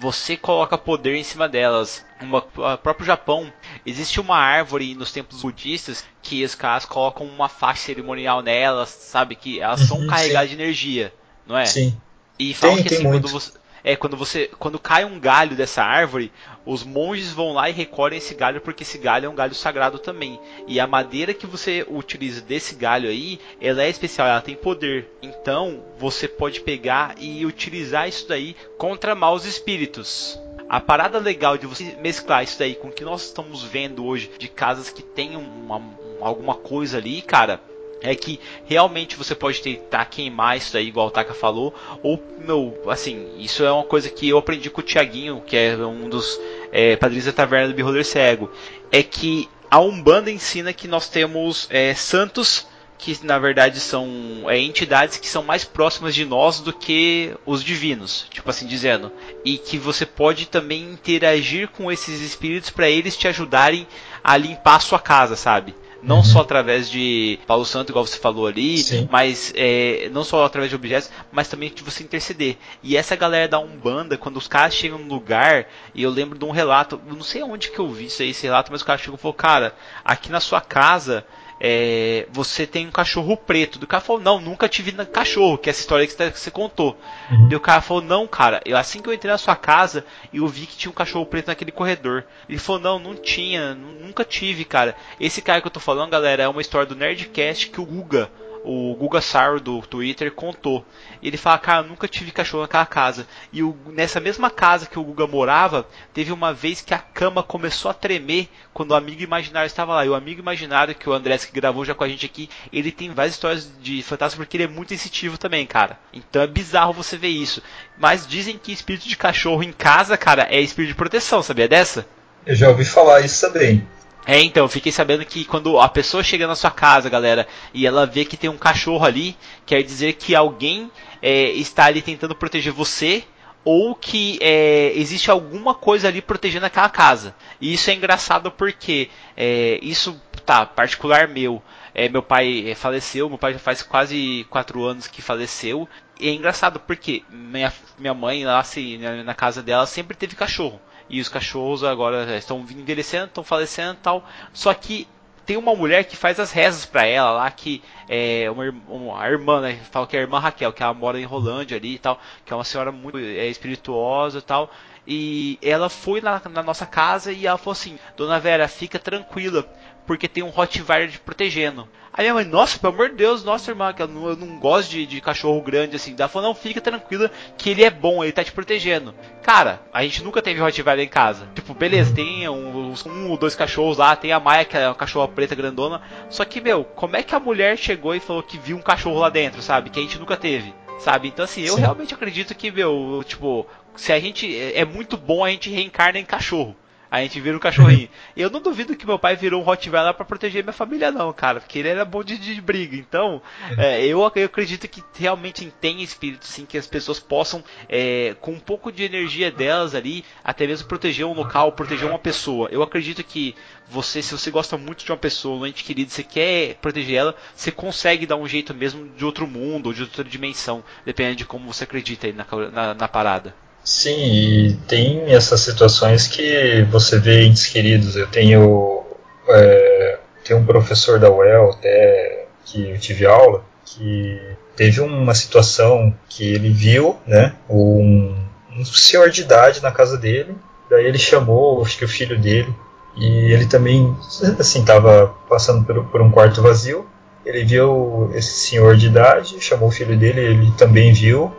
Você 0.00 0.34
coloca 0.34 0.78
poder 0.78 1.14
em 1.14 1.22
cima 1.22 1.46
delas. 1.46 2.02
Uma, 2.22 2.40
próprio 2.78 3.06
Japão, 3.06 3.52
existe 3.84 4.20
uma 4.20 4.36
árvore 4.36 4.94
nos 4.94 5.12
templos 5.12 5.42
budistas 5.42 6.04
que 6.22 6.44
os 6.44 6.54
caras 6.54 6.84
colocam 6.84 7.26
uma 7.26 7.48
faixa 7.48 7.86
cerimonial 7.86 8.42
nelas, 8.42 8.88
sabe? 8.88 9.34
Que 9.34 9.60
elas 9.60 9.80
são 9.80 9.98
uhum, 9.98 10.06
carregadas 10.06 10.50
sim. 10.50 10.56
de 10.56 10.62
energia, 10.62 11.12
não 11.46 11.56
é? 11.56 11.66
Sim. 11.66 11.96
E 12.38 12.54
falam 12.54 12.76
tem, 12.76 12.84
que 12.84 12.94
assim, 12.94 13.04
quando 13.04 13.28
você, 13.28 13.52
é 13.84 13.96
quando 13.96 14.16
você 14.16 14.50
quando 14.58 14.78
cai 14.78 15.04
um 15.04 15.18
galho 15.18 15.56
dessa 15.56 15.82
árvore, 15.82 16.32
os 16.64 16.84
monges 16.84 17.32
vão 17.32 17.52
lá 17.52 17.68
e 17.68 17.72
recolhem 17.72 18.18
esse 18.18 18.34
galho 18.34 18.60
porque 18.60 18.82
esse 18.82 18.98
galho 18.98 19.26
é 19.26 19.28
um 19.28 19.34
galho 19.34 19.54
sagrado 19.54 19.98
também. 19.98 20.40
E 20.66 20.78
a 20.78 20.86
madeira 20.86 21.34
que 21.34 21.46
você 21.46 21.84
utiliza 21.88 22.40
desse 22.40 22.74
galho 22.74 23.08
aí, 23.08 23.40
ela 23.60 23.82
é 23.82 23.88
especial, 23.88 24.28
ela 24.28 24.40
tem 24.40 24.54
poder. 24.54 25.10
Então, 25.22 25.82
você 25.98 26.28
pode 26.28 26.60
pegar 26.60 27.14
e 27.18 27.44
utilizar 27.44 28.08
isso 28.08 28.28
daí 28.28 28.54
contra 28.78 29.14
maus 29.14 29.44
espíritos. 29.44 30.38
A 30.70 30.78
parada 30.78 31.18
legal 31.18 31.58
de 31.58 31.66
você 31.66 31.96
mesclar 32.00 32.44
isso 32.44 32.56
daí 32.56 32.76
com 32.76 32.86
o 32.86 32.92
que 32.92 33.02
nós 33.04 33.24
estamos 33.24 33.64
vendo 33.64 34.06
hoje 34.06 34.30
de 34.38 34.46
casas 34.46 34.88
que 34.88 35.02
tem 35.02 35.34
uma, 35.34 35.82
alguma 36.20 36.54
coisa 36.54 36.98
ali, 36.98 37.20
cara, 37.22 37.60
é 38.00 38.14
que 38.14 38.38
realmente 38.66 39.16
você 39.16 39.34
pode 39.34 39.60
tentar 39.60 40.04
queimar 40.04 40.56
isso 40.56 40.76
aí, 40.76 40.86
igual 40.86 41.08
o 41.08 41.10
Taka 41.10 41.34
falou, 41.34 41.74
ou, 42.04 42.22
meu, 42.38 42.80
assim, 42.86 43.32
isso 43.36 43.64
é 43.64 43.72
uma 43.72 43.82
coisa 43.82 44.08
que 44.08 44.28
eu 44.28 44.38
aprendi 44.38 44.70
com 44.70 44.80
o 44.80 44.84
Tiaguinho, 44.84 45.42
que 45.44 45.56
é 45.56 45.76
um 45.76 46.08
dos 46.08 46.40
é, 46.70 46.94
padrinhos 46.94 47.26
da 47.26 47.32
taverna 47.32 47.66
do 47.66 47.74
Beholder 47.74 48.04
Cego, 48.04 48.48
é 48.92 49.02
que 49.02 49.48
a 49.68 49.80
Umbanda 49.80 50.30
ensina 50.30 50.72
que 50.72 50.86
nós 50.86 51.08
temos 51.08 51.66
é, 51.68 51.94
santos 51.94 52.64
que 53.00 53.24
na 53.24 53.38
verdade 53.38 53.80
são 53.80 54.08
é, 54.46 54.58
entidades 54.58 55.16
que 55.16 55.26
são 55.26 55.42
mais 55.42 55.64
próximas 55.64 56.14
de 56.14 56.24
nós 56.24 56.60
do 56.60 56.72
que 56.72 57.34
os 57.46 57.64
divinos, 57.64 58.26
tipo 58.30 58.48
assim 58.48 58.66
dizendo, 58.66 59.10
e 59.44 59.56
que 59.56 59.78
você 59.78 60.04
pode 60.04 60.46
também 60.46 60.82
interagir 60.82 61.68
com 61.68 61.90
esses 61.90 62.20
espíritos 62.20 62.70
para 62.70 62.88
eles 62.88 63.16
te 63.16 63.26
ajudarem 63.26 63.86
a 64.22 64.36
limpar 64.36 64.76
a 64.76 64.80
sua 64.80 64.98
casa, 64.98 65.34
sabe? 65.34 65.74
não 66.02 66.16
uhum. 66.16 66.24
só 66.24 66.40
através 66.40 66.90
de 66.90 67.38
Paulo 67.46 67.64
Santo, 67.64 67.90
igual 67.90 68.06
você 68.06 68.18
falou 68.18 68.46
ali, 68.46 68.78
Sim. 68.78 69.08
mas 69.10 69.52
é, 69.54 70.08
não 70.12 70.24
só 70.24 70.44
através 70.44 70.70
de 70.70 70.76
objetos, 70.76 71.10
mas 71.30 71.48
também 71.48 71.70
de 71.70 71.82
você 71.82 72.02
interceder. 72.02 72.56
E 72.82 72.96
essa 72.96 73.14
galera 73.14 73.48
da 73.48 73.58
Umbanda, 73.58 74.16
quando 74.16 74.38
os 74.38 74.48
caras 74.48 74.74
chegam 74.74 74.98
no 74.98 75.12
lugar, 75.12 75.66
e 75.94 76.02
eu 76.02 76.10
lembro 76.10 76.38
de 76.38 76.44
um 76.44 76.50
relato, 76.50 77.00
não 77.06 77.22
sei 77.22 77.42
onde 77.42 77.70
que 77.70 77.78
eu 77.78 77.88
vi 77.88 78.06
isso 78.06 78.22
aí, 78.22 78.30
esse 78.30 78.44
relato, 78.44 78.72
mas 78.72 78.80
o 78.82 78.84
cara 78.84 78.98
chegou 78.98 79.16
e 79.16 79.20
falou, 79.20 79.34
cara, 79.34 79.74
aqui 80.04 80.30
na 80.30 80.40
sua 80.40 80.60
casa 80.60 81.24
é, 81.60 82.26
você 82.32 82.66
tem 82.66 82.86
um 82.86 82.90
cachorro 82.90 83.36
preto. 83.36 83.78
Do 83.78 83.86
cara 83.86 84.02
falou, 84.02 84.22
não, 84.22 84.40
nunca 84.40 84.68
tive 84.68 84.92
cachorro, 85.04 85.58
que 85.58 85.68
é 85.68 85.70
essa 85.70 85.80
história 85.80 86.06
que 86.06 86.14
você 86.14 86.50
contou. 86.50 86.98
Uhum. 87.30 87.48
E 87.50 87.54
o 87.54 87.60
cara 87.60 87.82
falou, 87.82 88.02
não, 88.02 88.26
cara, 88.26 88.60
eu, 88.64 88.76
assim 88.76 89.02
que 89.02 89.08
eu 89.08 89.12
entrei 89.12 89.30
na 89.30 89.38
sua 89.38 89.54
casa, 89.54 90.04
eu 90.32 90.46
vi 90.48 90.66
que 90.66 90.76
tinha 90.76 90.90
um 90.90 90.94
cachorro 90.94 91.26
preto 91.26 91.48
naquele 91.48 91.70
corredor. 91.70 92.24
Ele 92.48 92.58
falou, 92.58 92.80
não, 92.80 92.98
não 92.98 93.14
tinha, 93.14 93.74
nunca 93.74 94.24
tive, 94.24 94.64
cara. 94.64 94.96
Esse 95.20 95.42
cara 95.42 95.60
que 95.60 95.66
eu 95.66 95.70
tô 95.70 95.80
falando, 95.80 96.10
galera, 96.10 96.42
é 96.42 96.48
uma 96.48 96.60
história 96.62 96.86
do 96.86 96.96
Nerdcast 96.96 97.68
que 97.68 97.80
o 97.80 97.84
Guga 97.84 98.30
o 98.64 98.94
Guga 98.94 99.20
Saro 99.20 99.60
do 99.60 99.80
Twitter 99.82 100.32
contou. 100.32 100.84
Ele 101.22 101.36
fala, 101.36 101.58
cara, 101.58 101.82
nunca 101.82 102.08
tive 102.08 102.30
cachorro 102.30 102.62
naquela 102.62 102.86
casa. 102.86 103.26
E 103.52 103.62
o, 103.62 103.76
nessa 103.86 104.20
mesma 104.20 104.50
casa 104.50 104.86
que 104.86 104.98
o 104.98 105.04
Guga 105.04 105.26
morava, 105.26 105.86
teve 106.12 106.32
uma 106.32 106.52
vez 106.52 106.80
que 106.80 106.94
a 106.94 106.98
cama 106.98 107.42
começou 107.42 107.90
a 107.90 107.94
tremer 107.94 108.48
quando 108.72 108.90
o 108.92 108.94
amigo 108.94 109.22
imaginário 109.22 109.66
estava 109.66 109.94
lá. 109.94 110.04
E 110.04 110.08
o 110.08 110.14
amigo 110.14 110.40
imaginário, 110.40 110.94
que 110.94 111.08
o 111.08 111.12
Andrés 111.12 111.44
que 111.44 111.52
gravou 111.52 111.84
já 111.84 111.94
com 111.94 112.04
a 112.04 112.08
gente 112.08 112.26
aqui, 112.26 112.48
ele 112.72 112.92
tem 112.92 113.12
várias 113.12 113.34
histórias 113.34 113.70
de 113.80 114.02
fantasma 114.02 114.44
porque 114.44 114.56
ele 114.56 114.64
é 114.64 114.68
muito 114.68 114.90
sensitivo 114.90 115.38
também, 115.38 115.66
cara. 115.66 115.98
Então 116.12 116.42
é 116.42 116.46
bizarro 116.46 116.92
você 116.92 117.16
ver 117.16 117.28
isso. 117.28 117.62
Mas 117.98 118.26
dizem 118.26 118.58
que 118.58 118.72
espírito 118.72 119.08
de 119.08 119.16
cachorro 119.16 119.62
em 119.62 119.72
casa, 119.72 120.16
cara, 120.16 120.46
é 120.50 120.60
espírito 120.60 120.90
de 120.90 120.96
proteção, 120.96 121.42
sabia 121.42 121.68
dessa? 121.68 122.06
Eu 122.46 122.54
já 122.54 122.68
ouvi 122.68 122.84
falar 122.84 123.20
isso 123.20 123.46
também. 123.46 123.86
É, 124.26 124.40
então, 124.42 124.68
fiquei 124.68 124.92
sabendo 124.92 125.24
que 125.24 125.44
quando 125.44 125.78
a 125.78 125.88
pessoa 125.88 126.22
chega 126.22 126.46
na 126.46 126.54
sua 126.54 126.70
casa, 126.70 127.08
galera, 127.08 127.46
e 127.72 127.86
ela 127.86 128.06
vê 128.06 128.24
que 128.24 128.36
tem 128.36 128.50
um 128.50 128.58
cachorro 128.58 129.04
ali, 129.04 129.36
quer 129.64 129.82
dizer 129.82 130.14
que 130.14 130.34
alguém 130.34 130.90
é, 131.22 131.50
está 131.52 131.86
ali 131.86 132.02
tentando 132.02 132.34
proteger 132.34 132.72
você, 132.72 133.24
ou 133.64 133.94
que 133.94 134.38
é, 134.40 134.92
existe 134.94 135.30
alguma 135.30 135.74
coisa 135.74 136.08
ali 136.08 136.20
protegendo 136.20 136.66
aquela 136.66 136.88
casa. 136.88 137.34
E 137.60 137.72
isso 137.72 137.90
é 137.90 137.94
engraçado 137.94 138.50
porque 138.50 139.10
é, 139.36 139.78
isso, 139.82 140.20
tá, 140.44 140.64
particular 140.66 141.28
meu. 141.28 141.62
É, 141.94 142.08
meu 142.08 142.22
pai 142.22 142.72
faleceu, 142.76 143.28
meu 143.28 143.38
pai 143.38 143.54
já 143.54 143.58
faz 143.58 143.82
quase 143.82 144.46
4 144.48 144.84
anos 144.84 145.06
que 145.06 145.20
faleceu. 145.20 145.88
E 146.18 146.28
é 146.28 146.32
engraçado 146.32 146.78
porque 146.80 147.22
minha, 147.30 147.72
minha 147.98 148.14
mãe 148.14 148.44
lá 148.44 148.60
assim, 148.60 148.98
na 149.24 149.34
casa 149.34 149.62
dela 149.62 149.86
sempre 149.86 150.16
teve 150.16 150.36
cachorro 150.36 150.80
e 151.10 151.20
os 151.20 151.28
cachorros 151.28 151.84
agora 151.84 152.36
estão 152.36 152.60
envelhecendo, 152.60 153.26
estão 153.26 153.44
falecendo 153.44 153.98
tal. 154.02 154.24
Só 154.52 154.72
que 154.72 155.06
tem 155.44 155.56
uma 155.56 155.74
mulher 155.74 156.04
que 156.04 156.16
faz 156.16 156.38
as 156.38 156.52
rezas 156.52 156.86
para 156.86 157.04
ela 157.04 157.32
lá, 157.32 157.50
que 157.50 157.82
é 158.08 158.48
uma, 158.50 158.72
uma 158.88 159.28
irmã, 159.28 159.60
né? 159.60 159.80
Fala 159.90 160.06
que 160.06 160.16
é 160.16 160.20
a 160.20 160.22
irmã 160.22 160.38
Raquel, 160.38 160.72
que 160.72 160.82
ela 160.82 160.94
mora 160.94 161.18
em 161.18 161.24
Rolândia 161.24 161.76
ali 161.76 161.94
e 161.94 161.98
tal, 161.98 162.20
que 162.44 162.52
é 162.52 162.56
uma 162.56 162.62
senhora 162.62 162.92
muito 162.92 163.18
é, 163.18 163.48
espirituosa 163.48 164.38
e 164.38 164.42
tal. 164.42 164.70
E 165.04 165.58
ela 165.60 165.88
foi 165.88 166.20
na, 166.20 166.40
na 166.50 166.62
nossa 166.62 166.86
casa 166.86 167.32
e 167.32 167.46
ela 167.46 167.58
falou 167.58 167.72
assim: 167.72 167.98
Dona 168.16 168.38
Vera, 168.38 168.68
fica 168.68 168.96
tranquila, 168.96 169.66
porque 170.06 170.28
tem 170.28 170.44
um 170.44 170.50
Rottweiler 170.50 171.10
te 171.10 171.18
protegendo. 171.18 171.88
Aí 172.20 172.24
minha 172.24 172.34
mãe, 172.34 172.44
nossa, 172.44 172.78
pelo 172.78 172.92
amor 172.92 173.08
de 173.08 173.14
Deus, 173.14 173.42
nossa 173.42 173.70
irmã, 173.70 173.94
que 173.94 174.02
eu 174.02 174.06
não, 174.06 174.28
eu 174.28 174.36
não 174.36 174.58
gosto 174.58 174.90
de, 174.90 175.06
de, 175.06 175.22
cachorro 175.22 175.62
grande 175.62 175.96
assim. 175.96 176.14
Ela 176.18 176.28
falou, 176.28 176.48
não, 176.48 176.54
fica 176.54 176.78
tranquila 176.78 177.30
que 177.56 177.70
ele 177.70 177.82
é 177.82 177.88
bom, 177.88 178.22
ele 178.22 178.30
tá 178.30 178.44
te 178.44 178.52
protegendo. 178.52 179.14
Cara, 179.42 179.80
a 179.90 180.02
gente 180.02 180.22
nunca 180.22 180.42
teve 180.42 180.60
Rottweiler 180.60 181.06
em 181.06 181.08
casa. 181.08 181.48
Tipo, 181.54 181.72
beleza, 181.72 182.14
tem 182.14 182.46
um, 182.46 182.92
um 183.06 183.30
ou 183.30 183.38
dois 183.38 183.54
cachorros 183.54 183.96
lá, 183.96 184.14
tem 184.16 184.32
a 184.32 184.38
Maia, 184.38 184.66
que 184.66 184.76
é 184.76 184.86
uma 184.86 184.94
cachorra 184.94 185.28
preta 185.28 185.54
grandona. 185.54 186.02
Só 186.28 186.44
que, 186.44 186.60
meu, 186.60 186.84
como 186.84 187.16
é 187.16 187.22
que 187.22 187.34
a 187.34 187.40
mulher 187.40 187.78
chegou 187.78 188.14
e 188.14 188.20
falou 188.20 188.42
que 188.42 188.58
viu 188.58 188.76
um 188.76 188.82
cachorro 188.82 189.18
lá 189.18 189.30
dentro, 189.30 189.62
sabe? 189.62 189.88
Que 189.88 189.98
a 189.98 190.02
gente 190.02 190.18
nunca 190.18 190.36
teve. 190.36 190.74
Sabe? 190.98 191.28
Então 191.28 191.46
assim, 191.46 191.62
eu 191.62 191.76
Sim. 191.76 191.80
realmente 191.80 192.12
acredito 192.12 192.54
que, 192.54 192.70
meu, 192.70 193.24
tipo, 193.26 193.66
se 193.96 194.12
a 194.12 194.20
gente. 194.20 194.54
É, 194.54 194.80
é 194.80 194.84
muito 194.84 195.16
bom 195.16 195.42
a 195.42 195.48
gente 195.48 195.70
reencarna 195.70 196.18
em 196.18 196.24
cachorro. 196.26 196.76
A 197.10 197.22
gente 197.22 197.40
vira 197.40 197.56
um 197.56 197.60
cachorrinho. 197.60 198.08
eu 198.36 198.48
não 198.48 198.60
duvido 198.60 198.94
que 198.94 199.06
meu 199.06 199.18
pai 199.18 199.34
virou 199.34 199.60
um 199.60 199.64
Rottweiler 199.64 200.14
para 200.14 200.24
proteger 200.24 200.62
minha 200.62 200.72
família, 200.72 201.10
não, 201.10 201.32
cara. 201.32 201.60
Porque 201.60 201.78
ele 201.78 201.88
era 201.88 202.04
bom 202.04 202.22
de, 202.22 202.38
de 202.38 202.60
briga. 202.60 202.96
Então, 202.96 203.42
é, 203.76 204.04
eu, 204.04 204.20
eu, 204.36 204.44
acredito 204.44 204.86
que 204.86 205.02
realmente 205.18 205.72
tem 205.80 206.02
espírito, 206.02 206.46
sim, 206.46 206.64
que 206.64 206.78
as 206.78 206.86
pessoas 206.86 207.18
possam, 207.18 207.64
é, 207.88 208.36
com 208.40 208.52
um 208.52 208.60
pouco 208.60 208.92
de 208.92 209.02
energia 209.02 209.50
delas 209.50 209.94
ali, 209.94 210.24
até 210.44 210.66
mesmo 210.66 210.86
proteger 210.86 211.26
um 211.26 211.32
local, 211.32 211.72
proteger 211.72 212.08
uma 212.08 212.18
pessoa. 212.18 212.68
Eu 212.70 212.82
acredito 212.82 213.24
que 213.24 213.56
você, 213.88 214.22
se 214.22 214.32
você 214.32 214.50
gosta 214.50 214.78
muito 214.78 215.04
de 215.04 215.10
uma 215.10 215.18
pessoa, 215.18 215.58
um 215.58 215.66
ente 215.66 215.82
querido, 215.82 216.12
você 216.12 216.22
quer 216.22 216.76
proteger 216.76 217.16
ela, 217.16 217.34
você 217.54 217.72
consegue 217.72 218.24
dar 218.24 218.36
um 218.36 218.46
jeito 218.46 218.72
mesmo 218.72 219.08
de 219.08 219.24
outro 219.24 219.48
mundo, 219.48 219.88
ou 219.88 219.92
de 219.92 220.02
outra 220.02 220.22
dimensão, 220.22 220.84
dependendo 221.04 221.36
de 221.36 221.44
como 221.44 221.72
você 221.72 221.84
acredita 221.84 222.28
aí 222.28 222.32
na, 222.32 222.46
na, 222.70 222.94
na 222.94 223.08
parada. 223.08 223.54
Sim, 223.82 224.16
e 224.16 224.72
tem 224.86 225.32
essas 225.32 225.60
situações 225.60 226.26
que 226.26 226.82
você 226.90 227.18
vê 227.18 227.44
entes 227.44 227.66
queridos. 227.66 228.14
Eu 228.16 228.26
tenho, 228.26 229.02
é, 229.48 230.18
tenho 230.44 230.60
um 230.60 230.66
professor 230.66 231.18
da 231.18 231.30
UEL 231.30 231.70
até 231.70 232.46
que 232.64 232.90
eu 232.90 232.98
tive 232.98 233.26
aula 233.26 233.64
que 233.84 234.40
teve 234.76 235.00
uma 235.00 235.34
situação 235.34 236.14
que 236.28 236.54
ele 236.54 236.70
viu, 236.70 237.16
né, 237.26 237.54
um, 237.68 238.34
um 238.76 238.84
senhor 238.84 239.30
de 239.30 239.42
idade 239.42 239.82
na 239.82 239.90
casa 239.90 240.16
dele. 240.16 240.54
Daí 240.88 241.06
ele 241.06 241.18
chamou, 241.18 241.82
acho 241.82 241.98
que 241.98 242.04
o 242.04 242.08
filho 242.08 242.38
dele, 242.38 242.72
e 243.16 243.52
ele 243.52 243.66
também, 243.66 244.16
assim, 244.58 244.80
estava 244.80 245.34
passando 245.48 245.84
por, 245.84 246.04
por 246.06 246.22
um 246.22 246.30
quarto 246.30 246.62
vazio. 246.62 247.06
Ele 247.44 247.64
viu 247.64 248.30
esse 248.34 248.68
senhor 248.68 248.96
de 248.96 249.06
idade, 249.06 249.60
chamou 249.60 249.88
o 249.88 249.92
filho 249.92 250.16
dele, 250.16 250.40
ele 250.40 250.72
também 250.76 251.12
viu, 251.12 251.52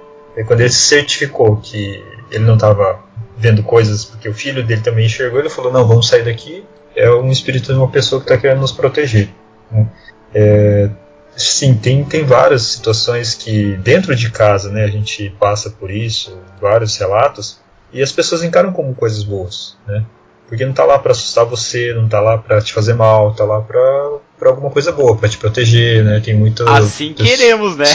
quando 0.45 0.61
ele 0.61 0.69
se 0.69 0.81
certificou 0.81 1.57
que 1.57 2.03
ele 2.31 2.45
não 2.45 2.55
estava 2.55 2.99
vendo 3.37 3.63
coisas 3.63 4.05
porque 4.05 4.29
o 4.29 4.33
filho 4.33 4.63
dele 4.63 4.81
também 4.81 5.05
enxergou, 5.05 5.39
ele 5.39 5.49
falou: 5.49 5.71
Não, 5.71 5.85
vamos 5.85 6.07
sair 6.07 6.23
daqui. 6.23 6.63
É 6.95 7.09
um 7.09 7.31
espírito 7.31 7.71
de 7.71 7.77
uma 7.77 7.89
pessoa 7.89 8.21
que 8.21 8.25
está 8.29 8.39
querendo 8.39 8.61
nos 8.61 8.71
proteger. 8.71 9.29
Né? 9.71 9.87
É, 10.33 10.89
sim, 11.35 11.73
tem, 11.73 12.03
tem 12.03 12.23
várias 12.25 12.63
situações 12.63 13.33
que 13.33 13.77
dentro 13.77 14.15
de 14.15 14.29
casa 14.29 14.69
né, 14.69 14.83
a 14.83 14.89
gente 14.89 15.29
passa 15.39 15.69
por 15.69 15.89
isso, 15.89 16.37
vários 16.59 16.97
relatos, 16.97 17.59
e 17.93 18.01
as 18.01 18.11
pessoas 18.11 18.43
encaram 18.43 18.73
como 18.73 18.93
coisas 18.93 19.23
boas. 19.23 19.77
Né? 19.87 20.03
Porque 20.47 20.65
não 20.65 20.71
está 20.71 20.83
lá 20.83 20.99
para 20.99 21.13
assustar 21.13 21.45
você, 21.45 21.93
não 21.93 22.05
está 22.05 22.19
lá 22.19 22.37
para 22.37 22.61
te 22.61 22.73
fazer 22.73 22.93
mal, 22.93 23.31
está 23.31 23.45
lá 23.45 23.61
para 23.61 24.49
alguma 24.49 24.69
coisa 24.69 24.91
boa, 24.91 25.15
para 25.15 25.29
te 25.29 25.37
proteger, 25.37 26.03
né? 26.03 26.19
Tem 26.19 26.33
muito. 26.33 26.67
Assim 26.67 27.13
queremos, 27.13 27.77
né? 27.77 27.85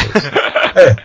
É. 0.74 0.96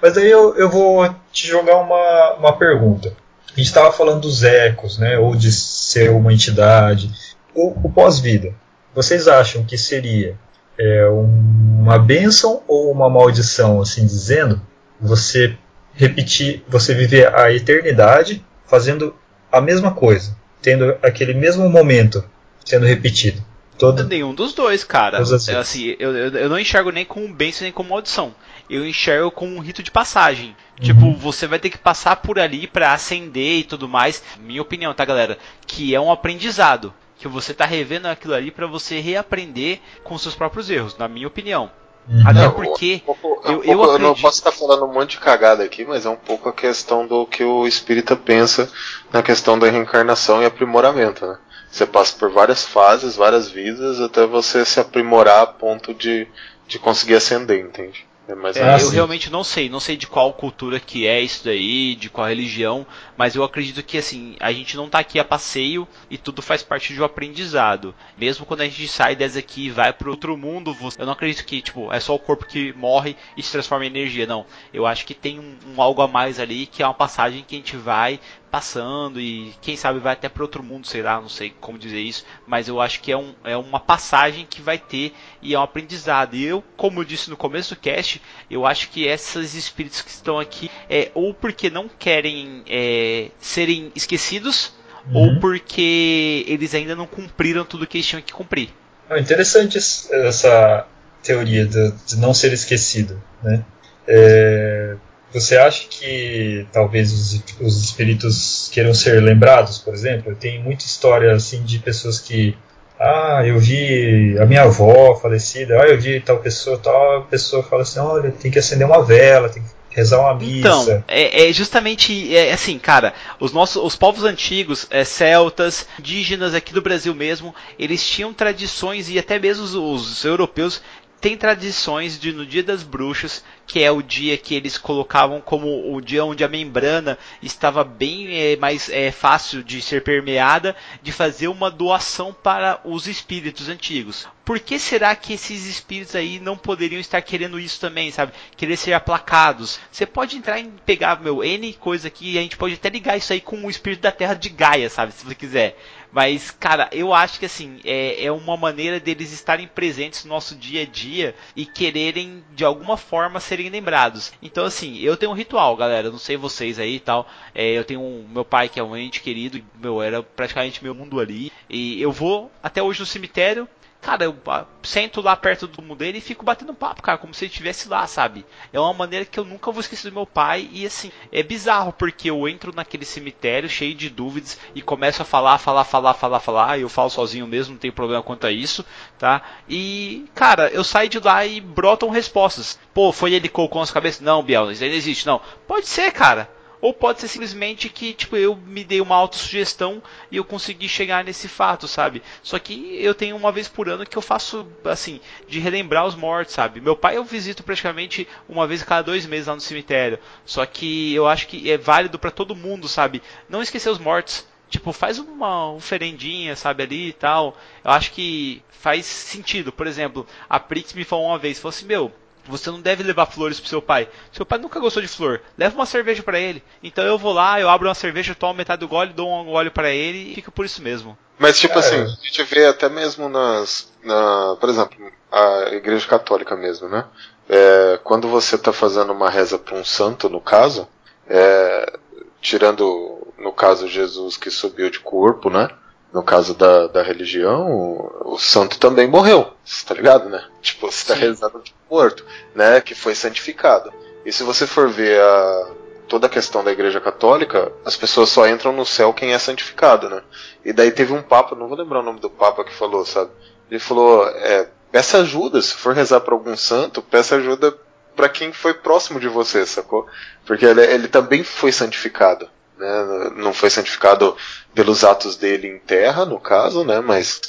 Mas 0.00 0.16
aí 0.16 0.30
eu, 0.30 0.56
eu 0.56 0.68
vou 0.68 1.08
te 1.32 1.46
jogar 1.46 1.76
uma, 1.76 2.34
uma 2.34 2.52
pergunta. 2.56 3.14
A 3.46 3.56
gente 3.56 3.66
estava 3.66 3.92
falando 3.92 4.20
dos 4.20 4.42
ecos, 4.42 4.98
né? 4.98 5.18
Ou 5.18 5.34
de 5.34 5.52
ser 5.52 6.10
uma 6.10 6.32
entidade. 6.32 7.10
O, 7.54 7.86
o 7.86 7.92
pós-vida. 7.92 8.54
Vocês 8.94 9.28
acham 9.28 9.64
que 9.64 9.76
seria 9.76 10.36
é, 10.78 11.06
uma 11.08 11.98
bênção 11.98 12.62
ou 12.66 12.90
uma 12.90 13.08
maldição, 13.08 13.80
assim 13.80 14.06
dizendo? 14.06 14.60
Você 15.00 15.56
repetir, 15.92 16.64
você 16.68 16.94
viver 16.94 17.34
a 17.34 17.52
eternidade 17.52 18.44
fazendo 18.66 19.14
a 19.50 19.60
mesma 19.60 19.92
coisa, 19.92 20.36
tendo 20.62 20.96
aquele 21.02 21.34
mesmo 21.34 21.68
momento 21.68 22.24
sendo 22.64 22.86
repetido. 22.86 23.42
Todo, 23.78 24.04
Nenhum 24.04 24.34
dos 24.34 24.52
dois, 24.52 24.84
cara. 24.84 25.18
Assim, 25.18 25.96
eu, 25.98 26.14
eu, 26.14 26.28
eu, 26.36 26.48
não 26.50 26.58
enxergo 26.58 26.90
nem 26.90 27.04
como 27.04 27.26
bênção 27.32 27.64
nem 27.64 27.72
como 27.72 27.88
maldição. 27.88 28.34
Eu 28.70 28.86
enxergo 28.86 29.32
como 29.32 29.56
um 29.56 29.60
rito 29.60 29.82
de 29.82 29.90
passagem. 29.90 30.56
Uhum. 30.78 30.86
Tipo, 30.86 31.12
você 31.14 31.46
vai 31.46 31.58
ter 31.58 31.70
que 31.70 31.78
passar 31.78 32.16
por 32.16 32.38
ali 32.38 32.68
para 32.68 32.92
ascender 32.92 33.58
e 33.58 33.64
tudo 33.64 33.88
mais. 33.88 34.22
Minha 34.38 34.62
opinião, 34.62 34.94
tá, 34.94 35.04
galera? 35.04 35.36
Que 35.66 35.94
é 35.94 36.00
um 36.00 36.12
aprendizado. 36.12 36.94
Que 37.18 37.26
você 37.26 37.52
tá 37.52 37.66
revendo 37.66 38.06
aquilo 38.06 38.32
ali 38.32 38.50
para 38.50 38.68
você 38.68 39.00
reaprender 39.00 39.80
com 40.04 40.16
seus 40.16 40.34
próprios 40.34 40.70
erros, 40.70 40.96
na 40.96 41.08
minha 41.08 41.26
opinião. 41.26 41.70
Uhum. 42.08 42.22
Até 42.26 42.48
porque 42.48 43.02
um 43.06 43.14
pouco, 43.14 43.48
eu, 43.48 43.58
um 43.58 43.64
eu, 43.64 43.82
acredito... 43.82 43.92
eu, 43.92 43.98
não 43.98 44.14
posso 44.14 44.38
estar 44.38 44.52
falando 44.52 44.84
um 44.84 44.92
monte 44.92 45.10
de 45.12 45.18
cagada 45.18 45.62
aqui, 45.62 45.84
mas 45.84 46.06
é 46.06 46.08
um 46.08 46.16
pouco 46.16 46.48
a 46.48 46.52
questão 46.52 47.06
do 47.06 47.26
que 47.26 47.44
o 47.44 47.66
espírita 47.66 48.16
pensa 48.16 48.70
na 49.12 49.22
questão 49.22 49.58
da 49.58 49.68
reencarnação 49.68 50.42
e 50.42 50.46
aprimoramento, 50.46 51.26
né? 51.26 51.38
Você 51.70 51.86
passa 51.86 52.16
por 52.18 52.30
várias 52.30 52.64
fases, 52.64 53.14
várias 53.14 53.48
vidas, 53.48 54.00
até 54.00 54.26
você 54.26 54.64
se 54.64 54.80
aprimorar 54.80 55.42
a 55.42 55.46
ponto 55.46 55.94
de, 55.94 56.26
de 56.66 56.78
conseguir 56.78 57.14
ascender, 57.14 57.60
entende? 57.60 58.09
É, 58.54 58.60
é, 58.60 58.82
eu 58.82 58.88
realmente 58.90 59.30
não 59.30 59.42
sei, 59.42 59.68
não 59.68 59.80
sei 59.80 59.96
de 59.96 60.06
qual 60.06 60.32
cultura 60.32 60.78
que 60.78 61.06
é 61.06 61.20
isso 61.20 61.44
daí, 61.44 61.94
de 61.94 62.08
qual 62.08 62.28
religião, 62.28 62.86
mas 63.20 63.34
eu 63.34 63.44
acredito 63.44 63.82
que 63.82 63.98
assim, 63.98 64.34
a 64.40 64.50
gente 64.50 64.78
não 64.78 64.86
está 64.86 64.98
aqui 64.98 65.18
a 65.18 65.24
passeio 65.24 65.86
e 66.08 66.16
tudo 66.16 66.40
faz 66.40 66.62
parte 66.62 66.94
de 66.94 67.02
um 67.02 67.04
aprendizado. 67.04 67.94
Mesmo 68.16 68.46
quando 68.46 68.62
a 68.62 68.64
gente 68.64 68.88
sai 68.88 69.14
dessa 69.14 69.40
aqui 69.40 69.66
e 69.66 69.70
vai 69.70 69.92
para 69.92 70.08
outro 70.08 70.38
mundo, 70.38 70.74
eu 70.96 71.04
não 71.04 71.12
acredito 71.12 71.44
que 71.44 71.60
tipo, 71.60 71.92
é 71.92 72.00
só 72.00 72.14
o 72.14 72.18
corpo 72.18 72.46
que 72.46 72.72
morre 72.72 73.14
e 73.36 73.42
se 73.42 73.52
transforma 73.52 73.84
em 73.84 73.88
energia, 73.88 74.26
não. 74.26 74.46
Eu 74.72 74.86
acho 74.86 75.04
que 75.04 75.12
tem 75.12 75.38
um, 75.38 75.54
um 75.66 75.82
algo 75.82 76.00
a 76.00 76.08
mais 76.08 76.40
ali 76.40 76.64
que 76.64 76.82
é 76.82 76.86
uma 76.86 76.94
passagem 76.94 77.44
que 77.46 77.56
a 77.56 77.58
gente 77.58 77.76
vai 77.76 78.18
passando 78.50 79.20
e 79.20 79.54
quem 79.62 79.76
sabe 79.76 80.00
vai 80.00 80.12
até 80.12 80.28
para 80.28 80.42
outro 80.42 80.62
mundo, 80.62 80.86
sei 80.86 81.02
lá, 81.02 81.20
não 81.20 81.28
sei 81.28 81.54
como 81.60 81.78
dizer 81.78 82.00
isso, 82.00 82.24
mas 82.46 82.66
eu 82.68 82.80
acho 82.80 83.00
que 83.00 83.12
é, 83.12 83.16
um, 83.16 83.32
é 83.44 83.56
uma 83.56 83.78
passagem 83.78 84.44
que 84.44 84.60
vai 84.60 84.76
ter 84.76 85.14
e 85.40 85.54
é 85.54 85.58
um 85.58 85.62
aprendizado. 85.62 86.34
E 86.34 86.44
eu, 86.44 86.62
como 86.76 87.00
eu 87.00 87.04
disse 87.04 87.30
no 87.30 87.36
começo 87.36 87.74
do 87.74 87.80
cast, 87.80 88.20
eu 88.50 88.66
acho 88.66 88.90
que 88.90 89.04
esses 89.04 89.54
espíritos 89.54 90.02
que 90.02 90.10
estão 90.10 90.38
aqui 90.38 90.70
é 90.88 91.10
ou 91.14 91.32
porque 91.32 91.70
não 91.70 91.88
querem 91.88 92.62
é, 92.66 93.09
serem 93.40 93.92
esquecidos 93.94 94.72
uhum. 95.06 95.34
ou 95.34 95.40
porque 95.40 96.44
eles 96.46 96.74
ainda 96.74 96.94
não 96.94 97.06
cumpriram 97.06 97.64
tudo 97.64 97.86
que 97.86 97.98
eles 97.98 98.06
tinham 98.06 98.22
que 98.22 98.32
cumprir. 98.32 98.70
É 99.08 99.18
interessante 99.18 99.76
essa 99.78 100.86
teoria 101.22 101.66
de, 101.66 101.92
de 102.06 102.16
não 102.16 102.32
ser 102.32 102.52
esquecido, 102.52 103.20
né? 103.42 103.64
É, 104.06 104.94
você 105.32 105.56
acha 105.56 105.86
que 105.88 106.66
talvez 106.72 107.12
os, 107.12 107.42
os 107.60 107.84
espíritos 107.84 108.68
queiram 108.72 108.94
ser 108.94 109.20
lembrados, 109.22 109.78
por 109.78 109.94
exemplo? 109.94 110.34
Tem 110.34 110.62
muita 110.62 110.84
história 110.84 111.32
assim 111.32 111.62
de 111.62 111.78
pessoas 111.78 112.18
que 112.18 112.56
ah, 112.98 113.42
eu 113.44 113.58
vi 113.58 114.36
a 114.38 114.44
minha 114.44 114.62
avó 114.62 115.14
falecida, 115.16 115.80
ah, 115.80 115.88
eu 115.88 115.98
vi 115.98 116.20
tal 116.20 116.38
pessoa, 116.38 116.78
tal 116.78 117.24
pessoa 117.24 117.62
fala 117.62 117.82
assim, 117.82 117.98
olha, 117.98 118.30
tem 118.30 118.50
que 118.50 118.58
acender 118.58 118.86
uma 118.86 119.02
vela, 119.02 119.48
tem 119.48 119.62
que 119.62 119.70
rezar 119.90 120.20
uma 120.20 120.34
missa. 120.34 120.58
Então, 120.58 121.04
é, 121.08 121.48
é 121.48 121.52
justamente 121.52 122.34
é, 122.34 122.52
assim, 122.52 122.78
cara, 122.78 123.12
os 123.38 123.52
nossos 123.52 123.82
os 123.82 123.96
povos 123.96 124.24
antigos, 124.24 124.86
é, 124.90 125.04
celtas, 125.04 125.86
indígenas 125.98 126.54
aqui 126.54 126.72
do 126.72 126.80
Brasil 126.80 127.14
mesmo, 127.14 127.54
eles 127.78 128.06
tinham 128.06 128.32
tradições 128.32 129.10
e 129.10 129.18
até 129.18 129.38
mesmo 129.38 129.64
os, 129.64 129.74
os 129.74 130.24
europeus 130.24 130.80
tem 131.20 131.36
tradições 131.36 132.18
de 132.18 132.32
no 132.32 132.46
dia 132.46 132.62
das 132.62 132.82
bruxas, 132.82 133.44
que 133.66 133.82
é 133.82 133.90
o 133.90 134.02
dia 134.02 134.36
que 134.38 134.54
eles 134.54 134.78
colocavam 134.78 135.40
como 135.40 135.94
o 135.94 136.00
dia 136.00 136.24
onde 136.24 136.42
a 136.42 136.48
membrana 136.48 137.18
estava 137.42 137.84
bem 137.84 138.34
é, 138.34 138.56
mais 138.56 138.88
é, 138.88 139.12
fácil 139.12 139.62
de 139.62 139.82
ser 139.82 140.02
permeada, 140.02 140.74
de 141.02 141.12
fazer 141.12 141.48
uma 141.48 141.70
doação 141.70 142.32
para 142.32 142.80
os 142.84 143.06
espíritos 143.06 143.68
antigos. 143.68 144.26
Por 144.44 144.58
que 144.58 144.78
será 144.78 145.14
que 145.14 145.34
esses 145.34 145.66
espíritos 145.66 146.16
aí 146.16 146.40
não 146.40 146.56
poderiam 146.56 146.98
estar 146.98 147.20
querendo 147.22 147.60
isso 147.60 147.78
também, 147.78 148.10
sabe? 148.10 148.32
Querer 148.56 148.76
ser 148.76 148.94
aplacados. 148.94 149.78
Você 149.92 150.04
pode 150.04 150.36
entrar 150.36 150.58
e 150.58 150.64
pegar 150.84 151.20
meu 151.20 151.44
N 151.44 151.72
coisa 151.74 152.08
aqui 152.08 152.32
e 152.32 152.38
a 152.38 152.42
gente 152.42 152.56
pode 152.56 152.74
até 152.74 152.88
ligar 152.88 153.16
isso 153.16 153.32
aí 153.32 153.40
com 153.40 153.64
o 153.64 153.70
espírito 153.70 154.00
da 154.00 154.10
Terra 154.10 154.34
de 154.34 154.48
Gaia, 154.48 154.90
sabe? 154.90 155.12
Se 155.12 155.24
você 155.24 155.34
quiser. 155.34 155.78
Mas, 156.12 156.50
cara, 156.50 156.88
eu 156.92 157.14
acho 157.14 157.38
que 157.38 157.46
assim, 157.46 157.80
é, 157.84 158.24
é 158.24 158.32
uma 158.32 158.56
maneira 158.56 158.98
deles 158.98 159.32
estarem 159.32 159.66
presentes 159.68 160.24
no 160.24 160.30
nosso 160.30 160.54
dia 160.56 160.82
a 160.82 160.86
dia 160.86 161.34
e 161.54 161.64
quererem, 161.64 162.44
de 162.52 162.64
alguma 162.64 162.96
forma, 162.96 163.40
serem 163.40 163.68
lembrados. 163.68 164.32
Então, 164.42 164.64
assim, 164.64 164.98
eu 164.98 165.16
tenho 165.16 165.32
um 165.32 165.34
ritual, 165.34 165.76
galera. 165.76 166.10
Não 166.10 166.18
sei 166.18 166.36
vocês 166.36 166.78
aí 166.78 166.96
e 166.96 167.00
tal. 167.00 167.28
É, 167.54 167.70
eu 167.72 167.84
tenho 167.84 168.00
um, 168.00 168.26
meu 168.28 168.44
pai, 168.44 168.68
que 168.68 168.80
é 168.80 168.82
um 168.82 168.96
ente 168.96 169.20
querido, 169.20 169.62
meu, 169.80 170.02
era 170.02 170.22
praticamente 170.22 170.82
meu 170.82 170.94
mundo 170.94 171.20
ali. 171.20 171.52
E 171.68 172.00
eu 172.02 172.10
vou 172.10 172.50
até 172.62 172.82
hoje 172.82 173.00
no 173.00 173.06
cemitério 173.06 173.68
Cara, 174.00 174.24
eu 174.24 174.36
sento 174.82 175.20
lá 175.20 175.36
perto 175.36 175.66
do 175.66 175.82
mundo 175.82 175.98
dele 175.98 176.18
e 176.18 176.22
fico 176.22 176.42
batendo 176.42 176.72
papo, 176.72 177.02
cara, 177.02 177.18
como 177.18 177.34
se 177.34 177.44
ele 177.44 177.50
estivesse 177.50 177.86
lá, 177.86 178.06
sabe? 178.06 178.46
É 178.72 178.80
uma 178.80 178.94
maneira 178.94 179.26
que 179.26 179.38
eu 179.38 179.44
nunca 179.44 179.70
vou 179.70 179.80
esquecer 179.80 180.08
do 180.08 180.14
meu 180.14 180.26
pai 180.26 180.70
e 180.72 180.86
assim, 180.86 181.12
é 181.30 181.42
bizarro 181.42 181.92
porque 181.92 182.30
eu 182.30 182.48
entro 182.48 182.74
naquele 182.74 183.04
cemitério 183.04 183.68
cheio 183.68 183.94
de 183.94 184.08
dúvidas 184.08 184.58
e 184.74 184.80
começo 184.80 185.20
a 185.20 185.24
falar, 185.26 185.58
falar, 185.58 185.84
falar, 185.84 186.14
falar, 186.14 186.40
falar, 186.40 186.78
eu 186.78 186.88
falo 186.88 187.10
sozinho 187.10 187.46
mesmo, 187.46 187.74
não 187.74 187.78
tem 187.78 187.92
problema 187.92 188.22
quanto 188.22 188.46
a 188.46 188.50
isso, 188.50 188.86
tá? 189.18 189.42
E, 189.68 190.24
cara, 190.34 190.68
eu 190.70 190.82
saio 190.82 191.10
de 191.10 191.18
lá 191.18 191.44
e 191.44 191.60
brotam 191.60 192.08
respostas. 192.08 192.78
Pô, 192.94 193.12
foi 193.12 193.34
ele 193.34 193.48
que 193.48 193.54
colocou 193.54 193.82
as 193.82 193.90
cabeças? 193.90 194.22
Não, 194.22 194.42
Biel, 194.42 194.70
isso 194.72 194.82
aí 194.82 194.88
não 194.88 194.96
existe, 194.96 195.26
não. 195.26 195.42
Pode 195.68 195.86
ser, 195.86 196.10
cara. 196.10 196.48
Ou 196.80 196.94
pode 196.94 197.20
ser 197.20 197.28
simplesmente 197.28 197.88
que, 197.88 198.14
tipo, 198.14 198.36
eu 198.36 198.56
me 198.56 198.82
dei 198.82 199.00
uma 199.00 199.16
autossugestão 199.16 200.02
e 200.30 200.36
eu 200.36 200.44
consegui 200.44 200.88
chegar 200.88 201.22
nesse 201.24 201.46
fato, 201.46 201.86
sabe? 201.86 202.22
Só 202.42 202.58
que 202.58 202.96
eu 203.02 203.14
tenho 203.14 203.36
uma 203.36 203.52
vez 203.52 203.68
por 203.68 203.88
ano 203.88 204.06
que 204.06 204.16
eu 204.16 204.22
faço, 204.22 204.66
assim, 204.84 205.20
de 205.46 205.58
relembrar 205.58 206.06
os 206.06 206.14
mortos, 206.14 206.54
sabe? 206.54 206.80
Meu 206.80 206.96
pai 206.96 207.16
eu 207.16 207.24
visito 207.24 207.62
praticamente 207.62 208.26
uma 208.48 208.66
vez 208.66 208.82
a 208.82 208.86
cada 208.86 209.02
dois 209.02 209.26
meses 209.26 209.46
lá 209.46 209.54
no 209.54 209.60
cemitério. 209.60 210.18
Só 210.44 210.64
que 210.64 211.14
eu 211.14 211.26
acho 211.28 211.46
que 211.48 211.70
é 211.70 211.76
válido 211.76 212.18
para 212.18 212.30
todo 212.30 212.56
mundo, 212.56 212.88
sabe? 212.88 213.22
Não 213.48 213.62
esquecer 213.62 213.90
os 213.90 213.98
mortos. 213.98 214.48
Tipo, 214.70 214.92
faz 214.92 215.18
uma 215.18 215.72
oferendinha, 215.72 216.54
sabe, 216.54 216.84
ali 216.84 217.08
e 217.08 217.12
tal. 217.12 217.56
Eu 217.84 217.90
acho 217.90 218.12
que 218.12 218.62
faz 218.70 219.04
sentido. 219.04 219.72
Por 219.72 219.86
exemplo, 219.86 220.26
a 220.48 220.60
Prix 220.60 220.94
me 220.94 221.04
falou 221.04 221.26
uma 221.26 221.38
vez, 221.38 221.58
falou 221.58 221.70
assim, 221.70 221.86
meu, 221.86 222.12
você 222.46 222.70
não 222.70 222.80
deve 222.80 223.02
levar 223.02 223.26
flores 223.26 223.60
pro 223.60 223.68
seu 223.68 223.82
pai. 223.82 224.08
Seu 224.32 224.44
pai 224.46 224.58
nunca 224.58 224.80
gostou 224.80 225.02
de 225.02 225.08
flor. 225.08 225.40
Leva 225.56 225.74
uma 225.74 225.86
cerveja 225.86 226.22
para 226.22 226.38
ele. 226.38 226.62
Então 226.82 227.04
eu 227.04 227.18
vou 227.18 227.32
lá, 227.32 227.60
eu 227.60 227.68
abro 227.68 227.88
uma 227.88 227.94
cerveja, 227.94 228.34
tomo 228.34 228.54
metade 228.54 228.80
do 228.80 228.88
gole, 228.88 229.12
dou 229.12 229.30
um 229.30 229.44
gole 229.44 229.70
para 229.70 229.90
ele 229.90 230.32
e 230.32 230.34
fica 230.34 230.50
por 230.50 230.64
isso 230.64 230.82
mesmo. 230.82 231.16
Mas 231.38 231.58
tipo 231.58 231.78
assim, 231.78 232.02
a 232.02 232.06
gente 232.06 232.42
vê 232.42 232.66
até 232.66 232.88
mesmo 232.88 233.28
nas, 233.28 233.90
na, 234.04 234.56
por 234.60 234.68
exemplo, 234.68 234.96
a 235.32 235.70
Igreja 235.72 236.06
Católica 236.06 236.54
mesmo, 236.54 236.88
né? 236.88 237.04
É, 237.48 237.98
quando 238.04 238.28
você 238.28 238.56
está 238.56 238.72
fazendo 238.72 239.12
uma 239.12 239.30
reza 239.30 239.58
para 239.58 239.74
um 239.74 239.84
santo, 239.84 240.28
no 240.28 240.40
caso, 240.40 240.86
é, 241.28 241.98
tirando 242.40 243.26
no 243.38 243.52
caso 243.52 243.88
Jesus 243.88 244.36
que 244.36 244.50
subiu 244.50 244.90
de 244.90 245.00
corpo, 245.00 245.48
né? 245.48 245.68
No 246.12 246.22
caso 246.22 246.54
da, 246.54 246.88
da 246.88 247.02
religião, 247.02 247.70
o, 247.70 248.34
o 248.34 248.38
santo 248.38 248.78
também 248.78 249.08
morreu, 249.08 249.52
tá 249.86 249.94
ligado, 249.94 250.28
né? 250.28 250.44
Tipo, 250.60 250.90
você 250.90 251.06
tá 251.06 251.14
Sim. 251.14 251.20
rezando 251.20 251.62
de 251.62 251.74
morto, 251.90 252.24
né? 252.54 252.80
Que 252.80 252.94
foi 252.94 253.14
santificado. 253.14 253.92
E 254.24 254.32
se 254.32 254.42
você 254.42 254.66
for 254.66 254.88
ver 254.88 255.20
a, 255.20 255.70
toda 256.08 256.26
a 256.26 256.30
questão 256.30 256.64
da 256.64 256.72
igreja 256.72 257.00
católica, 257.00 257.72
as 257.84 257.96
pessoas 257.96 258.28
só 258.28 258.46
entram 258.48 258.72
no 258.72 258.84
céu 258.84 259.14
quem 259.14 259.32
é 259.32 259.38
santificado, 259.38 260.10
né? 260.10 260.22
E 260.64 260.72
daí 260.72 260.90
teve 260.90 261.12
um 261.12 261.22
papa, 261.22 261.54
não 261.54 261.68
vou 261.68 261.78
lembrar 261.78 262.00
o 262.00 262.04
nome 262.04 262.20
do 262.20 262.28
papa 262.28 262.64
que 262.64 262.74
falou, 262.74 263.06
sabe? 263.06 263.30
Ele 263.70 263.78
falou, 263.78 264.26
é, 264.26 264.68
peça 264.90 265.18
ajuda, 265.18 265.62
se 265.62 265.74
for 265.74 265.94
rezar 265.94 266.20
para 266.20 266.34
algum 266.34 266.56
santo, 266.56 267.00
peça 267.00 267.36
ajuda 267.36 267.72
para 268.16 268.28
quem 268.28 268.52
foi 268.52 268.74
próximo 268.74 269.20
de 269.20 269.28
você, 269.28 269.64
sacou? 269.64 270.06
Porque 270.44 270.66
ele, 270.66 270.82
ele 270.82 271.08
também 271.08 271.44
foi 271.44 271.70
santificado. 271.70 272.48
Né? 272.80 273.30
Não 273.36 273.52
foi 273.52 273.68
santificado 273.68 274.34
pelos 274.74 275.04
atos 275.04 275.36
dele 275.36 275.68
em 275.68 275.78
terra, 275.78 276.24
no 276.24 276.40
caso, 276.40 276.82
né? 276.82 276.98
Mas 276.98 277.42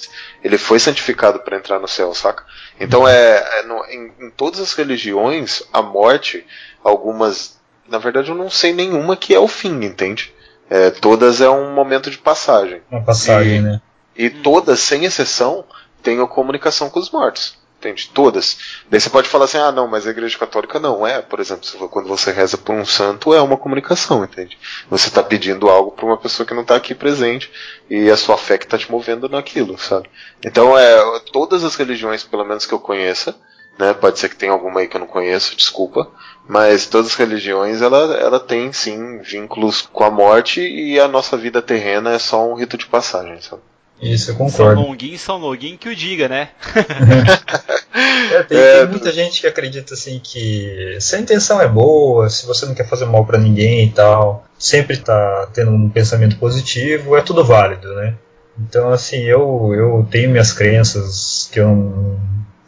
ele 0.43 0.57
foi 0.57 0.77
santificado 0.77 1.39
para 1.39 1.55
entrar 1.55 1.79
no 1.79 1.87
céu, 1.87 2.13
saca? 2.13 2.43
Então 2.77 3.07
é, 3.07 3.59
é 3.59 3.63
no, 3.63 3.85
em, 3.85 4.11
em, 4.19 4.29
todas 4.31 4.59
as 4.59 4.73
religiões 4.73 5.63
a 5.71 5.81
morte, 5.81 6.45
algumas, 6.83 7.57
na 7.87 7.97
verdade 7.97 8.29
eu 8.29 8.35
não 8.35 8.49
sei 8.49 8.73
nenhuma 8.73 9.15
que 9.15 9.33
é 9.33 9.39
o 9.39 9.47
fim, 9.47 9.85
entende? 9.85 10.33
É, 10.69 10.89
todas 10.89 11.39
é 11.39 11.49
um 11.49 11.73
momento 11.73 12.11
de 12.11 12.17
passagem. 12.17 12.81
Uma 12.91 13.01
passagem, 13.01 13.59
e, 13.59 13.61
né? 13.61 13.81
E 14.13 14.29
todas, 14.29 14.81
sem 14.81 15.05
exceção, 15.05 15.63
têm 16.03 16.19
a 16.21 16.27
comunicação 16.27 16.89
com 16.89 16.99
os 16.99 17.09
mortos. 17.09 17.57
Entende? 17.81 18.11
Todas. 18.13 18.59
Daí 18.91 19.01
você 19.01 19.09
pode 19.09 19.27
falar 19.27 19.45
assim, 19.45 19.57
ah 19.57 19.71
não, 19.71 19.87
mas 19.87 20.05
a 20.05 20.11
igreja 20.11 20.37
católica 20.37 20.79
não 20.79 21.05
é, 21.05 21.19
por 21.19 21.39
exemplo, 21.39 21.89
quando 21.89 22.07
você 22.07 22.31
reza 22.31 22.55
por 22.55 22.75
um 22.75 22.85
santo, 22.85 23.33
é 23.33 23.41
uma 23.41 23.57
comunicação, 23.57 24.23
entende? 24.23 24.55
Você 24.87 25.07
está 25.07 25.23
pedindo 25.23 25.67
algo 25.67 25.89
para 25.89 26.05
uma 26.05 26.17
pessoa 26.17 26.45
que 26.45 26.53
não 26.53 26.61
está 26.61 26.75
aqui 26.75 26.93
presente 26.93 27.51
e 27.89 28.07
a 28.11 28.15
sua 28.15 28.37
fé 28.37 28.59
que 28.59 28.65
está 28.65 28.77
te 28.77 28.91
movendo 28.91 29.27
naquilo, 29.27 29.79
sabe? 29.79 30.07
Então 30.45 30.77
é 30.77 31.19
todas 31.33 31.63
as 31.63 31.73
religiões, 31.73 32.23
pelo 32.23 32.45
menos 32.45 32.67
que 32.67 32.73
eu 32.73 32.79
conheça, 32.79 33.35
né? 33.79 33.95
Pode 33.95 34.19
ser 34.19 34.29
que 34.29 34.35
tenha 34.35 34.51
alguma 34.51 34.81
aí 34.81 34.87
que 34.87 34.95
eu 34.95 35.01
não 35.01 35.07
conheço, 35.07 35.55
desculpa, 35.55 36.07
mas 36.47 36.85
todas 36.85 37.07
as 37.07 37.15
religiões 37.15 37.81
ela, 37.81 38.15
ela 38.15 38.39
tem 38.39 38.71
sim 38.71 39.17
vínculos 39.23 39.81
com 39.81 40.03
a 40.03 40.11
morte 40.11 40.61
e 40.61 40.99
a 40.99 41.07
nossa 41.07 41.35
vida 41.35 41.63
terrena 41.63 42.11
é 42.11 42.19
só 42.19 42.47
um 42.47 42.53
rito 42.53 42.77
de 42.77 42.85
passagem, 42.85 43.41
sabe? 43.41 43.63
Isso, 44.01 44.31
eu 44.31 44.35
concordo. 44.35 44.81
São 44.81 44.89
Longuinho, 44.89 45.19
São 45.19 45.37
Longuinho 45.37 45.77
que 45.77 45.89
o 45.89 45.95
diga, 45.95 46.27
né? 46.27 46.49
é, 48.33 48.43
tem, 48.43 48.57
é, 48.57 48.79
tem, 48.79 48.87
muita 48.87 49.11
gente 49.11 49.39
que 49.39 49.47
acredita 49.47 49.93
assim 49.93 50.19
que 50.23 50.97
se 50.99 51.15
a 51.15 51.19
intenção 51.19 51.61
é 51.61 51.67
boa, 51.67 52.29
se 52.29 52.45
você 52.47 52.65
não 52.65 52.73
quer 52.73 52.87
fazer 52.87 53.05
mal 53.05 53.25
para 53.25 53.37
ninguém 53.37 53.85
e 53.85 53.91
tal, 53.91 54.45
sempre 54.57 54.97
tá 54.97 55.47
tendo 55.53 55.71
um 55.71 55.89
pensamento 55.89 56.37
positivo, 56.37 57.15
é 57.15 57.21
tudo 57.21 57.45
válido, 57.45 57.93
né? 57.93 58.15
Então, 58.59 58.89
assim, 58.89 59.23
eu, 59.23 59.71
eu 59.73 60.07
tenho 60.09 60.29
minhas 60.29 60.51
crenças 60.51 61.49
que 61.51 61.59
eu 61.59 61.67
não 61.67 62.19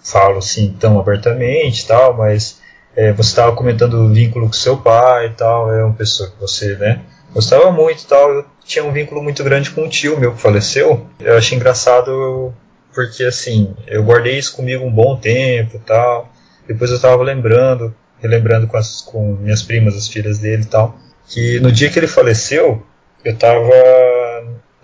falo 0.04 0.38
assim 0.38 0.76
tão 0.80 1.00
abertamente 1.00 1.84
e 1.84 1.88
tal, 1.88 2.16
mas 2.16 2.62
é, 2.96 3.12
você 3.12 3.30
estava 3.30 3.56
comentando 3.56 3.96
o 3.96 4.14
vínculo 4.14 4.48
com 4.48 4.54
seu 4.54 4.78
pai 4.78 5.28
e 5.28 5.32
tal, 5.32 5.74
é 5.74 5.84
uma 5.84 5.94
pessoa 5.94 6.30
que 6.30 6.40
você, 6.40 6.76
né, 6.76 7.02
gostava 7.34 7.72
muito 7.72 8.04
e 8.04 8.08
tal. 8.08 8.32
Eu 8.32 8.46
tinha 8.64 8.84
um 8.84 8.92
vínculo 8.92 9.22
muito 9.22 9.44
grande 9.44 9.72
com 9.72 9.84
um 9.84 9.90
tio 9.90 10.20
meu 10.20 10.34
que 10.34 10.42
faleceu. 10.42 11.08
Eu 11.20 11.38
achei 11.38 11.58
engraçado 11.58 12.54
porque, 12.94 13.24
assim, 13.24 13.76
eu 13.88 14.04
guardei 14.04 14.38
isso 14.38 14.56
comigo 14.56 14.86
um 14.86 14.92
bom 14.92 15.18
tempo 15.18 15.78
e 15.78 15.80
tal. 15.80 16.32
Depois 16.68 16.90
eu 16.90 16.98
estava 16.98 17.22
lembrando, 17.24 17.94
relembrando 18.20 18.68
com, 18.68 18.78
as, 18.78 19.02
com 19.02 19.36
minhas 19.36 19.62
primas, 19.62 19.96
as 19.96 20.08
filhas 20.08 20.38
dele 20.38 20.64
e 20.64 20.68
tal, 20.68 20.98
que 21.28 21.60
no 21.60 21.72
dia 21.72 21.90
que 21.90 22.00
ele 22.00 22.08
faleceu, 22.08 22.86
eu 23.26 23.34
estava 23.34 23.70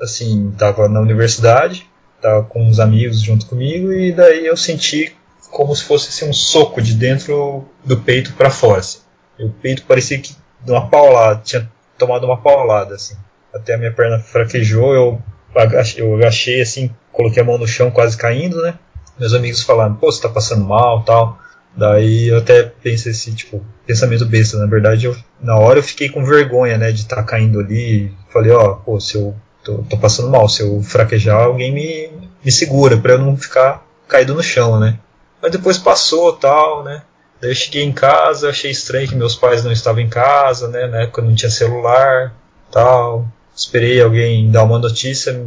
assim, 0.02 0.52
tava 0.58 0.88
na 0.88 1.00
universidade, 1.00 1.88
tava 2.22 2.44
com 2.44 2.64
uns 2.64 2.80
amigos 2.80 3.22
junto 3.22 3.46
comigo 3.46 3.92
e 3.92 4.12
daí 4.12 4.46
eu 4.46 4.58
senti 4.58 5.16
como 5.52 5.76
se 5.76 5.84
fosse 5.84 6.10
assim, 6.10 6.30
um 6.30 6.34
soco 6.34 6.82
de 6.82 6.94
dentro 6.94 7.66
do 7.84 7.98
peito 7.98 8.34
para 8.34 8.50
fora. 8.50 8.80
Assim. 8.80 9.00
O 9.40 9.50
peito 9.50 9.84
parecia 9.84 10.20
que 10.20 10.36
de 10.64 10.72
uma 10.72 10.90
paulada, 10.90 11.42
tinha 11.44 11.70
tomado 12.00 12.26
uma 12.26 12.38
paulada 12.38 12.96
assim. 12.96 13.16
Até 13.54 13.76
a 13.76 13.78
minha 13.78 13.92
perna 13.92 14.20
fraquejou, 14.20 14.94
eu 14.94 15.22
agachei, 15.56 16.02
eu 16.02 16.16
agachei 16.16 16.62
assim, 16.62 16.90
coloquei 17.12 17.44
a 17.44 17.46
mão 17.46 17.58
no 17.58 17.68
chão 17.68 17.92
quase 17.92 18.18
caindo, 18.18 18.62
né? 18.62 18.76
Meus 19.20 19.34
amigos 19.34 19.62
falaram, 19.62 19.96
pô, 19.96 20.12
você 20.12 20.22
tá 20.22 20.30
passando 20.30 20.64
mal, 20.64 21.04
tal. 21.04 21.38
Daí 21.76 22.28
eu 22.28 22.38
até 22.38 22.64
pensei 22.64 23.12
assim, 23.12 23.34
tipo, 23.34 23.64
pensamento 23.86 24.26
besta, 24.26 24.58
na 24.58 24.66
verdade, 24.66 25.06
eu, 25.06 25.16
na 25.40 25.56
hora 25.58 25.80
eu 25.80 25.84
fiquei 25.84 26.10
com 26.10 26.26
vergonha, 26.26 26.78
né, 26.78 26.92
de 26.92 27.02
estar 27.02 27.18
tá 27.18 27.24
caindo 27.24 27.60
ali. 27.60 28.12
Falei, 28.32 28.52
ó, 28.52 28.76
pô, 28.76 29.00
se 29.00 29.16
eu 29.16 29.36
tô, 29.64 29.80
tô, 29.90 29.98
passando 29.98 30.30
mal, 30.30 30.48
se 30.48 30.62
eu 30.62 30.82
fraquejar, 30.82 31.42
alguém 31.42 31.72
me, 31.72 32.10
me 32.44 32.52
segura 32.52 32.98
para 32.98 33.14
eu 33.14 33.20
não 33.20 33.38
ficar 33.38 33.86
caído 34.08 34.34
no 34.34 34.42
chão, 34.42 34.80
né? 34.80 34.98
Mas 35.42 35.52
depois 35.52 35.78
passou 35.78 36.34
tal, 36.34 36.84
né? 36.84 37.04
Daí 37.42 37.52
eu 37.52 37.56
cheguei 37.56 37.84
em 37.84 37.92
casa, 37.92 38.50
achei 38.50 38.72
estranho 38.72 39.08
que 39.08 39.16
meus 39.16 39.36
pais 39.36 39.64
não 39.64 39.72
estavam 39.72 40.02
em 40.02 40.10
casa, 40.10 40.68
né? 40.68 40.88
Na 40.88 41.02
época 41.02 41.22
não 41.22 41.34
tinha 41.34 41.50
celular, 41.50 42.34
tal. 42.72 43.28
Esperei 43.56 44.02
alguém 44.02 44.50
dar 44.52 44.64
uma 44.64 44.80
notícia, 44.80 45.38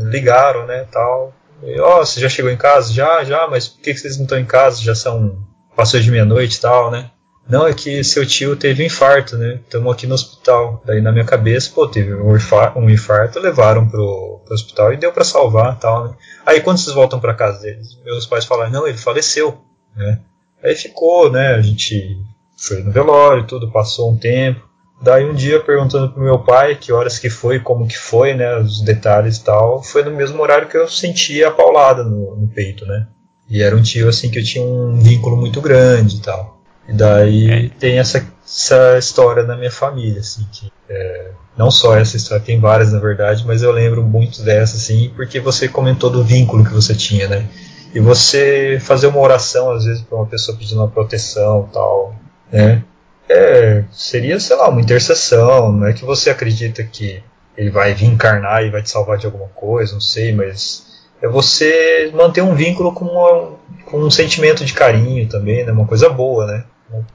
ligaram, 0.00 0.66
né? 0.66 0.86
Tal. 0.90 1.32
Ó, 1.80 2.00
oh, 2.00 2.06
você 2.06 2.20
já 2.20 2.28
chegou 2.28 2.50
em 2.50 2.56
casa? 2.56 2.92
Já, 2.92 3.24
já, 3.24 3.46
mas 3.48 3.66
por 3.68 3.82
que 3.82 3.94
vocês 3.94 4.16
não 4.16 4.24
estão 4.24 4.38
em 4.38 4.44
casa? 4.44 4.82
Já 4.82 4.94
são. 4.94 5.38
Passou 5.74 6.00
de 6.00 6.10
meia-noite 6.10 6.56
e 6.56 6.60
tal, 6.60 6.90
né? 6.90 7.10
Não, 7.48 7.66
é 7.66 7.72
que 7.72 8.04
seu 8.04 8.26
tio 8.26 8.56
teve 8.56 8.82
um 8.82 8.86
infarto, 8.86 9.38
né? 9.38 9.60
Estamos 9.64 9.90
aqui 9.90 10.06
no 10.06 10.14
hospital. 10.14 10.82
Daí 10.84 11.00
na 11.00 11.10
minha 11.10 11.24
cabeça, 11.24 11.70
pô, 11.74 11.88
teve 11.88 12.14
um 12.14 12.36
infarto, 12.36 12.78
um 12.78 12.90
infarto 12.90 13.38
levaram 13.38 13.88
pro, 13.88 14.42
pro 14.44 14.54
hospital 14.54 14.92
e 14.92 14.98
deu 14.98 15.12
para 15.12 15.24
salvar 15.24 15.78
tal, 15.78 16.08
né? 16.08 16.14
Aí 16.44 16.60
quando 16.60 16.78
vocês 16.78 16.94
voltam 16.94 17.18
para 17.18 17.32
casa 17.32 17.62
deles, 17.62 17.98
meus 18.04 18.26
pais 18.26 18.44
falaram, 18.44 18.70
não, 18.70 18.86
ele 18.86 18.98
faleceu, 18.98 19.62
né? 19.96 20.20
Aí 20.62 20.74
ficou, 20.74 21.30
né? 21.30 21.54
A 21.54 21.60
gente 21.60 22.20
foi 22.56 22.82
no 22.82 22.92
velório, 22.92 23.46
tudo, 23.46 23.70
passou 23.70 24.10
um 24.10 24.16
tempo. 24.16 24.66
Daí 25.00 25.24
um 25.24 25.34
dia 25.34 25.60
perguntando 25.60 26.12
pro 26.12 26.22
meu 26.22 26.40
pai 26.40 26.74
que 26.74 26.92
horas 26.92 27.18
que 27.18 27.30
foi, 27.30 27.60
como 27.60 27.86
que 27.86 27.96
foi, 27.96 28.34
né? 28.34 28.56
Os 28.56 28.80
detalhes 28.82 29.36
e 29.36 29.44
tal, 29.44 29.82
foi 29.82 30.02
no 30.02 30.10
mesmo 30.10 30.42
horário 30.42 30.68
que 30.68 30.76
eu 30.76 30.88
sentia 30.88 31.48
a 31.48 31.52
paulada 31.52 32.02
no, 32.02 32.34
no 32.34 32.48
peito, 32.48 32.84
né? 32.84 33.06
E 33.48 33.62
era 33.62 33.76
um 33.76 33.82
tio 33.82 34.08
assim 34.08 34.30
que 34.30 34.40
eu 34.40 34.44
tinha 34.44 34.64
um 34.64 34.98
vínculo 34.98 35.36
muito 35.36 35.60
grande 35.60 36.16
e 36.16 36.20
tal. 36.20 36.60
E 36.88 36.92
daí 36.92 37.50
é. 37.50 37.70
tem 37.78 37.98
essa, 37.98 38.26
essa 38.44 38.98
história 38.98 39.44
na 39.44 39.56
minha 39.56 39.70
família, 39.70 40.20
assim, 40.20 40.46
que 40.50 40.72
é, 40.88 41.30
não 41.56 41.70
só 41.70 41.96
essa 41.96 42.16
história, 42.16 42.44
tem 42.44 42.58
várias 42.58 42.92
na 42.92 42.98
verdade, 42.98 43.44
mas 43.46 43.62
eu 43.62 43.70
lembro 43.70 44.02
muito 44.02 44.42
dessa, 44.42 44.76
assim, 44.76 45.12
porque 45.14 45.38
você 45.38 45.68
comentou 45.68 46.10
do 46.10 46.24
vínculo 46.24 46.64
que 46.64 46.72
você 46.72 46.94
tinha, 46.94 47.28
né? 47.28 47.46
E 47.94 48.00
você 48.00 48.78
fazer 48.80 49.06
uma 49.06 49.20
oração, 49.20 49.70
às 49.70 49.84
vezes, 49.84 50.02
para 50.02 50.16
uma 50.16 50.26
pessoa 50.26 50.56
pedindo 50.56 50.80
uma 50.80 50.90
proteção 50.90 51.68
tal, 51.72 52.14
né? 52.52 52.82
É, 53.28 53.84
seria, 53.92 54.40
sei 54.40 54.56
lá, 54.56 54.68
uma 54.68 54.80
intercessão, 54.80 55.72
não 55.72 55.86
é 55.86 55.92
que 55.92 56.04
você 56.04 56.30
acredita 56.30 56.82
que 56.82 57.22
ele 57.56 57.70
vai 57.70 57.92
vir 57.92 58.06
encarnar 58.06 58.64
e 58.64 58.70
vai 58.70 58.82
te 58.82 58.90
salvar 58.90 59.18
de 59.18 59.26
alguma 59.26 59.48
coisa, 59.48 59.92
não 59.92 60.00
sei, 60.00 60.32
mas 60.32 60.86
é 61.20 61.28
você 61.28 62.10
manter 62.14 62.40
um 62.40 62.54
vínculo 62.54 62.92
com, 62.92 63.04
uma, 63.04 63.56
com 63.84 63.98
um 63.98 64.10
sentimento 64.10 64.64
de 64.64 64.72
carinho 64.72 65.28
também, 65.28 65.64
né? 65.64 65.72
Uma 65.72 65.86
coisa 65.86 66.08
boa, 66.08 66.46
né? 66.46 66.64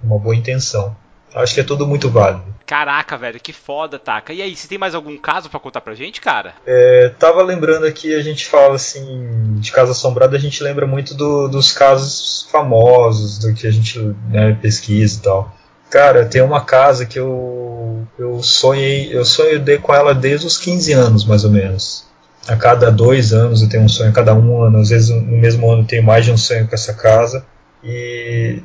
uma 0.04 0.20
boa 0.20 0.36
intenção. 0.36 0.96
Acho 1.34 1.56
que 1.56 1.62
é 1.62 1.64
tudo 1.64 1.88
muito 1.88 2.10
válido. 2.10 2.54
Caraca, 2.66 3.18
velho, 3.18 3.40
que 3.40 3.52
foda, 3.52 4.00
Taka. 4.00 4.34
E 4.34 4.42
aí, 4.42 4.56
você 4.56 4.68
tem 4.68 4.78
mais 4.78 4.96
algum 4.96 5.18
caso 5.18 5.50
para 5.50 5.60
contar 5.60 5.82
pra 5.82 5.96
gente, 5.96 6.22
cara? 6.22 6.54
É, 6.66 7.12
tava 7.20 7.44
lembrando 7.44 7.86
aqui, 7.86 8.16
a 8.16 8.22
gente 8.22 8.46
fala 8.46 8.76
assim, 8.76 9.56
de 9.60 9.72
casa 9.72 9.92
assombrada, 9.92 10.36
a 10.38 10.40
gente 10.40 10.64
lembra 10.64 10.88
muito 10.88 11.14
do, 11.14 11.48
dos 11.48 11.72
casos 11.72 12.48
famosos, 12.52 13.38
do 13.38 13.54
que 13.54 13.68
a 13.68 13.72
gente 13.72 14.00
né, 14.30 14.58
pesquisa 14.62 15.20
e 15.20 15.22
tal. 15.22 15.56
Cara, 15.90 16.26
tem 16.26 16.42
uma 16.42 16.62
casa 16.62 17.06
que 17.06 17.20
eu, 17.20 18.08
eu 18.18 18.42
sonhei, 18.42 19.16
eu 19.16 19.26
sonhei 19.26 19.60
com 19.78 19.94
ela 19.94 20.16
desde 20.16 20.48
os 20.48 20.58
15 20.58 20.94
anos, 20.94 21.26
mais 21.26 21.44
ou 21.44 21.52
menos. 21.52 22.08
A 22.48 22.56
cada 22.56 22.90
dois 22.90 23.32
anos 23.32 23.62
eu 23.62 23.70
tenho 23.70 23.84
um 23.84 23.90
sonho, 23.90 24.10
a 24.10 24.14
cada 24.14 24.34
um 24.34 24.64
ano, 24.64 24.80
às 24.80 24.90
vezes 24.90 25.10
no 25.10 25.38
mesmo 25.38 25.70
ano 25.72 25.84
eu 25.84 25.88
tenho 25.88 26.04
mais 26.04 26.26
de 26.26 26.32
um 26.32 26.38
sonho 26.38 26.68
com 26.68 26.74
essa 26.74 26.94
casa. 26.94 27.46
E 27.84 28.62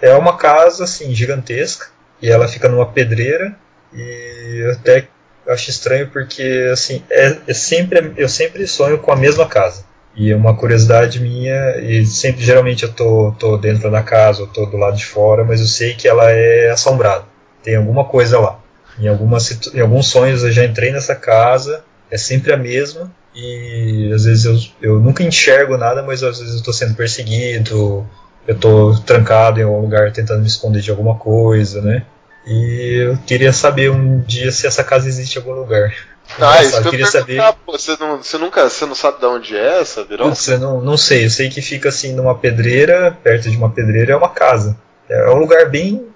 é 0.00 0.14
uma 0.14 0.36
casa 0.36 0.84
assim 0.84 1.14
gigantesca 1.14 1.86
e 2.20 2.30
ela 2.30 2.48
fica 2.48 2.68
numa 2.68 2.86
pedreira 2.86 3.54
e 3.92 4.62
eu 4.64 4.72
até 4.72 5.08
acho 5.48 5.70
estranho 5.70 6.08
porque 6.10 6.68
assim 6.72 7.02
é, 7.10 7.36
é, 7.46 7.54
sempre 7.54 8.12
eu 8.16 8.28
sempre 8.28 8.66
sonho 8.66 8.98
com 8.98 9.12
a 9.12 9.16
mesma 9.16 9.46
casa. 9.46 9.84
E 10.14 10.32
é 10.32 10.36
uma 10.36 10.56
curiosidade 10.56 11.20
minha 11.20 11.76
e 11.78 12.06
sempre 12.06 12.42
geralmente 12.42 12.84
eu 12.84 12.92
tô, 12.92 13.34
tô 13.38 13.58
dentro 13.58 13.90
da 13.90 14.02
casa 14.02 14.40
ou 14.42 14.46
tô 14.46 14.64
do 14.64 14.76
lado 14.76 14.96
de 14.96 15.04
fora 15.04 15.44
mas 15.44 15.60
eu 15.60 15.66
sei 15.66 15.94
que 15.94 16.08
ela 16.08 16.30
é 16.30 16.70
assombrada. 16.70 17.24
Tem 17.62 17.76
alguma 17.76 18.04
coisa 18.04 18.38
lá. 18.38 18.58
Em 18.98 19.08
algumas 19.08 19.74
em 19.74 19.80
alguns 19.80 20.08
sonhos 20.08 20.42
eu 20.42 20.52
já 20.52 20.64
entrei 20.64 20.90
nessa 20.90 21.14
casa 21.14 21.84
é 22.10 22.16
sempre 22.16 22.52
a 22.52 22.56
mesma 22.56 23.12
e 23.34 24.10
às 24.14 24.24
vezes 24.24 24.44
eu, 24.46 24.56
eu 24.80 25.00
nunca 25.00 25.22
enxergo 25.22 25.76
nada 25.76 26.02
mas 26.02 26.22
às 26.22 26.38
vezes 26.38 26.54
eu 26.54 26.60
estou 26.60 26.72
sendo 26.72 26.94
perseguido 26.94 28.06
eu 28.46 28.58
tô 28.58 28.94
trancado 29.04 29.60
em 29.60 29.64
algum 29.64 29.80
lugar 29.80 30.12
tentando 30.12 30.40
me 30.40 30.46
esconder 30.46 30.80
de 30.80 30.90
alguma 30.90 31.16
coisa, 31.16 31.80
né? 31.80 32.04
E 32.46 33.02
eu 33.02 33.18
queria 33.26 33.52
saber 33.52 33.90
um 33.90 34.20
dia 34.20 34.52
se 34.52 34.66
essa 34.66 34.84
casa 34.84 35.08
existe 35.08 35.36
em 35.36 35.38
algum 35.38 35.52
lugar. 35.52 35.92
Ah, 36.38 36.62
isso 36.62 36.80
que 36.80 36.86
eu 36.86 36.90
queria 36.90 37.06
saber. 37.06 37.40
Pô, 37.64 37.72
você, 37.72 37.96
não, 37.98 38.22
você 38.22 38.38
nunca, 38.38 38.68
você 38.68 38.86
não 38.86 38.94
sabe 38.94 39.18
de 39.18 39.26
onde 39.26 39.56
é 39.56 39.80
essa 39.80 40.04
virou? 40.04 40.28
Putz, 40.28 40.46
eu 40.48 40.58
não, 40.58 40.80
não 40.80 40.96
sei, 40.96 41.24
eu 41.24 41.30
sei 41.30 41.48
que 41.48 41.60
fica 41.60 41.88
assim 41.88 42.12
numa 42.12 42.36
pedreira, 42.36 43.16
perto 43.22 43.50
de 43.50 43.56
uma 43.56 43.70
pedreira 43.70 44.12
é 44.12 44.16
uma 44.16 44.28
casa. 44.28 44.76
É 45.08 45.28
um 45.30 45.38
lugar 45.38 45.68
bem, 45.68 46.06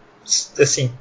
assim, 0.59 0.93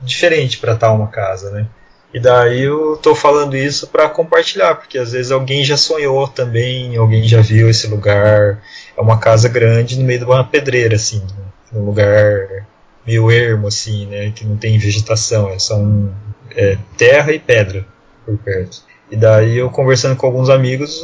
diferente 0.00 0.58
para 0.58 0.74
estar 0.74 0.92
uma 0.92 1.08
casa, 1.08 1.50
né? 1.50 1.66
E 2.12 2.20
daí 2.20 2.62
eu 2.62 2.98
tô 2.98 3.14
falando 3.14 3.56
isso 3.56 3.86
para 3.86 4.08
compartilhar, 4.08 4.74
porque 4.74 4.98
às 4.98 5.12
vezes 5.12 5.32
alguém 5.32 5.64
já 5.64 5.78
sonhou 5.78 6.28
também, 6.28 6.96
alguém 6.96 7.26
já 7.26 7.40
viu 7.40 7.70
esse 7.70 7.86
lugar. 7.86 8.62
É 8.96 9.00
uma 9.00 9.18
casa 9.18 9.48
grande 9.48 9.98
no 9.98 10.04
meio 10.04 10.18
de 10.18 10.24
uma 10.26 10.44
pedreira, 10.44 10.96
assim, 10.96 11.22
num 11.72 11.86
lugar 11.86 12.66
meio 13.06 13.30
ermo, 13.30 13.66
assim, 13.68 14.06
né? 14.06 14.30
Que 14.34 14.44
não 14.44 14.56
tem 14.56 14.76
vegetação, 14.78 15.48
é 15.48 15.58
só 15.58 15.76
um, 15.76 16.12
é, 16.54 16.76
terra 16.98 17.32
e 17.32 17.38
pedra 17.38 17.86
por 18.26 18.36
perto. 18.38 18.82
E 19.10 19.16
daí 19.16 19.56
eu 19.56 19.70
conversando 19.70 20.14
com 20.14 20.26
alguns 20.26 20.50
amigos, 20.50 21.02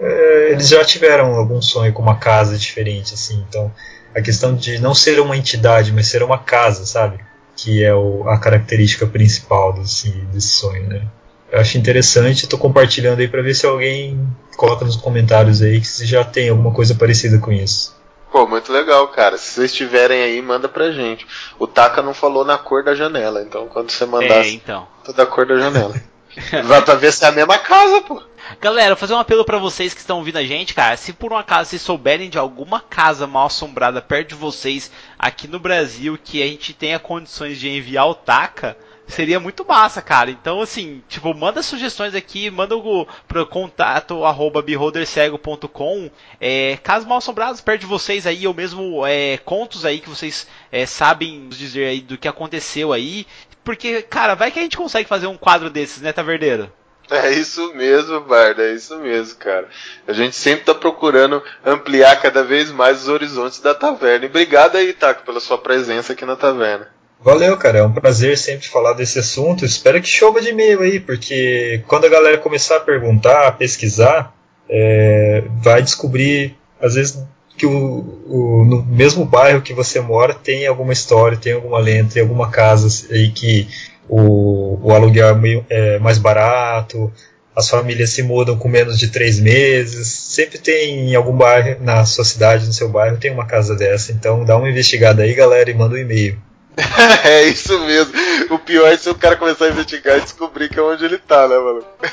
é, 0.00 0.50
eles 0.52 0.68
já 0.68 0.84
tiveram 0.84 1.34
algum 1.36 1.60
sonho 1.62 1.92
com 1.92 2.02
uma 2.02 2.16
casa 2.16 2.56
diferente, 2.56 3.14
assim. 3.14 3.42
Então 3.48 3.72
a 4.14 4.20
questão 4.20 4.54
de 4.54 4.78
não 4.78 4.94
ser 4.94 5.20
uma 5.20 5.36
entidade, 5.36 5.92
mas 5.92 6.08
ser 6.08 6.22
uma 6.22 6.38
casa, 6.38 6.84
sabe? 6.84 7.18
Que 7.60 7.82
é 7.84 7.94
o, 7.94 8.28
a 8.28 8.38
característica 8.38 9.06
principal 9.06 9.72
desse, 9.72 10.10
desse 10.32 10.48
sonho, 10.50 10.88
né? 10.88 11.02
Eu 11.50 11.58
acho 11.60 11.78
interessante, 11.78 12.44
estou 12.44 12.58
compartilhando 12.58 13.20
aí 13.20 13.26
para 13.28 13.42
ver 13.42 13.54
se 13.54 13.66
alguém 13.66 14.28
coloca 14.56 14.84
nos 14.84 14.96
comentários 14.96 15.62
aí 15.62 15.80
que 15.80 15.86
se 15.86 16.04
já 16.06 16.22
tem 16.22 16.50
alguma 16.50 16.72
coisa 16.72 16.94
parecida 16.94 17.38
com 17.38 17.50
isso. 17.50 17.96
Pô, 18.30 18.46
muito 18.46 18.70
legal, 18.70 19.08
cara. 19.08 19.38
Se 19.38 19.52
vocês 19.54 19.72
tiverem 19.72 20.22
aí, 20.22 20.42
manda 20.42 20.68
pra 20.68 20.92
gente. 20.92 21.26
O 21.58 21.66
Taka 21.66 22.02
não 22.02 22.12
falou 22.12 22.44
na 22.44 22.58
cor 22.58 22.84
da 22.84 22.94
janela, 22.94 23.42
então 23.42 23.66
quando 23.66 23.90
você 23.90 24.04
mandar, 24.04 24.44
É, 24.44 24.50
então. 24.50 24.86
toda 25.02 25.22
a 25.22 25.26
cor 25.26 25.46
da 25.46 25.58
janela. 25.58 25.94
Vai 26.64 26.82
pra 26.82 26.94
ver 26.94 27.12
se 27.12 27.24
é 27.24 27.28
a 27.28 27.32
mesma 27.32 27.58
casa, 27.58 28.02
pô. 28.02 28.22
Galera, 28.56 28.88
vou 28.88 28.96
fazer 28.96 29.12
um 29.12 29.18
apelo 29.18 29.44
pra 29.44 29.58
vocês 29.58 29.92
que 29.92 30.00
estão 30.00 30.18
ouvindo 30.18 30.38
a 30.38 30.44
gente, 30.44 30.72
cara. 30.72 30.96
Se 30.96 31.12
por 31.12 31.32
um 31.32 31.36
acaso 31.36 31.70
vocês 31.70 31.82
souberem 31.82 32.30
de 32.30 32.38
alguma 32.38 32.80
casa 32.80 33.26
mal 33.26 33.46
assombrada 33.46 34.00
perto 34.00 34.30
de 34.30 34.34
vocês 34.34 34.90
aqui 35.18 35.46
no 35.46 35.60
Brasil 35.60 36.18
que 36.22 36.42
a 36.42 36.46
gente 36.46 36.72
tenha 36.72 36.98
condições 36.98 37.60
de 37.60 37.68
enviar 37.68 38.08
o 38.08 38.14
Taka, 38.14 38.76
seria 39.06 39.38
muito 39.38 39.66
massa, 39.66 40.00
cara. 40.00 40.30
Então, 40.30 40.62
assim, 40.62 41.02
tipo, 41.08 41.32
manda 41.34 41.62
sugestões 41.62 42.14
aqui, 42.14 42.50
manda 42.50 42.74
o 42.74 43.06
pro 43.28 43.46
contato 43.46 44.24
arroba 44.24 44.62
beholdercego.com 44.62 46.10
é, 46.40 46.78
casos 46.82 47.06
mal 47.06 47.18
assombrados 47.18 47.60
perto 47.60 47.82
de 47.82 47.86
vocês 47.86 48.26
aí, 48.26 48.46
ou 48.46 48.54
mesmo 48.54 49.06
é, 49.06 49.36
contos 49.36 49.84
aí 49.84 50.00
que 50.00 50.08
vocês 50.08 50.48
é, 50.72 50.86
sabem 50.86 51.50
dizer 51.50 51.86
aí 51.86 52.00
do 52.00 52.16
que 52.16 52.26
aconteceu 52.26 52.94
aí. 52.94 53.26
Porque, 53.62 54.00
cara, 54.00 54.34
vai 54.34 54.50
que 54.50 54.58
a 54.58 54.62
gente 54.62 54.76
consegue 54.76 55.06
fazer 55.06 55.26
um 55.26 55.36
quadro 55.36 55.68
desses, 55.68 56.00
né, 56.00 56.12
Taverdeiro? 56.12 56.72
É 57.10 57.30
isso 57.30 57.74
mesmo, 57.74 58.20
Barda, 58.20 58.62
é 58.62 58.74
isso 58.74 58.98
mesmo, 58.98 59.36
cara. 59.38 59.66
A 60.06 60.12
gente 60.12 60.36
sempre 60.36 60.64
tá 60.64 60.74
procurando 60.74 61.42
ampliar 61.64 62.20
cada 62.20 62.42
vez 62.42 62.70
mais 62.70 63.02
os 63.02 63.08
horizontes 63.08 63.60
da 63.60 63.74
taverna. 63.74 64.26
E 64.26 64.28
obrigado 64.28 64.76
aí, 64.76 64.92
Taco, 64.92 65.24
pela 65.24 65.40
sua 65.40 65.56
presença 65.56 66.12
aqui 66.12 66.26
na 66.26 66.36
taverna. 66.36 66.88
Valeu, 67.20 67.56
cara. 67.56 67.78
É 67.78 67.82
um 67.82 67.92
prazer 67.92 68.36
sempre 68.36 68.68
falar 68.68 68.92
desse 68.92 69.18
assunto. 69.18 69.64
Espero 69.64 70.00
que 70.00 70.06
chova 70.06 70.40
de 70.40 70.50
e-mail 70.50 70.82
aí, 70.82 71.00
porque 71.00 71.82
quando 71.88 72.04
a 72.04 72.10
galera 72.10 72.38
começar 72.38 72.76
a 72.76 72.80
perguntar, 72.80 73.48
a 73.48 73.52
pesquisar, 73.52 74.34
é, 74.68 75.44
vai 75.62 75.82
descobrir, 75.82 76.56
às 76.80 76.94
vezes, 76.94 77.18
que 77.56 77.66
o, 77.66 78.22
o, 78.26 78.64
no 78.64 78.84
mesmo 78.84 79.24
bairro 79.24 79.62
que 79.62 79.74
você 79.74 80.00
mora 80.00 80.32
tem 80.32 80.66
alguma 80.66 80.92
história, 80.92 81.36
tem 81.36 81.54
alguma 81.54 81.78
lenda, 81.78 82.12
tem 82.14 82.22
alguma 82.22 82.50
casa 82.50 83.12
aí 83.12 83.30
que 83.30 83.66
o, 84.08 84.78
o 84.82 84.92
aluguel 84.92 85.28
é, 85.28 85.34
meio, 85.34 85.66
é 85.68 85.98
mais 85.98 86.18
barato, 86.18 87.12
as 87.58 87.68
famílias 87.68 88.10
se 88.10 88.22
mudam 88.22 88.56
com 88.56 88.68
menos 88.68 88.96
de 88.98 89.08
três 89.08 89.40
meses. 89.40 90.06
Sempre 90.06 90.58
tem 90.58 91.10
em 91.10 91.14
algum 91.16 91.36
bairro, 91.36 91.76
na 91.80 92.04
sua 92.04 92.24
cidade, 92.24 92.66
no 92.66 92.72
seu 92.72 92.88
bairro, 92.88 93.18
tem 93.18 93.32
uma 93.32 93.46
casa 93.46 93.74
dessa. 93.74 94.12
Então 94.12 94.44
dá 94.44 94.56
uma 94.56 94.70
investigada 94.70 95.24
aí, 95.24 95.34
galera, 95.34 95.68
e 95.68 95.74
manda 95.74 95.96
um 95.96 95.98
e-mail. 95.98 96.40
é 97.24 97.48
isso 97.48 97.76
mesmo. 97.84 98.12
O 98.50 98.58
pior 98.60 98.86
é 98.86 98.96
se 98.96 99.10
o 99.10 99.14
cara 99.14 99.36
começar 99.36 99.64
a 99.64 99.70
investigar 99.70 100.18
e 100.18 100.20
descobrir 100.20 100.68
que 100.68 100.78
é 100.78 100.82
onde 100.82 101.04
ele 101.04 101.18
tá, 101.18 101.48
né, 101.48 101.58
mano? 101.58 101.82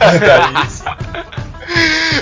é 0.00 0.64
isso. 0.64 0.84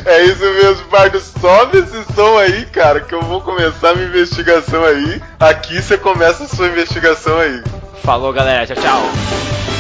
É 0.05 0.25
isso 0.25 0.41
mesmo, 0.41 0.89
Bardo. 0.91 1.21
Sobe 1.21 1.79
esse 1.79 2.15
som 2.15 2.39
aí, 2.39 2.67
cara, 2.67 3.01
que 3.01 3.15
eu 3.15 3.23
vou 3.23 3.41
começar 3.41 3.95
minha 3.95 4.09
investigação 4.09 4.85
aí. 4.85 5.23
Aqui 5.39 5.81
você 5.81 5.97
começa 5.97 6.45
a 6.45 6.49
sua 6.49 6.69
investigação 6.69 7.39
aí. 7.39 7.63
Falou, 8.03 8.33
galera. 8.33 8.67
Tchau, 8.67 8.77
tchau. 8.77 9.72